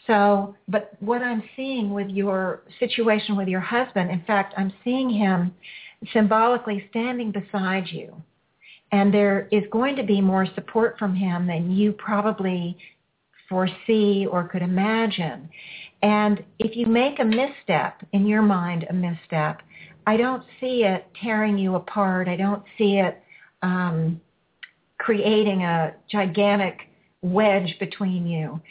So, 0.08 0.56
but 0.68 0.94
what 1.00 1.22
I'm 1.22 1.44
seeing 1.56 1.94
with 1.94 2.10
your 2.10 2.64
situation 2.80 3.38
with 3.38 3.48
your 3.48 3.62
husband, 3.62 4.12
in 4.12 4.22
fact, 4.26 4.54
I'm 4.58 4.74
seeing 4.84 5.10
him 5.10 5.54
symbolically 6.12 6.86
standing 6.90 7.32
beside 7.32 7.88
you. 7.88 8.14
And 8.92 9.14
there 9.14 9.48
is 9.52 9.64
going 9.72 9.96
to 9.96 10.04
be 10.04 10.20
more 10.22 10.46
support 10.56 11.00
from 11.00 11.16
him 11.16 11.48
than 11.48 11.72
you 11.72 11.94
probably 11.94 12.78
foresee 13.48 14.28
or 14.30 14.48
could 14.48 14.62
imagine. 14.62 15.50
And 16.02 16.44
if 16.60 16.76
you 16.76 16.86
make 16.86 17.20
a 17.20 17.24
misstep, 17.24 18.06
in 18.12 18.28
your 18.28 18.42
mind, 18.42 18.86
a 18.90 18.94
misstep, 18.94 19.62
I 20.06 20.18
don't 20.18 20.44
see 20.60 20.84
it 20.84 21.08
tearing 21.22 21.58
you 21.58 21.76
apart. 21.76 22.28
I 22.28 22.36
don't 22.36 22.64
see 22.78 22.98
it 22.98 23.24
um, 23.62 24.20
creating 24.98 25.64
a 25.64 25.96
gigantic 26.12 26.90
wedge 27.22 27.78
between 27.80 28.28
you 28.28 28.62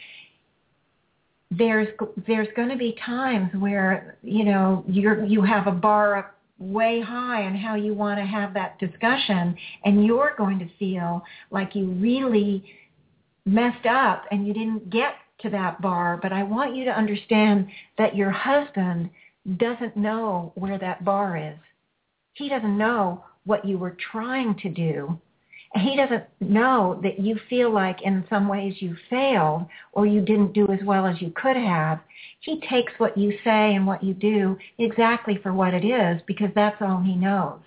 there's 1.57 1.87
there's 2.27 2.47
going 2.55 2.69
to 2.69 2.77
be 2.77 2.95
times 3.05 3.49
where 3.57 4.17
you 4.23 4.45
know 4.45 4.83
you're 4.87 5.23
you 5.25 5.41
have 5.41 5.67
a 5.67 5.71
bar 5.71 6.17
up 6.17 6.35
way 6.59 7.01
high 7.01 7.41
and 7.41 7.57
how 7.57 7.75
you 7.75 7.93
want 7.93 8.19
to 8.19 8.25
have 8.25 8.53
that 8.53 8.79
discussion 8.79 9.55
and 9.85 10.05
you're 10.05 10.33
going 10.37 10.59
to 10.59 10.69
feel 10.79 11.21
like 11.51 11.75
you 11.75 11.87
really 11.91 12.63
messed 13.45 13.85
up 13.85 14.23
and 14.31 14.47
you 14.47 14.53
didn't 14.53 14.89
get 14.89 15.15
to 15.41 15.49
that 15.49 15.81
bar. 15.81 16.19
But 16.21 16.31
I 16.31 16.43
want 16.43 16.75
you 16.75 16.85
to 16.85 16.91
understand 16.91 17.67
that 17.97 18.15
your 18.15 18.31
husband 18.31 19.09
doesn't 19.57 19.97
know 19.97 20.53
where 20.55 20.77
that 20.79 21.03
bar 21.03 21.35
is. 21.37 21.59
He 22.33 22.47
doesn't 22.49 22.77
know 22.77 23.25
what 23.45 23.65
you 23.65 23.77
were 23.77 23.97
trying 24.11 24.55
to 24.59 24.69
do 24.69 25.19
he 25.75 25.95
doesn't 25.95 26.23
know 26.39 26.99
that 27.03 27.19
you 27.19 27.39
feel 27.49 27.71
like 27.71 28.01
in 28.03 28.23
some 28.29 28.47
ways 28.47 28.75
you 28.79 28.95
failed 29.09 29.65
or 29.91 30.05
you 30.05 30.21
didn't 30.21 30.53
do 30.53 30.67
as 30.71 30.79
well 30.85 31.05
as 31.05 31.21
you 31.21 31.31
could 31.35 31.55
have. 31.55 31.99
He 32.41 32.61
takes 32.69 32.93
what 32.97 33.17
you 33.17 33.31
say 33.43 33.73
and 33.75 33.87
what 33.87 34.03
you 34.03 34.13
do 34.13 34.57
exactly 34.77 35.39
for 35.41 35.53
what 35.53 35.73
it 35.73 35.85
is 35.85 36.21
because 36.27 36.49
that's 36.53 36.81
all 36.81 37.01
he 37.01 37.15
knows. 37.15 37.59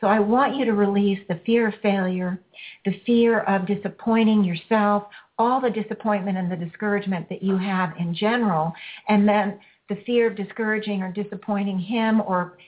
So 0.00 0.06
I 0.06 0.18
want 0.18 0.56
you 0.56 0.64
to 0.64 0.72
release 0.72 1.20
the 1.28 1.40
fear 1.46 1.68
of 1.68 1.74
failure, 1.82 2.38
the 2.84 3.00
fear 3.06 3.40
of 3.40 3.66
disappointing 3.66 4.44
yourself, 4.44 5.04
all 5.38 5.60
the 5.60 5.70
disappointment 5.70 6.36
and 6.38 6.50
the 6.50 6.56
discouragement 6.56 7.28
that 7.28 7.42
you 7.42 7.56
have 7.56 7.94
in 7.98 8.14
general, 8.14 8.72
and 9.08 9.26
then 9.26 9.58
the 9.88 9.96
fear 10.04 10.26
of 10.26 10.36
discouraging 10.36 11.02
or 11.02 11.12
disappointing 11.12 11.78
him 11.78 12.20
or 12.22 12.58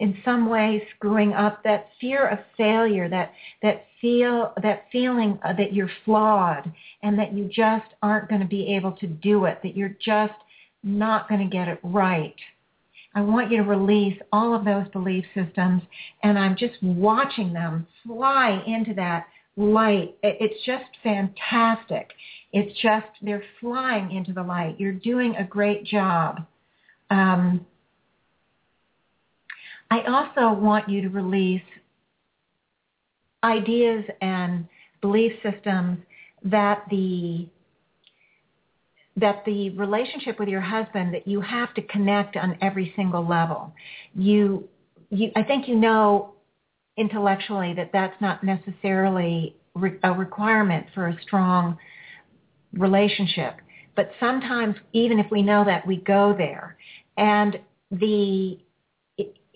in 0.00 0.16
some 0.24 0.48
way 0.48 0.86
screwing 0.94 1.32
up 1.32 1.62
that 1.64 1.88
fear 2.00 2.28
of 2.28 2.38
failure 2.56 3.08
that 3.08 3.32
that 3.62 3.86
feel 4.00 4.52
that 4.62 4.84
feeling 4.92 5.38
that 5.42 5.72
you're 5.72 5.90
flawed 6.04 6.72
and 7.02 7.18
that 7.18 7.32
you 7.32 7.44
just 7.52 7.86
aren't 8.02 8.28
going 8.28 8.40
to 8.40 8.46
be 8.46 8.74
able 8.74 8.92
to 8.92 9.06
do 9.06 9.44
it 9.46 9.58
that 9.62 9.76
you're 9.76 9.96
just 10.04 10.34
not 10.84 11.28
going 11.28 11.40
to 11.40 11.56
get 11.56 11.66
it 11.66 11.80
right. 11.82 12.36
I 13.14 13.22
want 13.22 13.50
you 13.50 13.56
to 13.56 13.64
release 13.64 14.18
all 14.32 14.54
of 14.54 14.64
those 14.64 14.86
belief 14.92 15.24
systems 15.34 15.82
and 16.22 16.38
i'm 16.38 16.56
just 16.56 16.80
watching 16.82 17.52
them 17.52 17.86
fly 18.06 18.62
into 18.66 18.94
that 18.94 19.26
light. 19.58 20.16
It's 20.22 20.64
just 20.64 20.84
fantastic. 21.02 22.12
It's 22.52 22.80
just 22.80 23.06
they're 23.20 23.42
flying 23.60 24.12
into 24.12 24.32
the 24.32 24.42
light. 24.42 24.76
You're 24.78 24.92
doing 24.92 25.34
a 25.36 25.44
great 25.44 25.84
job. 25.84 26.46
Um, 27.10 27.66
I 29.90 30.02
also 30.02 30.58
want 30.58 30.88
you 30.88 31.02
to 31.02 31.08
release 31.08 31.62
ideas 33.42 34.04
and 34.20 34.66
belief 35.00 35.32
systems 35.42 35.98
that 36.44 36.84
the 36.90 37.48
that 39.16 39.44
the 39.44 39.70
relationship 39.70 40.38
with 40.38 40.48
your 40.48 40.60
husband 40.60 41.12
that 41.12 41.26
you 41.26 41.40
have 41.40 41.74
to 41.74 41.82
connect 41.82 42.36
on 42.36 42.56
every 42.60 42.92
single 42.94 43.26
level. 43.26 43.72
You, 44.14 44.68
you 45.10 45.30
I 45.34 45.42
think 45.42 45.66
you 45.66 45.74
know 45.74 46.34
intellectually 46.96 47.74
that 47.74 47.90
that's 47.92 48.20
not 48.20 48.44
necessarily 48.44 49.56
re- 49.74 49.98
a 50.04 50.12
requirement 50.12 50.86
for 50.94 51.08
a 51.08 51.20
strong 51.22 51.78
relationship. 52.72 53.56
But 53.96 54.12
sometimes, 54.20 54.76
even 54.92 55.18
if 55.18 55.26
we 55.30 55.42
know 55.42 55.64
that, 55.64 55.86
we 55.86 55.96
go 55.96 56.34
there. 56.36 56.76
And 57.16 57.58
the 57.90 58.58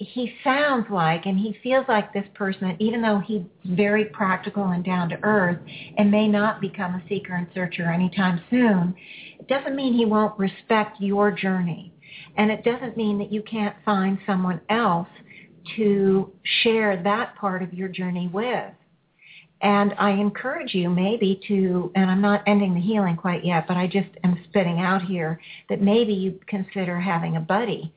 he 0.03 0.33
sounds 0.43 0.87
like 0.91 1.27
and 1.27 1.39
he 1.39 1.57
feels 1.63 1.85
like 1.89 2.13
this 2.13 2.27
person, 2.35 2.77
even 2.79 3.03
though 3.03 3.21
he's 3.25 3.43
very 3.65 4.07
practical 4.07 4.65
and 4.65 4.85
down 4.85 5.09
to 5.11 5.19
earth 5.23 5.59
and 5.97 6.11
may 6.11 6.29
not 6.29 6.61
become 6.61 6.95
a 6.95 7.03
seeker 7.09 7.35
and 7.35 7.47
searcher 7.55 7.91
anytime 7.91 8.41
soon, 8.51 8.95
it 9.39 9.49
doesn't 9.49 9.77
mean 9.77 9.95
he 9.95 10.05
won't 10.05 10.39
respect 10.39 11.01
your 11.01 11.31
journey. 11.31 11.93
And 12.37 12.51
it 12.51 12.65
doesn't 12.65 12.97
mean 12.97 13.19
that 13.19 13.33
you 13.33 13.43
can't 13.43 13.77
find 13.85 14.19
someone 14.27 14.61
else 14.69 15.09
to 15.77 16.33
share 16.63 17.03
that 17.03 17.37
part 17.37 17.63
of 17.63 17.73
your 17.73 17.89
journey 17.89 18.29
with. 18.33 18.73
And 19.61 19.95
I 19.97 20.11
encourage 20.11 20.75
you 20.75 20.91
maybe 20.91 21.41
to, 21.47 21.93
and 21.95 22.11
I'm 22.11 22.21
not 22.21 22.43
ending 22.49 22.75
the 22.75 22.81
healing 22.81 23.17
quite 23.17 23.45
yet, 23.45 23.69
but 23.69 23.77
I 23.77 23.87
just 23.87 24.09
am 24.25 24.43
spitting 24.49 24.81
out 24.81 25.03
here 25.03 25.41
that 25.69 25.81
maybe 25.81 26.13
you 26.13 26.41
consider 26.49 26.99
having 26.99 27.37
a 27.37 27.41
buddy 27.41 27.95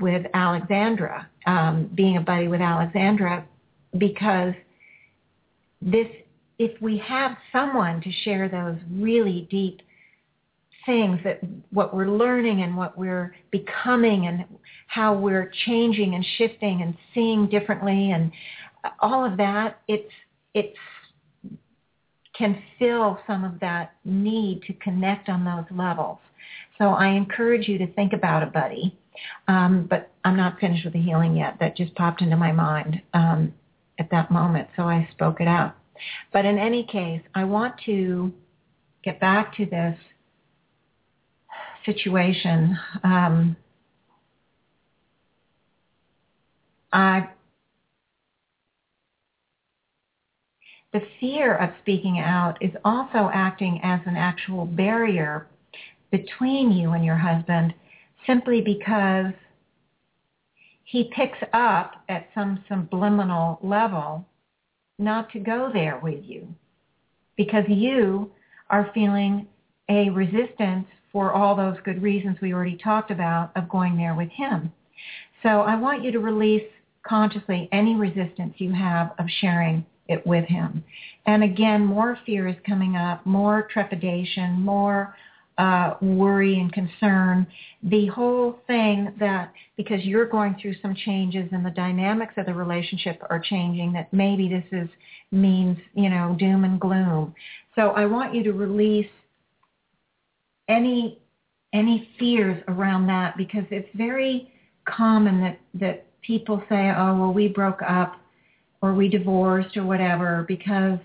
with 0.00 0.26
Alexandra, 0.34 1.28
um, 1.46 1.90
being 1.94 2.16
a 2.16 2.20
buddy 2.20 2.48
with 2.48 2.60
Alexandra, 2.60 3.46
because 3.96 4.54
this, 5.80 6.08
if 6.58 6.80
we 6.82 6.98
have 6.98 7.36
someone 7.52 8.00
to 8.02 8.12
share 8.24 8.48
those 8.48 8.76
really 8.90 9.46
deep 9.50 9.80
things 10.84 11.18
that 11.24 11.40
what 11.70 11.94
we're 11.94 12.08
learning 12.08 12.62
and 12.62 12.76
what 12.76 12.96
we're 12.96 13.34
becoming 13.50 14.26
and 14.26 14.44
how 14.86 15.14
we're 15.14 15.50
changing 15.66 16.14
and 16.14 16.24
shifting 16.38 16.82
and 16.82 16.96
seeing 17.12 17.48
differently 17.48 18.12
and 18.12 18.30
all 19.00 19.24
of 19.24 19.36
that, 19.36 19.80
it's 19.88 20.12
it's 20.54 20.78
can 22.36 22.62
fill 22.78 23.18
some 23.26 23.44
of 23.44 23.58
that 23.60 23.94
need 24.04 24.62
to 24.62 24.72
connect 24.74 25.28
on 25.28 25.44
those 25.44 25.64
levels. 25.76 26.18
So 26.78 26.90
I 26.90 27.08
encourage 27.08 27.66
you 27.66 27.78
to 27.78 27.86
think 27.94 28.12
about 28.12 28.42
a 28.42 28.46
buddy. 28.46 28.96
Um, 29.48 29.86
but 29.88 30.10
I'm 30.24 30.36
not 30.36 30.58
finished 30.60 30.84
with 30.84 30.94
the 30.94 31.00
healing 31.00 31.36
yet. 31.36 31.56
That 31.60 31.76
just 31.76 31.94
popped 31.94 32.22
into 32.22 32.36
my 32.36 32.52
mind 32.52 33.00
um, 33.14 33.54
at 33.98 34.10
that 34.10 34.30
moment, 34.30 34.68
so 34.76 34.82
I 34.84 35.08
spoke 35.12 35.40
it 35.40 35.48
out. 35.48 35.74
But 36.32 36.44
in 36.44 36.58
any 36.58 36.84
case, 36.84 37.22
I 37.34 37.44
want 37.44 37.74
to 37.86 38.32
get 39.02 39.20
back 39.20 39.56
to 39.56 39.66
this 39.66 39.98
situation. 41.84 42.78
Um, 43.04 43.56
I 46.92 47.28
the 50.92 51.02
fear 51.20 51.54
of 51.56 51.70
speaking 51.82 52.18
out 52.20 52.56
is 52.62 52.70
also 52.84 53.30
acting 53.32 53.80
as 53.82 54.00
an 54.06 54.16
actual 54.16 54.64
barrier 54.64 55.46
between 56.10 56.72
you 56.72 56.92
and 56.92 57.04
your 57.04 57.16
husband 57.16 57.74
simply 58.26 58.60
because 58.60 59.32
he 60.84 61.10
picks 61.14 61.38
up 61.52 62.02
at 62.08 62.28
some 62.34 62.64
subliminal 62.68 63.58
level 63.62 64.24
not 64.98 65.30
to 65.32 65.38
go 65.38 65.70
there 65.72 65.98
with 66.02 66.24
you 66.24 66.46
because 67.36 67.64
you 67.68 68.30
are 68.70 68.90
feeling 68.94 69.46
a 69.88 70.10
resistance 70.10 70.86
for 71.12 71.32
all 71.32 71.54
those 71.54 71.76
good 71.84 72.02
reasons 72.02 72.36
we 72.40 72.52
already 72.52 72.76
talked 72.76 73.10
about 73.10 73.50
of 73.56 73.68
going 73.68 73.96
there 73.96 74.14
with 74.14 74.30
him. 74.30 74.72
So 75.42 75.60
I 75.60 75.76
want 75.76 76.02
you 76.02 76.12
to 76.12 76.18
release 76.18 76.64
consciously 77.06 77.68
any 77.72 77.94
resistance 77.94 78.54
you 78.58 78.72
have 78.72 79.12
of 79.18 79.26
sharing 79.40 79.84
it 80.08 80.26
with 80.26 80.44
him. 80.46 80.84
And 81.26 81.42
again, 81.42 81.84
more 81.84 82.18
fear 82.26 82.48
is 82.48 82.56
coming 82.66 82.96
up, 82.96 83.24
more 83.26 83.68
trepidation, 83.72 84.60
more 84.60 85.14
uh, 85.58 85.94
worry 86.02 86.58
and 86.58 86.72
concern. 86.72 87.46
The 87.82 88.06
whole 88.06 88.58
thing 88.66 89.14
that 89.18 89.52
because 89.76 90.04
you're 90.04 90.26
going 90.26 90.56
through 90.60 90.74
some 90.82 90.94
changes 90.94 91.48
and 91.52 91.64
the 91.64 91.70
dynamics 91.70 92.34
of 92.36 92.46
the 92.46 92.54
relationship 92.54 93.22
are 93.30 93.40
changing, 93.40 93.92
that 93.94 94.12
maybe 94.12 94.48
this 94.48 94.64
is 94.72 94.88
means 95.32 95.78
you 95.94 96.10
know 96.10 96.36
doom 96.38 96.64
and 96.64 96.80
gloom. 96.80 97.34
So 97.74 97.90
I 97.90 98.06
want 98.06 98.34
you 98.34 98.42
to 98.44 98.52
release 98.52 99.10
any 100.68 101.18
any 101.72 102.08
fears 102.18 102.62
around 102.68 103.06
that 103.06 103.36
because 103.36 103.64
it's 103.70 103.88
very 103.94 104.52
common 104.84 105.40
that 105.40 105.58
that 105.74 106.06
people 106.22 106.62
say, 106.68 106.92
oh 106.96 107.18
well, 107.18 107.32
we 107.32 107.48
broke 107.48 107.80
up 107.82 108.16
or 108.82 108.94
we 108.94 109.08
divorced 109.08 109.76
or 109.76 109.84
whatever 109.84 110.44
because 110.46 110.98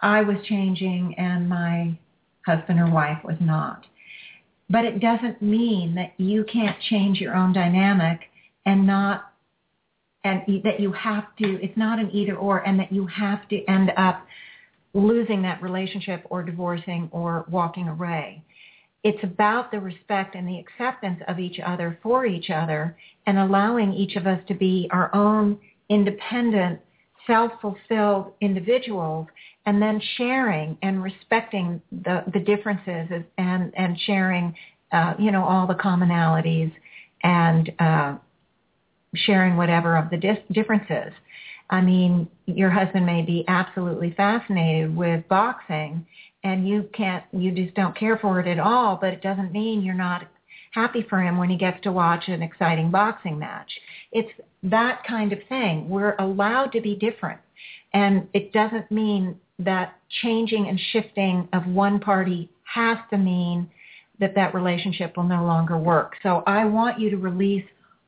I 0.00 0.22
was 0.22 0.36
changing 0.46 1.14
and 1.18 1.48
my 1.48 1.98
husband 2.48 2.80
or 2.80 2.90
wife 2.90 3.18
was 3.24 3.36
not. 3.40 3.84
But 4.70 4.84
it 4.84 5.00
doesn't 5.00 5.40
mean 5.42 5.94
that 5.94 6.12
you 6.16 6.44
can't 6.44 6.80
change 6.90 7.18
your 7.20 7.34
own 7.34 7.52
dynamic 7.52 8.20
and 8.66 8.86
not 8.86 9.32
and 10.24 10.42
that 10.64 10.80
you 10.80 10.92
have 10.92 11.24
to 11.36 11.62
it's 11.62 11.76
not 11.76 11.98
an 11.98 12.10
either 12.12 12.36
or 12.36 12.66
and 12.66 12.78
that 12.80 12.92
you 12.92 13.06
have 13.06 13.48
to 13.48 13.64
end 13.66 13.92
up 13.96 14.26
losing 14.94 15.42
that 15.42 15.62
relationship 15.62 16.24
or 16.28 16.42
divorcing 16.42 17.08
or 17.12 17.44
walking 17.50 17.88
away. 17.88 18.42
It's 19.04 19.22
about 19.22 19.70
the 19.70 19.80
respect 19.80 20.34
and 20.34 20.46
the 20.48 20.58
acceptance 20.58 21.20
of 21.28 21.38
each 21.38 21.60
other 21.64 21.98
for 22.02 22.26
each 22.26 22.50
other 22.50 22.96
and 23.26 23.38
allowing 23.38 23.92
each 23.92 24.16
of 24.16 24.26
us 24.26 24.40
to 24.48 24.54
be 24.54 24.88
our 24.90 25.14
own 25.14 25.58
independent, 25.88 26.80
self-fulfilled 27.26 28.32
individuals 28.40 29.28
and 29.68 29.82
then 29.82 30.00
sharing 30.16 30.78
and 30.80 31.02
respecting 31.02 31.82
the, 31.92 32.24
the 32.32 32.40
differences 32.40 33.22
and, 33.36 33.70
and 33.76 34.00
sharing, 34.06 34.54
uh, 34.92 35.12
you 35.18 35.30
know, 35.30 35.44
all 35.44 35.66
the 35.66 35.74
commonalities 35.74 36.72
and 37.22 37.70
uh, 37.78 38.16
sharing 39.14 39.58
whatever 39.58 39.94
of 39.98 40.08
the 40.08 40.16
dis- 40.16 40.38
differences. 40.52 41.12
I 41.68 41.82
mean, 41.82 42.28
your 42.46 42.70
husband 42.70 43.04
may 43.04 43.20
be 43.20 43.44
absolutely 43.46 44.14
fascinated 44.16 44.96
with 44.96 45.28
boxing 45.28 46.06
and 46.44 46.66
you 46.66 46.88
can't, 46.94 47.24
you 47.32 47.52
just 47.52 47.74
don't 47.74 47.94
care 47.94 48.16
for 48.16 48.40
it 48.40 48.46
at 48.46 48.58
all, 48.58 48.96
but 48.98 49.12
it 49.12 49.20
doesn't 49.20 49.52
mean 49.52 49.82
you're 49.82 49.94
not 49.94 50.26
happy 50.70 51.04
for 51.10 51.20
him 51.20 51.36
when 51.36 51.50
he 51.50 51.58
gets 51.58 51.82
to 51.82 51.92
watch 51.92 52.28
an 52.28 52.40
exciting 52.40 52.90
boxing 52.90 53.38
match. 53.38 53.70
It's 54.12 54.32
that 54.62 55.02
kind 55.06 55.30
of 55.34 55.40
thing. 55.50 55.90
We're 55.90 56.16
allowed 56.18 56.72
to 56.72 56.80
be 56.80 56.94
different. 56.94 57.40
And 57.92 58.28
it 58.32 58.54
doesn't 58.54 58.90
mean 58.90 59.38
that 59.58 59.98
changing 60.22 60.68
and 60.68 60.78
shifting 60.92 61.48
of 61.52 61.66
one 61.66 61.98
party 61.98 62.48
has 62.64 62.98
to 63.10 63.18
mean 63.18 63.68
that 64.20 64.34
that 64.34 64.54
relationship 64.54 65.16
will 65.16 65.24
no 65.24 65.44
longer 65.44 65.78
work. 65.78 66.14
So 66.22 66.42
I 66.46 66.64
want 66.64 66.98
you 66.98 67.10
to 67.10 67.16
release 67.16 67.64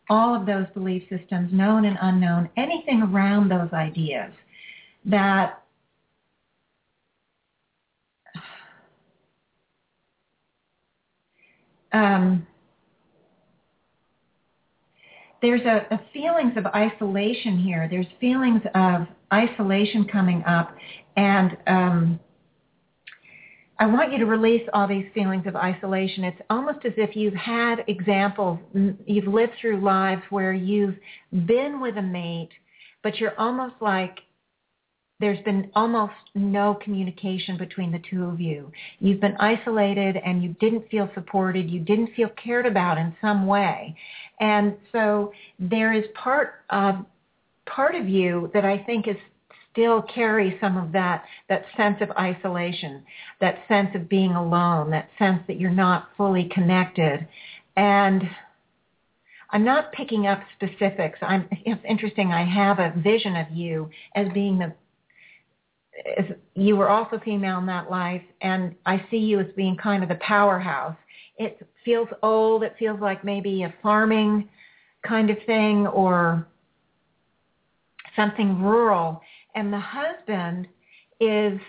all 0.09 0.35
of 0.35 0.45
those 0.45 0.67
belief 0.75 1.03
systems, 1.09 1.53
known 1.53 1.85
and 1.85 1.97
unknown, 2.03 2.49
anything 2.57 3.03
around 3.03 3.49
those 3.49 3.73
ideas 3.73 4.33
that 5.05 5.63
um, 11.93 12.47
there's 15.43 15.63
a, 15.63 15.87
a, 15.95 16.01
feelings 16.13 16.53
of 16.57 16.67
isolation 16.67 17.59
here. 17.59 17.89
There's 17.91 18.07
feelings 18.21 18.63
of 18.75 19.07
isolation 19.33 20.07
coming 20.07 20.43
up, 20.45 20.75
and 21.16 21.57
um, 21.66 22.20
I 23.78 23.87
want 23.87 24.12
you 24.12 24.19
to 24.19 24.27
release 24.27 24.66
all 24.74 24.87
these 24.87 25.07
feelings 25.15 25.47
of 25.47 25.57
isolation. 25.57 26.24
It's 26.24 26.41
almost 26.51 26.85
as 26.85 26.93
if 26.99 27.16
you've 27.16 27.35
had 27.35 27.82
examples, 27.87 28.59
you've 29.07 29.27
lived 29.27 29.53
through 29.61 29.81
lives 29.81 30.23
where 30.28 30.53
you've 30.53 30.97
been 31.47 31.81
with 31.81 31.97
a 31.97 32.03
mate, 32.03 32.51
but 33.03 33.16
you're 33.19 33.39
almost 33.39 33.74
like 33.81 34.20
there's 35.19 35.43
been 35.45 35.70
almost 35.74 36.12
no 36.35 36.78
communication 36.82 37.57
between 37.57 37.93
the 37.93 38.03
two 38.11 38.24
of 38.24 38.41
you. 38.41 38.70
You've 39.01 39.20
been 39.20 39.37
isolated 39.39 40.16
and 40.16 40.43
you 40.43 40.57
didn't 40.61 40.89
feel 40.91 41.11
supported. 41.15 41.70
You 41.70 41.81
didn't 41.81 42.15
feel 42.15 42.31
cared 42.43 42.66
about 42.66 42.99
in 42.99 43.15
some 43.20 43.47
way. 43.47 43.95
And 44.41 44.77
so 44.93 45.32
there 45.59 45.93
is 45.93 46.05
part 46.15 46.65
of, 46.70 46.97
part 47.66 47.95
of 47.95 48.09
you 48.09 48.51
that 48.55 48.65
I 48.65 48.78
think 48.78 49.09
is 49.09 49.16
still 49.73 50.03
carry 50.03 50.59
some 50.61 50.77
of 50.77 50.93
that, 50.93 51.25
that 51.49 51.65
sense 51.77 51.97
of 52.01 52.11
isolation, 52.13 53.03
that 53.41 53.59
sense 53.69 53.91
of 53.95 54.09
being 54.09 54.33
alone, 54.33 54.91
that 54.91 55.09
sense 55.19 55.41
that 55.47 55.59
you're 55.59 55.71
not 55.71 56.09
fully 56.17 56.49
connected. 56.53 57.27
And 57.77 58.23
I'm 59.51 59.65
not 59.65 59.93
picking 59.93 60.27
up 60.27 60.41
specifics. 60.57 61.19
I'm, 61.23 61.49
it's 61.51 61.83
interesting. 61.89 62.33
I 62.33 62.45
have 62.45 62.79
a 62.79 62.93
vision 62.97 63.37
of 63.37 63.51
you 63.53 63.91
as 64.15 64.29
being 64.33 64.59
the 64.59 64.75
as 66.17 66.25
you 66.55 66.77
were 66.77 66.89
also 66.89 67.19
female 67.19 67.59
in 67.59 67.67
that 67.67 67.91
life, 67.91 68.23
and 68.41 68.75
I 68.87 69.05
see 69.11 69.19
you 69.19 69.41
as 69.41 69.47
being 69.57 69.77
kind 69.77 70.03
of 70.03 70.09
the 70.09 70.15
powerhouse. 70.17 70.97
It 71.37 71.67
feels 71.85 72.09
old. 72.23 72.63
It 72.63 72.75
feels 72.79 73.01
like 73.01 73.25
maybe 73.25 73.65
a 73.65 73.75
farming 73.83 74.49
kind 75.07 75.31
of 75.31 75.37
thing 75.47 75.87
or 75.89 76.47
something 78.17 78.63
rural. 78.63 79.21
And 79.55 79.73
the 79.73 79.81
husband 79.81 80.69
is 81.21 81.61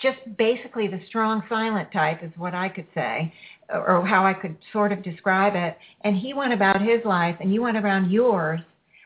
just 0.00 0.18
basically 0.36 0.88
the 0.88 1.00
strong 1.08 1.42
silent 1.48 1.92
type 1.92 2.22
is 2.22 2.32
what 2.36 2.54
I 2.54 2.68
could 2.68 2.86
say 2.94 3.32
or 3.72 4.04
how 4.06 4.26
I 4.26 4.34
could 4.34 4.56
sort 4.72 4.92
of 4.92 5.02
describe 5.02 5.54
it. 5.54 5.78
And 6.02 6.16
he 6.16 6.34
went 6.34 6.52
about 6.52 6.82
his 6.82 7.00
life 7.04 7.36
and 7.40 7.52
you 7.52 7.62
went 7.62 7.76
around 7.76 8.10
yours 8.10 8.60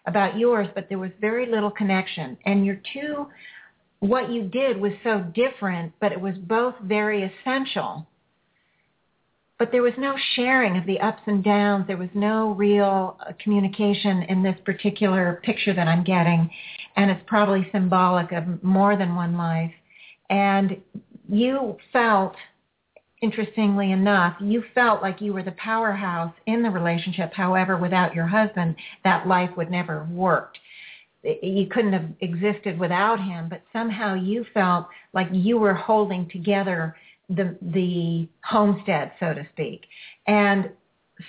about 0.07 0.39
yours, 0.39 0.67
but 0.75 0.89
there 0.89 0.99
was 0.99 1.11
very 1.21 1.47
little 1.47 1.71
connection. 1.71 2.37
And 2.47 2.65
your 2.65 2.81
two 2.93 3.27
what 4.01 4.31
you 4.31 4.45
did 4.45 4.81
was 4.81 4.93
so 5.03 5.25
different, 5.35 5.93
but 6.01 6.13
it 6.13 6.21
was 6.21 6.35
both 6.39 6.75
very 6.83 7.25
essential 7.25 8.07
but 9.59 9.73
there 9.73 9.83
was 9.83 9.95
no 9.99 10.15
sharing 10.35 10.77
of 10.77 10.87
the 10.87 11.01
ups 11.01 11.23
and 11.27 11.43
downs. 11.43 11.87
There 11.87 11.97
was 11.97 12.09
no 12.15 12.53
real 12.53 13.17
uh, 13.21 13.33
communication 13.43 14.23
in 14.25 14.43
this 14.43 14.57
particular 14.65 15.41
picture 15.43 15.75
that 15.75 15.89
I'm 15.89 16.05
getting, 16.05 16.49
and 16.97 17.11
it's 17.11 17.23
probably 17.27 17.69
symbolic 17.73 18.33
of 18.33 18.63
more 18.63 18.97
than 18.97 19.17
one 19.17 19.37
life. 19.37 19.73
And 20.31 20.77
you 21.29 21.77
felt, 21.93 22.37
interestingly 23.21 23.91
enough, 23.91 24.37
you 24.41 24.63
felt 24.75 25.03
like 25.03 25.21
you 25.21 25.33
were 25.33 25.43
the 25.43 25.53
powerhouse 25.53 26.33
in 26.47 26.63
the 26.63 26.71
relationship. 26.71 27.33
However, 27.35 27.77
without 27.77 28.15
your 28.15 28.29
husband, 28.29 28.77
that 29.03 29.27
life 29.27 29.51
would 29.57 29.71
never 29.71 30.05
have 30.05 30.11
worked. 30.11 30.59
You 31.25 31.67
couldn't 31.67 31.95
have 31.95 32.11
existed 32.21 32.79
without 32.79 33.19
him, 33.19 33.49
but 33.49 33.63
somehow 33.73 34.15
you 34.15 34.47
felt 34.55 34.87
like 35.13 35.29
you 35.33 35.59
were 35.59 35.75
holding 35.75 36.29
together 36.31 36.95
the 37.29 37.57
the 37.61 38.29
homestead, 38.45 39.13
so 39.21 39.35
to 39.35 39.47
speak. 39.53 39.83
And 40.27 40.71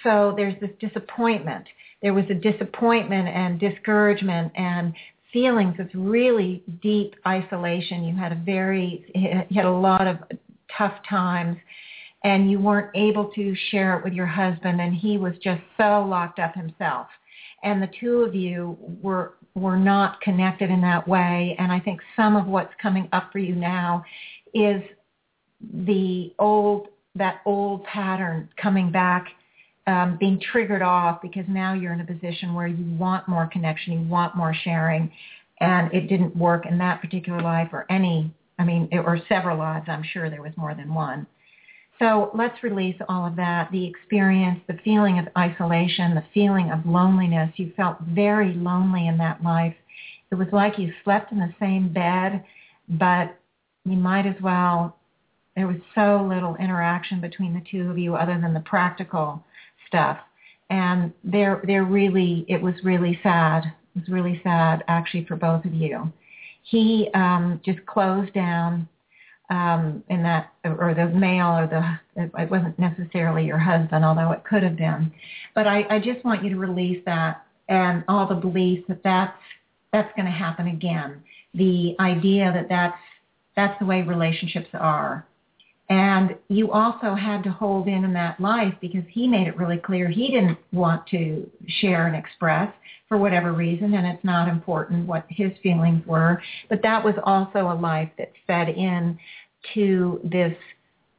so 0.04 0.34
there's 0.36 0.60
this 0.62 0.72
disappointment. 0.80 1.66
There 2.02 2.14
was 2.14 2.26
a 2.30 2.34
disappointment 2.34 3.28
and 3.28 3.60
discouragement 3.60 4.52
and 4.56 4.94
feelings 5.34 5.76
of 5.80 5.90
really 5.94 6.64
deep 6.82 7.16
isolation. 7.28 8.04
You 8.04 8.16
had 8.16 8.32
a 8.32 8.42
very 8.46 9.06
you 9.14 9.56
had 9.56 9.66
a 9.66 9.72
lot 9.72 10.08
of 10.08 10.18
tough 10.78 10.96
times 11.10 11.58
and 12.24 12.52
you 12.52 12.60
weren't 12.60 12.96
able 12.96 13.32
to 13.36 13.56
share 13.72 13.98
it 13.98 14.04
with 14.04 14.14
your 14.14 14.26
husband 14.26 14.82
and 14.82 14.94
he 14.94 15.18
was 15.18 15.34
just 15.44 15.62
so 15.78 16.06
locked 16.08 16.40
up 16.40 16.54
himself. 16.56 17.08
And 17.64 17.82
the 17.82 17.90
two 18.00 18.22
of 18.22 18.36
you 18.36 18.78
were 19.02 19.34
were 19.56 19.78
not 19.78 20.22
connected 20.22 20.70
in 20.70 20.82
that 20.82 21.08
way 21.08 21.56
and 21.60 21.72
I 21.72 21.80
think 21.80 22.00
some 22.16 22.36
of 22.36 22.46
what's 22.46 22.74
coming 22.82 23.10
up 23.12 23.32
for 23.32 23.40
you 23.40 23.56
now 23.56 24.06
is 24.54 24.82
the 25.62 26.34
old 26.40 26.88
that 27.16 27.42
old 27.46 27.84
pattern 27.86 28.50
coming 28.62 28.92
back 28.92 29.28
um, 29.88 30.18
being 30.20 30.40
triggered 30.52 30.82
off 30.82 31.22
because 31.22 31.46
now 31.48 31.74
you're 31.74 31.94
in 31.94 32.02
a 32.02 32.06
position 32.06 32.54
where 32.54 32.68
you 32.68 32.86
want 32.96 33.28
more 33.28 33.48
connection, 33.48 33.94
you 33.94 34.08
want 34.08 34.36
more 34.36 34.54
sharing, 34.64 35.12
and 35.60 35.92
it 35.94 36.08
didn't 36.08 36.36
work 36.36 36.66
in 36.66 36.78
that 36.78 37.02
particular 37.02 37.42
life 37.42 37.70
or 37.74 37.86
any, 37.90 38.32
I 38.60 38.64
mean, 38.64 38.88
or 38.94 39.20
several 39.28 39.58
lives. 39.58 39.86
I'm 39.90 40.04
sure 40.04 40.30
there 40.30 40.44
was 40.44 40.54
more 40.58 40.76
than 40.76 40.94
one. 40.94 41.26
So 41.98 42.32
let's 42.34 42.64
release 42.64 42.96
all 43.10 43.26
of 43.26 43.36
that, 43.36 43.70
the 43.72 43.86
experience, 43.86 44.62
the 44.68 44.80
feeling 44.86 45.20
of 45.20 45.28
isolation, 45.38 46.16
the 46.16 46.24
feeling 46.34 46.72
of 46.72 46.86
loneliness. 46.86 47.52
You 47.56 47.74
felt 47.76 48.00
very 48.02 48.54
lonely 48.54 49.08
in 49.08 49.18
that 49.18 49.44
life. 49.44 49.76
It 50.32 50.36
was 50.36 50.48
like 50.54 50.78
you 50.78 50.94
slept 51.04 51.32
in 51.32 51.40
the 51.40 51.54
same 51.60 51.92
bed, 51.92 52.46
but 52.88 53.36
you 53.84 53.98
might 53.98 54.26
as 54.28 54.40
well 54.42 54.99
there 55.60 55.68
was 55.68 55.78
so 55.94 56.26
little 56.28 56.56
interaction 56.56 57.20
between 57.20 57.54
the 57.54 57.62
two 57.70 57.90
of 57.92 57.98
you 57.98 58.16
other 58.16 58.40
than 58.42 58.54
the 58.54 58.62
practical 58.62 59.44
stuff. 59.88 60.18
And 60.70 61.12
there, 61.24 61.62
there 61.66 61.84
really, 61.84 62.46
it 62.48 62.62
was 62.62 62.76
really 62.84 63.20
sad. 63.22 63.66
It 63.66 64.00
was 64.00 64.10
really 64.10 64.40
sad 64.44 64.84
actually 64.88 65.26
for 65.26 65.36
both 65.36 65.66
of 65.66 65.74
you. 65.74 66.12
He 66.64 67.10
um, 67.14 67.60
just 67.66 67.86
closed 67.86 68.34
down 68.34 68.88
um, 69.50 70.04
in 70.10 70.22
that, 70.24 70.54
or 70.64 70.94
the 70.94 71.08
male, 71.08 71.58
or 71.58 71.68
the, 71.68 72.32
it 72.40 72.50
wasn't 72.52 72.78
necessarily 72.78 73.46
your 73.46 73.58
husband, 73.58 74.06
although 74.06 74.32
it 74.32 74.44
could 74.46 74.64
have 74.64 74.78
been. 74.78 75.12
But 75.56 75.68
I, 75.68 75.86
I 75.90 76.00
just 76.00 76.24
want 76.24 76.44
you 76.44 76.52
to 76.52 76.58
release 76.58 77.04
that 77.06 77.46
and 77.68 78.04
all 78.08 78.28
the 78.28 78.36
beliefs 78.36 78.86
that 78.88 79.04
that's, 79.04 79.34
that's 79.92 80.16
going 80.16 80.28
to 80.28 80.32
happen 80.32 80.68
again. 80.68 81.24
The 81.56 81.96
idea 82.00 82.52
that 82.54 82.70
that's, 82.70 82.98
that's 83.56 83.78
the 83.80 83.86
way 83.86 84.04
relationships 84.04 84.70
are. 84.74 85.26
And 85.90 86.36
you 86.50 86.72
also 86.72 87.16
had 87.16 87.44
to 87.44 87.52
hold 87.52 87.88
in 87.88 88.06
in 88.06 88.14
that 88.14 88.40
life 88.40 88.76
because 88.80 89.04
he 89.10 89.28
made 89.28 89.48
it 89.48 89.58
really 89.58 89.78
clear 89.78 90.08
he 90.08 90.28
didn't 90.28 90.60
want 90.72 91.08
to 91.08 91.50
share 91.68 92.06
and 92.06 92.16
express 92.16 92.72
for 93.08 93.18
whatever 93.18 93.54
reason, 93.54 93.96
and 93.96 94.06
it's 94.06 94.24
not 94.24 94.48
important 94.48 95.08
what 95.08 95.26
his 95.30 95.52
feelings 95.64 96.06
were. 96.06 96.42
But 96.70 96.84
that 96.84 97.04
was 97.04 97.16
also 97.24 97.72
a 97.72 97.74
life 97.74 98.10
that 98.20 98.32
fed 98.46 98.70
in 98.70 99.18
to 99.74 100.22
this 100.24 100.56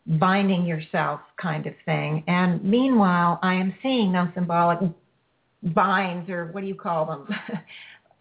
binding 0.07 0.65
yourself 0.65 1.21
kind 1.37 1.67
of 1.67 1.75
thing. 1.85 2.23
And 2.29 2.63
meanwhile, 2.65 3.41
I 3.43 3.55
am 3.55 3.75
seeing 3.83 4.13
those 4.13 4.29
symbolic 4.35 4.79
binds, 5.63 6.31
or 6.31 6.47
what 6.47 6.61
do 6.61 6.69
you 6.69 6.77
call 6.77 7.07
them? 7.07 7.29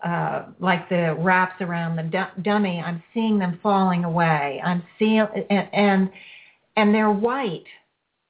uh, 0.03 0.45
like 0.59 0.89
the 0.89 1.15
wraps 1.19 1.61
around 1.61 1.95
the 1.95 2.03
d- 2.03 2.41
dummy, 2.41 2.81
I'm 2.83 3.03
seeing 3.13 3.37
them 3.37 3.59
falling 3.61 4.03
away. 4.03 4.61
I'm 4.63 4.83
seeing, 4.97 5.25
and, 5.49 5.67
and 5.73 6.09
and 6.79 6.95
they're 6.95 7.11
white. 7.11 7.65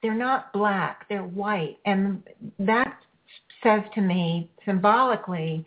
They're 0.02 0.12
not 0.12 0.52
black. 0.52 1.08
They're 1.08 1.22
white. 1.22 1.78
And 1.84 2.20
that 2.58 2.98
says 3.62 3.82
to 3.94 4.00
me 4.00 4.50
symbolically 4.64 5.64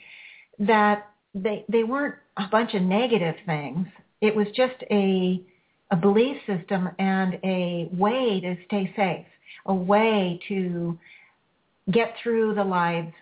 that 0.60 1.08
they 1.34 1.64
they 1.70 1.84
weren't 1.84 2.16
a 2.38 2.48
bunch 2.52 2.74
of 2.74 2.82
negative 2.82 3.36
things. 3.46 3.88
It 4.20 4.36
was 4.36 4.48
just 4.54 4.84
a 4.92 5.42
a 5.92 5.96
belief 5.96 6.38
system 6.46 6.90
and 7.00 7.40
a 7.46 7.90
way 7.94 8.42
to 8.42 8.58
stay 8.66 8.92
safe, 8.98 9.28
a 9.66 9.74
way 9.74 10.40
to 10.50 10.98
get 11.92 12.16
through 12.22 12.56
the 12.56 12.64
lives 12.64 13.14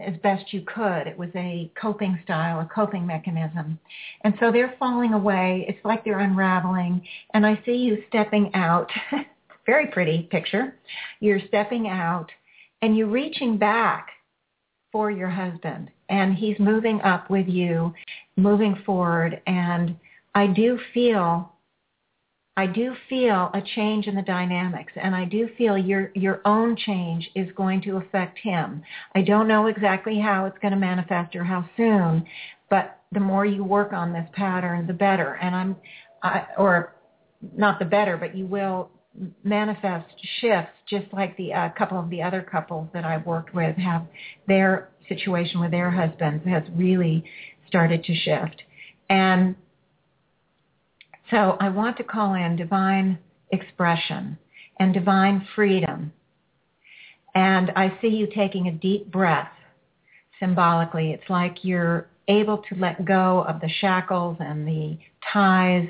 as 0.00 0.14
best 0.22 0.52
you 0.52 0.62
could. 0.62 1.06
It 1.06 1.16
was 1.16 1.30
a 1.34 1.70
coping 1.80 2.18
style, 2.24 2.60
a 2.60 2.68
coping 2.72 3.06
mechanism. 3.06 3.78
And 4.22 4.34
so 4.40 4.50
they're 4.50 4.74
falling 4.78 5.12
away. 5.12 5.64
It's 5.68 5.84
like 5.84 6.04
they're 6.04 6.20
unraveling. 6.20 7.02
And 7.32 7.46
I 7.46 7.60
see 7.64 7.76
you 7.76 8.02
stepping 8.08 8.50
out. 8.54 8.90
Very 9.66 9.86
pretty 9.86 10.28
picture. 10.30 10.76
You're 11.20 11.40
stepping 11.48 11.88
out 11.88 12.30
and 12.82 12.96
you're 12.96 13.08
reaching 13.08 13.56
back 13.56 14.08
for 14.92 15.10
your 15.10 15.30
husband. 15.30 15.90
And 16.10 16.34
he's 16.34 16.58
moving 16.58 17.00
up 17.00 17.30
with 17.30 17.48
you, 17.48 17.94
moving 18.36 18.76
forward. 18.84 19.40
And 19.46 19.96
I 20.34 20.48
do 20.48 20.78
feel 20.92 21.53
I 22.56 22.66
do 22.66 22.94
feel 23.08 23.50
a 23.52 23.60
change 23.74 24.06
in 24.06 24.14
the 24.14 24.22
dynamics 24.22 24.92
and 24.96 25.14
I 25.14 25.24
do 25.24 25.48
feel 25.58 25.76
your 25.76 26.12
your 26.14 26.40
own 26.44 26.76
change 26.76 27.28
is 27.34 27.48
going 27.56 27.82
to 27.82 27.96
affect 27.96 28.38
him. 28.38 28.82
I 29.14 29.22
don't 29.22 29.48
know 29.48 29.66
exactly 29.66 30.20
how 30.20 30.46
it's 30.46 30.58
going 30.58 30.72
to 30.72 30.78
manifest 30.78 31.34
or 31.34 31.42
how 31.44 31.68
soon, 31.76 32.24
but 32.70 33.00
the 33.10 33.20
more 33.20 33.44
you 33.44 33.64
work 33.64 33.92
on 33.92 34.12
this 34.12 34.28
pattern, 34.32 34.86
the 34.86 34.92
better. 34.92 35.34
And 35.34 35.54
I'm 35.54 35.76
I, 36.22 36.46
or 36.56 36.94
not 37.56 37.78
the 37.78 37.84
better, 37.84 38.16
but 38.16 38.36
you 38.36 38.46
will 38.46 38.90
manifest 39.42 40.12
shifts 40.40 40.72
just 40.88 41.06
like 41.12 41.36
the 41.36 41.52
uh, 41.52 41.68
couple 41.70 41.98
of 41.98 42.10
the 42.10 42.22
other 42.22 42.42
couples 42.42 42.88
that 42.92 43.04
I've 43.04 43.26
worked 43.26 43.54
with 43.54 43.76
have 43.76 44.06
their 44.46 44.90
situation 45.08 45.60
with 45.60 45.70
their 45.70 45.90
husbands 45.90 46.44
has 46.46 46.62
really 46.74 47.24
started 47.66 48.04
to 48.04 48.14
shift. 48.14 48.62
And 49.08 49.56
so 51.30 51.56
I 51.60 51.68
want 51.68 51.96
to 51.98 52.04
call 52.04 52.34
in 52.34 52.56
divine 52.56 53.18
expression 53.50 54.38
and 54.78 54.92
divine 54.92 55.46
freedom. 55.54 56.12
And 57.34 57.72
I 57.76 57.96
see 58.00 58.08
you 58.08 58.28
taking 58.34 58.68
a 58.68 58.72
deep 58.72 59.10
breath 59.10 59.50
symbolically. 60.38 61.12
It's 61.12 61.28
like 61.28 61.58
you're 61.62 62.08
able 62.28 62.58
to 62.58 62.74
let 62.76 63.04
go 63.04 63.44
of 63.48 63.60
the 63.60 63.68
shackles 63.80 64.36
and 64.40 64.66
the 64.66 64.98
ties 65.32 65.88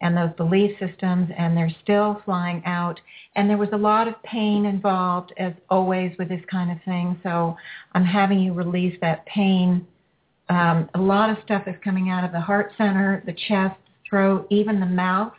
and 0.00 0.16
those 0.16 0.30
belief 0.36 0.76
systems 0.78 1.30
and 1.36 1.56
they're 1.56 1.74
still 1.82 2.20
flying 2.24 2.62
out. 2.66 3.00
And 3.36 3.48
there 3.48 3.56
was 3.56 3.68
a 3.72 3.76
lot 3.76 4.08
of 4.08 4.20
pain 4.24 4.66
involved 4.66 5.32
as 5.38 5.52
always 5.70 6.12
with 6.18 6.28
this 6.28 6.42
kind 6.50 6.70
of 6.70 6.78
thing. 6.84 7.18
So 7.22 7.56
I'm 7.92 8.04
having 8.04 8.40
you 8.40 8.52
release 8.52 8.98
that 9.00 9.24
pain. 9.26 9.86
Um, 10.48 10.90
a 10.94 11.00
lot 11.00 11.30
of 11.30 11.36
stuff 11.44 11.62
is 11.66 11.76
coming 11.84 12.10
out 12.10 12.24
of 12.24 12.32
the 12.32 12.40
heart 12.40 12.72
center, 12.76 13.22
the 13.24 13.34
chest, 13.48 13.76
throat, 14.12 14.46
even 14.50 14.78
the 14.78 14.84
mouth. 14.84 15.32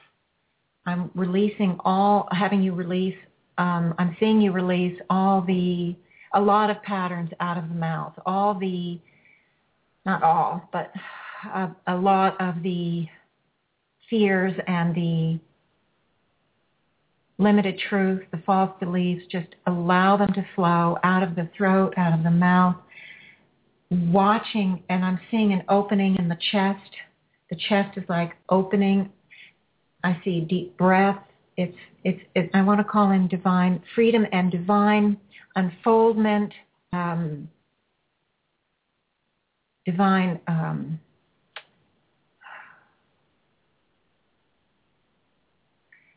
I'm 0.88 1.12
releasing 1.14 1.78
all, 1.86 2.28
having 2.32 2.64
you 2.64 2.74
release, 2.74 3.16
um, 3.60 3.94
I'm 4.00 4.18
seeing 4.20 4.41
you 4.41 4.52
release 4.52 5.00
all 5.12 5.41
the, 5.41 5.95
a 6.34 6.41
lot 6.41 6.72
of 6.72 6.82
patterns 6.82 7.30
out 7.40 7.56
of 7.56 7.70
the 7.70 7.76
mouth, 7.76 8.14
all 8.26 8.58
the, 8.60 9.00
not 10.08 10.24
all, 10.24 10.68
but 10.74 10.91
a, 11.54 11.70
a 11.86 11.95
lot 11.95 12.36
of 12.41 12.64
the 12.64 13.06
fears 14.10 14.54
and 14.66 14.95
the 14.95 15.40
limited 17.38 17.80
truth, 17.90 18.24
the 18.32 18.41
false 18.44 18.72
beliefs, 18.80 19.24
just 19.32 19.50
allow 19.68 20.18
them 20.18 20.34
to 20.34 20.44
flow 20.56 20.98
out 21.04 21.22
of 21.22 21.36
the 21.36 21.48
throat, 21.56 21.94
out 21.95 22.18
of 22.18 22.24
the 22.24 22.32
mouth, 22.32 22.78
watching, 23.91 24.82
and 24.90 25.06
I'm 25.06 25.20
seeing 25.30 25.54
an 25.54 25.62
opening 25.70 26.16
in 26.16 26.28
the 26.28 26.38
chest, 26.52 26.90
the 27.53 27.59
chest 27.69 27.97
is 27.97 28.03
like 28.09 28.31
opening. 28.49 29.11
I 30.03 30.19
see 30.23 30.41
deep 30.41 30.75
breath. 30.75 31.19
It's, 31.55 31.77
it's, 32.03 32.19
it, 32.34 32.49
I 32.55 32.63
want 32.63 32.80
to 32.80 32.84
call 32.84 33.11
in 33.11 33.27
divine 33.27 33.81
freedom 33.93 34.25
and 34.31 34.51
divine 34.51 35.17
unfoldment, 35.55 36.51
um, 36.93 37.47
divine 39.85 40.39
um, 40.47 40.99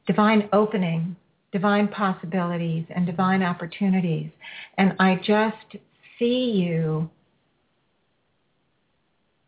divine 0.07 0.49
opening 0.53 1.17
divine 1.53 1.89
possibilities 1.89 2.85
and 2.95 3.07
divine 3.07 3.43
opportunities. 3.43 4.31
And 4.77 4.95
I 4.99 5.17
just 5.17 5.83
see 6.19 6.51
you. 6.51 7.09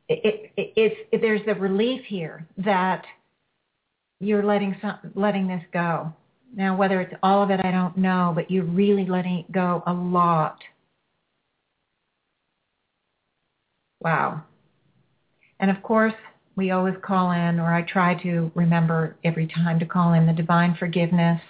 It, 0.09 0.53
it, 0.57 1.09
it, 1.13 1.21
there's 1.21 1.43
a 1.47 1.55
relief 1.55 2.03
here 2.07 2.47
that 2.59 3.05
you're 4.21 4.45
letting 4.45 4.77
some, 4.81 4.99
letting 5.15 5.47
this 5.47 5.63
go. 5.73 6.13
Now, 6.55 6.77
whether 6.77 7.01
it's 7.01 7.15
all 7.23 7.43
of 7.43 7.51
it, 7.51 7.61
I 7.63 7.71
don't 7.71 7.97
know, 7.97 8.33
but 8.35 8.51
you're 8.51 8.65
really 8.65 9.05
letting 9.05 9.41
it 9.41 9.53
go 9.53 9.83
a 9.87 9.93
lot. 9.93 10.59
Wow. 14.01 14.45
And 15.61 15.71
of 15.71 15.83
course, 15.83 16.15
we 16.57 16.71
always 16.71 16.95
call 17.03 17.33
in, 17.33 17.61
or 17.61 17.73
I 17.73 17.83
try 17.83 18.21
to 18.23 18.51
remember 18.55 19.17
every 19.25 19.47
time 19.47 19.79
to 19.79 19.87
call 19.87 20.15
in 20.15 20.27
the 20.27 20.33
divine 20.33 20.75
forgiveness 20.79 21.41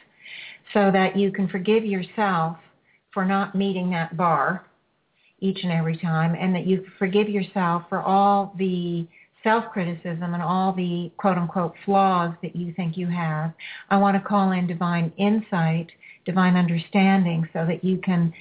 so 0.75 0.91
that 0.91 1.17
you 1.17 1.31
can 1.31 1.49
forgive 1.49 1.85
yourself 1.85 2.57
for 3.13 3.25
not 3.25 3.55
meeting 3.55 3.91
that 3.91 4.17
bar 4.17 4.68
each 5.40 5.59
and 5.62 5.73
every 5.73 5.97
time 5.97 6.35
and 6.35 6.55
that 6.55 6.66
you 6.66 6.85
forgive 6.98 7.28
yourself 7.28 7.85
for 7.89 8.01
all 8.01 8.55
the 8.59 9.06
self-criticism 9.44 10.35
and 10.35 10.43
all 10.43 10.73
the 10.73 11.10
quote-unquote 11.16 11.74
flaws 11.85 12.35
that 12.43 12.56
you 12.56 12.73
think 12.74 12.97
you 12.97 13.06
have. 13.06 13.52
I 13.89 13.97
want 13.97 14.16
to 14.16 14.28
call 14.28 14.52
in 14.52 14.66
divine 14.66 15.12
insight, 15.16 15.89
divine 16.24 16.56
understanding 16.56 17.48
so 17.52 17.65
that 17.66 17.85
you 17.85 17.98
can 17.98 18.32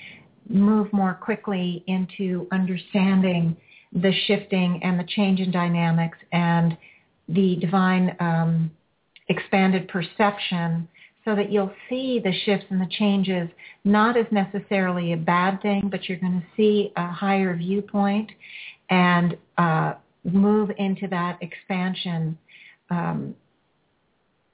move 0.50 0.92
more 0.92 1.14
quickly 1.14 1.84
into 1.88 2.48
understanding 2.52 3.56
the 3.94 4.12
shifting 4.26 4.82
and 4.84 5.00
the 5.00 5.04
change 5.04 5.40
in 5.40 5.52
dynamics 5.52 6.18
and 6.32 6.78
the 7.30 7.56
divine 7.58 8.16
um, 8.20 8.72
expanded 9.30 9.88
perception 9.88 10.88
so 11.28 11.36
that 11.36 11.52
you'll 11.52 11.74
see 11.90 12.22
the 12.24 12.32
shifts 12.46 12.66
and 12.70 12.80
the 12.80 12.88
changes 12.90 13.50
not 13.84 14.16
as 14.16 14.26
necessarily 14.32 15.12
a 15.12 15.18
bad 15.18 15.62
thing, 15.62 15.90
but 15.92 16.08
you're 16.08 16.18
going 16.20 16.40
to 16.40 16.48
see 16.56 16.94
a 16.96 17.12
higher 17.12 17.54
viewpoint 17.54 18.32
and 18.90 19.36
uh, 19.58 19.96
move 20.24 20.72
into 20.78 21.06
that 21.10 21.38
expansion 21.42 22.38
um, 22.90 23.36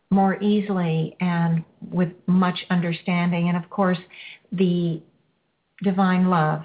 more 0.09 0.41
easily 0.41 1.15
and 1.19 1.63
with 1.91 2.09
much 2.25 2.57
understanding. 2.71 3.49
And 3.49 3.63
of 3.63 3.69
course, 3.69 3.99
the 4.51 4.99
divine 5.83 6.27
love, 6.27 6.63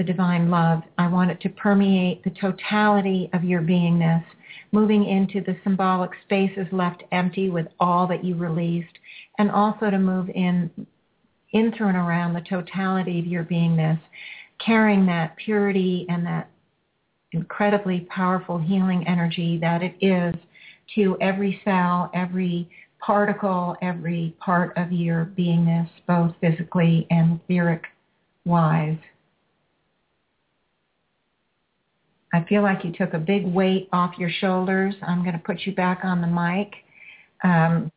the 0.00 0.04
divine 0.04 0.50
love, 0.50 0.80
I 0.96 1.08
want 1.08 1.30
it 1.30 1.42
to 1.42 1.50
permeate 1.50 2.24
the 2.24 2.30
totality 2.30 3.28
of 3.34 3.44
your 3.44 3.60
beingness, 3.60 4.24
moving 4.72 5.04
into 5.04 5.42
the 5.42 5.58
symbolic 5.62 6.10
spaces 6.24 6.66
left 6.72 7.02
empty 7.12 7.50
with 7.50 7.66
all 7.78 8.06
that 8.06 8.24
you 8.24 8.34
released 8.34 8.96
and 9.38 9.50
also 9.50 9.90
to 9.90 9.98
move 9.98 10.30
in, 10.30 10.70
in 11.52 11.70
through 11.72 11.88
and 11.88 11.98
around 11.98 12.32
the 12.32 12.40
totality 12.48 13.18
of 13.18 13.26
your 13.26 13.44
beingness, 13.44 14.00
carrying 14.64 15.04
that 15.04 15.36
purity 15.36 16.06
and 16.08 16.24
that 16.24 16.48
incredibly 17.32 18.08
powerful 18.08 18.56
healing 18.56 19.06
energy 19.06 19.58
that 19.58 19.82
it 19.82 19.94
is 20.00 20.34
to 20.94 21.18
every 21.20 21.60
cell, 21.62 22.10
every 22.14 22.66
particle, 23.00 23.76
every 23.82 24.34
part 24.40 24.72
of 24.78 24.92
your 24.92 25.30
beingness, 25.38 25.90
both 26.08 26.32
physically 26.40 27.06
and 27.10 27.38
etheric 27.50 27.84
wise. 28.46 28.96
I 32.32 32.44
feel 32.44 32.62
like 32.62 32.84
you 32.84 32.92
took 32.92 33.14
a 33.14 33.18
big 33.18 33.44
weight 33.46 33.88
off 33.92 34.14
your 34.18 34.30
shoulders. 34.30 34.94
I'm 35.02 35.22
going 35.22 35.32
to 35.34 35.42
put 35.44 35.60
you 35.66 35.74
back 35.74 36.00
on 36.04 36.20
the 36.20 36.26
mic. 36.26 36.74
Um, 37.42 37.90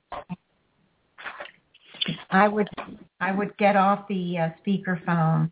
I 2.31 2.47
would 2.47 2.67
I 3.21 3.31
would 3.31 3.55
get 3.57 3.75
off 3.75 4.07
the 4.07 4.37
uh, 4.37 4.49
speakerphone. 4.65 5.51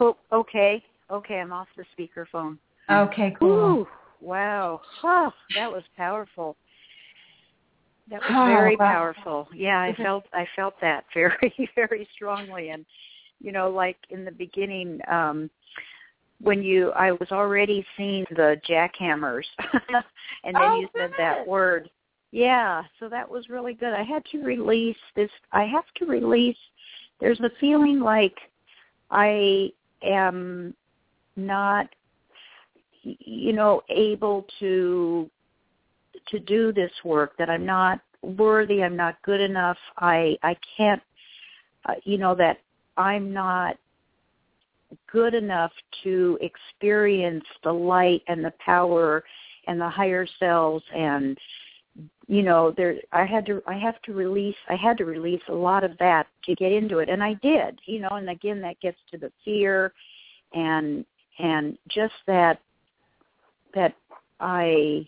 Oh, 0.00 0.16
okay, 0.32 0.82
okay, 1.10 1.36
I'm 1.36 1.52
off 1.52 1.68
the 1.76 1.84
speakerphone. 1.96 2.58
Okay, 2.90 3.34
cool. 3.38 3.48
Ooh, 3.48 3.86
wow, 4.20 4.80
oh, 5.02 5.32
that 5.54 5.70
was 5.70 5.84
powerful. 5.96 6.56
That 8.10 8.20
was 8.20 8.30
oh, 8.30 8.46
very 8.46 8.76
wow. 8.76 8.92
powerful. 8.92 9.48
Yeah, 9.54 9.80
I 9.80 9.94
felt 10.02 10.24
I 10.32 10.46
felt 10.56 10.74
that 10.80 11.04
very 11.14 11.70
very 11.74 12.08
strongly, 12.14 12.70
and 12.70 12.84
you 13.40 13.52
know, 13.52 13.70
like 13.70 13.96
in 14.10 14.24
the 14.24 14.32
beginning, 14.32 15.00
um, 15.10 15.48
when 16.44 16.62
you 16.62 16.90
I 16.92 17.12
was 17.12 17.28
already 17.32 17.84
seeing 17.96 18.24
the 18.30 18.60
jackhammers, 18.68 19.44
and 20.44 20.54
then 20.54 20.62
oh, 20.62 20.80
you 20.80 20.88
said 20.96 21.10
that 21.18 21.46
word 21.46 21.90
yeah, 22.34 22.82
so 22.98 23.08
that 23.10 23.30
was 23.30 23.48
really 23.48 23.74
good. 23.74 23.92
I 23.92 24.02
had 24.02 24.24
to 24.32 24.42
release 24.42 24.96
this. 25.14 25.30
I 25.52 25.66
have 25.66 25.84
to 25.98 26.06
release. 26.06 26.56
There's 27.20 27.38
a 27.38 27.50
feeling 27.60 28.00
like 28.00 28.36
I 29.08 29.70
am 30.02 30.74
not, 31.36 31.86
you 33.02 33.52
know, 33.52 33.82
able 33.88 34.48
to 34.58 35.30
to 36.26 36.40
do 36.40 36.72
this 36.72 36.90
work. 37.04 37.36
That 37.38 37.48
I'm 37.48 37.64
not 37.64 38.00
worthy. 38.20 38.82
I'm 38.82 38.96
not 38.96 39.22
good 39.22 39.40
enough. 39.40 39.78
I 39.98 40.36
I 40.42 40.56
can't. 40.76 41.02
Uh, 41.88 41.94
you 42.02 42.18
know 42.18 42.34
that 42.34 42.58
I'm 42.96 43.32
not 43.32 43.76
good 45.10 45.34
enough 45.34 45.72
to 46.02 46.38
experience 46.40 47.44
the 47.62 47.72
light 47.72 48.22
and 48.28 48.44
the 48.44 48.52
power 48.64 49.24
and 49.66 49.80
the 49.80 49.88
higher 49.88 50.26
selves. 50.38 50.84
And 50.94 51.38
you 52.26 52.42
know 52.42 52.72
there 52.76 52.96
i 53.12 53.24
had 53.24 53.46
to 53.46 53.62
i 53.66 53.74
have 53.74 54.00
to 54.02 54.12
release 54.12 54.56
i 54.68 54.74
had 54.74 54.96
to 54.96 55.04
release 55.04 55.42
a 55.48 55.52
lot 55.52 55.84
of 55.84 55.96
that 55.98 56.26
to 56.44 56.54
get 56.54 56.72
into 56.72 56.98
it. 56.98 57.08
And 57.08 57.22
i 57.22 57.34
did 57.34 57.78
you 57.86 58.00
know 58.00 58.08
and 58.10 58.28
again 58.30 58.60
that 58.62 58.80
gets 58.80 58.98
to 59.10 59.18
the 59.18 59.30
fear 59.44 59.92
and 60.52 61.04
and 61.38 61.78
just 61.88 62.14
that 62.26 62.60
that 63.74 63.94
i 64.40 65.06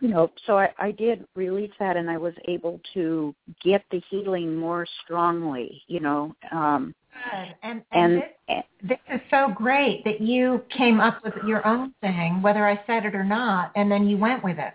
you 0.00 0.08
know 0.08 0.30
so 0.46 0.58
i 0.58 0.68
i 0.78 0.90
did 0.90 1.26
release 1.34 1.72
that 1.78 1.96
and 1.96 2.10
i 2.10 2.18
was 2.18 2.34
able 2.46 2.80
to 2.92 3.34
get 3.62 3.84
the 3.90 4.02
healing 4.10 4.54
more 4.54 4.86
strongly 5.04 5.82
you 5.86 6.00
know 6.00 6.34
um 6.52 6.94
Good. 7.14 7.54
And, 7.62 7.82
and, 7.92 8.22
and 8.48 8.64
this, 8.82 8.98
this, 9.08 9.16
is 9.16 9.20
so 9.30 9.52
great 9.54 10.04
that 10.04 10.20
you 10.20 10.62
came 10.76 11.00
up 11.00 11.22
with 11.24 11.34
your 11.46 11.66
own 11.66 11.94
thing, 12.00 12.42
whether 12.42 12.66
I 12.66 12.80
said 12.86 13.06
it 13.06 13.14
or 13.14 13.24
not, 13.24 13.72
and 13.76 13.90
then 13.90 14.06
you 14.08 14.16
went 14.16 14.44
with 14.44 14.58
it 14.58 14.74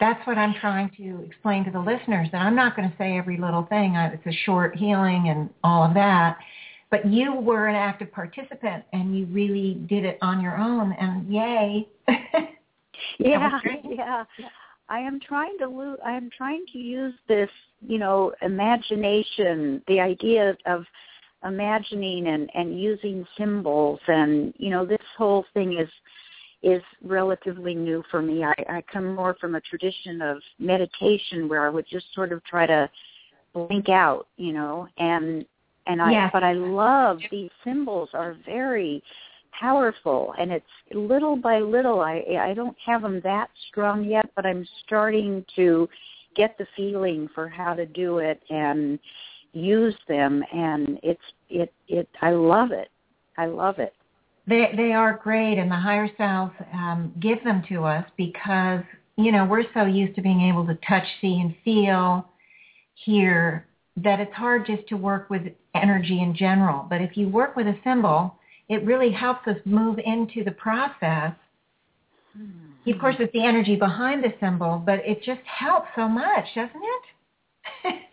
that's 0.00 0.26
what 0.26 0.38
I'm 0.38 0.54
trying 0.54 0.90
to 0.96 1.22
explain 1.24 1.64
to 1.66 1.70
the 1.70 1.78
listeners 1.78 2.28
that 2.32 2.38
I'm 2.38 2.56
not 2.56 2.74
going 2.74 2.90
to 2.90 2.96
say 2.96 3.18
every 3.18 3.36
little 3.36 3.66
thing. 3.66 3.94
It's 3.94 4.26
a 4.26 4.44
short 4.44 4.74
healing 4.74 5.28
and 5.28 5.50
all 5.62 5.84
of 5.84 5.94
that. 5.94 6.38
But 6.90 7.06
you 7.06 7.34
were 7.34 7.68
an 7.68 7.76
active 7.76 8.10
participant 8.10 8.82
and 8.92 9.16
you 9.16 9.26
really 9.26 9.74
did 9.88 10.04
it 10.04 10.18
on 10.22 10.40
your 10.40 10.56
own 10.56 10.92
and 10.94 11.32
yay. 11.32 11.86
yeah, 13.18 13.60
yeah. 13.84 14.24
I 14.88 14.98
am 14.98 15.20
trying 15.20 15.56
to 15.58 15.68
lo- 15.68 15.98
I 16.04 16.12
am 16.12 16.30
trying 16.36 16.64
to 16.72 16.78
use 16.78 17.14
this, 17.28 17.50
you 17.86 17.98
know, 17.98 18.32
imagination, 18.42 19.82
the 19.86 20.00
idea 20.00 20.56
of 20.66 20.84
imagining 21.44 22.26
and 22.26 22.50
and 22.54 22.80
using 22.80 23.26
symbols 23.38 24.00
and 24.08 24.52
you 24.58 24.70
know 24.70 24.84
this 24.84 24.98
whole 25.16 25.44
thing 25.54 25.78
is 25.78 25.88
is 26.62 26.82
relatively 27.02 27.74
new 27.74 28.02
for 28.10 28.20
me. 28.20 28.44
I, 28.44 28.54
I 28.68 28.82
come 28.92 29.14
more 29.14 29.34
from 29.40 29.54
a 29.54 29.60
tradition 29.62 30.20
of 30.20 30.38
meditation 30.58 31.48
where 31.48 31.66
I 31.66 31.70
would 31.70 31.86
just 31.90 32.06
sort 32.14 32.32
of 32.32 32.44
try 32.44 32.66
to 32.66 32.90
blink 33.54 33.88
out, 33.88 34.26
you 34.36 34.52
know, 34.52 34.86
and 34.98 35.44
and 35.86 36.02
I 36.02 36.12
yes. 36.12 36.30
but 36.32 36.44
I 36.44 36.52
love 36.52 37.18
these 37.30 37.50
symbols 37.64 38.10
are 38.12 38.36
very 38.44 39.02
powerful 39.58 40.34
and 40.38 40.52
it's 40.52 40.64
little 40.92 41.36
by 41.36 41.58
little 41.58 42.00
I 42.00 42.22
I 42.38 42.54
don't 42.54 42.76
have 42.84 43.02
them 43.02 43.20
that 43.24 43.48
strong 43.68 44.04
yet, 44.04 44.30
but 44.36 44.44
I'm 44.44 44.66
starting 44.84 45.44
to 45.56 45.88
get 46.36 46.56
the 46.58 46.66
feeling 46.76 47.28
for 47.34 47.48
how 47.48 47.74
to 47.74 47.86
do 47.86 48.18
it 48.18 48.40
and 48.50 48.98
use 49.52 49.94
them 50.08 50.42
and 50.52 50.98
it's 51.02 51.20
it 51.48 51.72
it 51.88 52.08
I 52.20 52.30
love 52.30 52.72
it. 52.72 52.88
I 53.36 53.46
love 53.46 53.78
it. 53.78 53.94
They 54.46 54.72
they 54.76 54.92
are 54.92 55.20
great, 55.22 55.58
and 55.58 55.70
the 55.70 55.76
higher 55.76 56.08
selves 56.16 56.52
um, 56.72 57.12
give 57.20 57.42
them 57.44 57.62
to 57.68 57.84
us 57.84 58.04
because 58.16 58.82
you 59.16 59.32
know 59.32 59.44
we're 59.44 59.64
so 59.74 59.84
used 59.84 60.14
to 60.16 60.22
being 60.22 60.42
able 60.42 60.66
to 60.66 60.74
touch, 60.88 61.04
see, 61.20 61.40
and 61.40 61.54
feel, 61.64 62.26
hear 62.94 63.66
that 63.96 64.20
it's 64.20 64.32
hard 64.32 64.66
just 64.66 64.86
to 64.88 64.96
work 64.96 65.30
with 65.30 65.42
energy 65.74 66.22
in 66.22 66.34
general. 66.34 66.86
But 66.88 67.00
if 67.00 67.16
you 67.16 67.28
work 67.28 67.56
with 67.56 67.66
a 67.66 67.78
symbol, 67.84 68.36
it 68.68 68.84
really 68.84 69.10
helps 69.10 69.46
us 69.46 69.56
move 69.64 69.98
into 69.98 70.44
the 70.44 70.52
process. 70.52 71.34
Mm-hmm. 72.38 72.90
Of 72.90 72.98
course, 72.98 73.16
it's 73.18 73.32
the 73.32 73.44
energy 73.44 73.76
behind 73.76 74.24
the 74.24 74.32
symbol, 74.40 74.82
but 74.84 75.00
it 75.04 75.22
just 75.22 75.42
helps 75.44 75.88
so 75.94 76.08
much, 76.08 76.46
doesn't 76.54 76.70
it? 76.74 77.02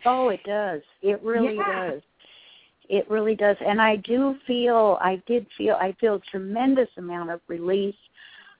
Oh, 0.04 0.28
it 0.28 0.42
does. 0.44 0.82
It 1.02 1.22
really 1.24 1.56
yeah. 1.56 1.90
does. 1.90 2.02
It 2.88 3.10
really 3.10 3.34
does. 3.34 3.56
And 3.64 3.80
I 3.80 3.96
do 3.96 4.36
feel, 4.46 4.98
I 5.00 5.22
did 5.26 5.46
feel, 5.56 5.74
I 5.74 5.94
feel 6.00 6.14
a 6.14 6.30
tremendous 6.30 6.88
amount 6.96 7.30
of 7.30 7.40
release. 7.46 7.94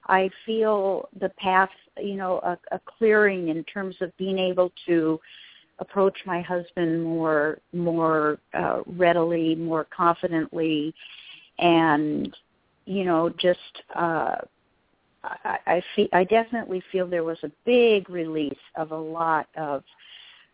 I 0.07 0.29
feel 0.45 1.09
the 1.19 1.29
path, 1.29 1.69
you 1.97 2.15
know, 2.15 2.39
a, 2.39 2.57
a 2.75 2.79
clearing 2.85 3.49
in 3.49 3.63
terms 3.63 3.95
of 4.01 4.15
being 4.17 4.37
able 4.37 4.71
to 4.85 5.19
approach 5.79 6.17
my 6.25 6.41
husband 6.41 7.03
more 7.03 7.59
more 7.73 8.39
uh, 8.53 8.81
readily, 8.85 9.55
more 9.55 9.87
confidently, 9.95 10.93
and 11.57 12.35
you 12.85 13.03
know, 13.03 13.29
just 13.29 13.59
uh, 13.95 14.35
I, 15.23 15.57
I 15.65 15.81
feel 15.95 16.07
I 16.13 16.23
definitely 16.23 16.83
feel 16.91 17.07
there 17.07 17.23
was 17.23 17.37
a 17.43 17.51
big 17.65 18.09
release 18.09 18.53
of 18.75 18.91
a 18.91 18.97
lot 18.97 19.47
of 19.55 19.83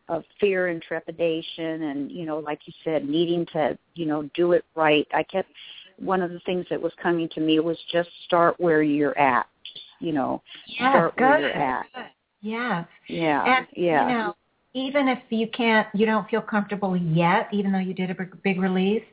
of 0.07 0.23
fear 0.39 0.67
and 0.67 0.81
trepidation 0.81 1.83
and 1.83 2.11
you 2.11 2.25
know 2.25 2.39
like 2.39 2.59
you 2.65 2.73
said 2.83 3.07
needing 3.07 3.45
to 3.53 3.77
you 3.95 4.05
know 4.05 4.29
do 4.33 4.51
it 4.51 4.65
right. 4.75 5.07
I 5.13 5.23
kept 5.23 5.49
one 5.97 6.21
of 6.21 6.31
the 6.31 6.39
things 6.41 6.65
that 6.69 6.81
was 6.81 6.91
coming 7.01 7.29
to 7.29 7.41
me 7.41 7.59
was 7.59 7.77
just 7.91 8.09
start 8.25 8.59
where 8.59 8.83
you're 8.83 9.17
at 9.17 9.47
just 9.63 9.85
you 9.99 10.11
know 10.11 10.41
yes, 10.67 10.91
start 10.91 11.15
good. 11.15 11.23
where 11.23 11.39
you're 11.39 11.49
at. 11.51 11.85
Yes. 12.41 12.85
Yeah 13.07 13.57
and 13.57 13.67
yeah. 13.75 14.07
you 14.07 14.13
know 14.13 14.35
even 14.73 15.07
if 15.07 15.19
you 15.29 15.47
can't 15.47 15.87
you 15.93 16.05
don't 16.05 16.29
feel 16.29 16.41
comfortable 16.41 16.95
yet 16.95 17.47
even 17.51 17.71
though 17.71 17.79
you 17.79 17.93
did 17.93 18.11
a 18.11 18.15
big, 18.15 18.43
big 18.43 18.59
release 18.59 19.03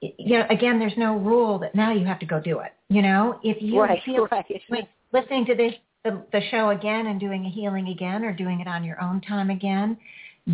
you 0.00 0.38
know 0.38 0.46
again 0.50 0.78
there's 0.78 0.96
no 0.96 1.16
rule 1.18 1.58
that 1.58 1.74
now 1.74 1.92
you 1.92 2.04
have 2.04 2.18
to 2.18 2.26
go 2.26 2.40
do 2.40 2.58
it 2.60 2.72
you 2.92 3.00
know? 3.00 3.40
If 3.42 3.62
you 3.62 3.80
right 3.80 4.02
feel 4.04 4.28
right. 4.32 4.44
like 4.68 4.88
listening 5.12 5.46
to 5.46 5.54
this 5.54 5.72
the, 6.04 6.22
the 6.32 6.40
show 6.50 6.70
again 6.70 7.06
and 7.06 7.20
doing 7.20 7.46
a 7.46 7.50
healing 7.50 7.88
again 7.88 8.24
or 8.24 8.32
doing 8.32 8.60
it 8.60 8.66
on 8.66 8.84
your 8.84 9.00
own 9.00 9.20
time 9.20 9.50
again, 9.50 9.96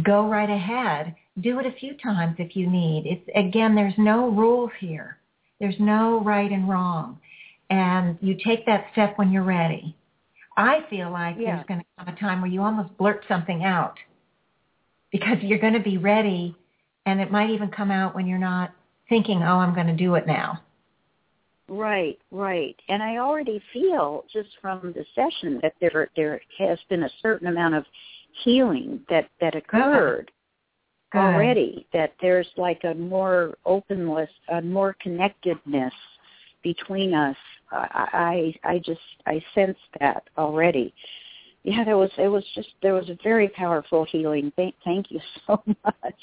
go 0.02 0.28
right 0.28 0.50
ahead. 0.50 1.14
Do 1.40 1.58
it 1.58 1.66
a 1.66 1.72
few 1.72 1.94
times 1.96 2.36
if 2.38 2.54
you 2.56 2.68
need. 2.68 3.04
It's 3.06 3.28
again, 3.34 3.74
there's 3.74 3.94
no 3.96 4.28
rules 4.30 4.70
here. 4.78 5.18
There's 5.60 5.78
no 5.78 6.20
right 6.22 6.50
and 6.50 6.68
wrong. 6.68 7.18
And 7.70 8.18
you 8.20 8.36
take 8.44 8.66
that 8.66 8.86
step 8.92 9.16
when 9.18 9.30
you're 9.32 9.42
ready. 9.44 9.96
I 10.56 10.84
feel 10.90 11.10
like 11.10 11.36
Yeah. 11.38 11.54
there's 11.56 11.66
going 11.66 11.80
to 11.80 11.86
come 11.98 12.14
a 12.14 12.18
time 12.18 12.40
where 12.40 12.50
you 12.50 12.62
almost 12.62 12.96
blurt 12.98 13.24
something 13.28 13.64
out 13.64 13.98
because 15.10 15.38
you're 15.42 15.58
going 15.58 15.74
to 15.74 15.80
be 15.80 15.96
ready 15.98 16.54
and 17.06 17.20
it 17.20 17.30
might 17.30 17.50
even 17.50 17.70
come 17.70 17.90
out 17.90 18.14
when 18.14 18.26
you're 18.26 18.38
not 18.38 18.72
thinking, 19.08 19.42
oh, 19.42 19.56
I'm 19.58 19.74
going 19.74 19.86
to 19.86 19.96
do 19.96 20.14
it 20.16 20.26
now. 20.26 20.60
Right, 21.68 22.18
right. 22.30 22.74
And 22.88 23.02
I 23.02 23.18
already 23.18 23.62
feel 23.72 24.24
just 24.32 24.48
from 24.60 24.94
the 24.94 25.04
session 25.14 25.58
that 25.62 25.74
there 25.80 26.10
there 26.16 26.40
has 26.58 26.78
been 26.88 27.02
a 27.02 27.10
certain 27.20 27.48
amount 27.48 27.74
of 27.74 27.84
healing 28.42 29.00
that 29.10 29.28
that 29.40 29.54
occurred 29.54 30.30
Good. 31.12 31.18
already. 31.18 31.86
That 31.92 32.14
there's 32.22 32.48
like 32.56 32.84
a 32.84 32.94
more 32.94 33.54
openness, 33.66 34.30
a 34.50 34.62
more 34.62 34.96
connectedness 35.00 35.92
between 36.62 37.12
us. 37.12 37.36
I 37.70 38.54
I, 38.64 38.70
I 38.74 38.78
just 38.78 39.00
I 39.26 39.44
sense 39.54 39.78
that 40.00 40.24
already. 40.38 40.94
Yeah, 41.64 41.84
there 41.84 41.98
was 41.98 42.10
it 42.16 42.28
was 42.28 42.44
just 42.54 42.68
there 42.82 42.94
was 42.94 43.08
a 43.10 43.18
very 43.22 43.48
powerful 43.48 44.06
healing. 44.10 44.52
Thank 44.56 44.74
thank 44.84 45.10
you 45.10 45.20
so 45.46 45.62
much. 45.84 46.14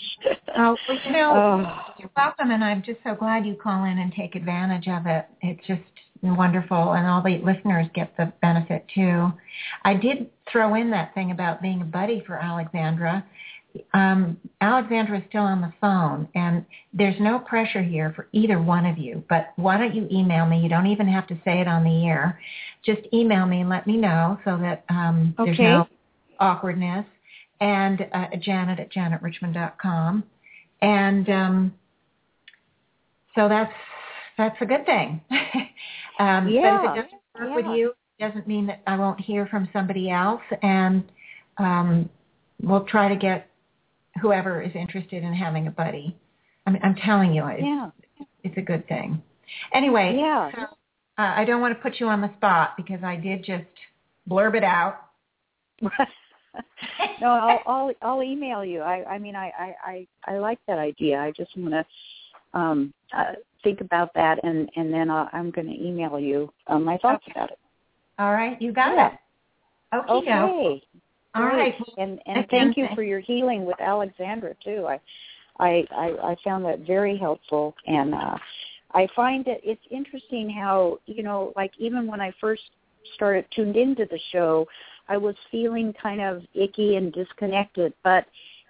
Oh, 0.58 0.78
well, 0.88 0.98
you 1.06 1.12
know, 1.12 1.34
Oh. 1.36 1.94
You're 2.00 2.10
welcome, 2.16 2.52
and 2.52 2.64
I'm 2.64 2.82
just 2.82 3.00
so 3.04 3.16
glad 3.16 3.46
you 3.46 3.56
call 3.56 3.84
in 3.86 4.00
and 4.00 4.14
take 4.14 4.36
advantage 4.36 4.88
of 4.88 5.06
it. 5.06 5.26
It's 5.42 5.66
just 5.68 5.82
wonderful, 6.22 6.94
and 6.94 7.06
all 7.06 7.22
the 7.22 7.38
listeners 7.44 7.88
get 7.94 8.16
the 8.18 8.32
benefit 8.42 8.86
too. 8.94 9.32
I 9.84 9.94
did 9.94 10.30
throw 10.52 10.76
in 10.76 10.90
that 10.92 11.14
thing 11.14 11.32
about 11.32 11.62
being 11.62 11.82
a 11.82 11.86
buddy 11.86 12.24
for 12.26 12.38
Alexandra. 12.38 13.26
Um, 13.94 14.38
Alexandra 14.62 15.20
is 15.20 15.24
still 15.30 15.42
on 15.42 15.62
the 15.62 15.74
phone, 15.82 16.28
and 16.36 16.66
there's 16.94 17.20
no 17.20 17.40
pressure 17.40 17.82
here 17.82 18.14
for 18.16 18.28
either 18.32 18.62
one 18.62 18.86
of 18.86 18.98
you. 18.98 19.24
But 19.30 19.54
why 19.56 19.78
don't 19.78 19.96
you 19.96 20.08
email 20.12 20.46
me? 20.46 20.60
You 20.60 20.70
don't 20.70 20.88
even 20.88 21.08
have 21.08 21.28
to 21.28 21.36
say 21.46 21.62
it 21.62 21.68
on 21.68 21.84
the 21.84 22.06
air. 22.06 22.40
Just 22.86 23.02
email 23.14 23.46
me 23.46 23.62
and 23.62 23.70
let 23.70 23.88
me 23.88 23.98
know 23.98 24.40
so 24.46 24.58
that 24.58 24.86
um, 24.90 25.34
there's 25.38 25.60
no 25.60 25.88
awkwardness. 26.40 27.06
And 27.62 28.06
uh, 28.14 28.28
Janet 28.42 28.80
at 28.80 28.92
janetrichmond.com. 28.92 30.24
And 30.82 31.30
um, 31.30 31.74
so 33.34 33.48
that's 33.48 33.72
that's 34.38 34.56
a 34.62 34.66
good 34.66 34.86
thing. 34.86 35.22
um, 36.20 36.50
Yeah, 36.50 36.82
But 36.84 36.98
if 36.98 37.06
it 37.06 37.12
doesn't 37.36 37.50
work 37.50 37.66
with 37.66 37.78
you, 37.78 37.94
it 38.20 38.28
doesn't 38.28 38.48
mean 38.48 38.68
that 38.68 38.82
I 38.88 38.98
won't 38.98 39.20
hear 39.20 39.48
from 39.48 39.70
somebody 39.72 40.10
else. 40.10 40.42
And 40.62 41.04
um, 41.58 42.10
we'll 42.62 42.86
try 42.86 43.08
to 43.10 43.16
get 43.16 43.50
whoever 44.22 44.62
is 44.62 44.72
interested 44.76 45.24
in 45.24 45.34
having 45.34 45.68
a 45.68 45.72
buddy. 45.72 46.16
I 46.66 46.72
mean, 46.72 46.82
I'm 46.84 46.96
telling 46.96 47.34
you, 47.34 47.46
it's, 47.48 47.62
Yeah. 47.64 47.90
it's 48.44 48.58
a 48.58 48.62
good 48.62 48.88
thing. 48.88 49.22
Anyway, 49.74 50.16
Yeah. 50.18 50.52
so, 50.54 50.62
uh, 50.62 50.68
I 51.18 51.46
don't 51.46 51.62
want 51.62 51.76
to 51.76 51.82
put 51.82 52.00
you 52.00 52.08
on 52.08 52.22
the 52.22 52.32
spot 52.38 52.76
because 52.78 53.04
I 53.04 53.16
did 53.16 53.44
just 53.44 53.64
blurb 54.30 54.56
it 54.56 54.64
out. 54.64 55.02
no, 55.82 57.28
I'll, 57.28 57.64
I'll 57.66 57.92
I'll 58.02 58.24
email 58.24 58.64
you. 58.64 58.82
I 58.82 59.04
I 59.06 59.20
mean 59.20 59.36
I 59.36 59.52
I 59.58 59.76
I, 59.84 60.08
I 60.34 60.38
like 60.38 60.60
that 60.68 60.78
idea. 60.78 61.20
I 61.20 61.32
just 61.32 61.56
want 61.58 61.72
to 61.74 62.60
um 62.60 62.94
uh, 63.16 63.34
think 63.64 63.82
about 63.82 64.14
that 64.16 64.44
and 64.44 64.70
and 64.76 64.94
then 64.94 65.10
i 65.10 65.28
I'm 65.34 65.52
going 65.52 65.68
to 65.68 65.74
email 65.74 66.20
you 66.20 66.52
um, 66.68 66.84
my 66.84 66.98
thoughts 66.98 67.24
Okay. 67.28 67.34
about 67.38 67.52
it. 67.52 67.60
All 68.20 68.32
right, 68.32 68.62
you 68.62 68.72
got 68.72 68.96
Yeah. 68.96 69.08
it. 69.94 70.00
Okay. 70.10 70.32
Okay. 70.32 70.84
All 71.36 71.44
right. 71.44 71.76
And 71.98 72.20
and 72.26 72.38
Again, 72.40 72.48
thank 72.50 72.78
you 72.78 72.88
for 72.96 73.04
your 73.04 73.20
healing 73.20 73.66
with 73.66 73.80
Alexandra 73.80 74.56
too. 74.64 74.88
I 74.88 75.00
I 75.60 75.86
I, 75.92 76.32
I 76.32 76.36
found 76.44 76.66
that 76.66 76.80
very 76.80 77.18
helpful 77.18 77.76
and 77.86 78.14
uh 78.14 78.38
I 78.94 79.08
find 79.14 79.44
that 79.46 79.60
it's 79.62 79.82
interesting 79.92 80.50
how, 80.50 81.00
you 81.06 81.22
know, 81.22 81.52
like 81.58 81.72
even 81.78 82.08
when 82.08 82.22
I 82.22 82.32
first 82.40 82.62
started 83.14 83.46
tuned 83.54 83.76
into 83.76 84.06
the 84.10 84.20
show, 84.32 84.66
I 85.10 85.18
was 85.18 85.36
feeling 85.52 85.94
kind 86.02 86.22
of 86.22 86.44
icky 86.54 86.96
and 86.96 87.12
disconnected, 87.12 87.94
but 88.04 88.26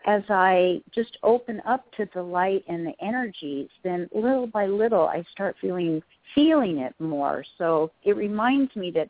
as 0.07 0.23
I 0.29 0.81
just 0.93 1.17
open 1.23 1.61
up 1.67 1.85
to 1.97 2.07
the 2.13 2.21
light 2.21 2.63
and 2.67 2.85
the 2.85 2.93
energies, 3.01 3.69
then 3.83 4.09
little 4.13 4.47
by 4.47 4.65
little 4.65 5.07
I 5.07 5.23
start 5.31 5.55
feeling 5.61 6.01
feeling 6.33 6.79
it 6.79 6.93
more. 6.99 7.43
So 7.57 7.91
it 8.03 8.15
reminds 8.15 8.75
me 8.75 8.91
that 8.91 9.09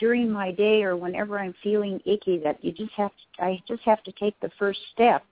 during 0.00 0.30
my 0.30 0.50
day 0.50 0.82
or 0.82 0.96
whenever 0.96 1.38
I'm 1.38 1.54
feeling 1.62 2.00
icky 2.04 2.38
that 2.38 2.64
you 2.64 2.72
just 2.72 2.92
have 2.96 3.12
to 3.12 3.44
I 3.44 3.62
just 3.68 3.82
have 3.82 4.02
to 4.04 4.12
take 4.12 4.38
the 4.40 4.50
first 4.58 4.80
step 4.92 5.22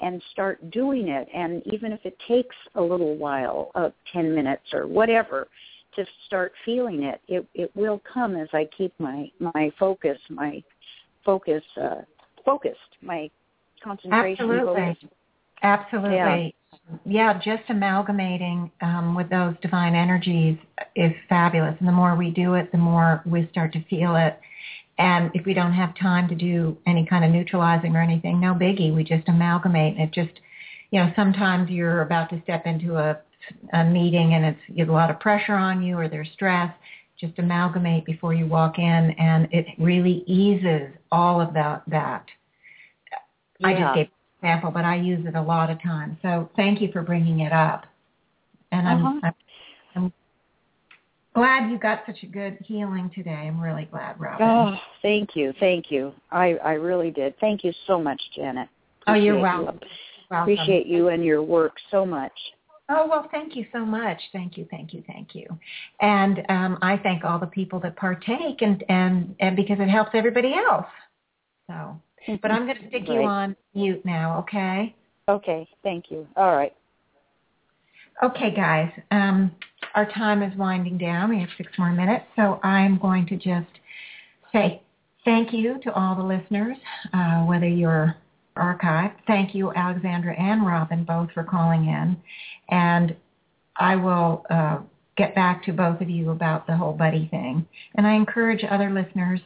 and 0.00 0.22
start 0.32 0.70
doing 0.70 1.08
it 1.08 1.28
and 1.34 1.62
even 1.72 1.92
if 1.92 2.00
it 2.04 2.16
takes 2.28 2.54
a 2.74 2.80
little 2.82 3.16
while, 3.16 3.70
uh 3.74 3.90
10 4.12 4.34
minutes 4.34 4.64
or 4.72 4.86
whatever 4.86 5.48
to 5.96 6.04
start 6.26 6.52
feeling 6.64 7.02
it, 7.04 7.20
it 7.28 7.46
it 7.54 7.74
will 7.74 8.02
come 8.12 8.36
as 8.36 8.48
I 8.52 8.68
keep 8.76 8.92
my 8.98 9.30
my 9.40 9.72
focus, 9.78 10.18
my 10.28 10.62
focus 11.24 11.62
uh 11.80 12.02
focused, 12.44 12.78
my 13.00 13.30
concentration 13.82 14.50
Absolutely. 14.50 14.96
focused. 14.96 15.14
Absolutely. 15.62 16.54
Yeah, 17.04 17.38
just 17.38 17.64
amalgamating 17.68 18.70
um, 18.80 19.14
with 19.14 19.28
those 19.28 19.54
divine 19.60 19.94
energies 19.94 20.58
is 20.96 21.12
fabulous. 21.28 21.74
And 21.80 21.88
the 21.88 21.92
more 21.92 22.14
we 22.16 22.30
do 22.30 22.54
it, 22.54 22.72
the 22.72 22.78
more 22.78 23.22
we 23.26 23.46
start 23.50 23.72
to 23.74 23.84
feel 23.84 24.16
it. 24.16 24.40
And 24.98 25.30
if 25.34 25.44
we 25.46 25.54
don't 25.54 25.72
have 25.74 25.94
time 25.96 26.28
to 26.28 26.34
do 26.34 26.76
any 26.86 27.06
kind 27.06 27.24
of 27.24 27.30
neutralizing 27.30 27.94
or 27.94 28.00
anything, 28.00 28.40
no 28.40 28.54
biggie. 28.54 28.94
We 28.94 29.04
just 29.04 29.28
amalgamate. 29.28 29.96
And 29.96 30.08
it 30.08 30.12
just, 30.12 30.40
you 30.90 31.00
know, 31.00 31.12
sometimes 31.14 31.70
you're 31.70 32.02
about 32.02 32.30
to 32.30 32.40
step 32.42 32.66
into 32.66 32.96
a, 32.96 33.18
a 33.72 33.84
meeting 33.84 34.34
and 34.34 34.44
it's 34.44 34.60
you 34.68 34.84
have 34.84 34.88
a 34.88 34.92
lot 34.92 35.10
of 35.10 35.20
pressure 35.20 35.54
on 35.54 35.82
you 35.82 35.96
or 35.98 36.08
there's 36.08 36.28
stress. 36.32 36.72
Just 37.20 37.38
amalgamate 37.38 38.04
before 38.04 38.32
you 38.32 38.46
walk 38.46 38.78
in, 38.78 38.84
and 39.18 39.48
it 39.50 39.66
really 39.76 40.22
eases 40.28 40.88
all 41.10 41.40
of 41.40 41.52
that. 41.54 41.82
that. 41.88 42.24
I 43.64 43.72
Yeah. 43.72 43.80
just 43.80 43.94
gave 43.96 44.08
example, 44.40 44.70
but 44.70 44.84
I 44.84 44.96
use 44.96 45.24
it 45.26 45.34
a 45.34 45.42
lot 45.42 45.70
of 45.70 45.82
times. 45.82 46.16
So 46.22 46.48
thank 46.56 46.80
you 46.80 46.90
for 46.92 47.02
bringing 47.02 47.40
it 47.40 47.52
up. 47.52 47.86
And 48.72 48.88
I'm, 48.88 49.06
Uh-huh. 49.06 49.20
I'm, 49.24 49.34
I'm 49.96 50.12
glad 51.34 51.70
you 51.70 51.78
got 51.78 52.02
such 52.06 52.22
a 52.22 52.26
good 52.26 52.58
healing 52.64 53.10
today. 53.14 53.30
I'm 53.32 53.60
really 53.60 53.86
glad, 53.86 54.20
Robin. 54.20 54.46
Oh, 54.46 54.80
thank 55.02 55.34
you, 55.34 55.52
thank 55.58 55.90
you. 55.90 56.12
I 56.30 56.56
I 56.64 56.72
really 56.74 57.10
did. 57.10 57.38
Thank 57.40 57.64
you 57.64 57.72
so 57.86 58.00
much, 58.00 58.20
Janet. 58.34 58.68
Oh, 59.06 59.14
you're 59.14 59.36
Appreciate 59.36 59.58
you. 59.58 59.64
welcome. 59.64 59.80
Welcome. 60.30 60.52
Appreciate 60.52 60.86
you 60.86 61.08
and 61.08 61.24
your 61.24 61.42
work 61.42 61.72
so 61.90 62.04
much. 62.04 62.32
Oh, 62.90 63.06
well, 63.06 63.28
thank 63.30 63.54
you 63.54 63.66
so 63.72 63.84
much. 63.84 64.18
Thank 64.32 64.56
you, 64.56 64.66
thank 64.70 64.94
you, 64.94 65.02
thank 65.06 65.34
you. 65.34 65.46
And 66.00 66.42
um, 66.48 66.78
I 66.80 66.96
thank 66.96 67.22
all 67.22 67.38
the 67.38 67.46
people 67.46 67.78
that 67.80 67.96
partake 67.96 68.62
and, 68.62 68.82
and, 68.88 69.34
and 69.40 69.56
because 69.56 69.78
it 69.78 69.88
helps 69.88 70.10
everybody 70.14 70.54
else. 70.54 70.86
So, 71.68 72.00
but 72.42 72.50
I'm 72.50 72.66
going 72.66 72.78
to 72.82 72.88
stick 72.88 73.08
you 73.08 73.22
on 73.22 73.56
mute 73.74 74.04
now, 74.04 74.38
okay? 74.40 74.94
Okay, 75.28 75.68
thank 75.82 76.10
you. 76.10 76.26
All 76.36 76.54
right. 76.56 76.74
Okay, 78.22 78.52
guys. 78.54 78.90
Um, 79.10 79.52
our 79.94 80.10
time 80.12 80.42
is 80.42 80.56
winding 80.56 80.98
down. 80.98 81.30
We 81.30 81.40
have 81.40 81.48
six 81.56 81.70
more 81.78 81.92
minutes, 81.92 82.24
so 82.34 82.60
I'm 82.62 82.98
going 82.98 83.26
to 83.26 83.36
just 83.36 83.70
say 84.52 84.82
thank 85.24 85.52
you 85.52 85.78
to 85.84 85.92
all 85.92 86.16
the 86.16 86.22
listeners, 86.22 86.76
uh, 87.12 87.44
whether 87.44 87.68
you're 87.68 88.16
archived. 88.56 89.14
Thank 89.26 89.54
you, 89.54 89.72
Alexandra 89.72 90.34
and 90.38 90.66
Robin, 90.66 91.04
both 91.04 91.30
for 91.32 91.44
calling 91.44 91.84
in. 91.84 92.16
And 92.70 93.14
I 93.76 93.96
will 93.96 94.44
uh, 94.50 94.78
get 95.16 95.34
back 95.34 95.64
to 95.64 95.72
both 95.72 96.00
of 96.00 96.10
you 96.10 96.30
about 96.30 96.66
the 96.66 96.76
whole 96.76 96.92
buddy 96.92 97.28
thing. 97.30 97.66
And 97.94 98.06
I 98.06 98.14
encourage 98.14 98.64
other 98.68 98.90
listeners 98.90 99.40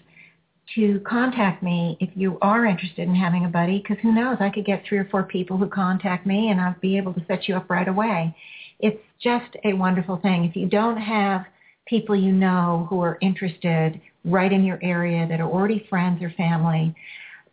to 0.74 1.00
contact 1.00 1.62
me 1.62 1.96
if 2.00 2.10
you 2.14 2.38
are 2.40 2.64
interested 2.64 3.08
in 3.08 3.14
having 3.14 3.44
a 3.44 3.48
buddy, 3.48 3.78
because 3.78 3.98
who 4.02 4.14
knows, 4.14 4.38
I 4.40 4.50
could 4.50 4.64
get 4.64 4.84
three 4.88 4.98
or 4.98 5.08
four 5.10 5.24
people 5.24 5.56
who 5.56 5.66
contact 5.66 6.26
me 6.26 6.50
and 6.50 6.60
I'll 6.60 6.76
be 6.80 6.96
able 6.96 7.12
to 7.14 7.24
set 7.26 7.48
you 7.48 7.56
up 7.56 7.68
right 7.68 7.88
away. 7.88 8.34
It's 8.78 9.02
just 9.22 9.56
a 9.64 9.72
wonderful 9.74 10.16
thing. 10.18 10.44
If 10.44 10.56
you 10.56 10.68
don't 10.68 10.96
have 10.96 11.44
people 11.86 12.16
you 12.16 12.32
know 12.32 12.86
who 12.88 13.00
are 13.00 13.18
interested 13.20 14.00
right 14.24 14.52
in 14.52 14.64
your 14.64 14.78
area 14.82 15.26
that 15.28 15.40
are 15.40 15.50
already 15.50 15.86
friends 15.90 16.22
or 16.22 16.30
family, 16.30 16.94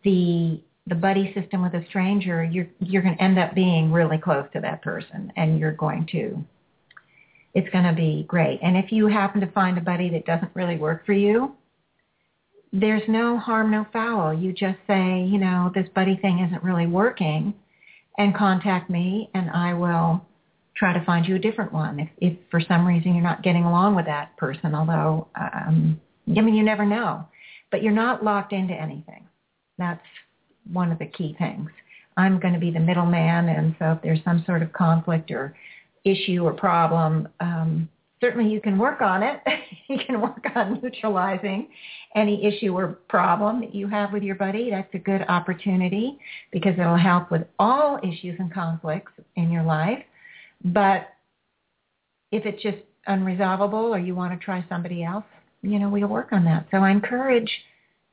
the 0.03 0.61
the 0.87 0.95
buddy 0.95 1.31
system 1.35 1.61
with 1.61 1.75
a 1.75 1.85
stranger, 1.87 2.43
you're 2.43 2.67
you're 2.79 3.03
going 3.03 3.15
to 3.15 3.23
end 3.23 3.37
up 3.37 3.53
being 3.53 3.91
really 3.91 4.17
close 4.17 4.45
to 4.53 4.59
that 4.59 4.81
person, 4.81 5.31
and 5.35 5.59
you're 5.59 5.73
going 5.73 6.07
to. 6.11 6.43
It's 7.53 7.69
going 7.69 7.83
to 7.83 7.93
be 7.93 8.25
great. 8.27 8.59
And 8.61 8.77
if 8.77 8.91
you 8.91 9.07
happen 9.07 9.41
to 9.41 9.51
find 9.51 9.77
a 9.77 9.81
buddy 9.81 10.09
that 10.11 10.25
doesn't 10.25 10.51
really 10.55 10.77
work 10.77 11.05
for 11.05 11.13
you, 11.13 11.55
there's 12.71 13.01
no 13.07 13.37
harm, 13.37 13.71
no 13.71 13.85
foul. 13.91 14.33
You 14.33 14.53
just 14.53 14.77
say, 14.87 15.23
you 15.23 15.39
know, 15.39 15.71
this 15.73 15.87
buddy 15.95 16.17
thing 16.17 16.39
isn't 16.39 16.63
really 16.63 16.87
working, 16.87 17.53
and 18.17 18.35
contact 18.35 18.89
me, 18.89 19.29
and 19.33 19.49
I 19.49 19.73
will 19.73 20.25
try 20.75 20.93
to 20.93 21.03
find 21.05 21.25
you 21.25 21.35
a 21.35 21.39
different 21.39 21.73
one. 21.73 21.99
If, 21.99 22.09
if 22.19 22.37
for 22.51 22.61
some 22.61 22.85
reason 22.85 23.13
you're 23.13 23.23
not 23.23 23.43
getting 23.43 23.63
along 23.63 23.95
with 23.95 24.05
that 24.05 24.35
person, 24.37 24.75
although, 24.75 25.27
um, 25.35 25.99
I 26.27 26.41
mean, 26.41 26.55
you 26.55 26.63
never 26.63 26.85
know. 26.85 27.25
But 27.71 27.83
you're 27.83 27.93
not 27.93 28.23
locked 28.23 28.53
into 28.53 28.73
anything. 28.73 29.27
That's 29.77 30.01
one 30.71 30.91
of 30.91 30.99
the 30.99 31.05
key 31.05 31.35
things. 31.37 31.69
I'm 32.17 32.39
going 32.39 32.53
to 32.53 32.59
be 32.59 32.71
the 32.71 32.79
middleman, 32.79 33.49
and 33.49 33.75
so 33.79 33.93
if 33.93 34.01
there's 34.01 34.23
some 34.23 34.43
sort 34.45 34.61
of 34.61 34.73
conflict 34.73 35.31
or 35.31 35.55
issue 36.03 36.43
or 36.43 36.53
problem, 36.53 37.27
um, 37.39 37.89
certainly 38.21 38.51
you 38.51 38.61
can 38.61 38.77
work 38.77 39.01
on 39.01 39.23
it. 39.23 39.41
you 39.87 39.97
can 40.05 40.21
work 40.21 40.45
on 40.55 40.79
neutralizing 40.81 41.69
any 42.15 42.45
issue 42.45 42.73
or 42.73 42.99
problem 43.07 43.61
that 43.61 43.73
you 43.73 43.87
have 43.87 44.11
with 44.11 44.23
your 44.23 44.35
buddy. 44.35 44.69
That's 44.69 44.93
a 44.93 44.99
good 44.99 45.23
opportunity 45.27 46.19
because 46.51 46.73
it'll 46.79 46.97
help 46.97 47.31
with 47.31 47.43
all 47.57 47.99
issues 48.03 48.35
and 48.39 48.53
conflicts 48.53 49.11
in 49.35 49.51
your 49.51 49.63
life. 49.63 50.03
But 50.63 51.09
if 52.31 52.45
it's 52.45 52.61
just 52.61 52.77
unresolvable 53.07 53.89
or 53.89 53.99
you 53.99 54.15
want 54.15 54.37
to 54.37 54.43
try 54.43 54.65
somebody 54.69 55.03
else, 55.03 55.25
you 55.61 55.79
know, 55.79 55.89
we'll 55.89 56.07
work 56.07 56.29
on 56.31 56.45
that. 56.45 56.67
So 56.71 56.77
I 56.77 56.91
encourage 56.91 57.49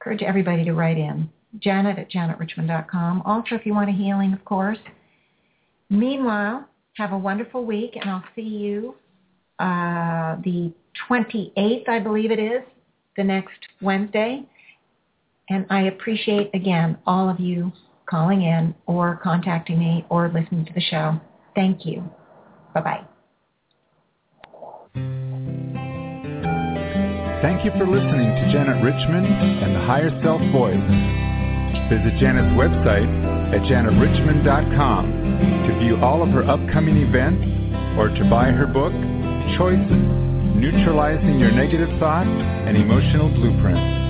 encourage 0.00 0.22
everybody 0.22 0.64
to 0.64 0.72
write 0.72 0.98
in. 0.98 1.28
Janet 1.58 1.98
at 1.98 2.10
janetrichmond.com. 2.10 3.22
Also, 3.24 3.54
if 3.54 3.64
you 3.64 3.72
want 3.72 3.88
a 3.88 3.92
healing, 3.92 4.32
of 4.32 4.44
course. 4.44 4.78
Meanwhile, 5.88 6.68
have 6.94 7.12
a 7.12 7.18
wonderful 7.18 7.64
week, 7.64 7.96
and 7.98 8.10
I'll 8.10 8.24
see 8.34 8.42
you 8.42 8.94
uh, 9.58 10.36
the 10.44 10.72
28th, 11.08 11.88
I 11.88 11.98
believe 12.00 12.30
it 12.30 12.38
is, 12.38 12.62
the 13.16 13.24
next 13.24 13.58
Wednesday. 13.80 14.42
And 15.48 15.66
I 15.70 15.82
appreciate, 15.82 16.50
again, 16.54 16.98
all 17.06 17.28
of 17.28 17.38
you 17.38 17.72
calling 18.08 18.42
in 18.42 18.74
or 18.86 19.20
contacting 19.22 19.78
me 19.78 20.04
or 20.10 20.28
listening 20.28 20.64
to 20.66 20.72
the 20.72 20.80
show. 20.80 21.20
Thank 21.54 21.86
you. 21.86 22.02
Bye-bye. 22.74 23.04
Thank 27.42 27.64
you 27.64 27.70
for 27.78 27.86
listening 27.86 28.34
to 28.34 28.52
Janet 28.52 28.82
Richmond 28.82 29.26
and 29.26 29.76
the 29.76 29.80
Higher 29.80 30.10
Self 30.22 30.40
Voice. 30.52 30.74
Visit 31.88 32.18
Janet's 32.18 32.50
website 32.58 33.06
at 33.54 33.60
janetrichmond.com 33.70 35.04
to 35.68 35.78
view 35.78 35.96
all 36.02 36.22
of 36.22 36.30
her 36.30 36.42
upcoming 36.48 36.96
events 36.96 37.46
or 37.98 38.08
to 38.08 38.24
buy 38.28 38.50
her 38.50 38.66
book, 38.66 38.92
Choices, 39.54 39.90
Neutralizing 40.58 41.38
Your 41.38 41.52
Negative 41.52 41.88
Thoughts 42.00 42.28
and 42.28 42.76
Emotional 42.76 43.28
Blueprints. 43.28 44.05